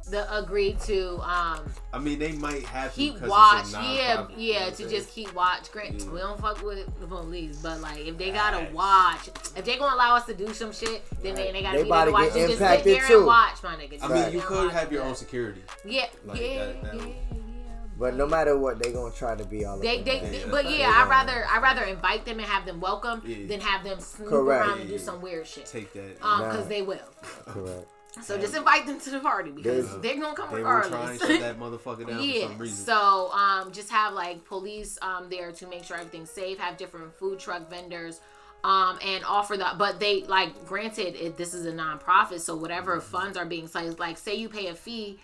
the 0.10 0.38
agree 0.38 0.74
to 0.86 1.18
um, 1.22 1.60
I 1.94 2.00
mean, 2.00 2.20
they 2.20 2.32
might 2.34 2.64
have 2.66 2.92
to 2.94 2.98
keep 2.98 3.14
'cause 3.14 3.22
it's 3.24 3.28
a 3.28 3.30
watch, 3.30 3.66
yeah, 3.74 4.18
nonprofit, 4.18 4.30
you 4.38 4.54
know 4.54 4.60
yeah, 4.60 4.70
to 4.72 4.90
just 4.90 5.10
keep 5.12 5.34
watch. 5.34 5.72
Great, 5.72 5.94
Yeah. 5.94 6.10
we 6.10 6.20
don't 6.20 6.40
fuck 6.40 6.62
with 6.64 6.86
the 7.00 7.08
police, 7.08 7.58
but 7.58 7.80
like 7.82 8.00
if 8.06 8.18
they 8.18 8.32
gotta 8.32 8.58
Right. 8.58 8.74
watch, 8.74 9.28
if 9.56 9.64
they 9.66 9.78
gonna 9.78 9.96
allow 9.96 10.16
us 10.16 10.26
to 10.26 10.34
do 10.34 10.54
some 10.54 10.72
shit, 10.72 11.04
then 11.22 11.36
they, 11.36 11.52
they 11.52 11.62
gotta 11.62 11.78
They 11.78 11.84
be 11.84 11.90
there 11.90 12.00
to 12.00 12.06
to 12.08 12.12
watch. 12.12 12.36
You 12.36 12.48
just 12.48 12.60
sit 12.60 12.84
there 12.84 13.08
too. 13.08 13.18
and 13.20 13.26
watch, 13.26 13.64
my 13.64 13.76
nigga. 13.76 14.00
I 14.02 14.08
mean, 14.08 14.24
sit 14.26 14.34
you 14.34 14.42
could 14.42 14.72
have 14.72 14.92
your 14.92 15.04
that. 15.04 15.10
own 15.10 15.16
security. 15.16 15.64
Yeah, 15.86 16.06
like 16.26 16.40
yeah, 16.40 16.66
that- 16.66 16.84
that- 16.84 16.96
yeah, 16.96 17.06
yeah. 17.06 17.14
But 18.00 18.16
no 18.16 18.26
matter 18.26 18.58
what, 18.58 18.80
they 18.82 18.92
gonna 18.92 19.14
try 19.14 19.36
to 19.36 19.46
be 19.46 19.64
all 19.64 19.76
up 19.76 19.82
They, 19.82 20.02
they, 20.02 20.44
but 20.50 20.68
yeah, 20.70 20.92
fine. 20.92 21.08
I 21.08 21.10
rather 21.10 21.46
I 21.48 21.60
rather 21.60 21.84
invite 21.84 22.26
them 22.26 22.40
and 22.40 22.48
have 22.48 22.66
them 22.66 22.80
welcome 22.82 23.22
Yeah. 23.24 23.46
than 23.48 23.60
have 23.60 23.84
them 23.84 24.00
snoop 24.00 24.30
Correct. 24.30 24.66
around 24.68 24.80
and 24.82 24.90
do 24.90 24.98
some 24.98 25.22
weird 25.22 25.46
shit. 25.46 25.68
Take 25.68 25.94
that. 25.94 26.18
Um, 26.22 26.42
Nah. 26.42 26.50
because 26.52 26.68
they 26.68 26.82
will. 26.82 26.98
Correct. 27.46 27.88
So 28.22 28.38
just 28.38 28.54
invite 28.56 28.86
them 28.86 29.00
to 29.00 29.10
the 29.10 29.20
party 29.20 29.52
because 29.52 29.90
They- 30.02 30.10
they're 30.10 30.22
gonna 30.22 30.36
come 30.36 30.50
they 30.50 30.58
will 30.58 30.64
try 30.64 30.82
and 30.84 30.92
regardless. 30.92 31.20
shut 31.30 31.40
that 31.40 31.60
motherfucker 31.60 32.08
down 32.08 32.18
for 32.18 32.24
yeah. 32.26 32.48
some 32.48 32.58
reason. 32.58 32.86
So 32.86 33.32
um, 33.32 33.72
just 33.72 33.90
have 33.90 34.14
like 34.14 34.44
police 34.44 34.98
um 35.02 35.30
there 35.30 35.52
to 35.54 35.68
make 35.68 35.84
sure 35.86 35.96
everything's 35.98 36.30
safe. 36.30 36.58
Have 36.60 36.76
different 36.78 37.14
food 37.14 37.40
truck 37.40 37.70
vendors. 37.70 38.20
Um, 38.64 39.00
and 39.04 39.24
offer 39.26 39.58
that, 39.58 39.80
but 39.80 40.00
they 40.00 40.22
like 40.26 40.68
granted 40.68 41.16
it, 41.16 41.36
this 41.36 41.56
is 41.56 41.66
a 41.66 41.72
nonprofit, 41.72 42.42
so 42.42 42.56
whatever 42.56 42.98
Mm-hmm. 42.98 43.10
funds 43.12 43.36
are 43.36 43.46
being 43.46 43.68
sized, 43.68 43.98
like 43.98 44.20
say 44.20 44.36
you 44.36 44.50
pay 44.50 44.68
a 44.68 44.76
fee, 44.76 45.18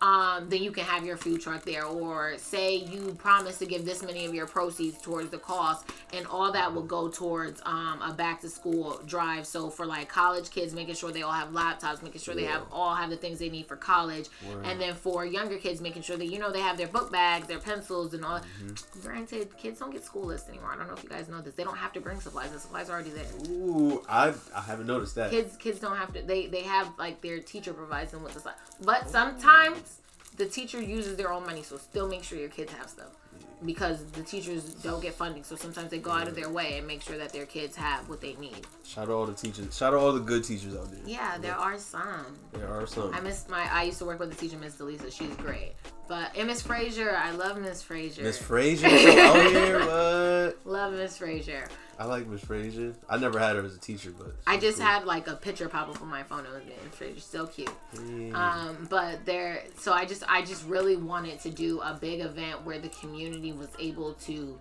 um, 0.00 0.48
then 0.48 0.62
you 0.62 0.70
can 0.70 0.84
have 0.84 1.04
your 1.04 1.16
food 1.16 1.40
truck 1.40 1.64
there, 1.64 1.84
or 1.84 2.38
say 2.38 2.76
you 2.76 3.16
promise 3.18 3.58
to 3.58 3.66
give 3.66 3.84
this 3.84 4.02
many 4.02 4.24
of 4.26 4.34
your 4.34 4.46
proceeds 4.46 5.00
towards 5.00 5.30
the 5.30 5.38
cost, 5.38 5.90
and 6.12 6.26
all 6.26 6.52
that 6.52 6.72
will 6.72 6.82
go 6.82 7.08
towards 7.08 7.60
um, 7.64 8.00
a 8.02 8.12
back 8.12 8.40
to 8.42 8.48
school 8.48 9.00
drive. 9.06 9.46
So 9.46 9.70
for 9.70 9.86
like 9.86 10.08
college 10.08 10.50
kids, 10.50 10.72
making 10.72 10.94
sure 10.94 11.10
they 11.10 11.22
all 11.22 11.32
have 11.32 11.48
laptops, 11.48 12.02
making 12.02 12.20
sure 12.20 12.34
they 12.34 12.44
have 12.44 12.62
all 12.70 12.94
have 12.94 13.10
the 13.10 13.16
things 13.16 13.40
they 13.40 13.48
need 13.48 13.66
for 13.66 13.76
college, 13.76 14.28
and 14.64 14.80
then 14.80 14.94
for 14.94 15.26
younger 15.26 15.58
kids, 15.58 15.80
making 15.80 16.02
sure 16.02 16.16
that 16.16 16.26
you 16.26 16.38
know 16.38 16.52
they 16.52 16.60
have 16.60 16.76
their 16.76 16.86
book 16.86 17.10
bags, 17.10 17.48
their 17.48 17.58
pencils, 17.58 18.14
and 18.14 18.24
all. 18.24 18.38
Mm-hmm. 18.38 19.00
Granted, 19.00 19.56
kids 19.56 19.80
don't 19.80 19.90
get 19.90 20.04
school 20.04 20.26
lists 20.26 20.48
anymore. 20.48 20.70
I 20.72 20.76
don't 20.76 20.86
know 20.86 20.94
if 20.94 21.02
you 21.02 21.08
guys 21.08 21.28
know 21.28 21.40
this. 21.40 21.54
They 21.54 21.64
don't 21.64 21.76
have 21.76 21.92
to 21.94 22.00
bring 22.00 22.20
supplies. 22.20 22.50
The 22.50 22.60
supplies 22.60 22.88
are 22.88 22.92
already 22.92 23.10
there. 23.10 23.26
Ooh, 23.50 24.04
I 24.08 24.32
I 24.54 24.60
haven't 24.60 24.86
noticed 24.86 25.16
that. 25.16 25.30
Kids 25.30 25.56
kids 25.56 25.80
don't 25.80 25.96
have 25.96 26.12
to. 26.12 26.22
They 26.22 26.46
they 26.46 26.62
have 26.62 26.92
like 26.98 27.20
their 27.20 27.40
teacher 27.40 27.72
provides 27.72 28.12
them 28.12 28.22
with 28.22 28.34
the 28.34 28.40
stuff. 28.40 28.54
But 28.80 29.10
sometimes 29.10 29.87
the 30.38 30.46
teacher 30.46 30.80
uses 30.80 31.16
their 31.16 31.32
own 31.32 31.44
money, 31.44 31.62
so 31.62 31.76
still 31.76 32.08
make 32.08 32.24
sure 32.24 32.38
your 32.38 32.48
kids 32.48 32.72
have 32.72 32.88
stuff. 32.88 33.10
Because 33.66 34.04
the 34.12 34.22
teachers 34.22 34.74
don't 34.74 35.02
get 35.02 35.14
funding, 35.14 35.42
so 35.42 35.56
sometimes 35.56 35.90
they 35.90 35.98
go 35.98 36.12
out 36.12 36.28
of 36.28 36.36
their 36.36 36.48
way 36.48 36.78
and 36.78 36.86
make 36.86 37.02
sure 37.02 37.18
that 37.18 37.32
their 37.32 37.44
kids 37.44 37.74
have 37.74 38.08
what 38.08 38.20
they 38.20 38.34
need. 38.34 38.64
Shout 38.84 39.08
out 39.08 39.10
all 39.10 39.26
the 39.26 39.34
teachers. 39.34 39.76
Shout 39.76 39.94
out 39.94 39.98
all 39.98 40.12
the 40.12 40.20
good 40.20 40.44
teachers 40.44 40.76
out 40.76 40.92
there. 40.92 41.00
Yeah, 41.04 41.38
there 41.38 41.56
are 41.56 41.76
some. 41.76 42.38
There 42.52 42.68
are 42.68 42.86
some. 42.86 43.12
I 43.12 43.20
miss 43.20 43.48
my. 43.48 43.68
I 43.72 43.82
used 43.82 43.98
to 43.98 44.04
work 44.04 44.20
with 44.20 44.30
the 44.30 44.36
teacher, 44.36 44.56
Miss 44.58 44.76
Delisa. 44.76 45.12
She's 45.12 45.34
great. 45.36 45.72
But 46.08 46.36
and 46.36 46.46
Miss 46.46 46.62
Frazier, 46.62 47.14
I 47.16 47.32
love 47.32 47.60
Miss 47.60 47.82
Frazier. 47.82 48.22
Miss 48.22 48.38
Frazier 48.38 48.88
so 48.88 49.18
out 49.20 49.50
here, 49.50 49.78
what? 49.86 50.58
Love 50.64 50.94
Miss 50.94 51.18
Frazier. 51.18 51.68
I 51.98 52.04
like 52.04 52.26
Miss 52.26 52.42
Frazier. 52.42 52.94
I 53.08 53.18
never 53.18 53.38
had 53.38 53.56
her 53.56 53.64
as 53.64 53.74
a 53.74 53.78
teacher, 53.78 54.14
but 54.16 54.34
I 54.46 54.56
just 54.56 54.78
cool. 54.78 54.86
had 54.86 55.04
like 55.04 55.26
a 55.26 55.34
picture 55.34 55.68
pop 55.68 55.88
up 55.88 56.00
on 56.00 56.08
my 56.08 56.22
phone. 56.22 56.46
It 56.46 56.52
was 56.52 56.62
Miss 56.64 56.94
Frazier, 56.94 57.20
so 57.20 57.46
cute. 57.46 57.70
Yeah. 58.06 58.68
Um, 58.68 58.86
but 58.88 59.26
there, 59.26 59.64
so 59.76 59.92
I 59.92 60.06
just, 60.06 60.22
I 60.28 60.42
just 60.42 60.66
really 60.66 60.96
wanted 60.96 61.40
to 61.40 61.50
do 61.50 61.80
a 61.80 61.98
big 62.00 62.20
event 62.20 62.64
where 62.64 62.78
the 62.78 62.88
community 62.88 63.52
was 63.52 63.68
able 63.78 64.14
to 64.14 64.58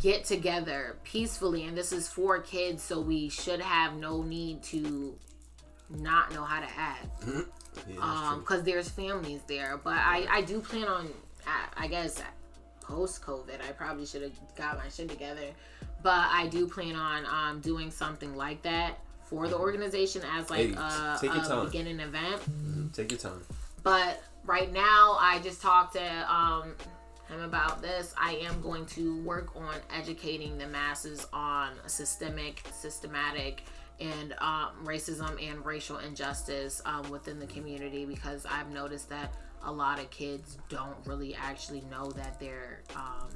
get 0.00 0.24
together 0.24 0.96
peacefully, 1.04 1.64
and 1.64 1.76
this 1.76 1.92
is 1.92 2.08
for 2.08 2.40
kids, 2.40 2.82
so 2.82 3.00
we 3.00 3.28
should 3.28 3.60
have 3.60 3.94
no 3.94 4.22
need 4.22 4.62
to 4.64 5.16
not 5.88 6.32
know 6.32 6.44
how 6.44 6.60
to 6.60 6.68
act, 6.76 7.06
yeah, 7.88 7.96
um, 8.00 8.40
because 8.40 8.62
there's 8.62 8.88
families 8.88 9.40
there. 9.46 9.78
But 9.82 9.94
I, 9.94 10.26
I 10.30 10.42
do 10.42 10.60
plan 10.60 10.84
on, 10.88 11.08
I, 11.46 11.84
I 11.84 11.86
guess, 11.86 12.22
post 12.80 13.22
COVID. 13.22 13.60
I 13.68 13.72
probably 13.72 14.06
should 14.06 14.22
have 14.22 14.32
got 14.56 14.78
my 14.78 14.88
shit 14.88 15.08
together, 15.08 15.46
but 16.02 16.26
I 16.30 16.48
do 16.48 16.66
plan 16.66 16.96
on 16.96 17.24
um, 17.26 17.60
doing 17.60 17.90
something 17.90 18.34
like 18.36 18.62
that 18.62 18.98
for 19.24 19.46
the 19.48 19.56
organization 19.56 20.22
as 20.36 20.50
like 20.50 20.70
Hey, 20.70 20.74
a, 20.76 21.18
take 21.20 21.32
your 21.34 21.44
a 21.44 21.46
time. 21.46 21.66
beginning 21.66 22.00
event. 22.00 22.92
Take 22.92 23.12
your 23.12 23.20
time. 23.20 23.40
But 23.82 24.22
right 24.44 24.72
now, 24.72 25.16
I 25.20 25.38
just 25.42 25.62
talked 25.62 25.94
to 25.94 26.32
um, 26.34 26.74
him 27.28 27.42
about 27.42 27.80
this. 27.80 28.12
I 28.18 28.32
am 28.42 28.60
going 28.60 28.86
to 28.86 29.22
work 29.22 29.54
on 29.56 29.74
educating 29.96 30.58
the 30.58 30.66
masses 30.66 31.26
on 31.32 31.70
systemic, 31.86 32.62
systematic, 32.72 33.62
and 34.00 34.34
um, 34.38 34.70
racism 34.84 35.42
and 35.50 35.64
racial 35.64 35.98
injustice 35.98 36.80
um, 36.84 37.08
within 37.10 37.38
the 37.38 37.46
community 37.46 38.04
because 38.04 38.46
I've 38.46 38.72
noticed 38.72 39.08
that 39.10 39.34
a 39.64 39.70
lot 39.72 39.98
of 39.98 40.10
kids 40.10 40.58
don't 40.68 40.96
really 41.04 41.34
actually 41.34 41.82
know 41.90 42.10
that 42.12 42.40
they're 42.40 42.82
um, 42.96 43.28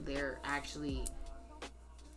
they're 0.00 0.38
actually 0.44 1.04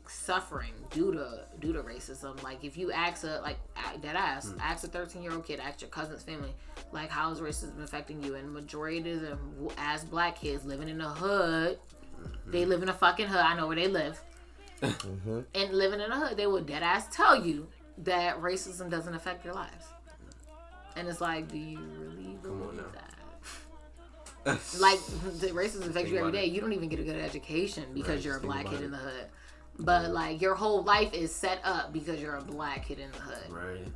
suffering 0.08 0.74
due 0.92 1.12
to 1.14 1.46
due 1.60 1.74
to 1.74 1.82
racism. 1.82 2.42
Like 2.44 2.64
if 2.64 2.78
you 2.78 2.92
ask 2.92 3.24
a 3.24 3.40
like 3.42 3.58
a- 3.94 3.98
dead 3.98 4.16
ass, 4.16 4.54
ask 4.60 4.84
a 4.84 4.88
thirteen 4.88 5.24
year 5.24 5.32
old 5.32 5.46
kid, 5.46 5.60
ask 5.60 5.82
your 5.82 5.90
cousin's 5.90 6.24
family, 6.24 6.54
like 6.92 7.10
how 7.10 7.32
is 7.32 7.40
racism 7.40 7.82
affecting 7.84 8.22
you? 8.24 8.36
And 8.36 8.52
majority 8.52 9.12
of 9.12 9.22
them, 9.22 9.70
as 9.78 10.04
black 10.04 10.40
kids 10.40 10.66
living 10.66 10.90
in 10.90 10.98
the 10.98 11.10
hood, 11.10 11.80
they 12.46 12.66
live 12.66 12.84
in 12.84 12.90
a 12.90 12.94
fucking 12.94 13.28
hood. 13.28 13.40
I 13.40 13.56
know 13.56 13.68
where 13.68 13.76
they 13.76 13.88
live, 13.88 14.20
Mm-hmm. 14.84 15.40
and 15.56 15.74
living 15.74 16.00
in 16.02 16.12
a 16.12 16.20
hood, 16.20 16.38
they 16.38 16.48
will 16.48 16.62
dead 16.62 16.84
ass 16.84 17.08
tell 17.12 17.46
you 17.46 17.68
that 18.00 18.42
racism 18.42 18.90
doesn't 18.90 19.14
affect 19.14 19.46
your 19.46 19.54
lives. 19.54 19.86
And 20.96 21.08
it's 21.08 21.22
like, 21.22 21.52
do 21.52 21.58
you 21.58 21.80
really 21.80 22.38
Come 22.44 22.62
on 22.62 22.76
believe 22.76 22.84
that? 22.94 23.10
like 24.80 25.00
the 25.40 25.48
racism 25.48 25.88
affects 25.90 26.12
you 26.12 26.18
every 26.18 26.32
day. 26.34 26.46
it. 26.46 26.52
You 26.52 26.60
don't 26.62 26.74
even 26.74 26.90
get 26.90 27.00
a 27.00 27.04
good 27.04 27.16
education 27.20 27.86
because 27.94 28.16
Right, 28.16 28.26
you're 28.26 28.38
a 28.38 28.42
black 28.42 28.66
kid 28.66 28.82
in 28.82 28.92
the 28.92 28.98
hood. 28.98 29.28
But 29.80 30.12
like 30.12 30.42
your 30.42 30.54
whole 30.54 30.84
life 30.84 31.14
is 31.14 31.34
set 31.34 31.60
up 31.64 31.94
because 31.94 32.22
you're 32.22 32.36
a 32.36 32.42
black 32.42 32.86
kid 32.88 33.00
in 33.00 33.12
the 33.12 33.20
hood. 33.20 33.52
Right. 33.52 33.88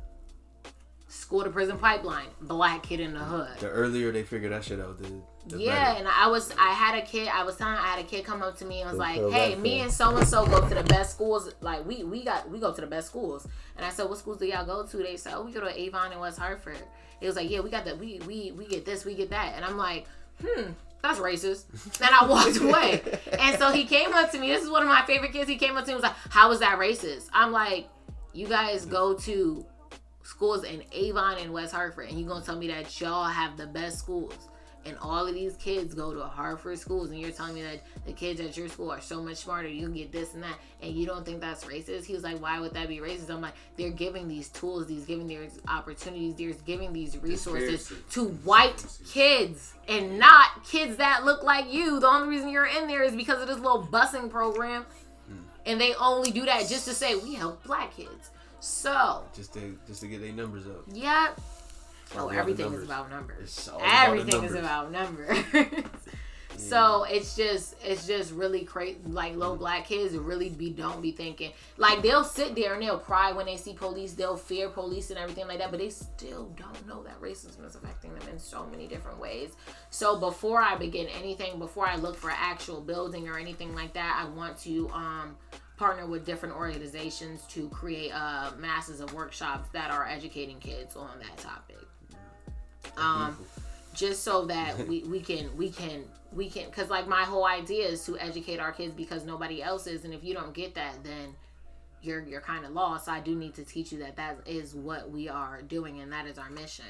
School 1.08 1.44
to 1.44 1.50
prison 1.50 1.78
pipeline, 1.78 2.28
black 2.40 2.82
kid 2.82 3.00
in 3.00 3.12
the 3.12 3.20
hood. 3.20 3.58
The 3.60 3.68
earlier 3.68 4.10
they 4.10 4.22
figure 4.22 4.48
that 4.48 4.64
shit 4.64 4.80
out, 4.80 4.98
the 4.98 5.22
Yeah, 5.56 5.94
better. 5.94 5.98
and 6.00 6.08
I 6.08 6.26
was 6.28 6.52
I 6.58 6.72
had 6.72 6.96
a 6.98 7.02
kid. 7.02 7.28
I 7.28 7.44
was 7.44 7.56
telling 7.56 7.74
I 7.74 7.86
had 7.86 7.98
a 8.00 8.04
kid 8.04 8.24
come 8.24 8.42
up 8.42 8.56
to 8.58 8.64
me 8.64 8.80
and 8.82 8.90
was 8.90 8.98
like, 8.98 9.20
"Hey, 9.32 9.54
me 9.56 9.80
and 9.80 9.92
so 9.92 10.16
and 10.16 10.26
so 10.26 10.46
go 10.46 10.66
to 10.68 10.74
the 10.74 10.82
best 10.84 11.12
schools. 11.12 11.52
Like 11.60 11.86
we 11.86 12.04
we 12.04 12.24
got 12.24 12.50
we 12.50 12.58
go 12.58 12.72
to 12.72 12.80
the 12.80 12.86
best 12.86 13.08
schools." 13.08 13.46
And 13.76 13.86
I 13.86 13.90
said, 13.90 14.08
"What 14.08 14.18
schools 14.18 14.38
do 14.38 14.46
y'all 14.46 14.66
go 14.66 14.84
to?" 14.86 14.96
They 14.98 15.16
said, 15.16 15.34
"Oh, 15.36 15.42
we 15.42 15.52
go 15.52 15.60
to 15.60 15.80
Avon 15.80 16.12
and 16.12 16.20
West 16.20 16.38
Hartford." 16.38 16.82
It 17.20 17.26
was 17.26 17.36
like, 17.36 17.48
"Yeah, 17.50 17.60
we 17.60 17.70
got 17.70 17.84
that. 17.86 17.98
We 17.98 18.20
we 18.26 18.52
we 18.52 18.66
get 18.66 18.84
this, 18.84 19.04
we 19.04 19.14
get 19.14 19.30
that." 19.30 19.54
And 19.56 19.64
I'm 19.64 19.76
like, 19.76 20.06
"Hmm." 20.44 20.72
That's 21.00 21.20
racist. 21.20 21.64
And 22.00 22.10
I 22.12 22.26
walked 22.26 22.56
away. 22.60 23.00
And 23.38 23.56
so 23.56 23.70
he 23.70 23.84
came 23.84 24.12
up 24.12 24.32
to 24.32 24.38
me. 24.40 24.48
This 24.48 24.64
is 24.64 24.68
one 24.68 24.82
of 24.82 24.88
my 24.88 25.06
favorite 25.06 25.32
kids. 25.32 25.48
He 25.48 25.54
came 25.56 25.76
up 25.76 25.84
to 25.84 25.88
me 25.90 25.94
and 25.94 26.02
was 26.02 26.10
like, 26.10 26.18
How 26.30 26.50
is 26.50 26.58
that 26.58 26.76
racist? 26.80 27.28
I'm 27.32 27.52
like, 27.52 27.86
You 28.32 28.48
guys 28.48 28.84
go 28.84 29.14
to 29.14 29.64
schools 30.24 30.64
in 30.64 30.82
Avon 30.92 31.38
and 31.38 31.52
West 31.52 31.72
Hartford, 31.72 32.08
and 32.08 32.18
you're 32.18 32.28
gonna 32.28 32.44
tell 32.44 32.56
me 32.56 32.66
that 32.68 33.00
y'all 33.00 33.24
have 33.26 33.56
the 33.56 33.66
best 33.66 33.98
schools, 33.98 34.34
and 34.86 34.96
all 35.02 35.26
of 35.26 35.34
these 35.34 35.54
kids 35.56 35.94
go 35.94 36.14
to 36.14 36.22
Hartford 36.22 36.78
schools, 36.78 37.10
and 37.10 37.20
you're 37.20 37.30
telling 37.30 37.54
me 37.54 37.62
that 37.62 37.82
the 38.06 38.12
kids 38.12 38.40
at 38.40 38.56
your 38.56 38.68
school 38.68 38.90
are 38.90 39.00
so 39.00 39.22
much 39.22 39.36
smarter, 39.38 39.68
you 39.68 39.84
can 39.86 39.94
get 39.94 40.12
this 40.12 40.34
and 40.34 40.42
that, 40.42 40.54
and 40.80 40.94
you 40.94 41.04
don't 41.06 41.24
think 41.26 41.40
that's 41.40 41.64
racist? 41.64 42.04
He 42.06 42.14
was 42.14 42.22
like, 42.22 42.40
why 42.40 42.58
would 42.60 42.72
that 42.74 42.88
be 42.88 42.98
racist? 42.98 43.28
I'm 43.30 43.40
like, 43.40 43.54
they're 43.76 43.90
giving 43.90 44.28
these 44.28 44.48
tools, 44.48 44.86
these 44.86 45.04
giving 45.04 45.26
these 45.26 45.60
opportunities, 45.68 46.34
they're 46.36 46.52
giving 46.64 46.92
these 46.92 47.18
resources 47.18 47.92
to 48.12 48.28
white 48.44 48.84
kids 49.12 49.74
and 49.88 50.18
not 50.18 50.64
kids 50.64 50.96
that 50.96 51.24
look 51.24 51.42
like 51.42 51.72
you. 51.72 52.00
The 52.00 52.06
only 52.06 52.28
reason 52.28 52.48
you're 52.48 52.66
in 52.66 52.86
there 52.88 53.02
is 53.02 53.14
because 53.14 53.40
of 53.42 53.48
this 53.48 53.58
little 53.58 53.82
busing 53.90 54.30
program. 54.30 54.86
Hmm. 55.28 55.38
And 55.66 55.80
they 55.80 55.94
only 55.96 56.30
do 56.30 56.44
that 56.46 56.68
just 56.68 56.86
to 56.86 56.94
say 56.94 57.14
we 57.16 57.34
help 57.34 57.62
black 57.64 57.94
kids. 57.94 58.30
So, 58.60 59.22
Just 59.36 59.54
to 59.54 59.78
just 59.86 60.00
to 60.00 60.08
get 60.08 60.20
their 60.20 60.32
numbers 60.32 60.66
up. 60.66 60.82
yeah. 60.92 61.28
Oh, 62.16 62.28
everything 62.28 62.66
numbers. 62.66 62.82
is 62.82 62.88
about 62.88 63.10
numbers. 63.10 63.68
About 63.68 64.08
Everything 64.08 64.44
is 64.44 64.54
about 64.54 64.90
numbers. 64.90 65.38
So 66.58 67.04
it's 67.04 67.36
just 67.36 67.76
it's 67.84 68.06
just 68.06 68.32
really 68.32 68.64
crazy. 68.64 68.98
Like 69.06 69.36
little 69.36 69.56
black 69.56 69.86
kids 69.86 70.14
really 70.16 70.48
be 70.48 70.70
don't 70.70 71.00
be 71.00 71.12
thinking 71.12 71.52
like 71.76 72.02
they'll 72.02 72.24
sit 72.24 72.56
there 72.56 72.74
and 72.74 72.82
they'll 72.82 72.98
cry 72.98 73.30
when 73.32 73.46
they 73.46 73.56
see 73.56 73.74
police. 73.74 74.14
They'll 74.14 74.36
fear 74.36 74.68
police 74.68 75.10
and 75.10 75.18
everything 75.18 75.46
like 75.46 75.58
that, 75.58 75.70
but 75.70 75.78
they 75.78 75.90
still 75.90 76.52
don't 76.56 76.86
know 76.86 77.02
that 77.04 77.20
racism 77.20 77.64
is 77.64 77.76
affecting 77.76 78.12
them 78.14 78.28
in 78.28 78.38
so 78.38 78.66
many 78.66 78.88
different 78.88 79.20
ways. 79.20 79.52
So 79.90 80.18
before 80.18 80.60
I 80.60 80.76
begin 80.76 81.06
anything, 81.06 81.60
before 81.60 81.86
I 81.86 81.94
look 81.94 82.16
for 82.16 82.30
actual 82.30 82.80
building 82.80 83.28
or 83.28 83.38
anything 83.38 83.74
like 83.74 83.92
that, 83.94 84.20
I 84.20 84.28
want 84.28 84.58
to 84.58 84.90
um 84.90 85.36
partner 85.76 86.06
with 86.06 86.26
different 86.26 86.56
organizations 86.56 87.42
to 87.50 87.68
create 87.68 88.10
uh 88.10 88.50
masses 88.58 89.00
of 89.00 89.14
workshops 89.14 89.68
that 89.72 89.92
are 89.92 90.08
educating 90.08 90.58
kids 90.58 90.96
on 90.96 91.20
that 91.20 91.36
topic 91.36 91.87
um 92.96 93.36
just 93.94 94.22
so 94.22 94.46
that 94.46 94.76
we, 94.88 95.02
we 95.04 95.20
can 95.20 95.54
we 95.56 95.70
can 95.70 96.04
we 96.32 96.48
can 96.48 96.66
because 96.66 96.88
like 96.90 97.08
my 97.08 97.24
whole 97.24 97.46
idea 97.46 97.86
is 97.86 98.04
to 98.04 98.18
educate 98.18 98.58
our 98.58 98.72
kids 98.72 98.92
because 98.94 99.24
nobody 99.24 99.62
else 99.62 99.86
is 99.86 100.04
and 100.04 100.12
if 100.14 100.22
you 100.24 100.34
don't 100.34 100.54
get 100.54 100.74
that 100.74 101.02
then 101.02 101.34
you're 102.02 102.22
you're 102.22 102.40
kind 102.40 102.64
of 102.64 102.72
lost. 102.72 103.08
I 103.08 103.20
do 103.20 103.34
need 103.34 103.54
to 103.54 103.64
teach 103.64 103.92
you 103.92 103.98
that 104.00 104.16
that 104.16 104.38
is 104.46 104.74
what 104.74 105.10
we 105.10 105.28
are 105.28 105.62
doing 105.62 106.00
and 106.00 106.12
that 106.12 106.26
is 106.26 106.38
our 106.38 106.50
mission. 106.50 106.84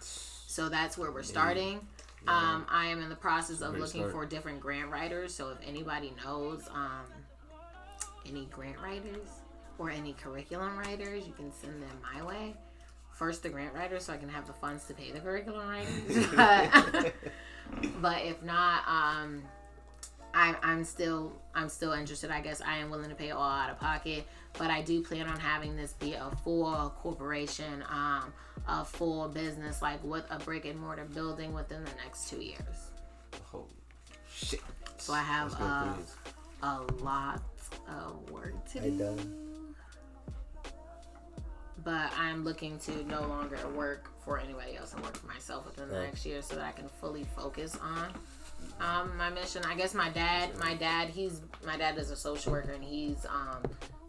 So 0.00 0.68
that's 0.68 0.98
where 0.98 1.12
we're 1.12 1.22
starting. 1.22 1.80
Um 2.26 2.66
i 2.68 2.84
am 2.86 3.00
in 3.02 3.08
the 3.08 3.16
process 3.16 3.62
of 3.62 3.78
looking 3.78 4.02
start. 4.02 4.12
for 4.12 4.26
different 4.26 4.60
grant 4.60 4.90
writers 4.90 5.32
so 5.32 5.48
if 5.48 5.56
anybody 5.66 6.12
knows 6.22 6.68
um 6.70 7.06
any 8.26 8.44
grant 8.50 8.78
writers 8.78 9.26
or 9.78 9.88
any 9.88 10.12
curriculum 10.12 10.76
writers 10.76 11.26
you 11.26 11.32
can 11.32 11.50
send 11.50 11.82
them 11.82 11.98
my 12.14 12.22
way 12.22 12.54
first 13.20 13.42
the 13.42 13.50
grant 13.50 13.74
writer 13.74 14.00
so 14.00 14.14
I 14.14 14.16
can 14.16 14.30
have 14.30 14.46
the 14.46 14.54
funds 14.54 14.86
to 14.86 14.94
pay 14.94 15.12
the 15.12 15.20
curriculum 15.20 15.68
writers. 15.68 16.26
but, 16.34 17.12
but 18.00 18.22
if 18.22 18.42
not, 18.42 18.82
um, 18.88 19.42
I, 20.32 20.56
I'm 20.62 20.84
still 20.84 21.32
I'm 21.54 21.68
still 21.68 21.92
interested. 21.92 22.30
I 22.30 22.40
guess 22.40 22.62
I 22.62 22.78
am 22.78 22.88
willing 22.88 23.10
to 23.10 23.14
pay 23.14 23.30
all 23.30 23.42
out 23.42 23.68
of 23.68 23.78
pocket, 23.78 24.26
but 24.56 24.70
I 24.70 24.80
do 24.80 25.02
plan 25.02 25.26
on 25.26 25.38
having 25.38 25.76
this 25.76 25.92
be 25.92 26.14
a 26.14 26.30
full 26.42 26.94
corporation, 26.98 27.84
um, 27.90 28.32
a 28.66 28.86
full 28.86 29.28
business, 29.28 29.82
like 29.82 30.02
with 30.02 30.24
a 30.30 30.38
brick 30.38 30.64
and 30.64 30.80
mortar 30.80 31.04
building 31.04 31.52
within 31.52 31.84
the 31.84 31.90
next 32.02 32.30
two 32.30 32.40
years. 32.40 32.90
Holy 33.44 33.66
shit. 34.32 34.62
So 34.96 35.12
I 35.12 35.20
have 35.20 35.52
Let's 35.60 36.16
uh, 36.62 36.78
a 36.88 37.02
lot 37.02 37.42
of 37.86 38.30
work 38.30 38.64
to 38.72 38.80
Hey, 38.80 38.90
do. 38.90 39.16
But 41.84 42.12
I'm 42.18 42.44
looking 42.44 42.78
to 42.80 43.04
no 43.06 43.22
longer 43.22 43.58
work 43.74 44.10
for 44.24 44.38
anybody 44.38 44.76
else 44.76 44.92
and 44.92 45.02
work 45.02 45.16
for 45.16 45.26
myself 45.26 45.66
within 45.66 45.88
the 45.88 46.00
next 46.00 46.26
year 46.26 46.42
so 46.42 46.56
that 46.56 46.64
I 46.64 46.72
can 46.72 46.88
fully 46.88 47.24
focus 47.36 47.78
on 47.80 48.12
um, 48.80 49.16
my 49.16 49.30
mission. 49.30 49.62
I 49.64 49.74
guess 49.74 49.94
my 49.94 50.10
dad, 50.10 50.56
my 50.58 50.74
dad, 50.74 51.08
he's 51.08 51.40
my 51.64 51.76
dad 51.76 51.98
is 51.98 52.10
a 52.10 52.16
social 52.16 52.52
worker 52.52 52.72
and 52.72 52.84
he's 52.84 53.24
um, 53.26 53.62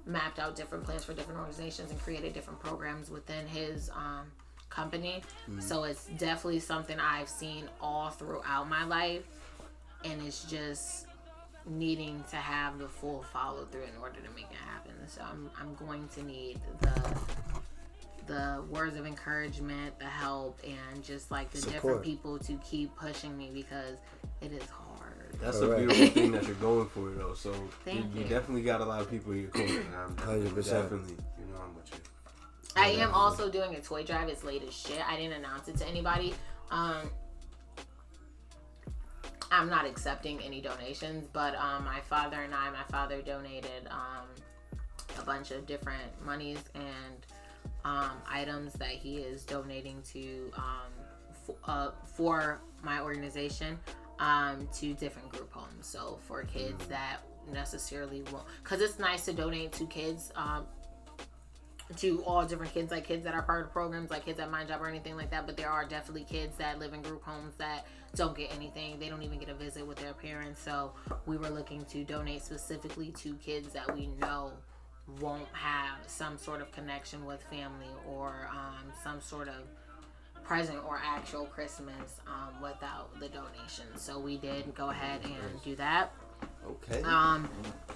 mapped 0.06 0.40
out 0.40 0.56
different 0.56 0.84
plans 0.84 1.06
for 1.06 1.14
different 1.14 1.40
organizations 1.40 1.92
and 1.92 2.02
created 2.02 2.34
different 2.34 2.60
programs 2.60 3.10
within 3.10 3.48
his 3.48 3.90
um, 3.92 4.26
company. 4.70 5.22
So 5.60 5.84
it's 5.84 6.06
definitely 6.18 6.60
something 6.60 7.00
I've 7.00 7.30
seen 7.30 7.70
all 7.82 8.10
throughout 8.10 8.70
my 8.70 8.84
life, 8.86 9.24
and 10.04 10.22
it's 10.26 10.44
just 10.46 11.08
needing 11.66 12.24
to 12.32 12.36
have 12.36 12.78
the 12.80 12.88
full 12.88 13.24
follow 13.34 13.66
through 13.66 13.84
in 13.84 13.96
order 14.02 14.20
to 14.20 14.30
make 14.36 14.46
it 14.50 14.58
happen. 14.68 14.94
So 15.08 15.22
I'm 15.22 15.50
I'm 15.60 15.76
going 15.76 16.08
to 16.16 16.24
need 16.24 16.60
the 16.82 17.20
the 18.28 18.64
words 18.70 18.96
of 18.96 19.06
encouragement, 19.06 19.98
the 20.00 20.06
help, 20.06 20.60
and 20.64 21.04
just 21.04 21.32
like 21.32 21.52
the 21.52 21.62
different 21.62 22.04
people 22.04 22.38
to 22.40 22.54
keep 22.64 22.96
pushing 22.96 23.38
me 23.38 23.50
because 23.54 23.98
it 24.42 24.52
is 24.52 24.64
hard. 24.70 25.38
That's 25.42 25.60
Correct. 25.60 25.84
a 25.84 25.88
beautiful 25.88 26.08
thing 26.22 26.32
that 26.34 26.44
you're 26.46 26.56
going 26.56 26.88
for, 26.90 27.10
though. 27.10 27.34
So 27.34 27.52
you, 27.52 27.70
Thank 27.84 28.16
you 28.16 28.22
you. 28.22 28.28
definitely 28.28 28.62
got 28.62 28.80
a 28.82 28.86
lot 28.86 29.02
of 29.02 29.10
people 29.10 29.32
in 29.34 29.42
your 29.42 29.50
corner. 29.50 29.82
I'm 30.06 30.14
definitely- 30.16 30.50
100%. 30.50 30.56
Definitely. 30.84 31.14
You 31.40 31.54
know 31.54 31.62
I'm 31.64 31.76
with 31.76 31.90
you. 31.92 32.00
I 32.76 32.88
am 32.90 33.12
also 33.14 33.50
doing 33.50 33.76
a 33.76 33.82
toy 33.82 34.04
drive. 34.04 34.30
It's 34.30 34.44
late 34.44 34.64
as 34.68 34.74
shit. 34.74 35.02
I 35.10 35.18
didn't 35.18 35.34
announce 35.34 35.68
it 35.68 35.78
to 35.78 35.88
anybody. 35.88 36.34
Um, 36.70 37.10
I'm 39.52 39.70
not 39.70 39.86
accepting 39.86 40.40
any 40.42 40.62
donations, 40.62 41.28
but 41.34 41.56
um, 41.56 41.84
my 41.84 42.00
father 42.10 42.42
and 42.42 42.56
I, 42.56 42.70
my 42.72 42.84
father 42.90 43.22
donated 43.22 43.88
um, 43.90 44.28
a 45.20 45.26
bunch 45.26 45.52
of 45.52 45.66
different 45.66 46.10
monies 46.26 46.64
and 46.74 47.26
um, 47.84 48.12
items 48.30 48.74
that 48.74 48.92
he 48.92 49.18
is 49.18 49.44
donating 49.44 50.02
to 50.14 50.52
um, 50.56 50.92
f- 51.50 51.56
uh, 51.66 51.92
for 52.16 52.62
my 52.82 53.02
organization 53.02 53.78
um, 54.20 54.70
to 54.74 54.94
different 54.94 55.30
group 55.30 55.52
homes. 55.52 55.86
So 55.86 56.18
for 56.28 56.44
kids 56.44 56.88
that 56.88 57.18
necessarily 57.52 58.24
won't, 58.32 58.46
because 58.64 58.80
it's 58.80 59.00
nice 59.00 59.26
to 59.26 59.34
donate 59.34 59.74
to 59.74 59.86
kids. 59.86 60.32
To 61.98 62.24
all 62.24 62.46
different 62.46 62.74
kids, 62.74 62.92
like 62.92 63.06
kids 63.06 63.24
that 63.26 63.34
are 63.34 63.42
part 63.42 63.66
of 63.66 63.72
programs, 63.72 64.10
like 64.10 64.26
kids 64.26 64.40
at 64.40 64.50
Mind 64.50 64.70
Job 64.70 64.82
or 64.82 64.88
anything 64.88 65.16
like 65.16 65.30
that. 65.32 65.46
But 65.46 65.58
there 65.58 65.70
are 65.70 65.86
definitely 65.86 66.24
kids 66.24 66.58
that 66.58 66.80
live 66.80 66.94
in 66.94 67.02
group 67.02 67.24
homes 67.24 67.56
that 67.58 67.86
don't 68.16 68.36
get 68.36 68.54
anything. 68.56 69.00
They 69.00 69.10
don't 69.10 69.24
even 69.24 69.40
get 69.40 69.50
a 69.50 69.54
visit 69.54 69.86
with 69.86 69.98
their 69.98 70.14
parents. 70.14 70.62
So 70.62 70.94
we 71.26 71.38
were 71.38 71.50
looking 71.50 71.86
to 71.86 72.04
donate 72.04 72.44
specifically 72.44 73.12
to 73.12 73.36
kids 73.36 73.74
that 73.74 73.94
we 73.94 74.08
know 74.08 74.52
won't 75.20 75.48
have 75.52 76.00
some 76.08 76.38
sort 76.38 76.62
of 76.62 76.72
connection 76.72 77.26
with 77.26 77.42
family 77.44 77.90
or 78.08 78.50
um, 78.52 78.92
some 79.04 79.20
sort 79.20 79.48
of 79.48 79.66
present 80.44 80.80
or 80.88 81.00
actual 81.04 81.46
Christmas 81.46 82.20
um, 82.28 82.62
without 82.62 83.10
the 83.20 83.28
donation. 83.30 83.86
So 83.96 84.20
we 84.20 84.38
did 84.38 84.74
go 84.76 84.90
ahead 84.90 85.22
and 85.24 85.64
do 85.64 85.76
that. 85.76 86.14
Okay. 86.68 87.02
Um, 87.04 87.50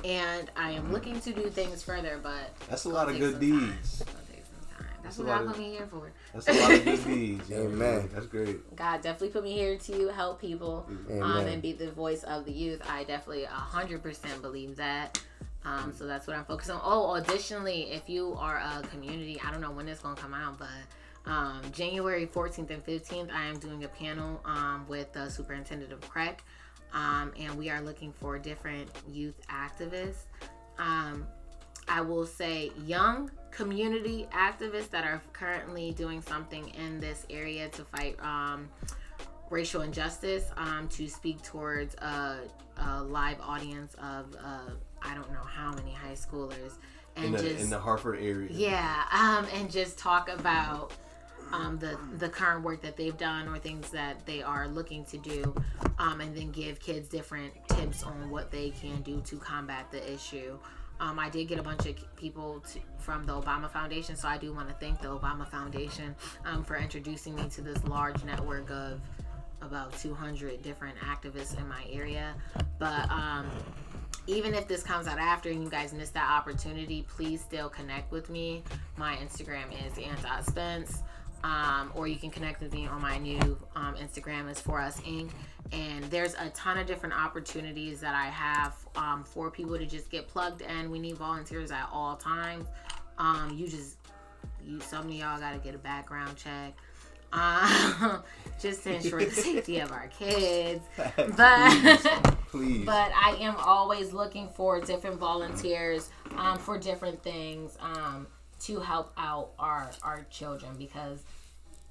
and 0.04 0.50
I 0.56 0.72
am 0.72 0.92
looking 0.92 1.20
to 1.22 1.32
do 1.34 1.50
things 1.50 1.84
further, 1.84 2.20
but 2.22 2.52
That's 2.70 2.86
a 2.86 2.90
lot 2.90 3.10
of 3.10 3.18
good 3.18 3.40
deeds. 3.40 4.02
It's 4.02 4.04
gonna 4.04 4.18
take 4.32 4.44
some 4.46 4.78
time. 4.78 4.88
That's 5.04 5.18
That's 5.18 5.18
a 5.18 5.22
what 5.22 5.28
lot 5.30 5.38
God 5.40 5.46
of- 5.48 5.52
put 5.54 5.60
me 5.62 5.72
here 5.72 5.88
for. 5.88 6.12
That's 6.34 6.48
a 6.48 6.54
lot 6.54 6.74
of 6.74 6.84
good 6.86 7.06
deeds. 7.06 7.50
yo. 7.50 7.66
Amen. 7.66 8.10
That's 8.14 8.26
great. 8.28 8.76
God 8.76 9.02
definitely 9.02 9.30
put 9.30 9.44
me 9.44 9.54
here 9.54 9.78
to 9.78 10.08
help 10.10 10.42
people 10.42 10.88
um, 11.22 11.22
and 11.48 11.62
be 11.62 11.74
the 11.74 11.92
voice 11.92 12.24
of 12.24 12.46
the 12.46 12.52
youth. 12.52 12.82
I 12.90 13.04
definitely 13.04 13.46
100% 13.46 14.42
believe 14.42 14.76
that. 14.78 15.22
Um, 15.64 15.94
so 15.98 16.06
that's 16.06 16.28
what 16.28 16.36
I'm 16.36 16.46
focused 16.46 16.70
on. 16.70 16.80
Oh, 16.84 17.16
additionally, 17.16 17.84
if 17.92 18.08
you 18.08 18.36
are 18.40 18.58
a 18.58 18.82
community, 18.90 19.42
I 19.44 19.50
don't 19.52 19.62
know 19.62 19.72
when 19.72 19.88
it's 19.88 20.02
going 20.02 20.16
to 20.16 20.22
come 20.22 20.34
out, 20.36 20.60
but 20.60 20.68
um, 21.32 21.60
January 21.72 22.28
14th 22.28 22.70
and 22.70 22.86
15th, 22.86 23.32
I 23.34 23.46
am 23.48 23.58
doing 23.58 23.84
a 23.84 23.88
panel 23.88 24.42
um, 24.46 24.86
with 24.88 25.12
the 25.14 25.28
superintendent 25.30 25.92
of 25.92 26.02
CREC. 26.02 26.36
Um, 26.96 27.32
and 27.38 27.56
we 27.58 27.70
are 27.70 27.82
looking 27.82 28.12
for 28.14 28.40
different 28.40 28.90
youth 29.08 29.40
activists. 29.50 30.24
Um, 30.80 31.28
I 31.88 32.02
will 32.02 32.26
say 32.26 32.72
young 32.86 33.30
community 33.52 34.28
activists 34.34 34.90
that 34.90 35.04
are 35.06 35.22
currently 35.34 35.92
doing 35.92 36.22
something 36.22 36.70
in 36.70 37.00
this 37.00 37.26
area 37.30 37.70
to 37.70 37.84
fight 37.84 38.18
um, 38.24 38.68
racial 39.50 39.82
injustice, 39.82 40.46
um, 40.58 40.88
to 40.90 41.08
speak 41.08 41.42
towards 41.44 41.96
a, 41.96 42.40
a 42.78 43.04
live 43.04 43.40
audience 43.42 43.94
of 43.96 44.36
uh, 44.44 44.72
I 45.02 45.14
don't 45.14 45.32
know 45.32 45.44
how 45.46 45.74
many 45.76 45.92
high 45.92 46.14
schoolers, 46.16 46.74
and 47.16 47.26
In 47.26 47.32
the, 47.34 47.38
just 47.38 47.64
in 47.66 47.70
the 47.70 47.80
Hartford 47.80 48.20
area. 48.20 48.48
yeah, 48.52 49.04
um, 49.14 49.46
and 49.54 49.70
just 49.70 50.00
talk 50.00 50.30
about 50.30 50.92
um, 51.52 51.78
the 51.80 51.98
the 52.18 52.30
current 52.30 52.64
work 52.64 52.82
that 52.82 52.98
they've 52.98 53.18
done 53.18 53.48
or 53.48 53.58
things 53.58 53.90
that 53.92 54.26
they 54.26 54.42
are 54.42 54.68
looking 54.68 55.06
to 55.06 55.18
do, 55.18 55.56
um, 56.00 56.22
and 56.22 56.36
then 56.36 56.52
give 56.52 56.80
kids 56.80 57.08
different 57.08 57.54
tips 57.70 58.04
on 58.04 58.30
what 58.30 58.52
they 58.52 58.72
can 58.72 59.02
do 59.02 59.22
to 59.22 59.38
combat 59.38 59.92
the 59.92 60.14
issue. 60.14 60.58
Um, 61.00 61.20
I 61.20 61.30
did 61.30 61.48
get 61.50 61.60
a 61.60 61.64
bunch 61.64 61.86
of 61.86 62.16
people 62.16 62.64
to, 62.72 62.80
from 63.00 63.26
the 63.26 63.34
Obama 63.34 63.70
Foundation, 63.70 64.16
so 64.16 64.28
I 64.28 64.38
do 64.38 64.54
want 64.54 64.70
to 64.70 64.76
thank 64.76 65.02
the 65.02 65.10
Obama 65.10 65.48
Foundation 65.48 66.16
um, 66.46 66.64
for 66.64 66.78
introducing 66.78 67.36
me 67.36 67.50
to 67.50 67.62
this 67.62 67.84
large 67.84 68.24
network 68.24 68.70
of 68.70 69.02
about 69.62 69.98
200 70.00 70.62
different 70.62 70.98
activists 71.00 71.58
in 71.58 71.68
my 71.68 71.84
area. 71.92 72.34
But 72.80 73.10
um, 73.10 73.50
even 74.28 74.54
if 74.54 74.68
this 74.68 74.84
comes 74.84 75.08
out 75.08 75.20
after 75.20 75.50
and 75.50 75.64
you 75.64 75.70
guys 75.70 75.94
missed 75.94 76.14
that 76.14 76.30
opportunity, 76.30 77.06
please 77.08 77.42
still 77.42 77.70
connect 77.70 78.12
with 78.12 78.30
me. 78.30 78.64
My 78.98 79.16
Instagram 79.18 79.66
is 79.86 79.98
anti-spence. 79.98 81.04
Um, 81.44 81.92
or 81.94 82.08
you 82.08 82.16
can 82.16 82.32
connect 82.32 82.62
with 82.62 82.74
me 82.74 82.88
on 82.88 83.02
my 83.02 83.18
new 83.20 83.58
um, 83.76 83.96
Instagram 83.96 84.50
is 84.50 84.60
for 84.60 84.82
us 84.82 85.00
Inc. 85.02 85.30
And 85.72 86.04
there's 86.06 86.34
a 86.36 86.50
ton 86.50 86.78
of 86.78 86.88
different 86.88 87.16
opportunities 87.16 88.00
that 88.02 88.16
I 88.16 88.26
have 88.26 88.76
um, 88.96 89.24
for 89.24 89.52
people 89.52 89.78
to 89.78 89.86
just 89.86 90.10
get 90.10 90.28
plugged 90.28 90.62
in. 90.62 90.92
We 90.92 91.00
need 91.00 91.18
volunteers 91.18 91.72
at 91.72 91.88
all 91.92 92.16
times. 92.16 92.68
Um, 93.18 93.56
you 93.56 93.68
just 93.68 93.98
you 94.66 94.80
some 94.80 95.08
of 95.08 95.14
y'all 95.14 95.40
got 95.40 95.54
to 95.54 95.60
get 95.60 95.76
a 95.76 95.80
background 95.80 96.36
check. 96.38 96.74
Um, 97.34 98.24
just 98.62 98.84
to 98.84 98.96
ensure 98.96 99.24
the 99.24 99.32
safety 99.32 99.80
of 99.80 99.92
our 99.92 100.08
kids. 100.08 100.84
But 101.16 102.26
Please. 102.50 102.86
but 102.86 103.12
I 103.14 103.38
am 103.40 103.56
always 103.58 104.14
looking 104.14 104.50
for 104.50 104.80
different 104.80 105.20
volunteers 105.20 106.10
um, 106.38 106.58
for 106.58 106.78
different 106.78 107.22
things 107.24 107.78
um, 107.82 108.28
to 108.66 108.80
help 108.80 109.12
out 109.18 109.52
our 109.60 109.92
our 110.02 110.26
children 110.30 110.72
because 110.78 111.24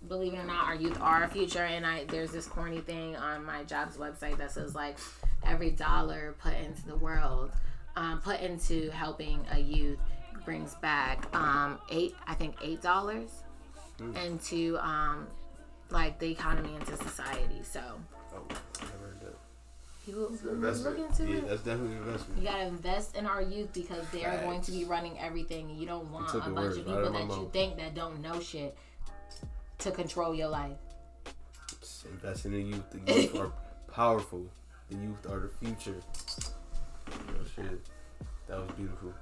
believe 0.09 0.35
it 0.35 0.39
or 0.39 0.45
not, 0.45 0.67
our 0.67 0.75
youth 0.75 1.01
are 1.01 1.23
our 1.23 1.29
future. 1.29 1.65
And 1.65 1.87
I 1.87 2.05
there's 2.05 2.31
this 2.31 2.47
corny 2.47 2.81
thing 2.81 3.17
on 3.17 3.45
my 3.45 3.65
jobs 3.65 3.97
website 3.97 4.39
that 4.39 4.53
says 4.53 4.75
like 4.75 4.99
every 5.47 5.71
dollar 5.71 6.35
put 6.41 6.55
into 6.55 6.87
the 6.87 6.97
world, 6.97 7.53
um, 7.97 8.21
put 8.21 8.41
into 8.41 8.91
helping 8.91 9.45
a 9.53 9.59
youth 9.59 9.99
brings 10.45 10.75
back 10.75 11.35
um, 11.35 11.79
eight 11.91 12.15
I 12.27 12.35
think 12.35 12.57
eight 12.63 12.83
dollars 12.83 13.31
into 14.23 14.77
um, 14.81 15.27
like 15.91 16.19
the 16.19 16.31
economy 16.31 16.75
into 16.75 16.97
society. 16.97 17.61
So 17.63 17.81
oh, 18.35 18.47
people 20.05 20.27
investment. 20.51 20.99
look 20.99 21.11
into 21.11 21.31
Yeah, 21.33 21.39
it. 21.39 21.49
that's 21.49 21.63
definitely 21.63 21.97
an 21.97 22.03
investment. 22.03 22.41
You 22.43 22.49
gotta 22.49 22.67
invest 22.67 23.17
in 23.17 23.27
our 23.27 23.43
youth 23.43 23.73
because 23.73 24.05
they're 24.13 24.23
Facts. 24.31 24.43
going 24.45 24.61
to 24.63 24.71
be 24.73 24.85
running 24.85 25.19
everything. 25.19 25.71
You 25.71 25.87
don't 25.87 26.11
want 26.11 26.33
a 26.35 26.39
bunch 26.39 26.55
words 26.57 26.77
of 26.79 26.85
people 26.87 27.05
of 27.05 27.13
my 27.13 27.21
that 27.27 27.37
you 27.39 27.51
think 27.53 27.77
that 27.79 27.95
don't 27.95 28.21
know 28.21 28.41
shit 28.41 28.77
to 29.79 29.91
control 29.91 30.35
your 30.35 30.49
life. 30.49 30.77
Just 31.81 32.07
Invest 32.07 32.45
in 32.47 32.53
the 32.53 32.61
youth. 32.63 32.91
The 32.91 33.13
youth 33.13 33.37
are 33.39 33.53
powerful. 33.93 34.47
The 34.91 34.97
youth 34.97 35.27
are 35.31 35.41
the 35.41 35.67
future. 35.67 35.97
Real 37.29 37.45
shit. 37.57 37.81
That 38.49 38.59
was 38.61 38.71
beautiful. 38.77 39.13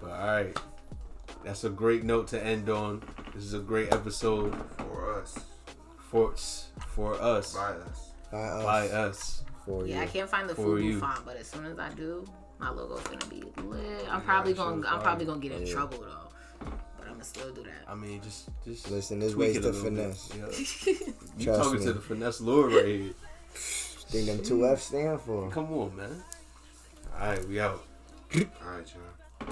But 0.00 0.10
alright. 0.10 0.58
That's 1.44 1.64
a 1.64 1.70
great 1.70 2.04
note 2.04 2.28
to 2.28 2.44
end 2.44 2.68
on. 2.68 3.02
This 3.34 3.42
is 3.44 3.54
a 3.54 3.58
great 3.58 3.92
episode 3.92 4.54
For 4.78 5.14
us. 5.20 5.38
for 5.98 6.34
for 6.88 7.14
us. 7.20 7.54
By 7.54 7.72
us. 7.72 8.10
By 8.30 8.38
us. 8.38 8.64
By 8.64 8.88
us. 8.88 9.42
For 9.66 9.86
Yeah, 9.86 9.96
you. 9.96 10.02
I 10.02 10.06
can't 10.06 10.28
find 10.30 10.48
the 10.48 10.54
For 10.54 10.62
Fubu 10.62 10.84
you. 10.84 10.98
font, 11.00 11.24
but 11.24 11.36
as 11.36 11.46
soon 11.48 11.64
as 11.66 11.78
I 11.78 11.88
do, 11.90 12.24
my 12.58 12.70
logo's 12.70 13.02
gonna 13.02 13.24
be 13.26 13.42
lit. 13.62 14.06
I'm 14.10 14.22
probably 14.22 14.54
sure, 14.54 14.64
gonna 14.70 14.86
I'm 14.86 14.94
fine. 14.94 15.02
probably 15.02 15.24
gonna 15.26 15.40
get 15.40 15.52
in 15.52 15.66
Yeah. 15.66 15.72
trouble 15.72 15.98
though, 16.00 16.28
but 16.98 17.06
I'm 17.06 17.12
gonna 17.14 17.24
still 17.24 17.52
do 17.52 17.62
that. 17.64 17.88
I 17.88 17.94
mean, 17.94 18.20
just 18.22 18.48
just 18.64 18.90
Listen, 18.90 19.18
there's 19.20 19.34
tweak 19.34 19.48
ways 19.54 19.56
to 19.60 19.62
little 19.70 19.82
bit. 19.90 20.14
finesse. 20.16 20.30
Yeah. 20.36 21.06
You 21.38 21.44
Trust 21.46 21.62
talking 21.62 21.78
me. 21.80 21.86
to 21.86 21.92
the 21.94 22.00
finesse 22.00 22.40
lord 22.40 22.72
right 22.72 22.84
here. 22.84 23.12
Think 23.54 24.26
them 24.26 24.42
two 24.42 24.66
F 24.66 24.80
stand 24.82 25.20
for. 25.20 25.48
Come 25.50 25.72
on, 25.72 25.96
man. 25.96 26.22
All 27.18 27.26
right, 27.28 27.48
we 27.48 27.60
out. 27.60 27.82
Alright, 28.34 28.92
y'all. 28.94 29.48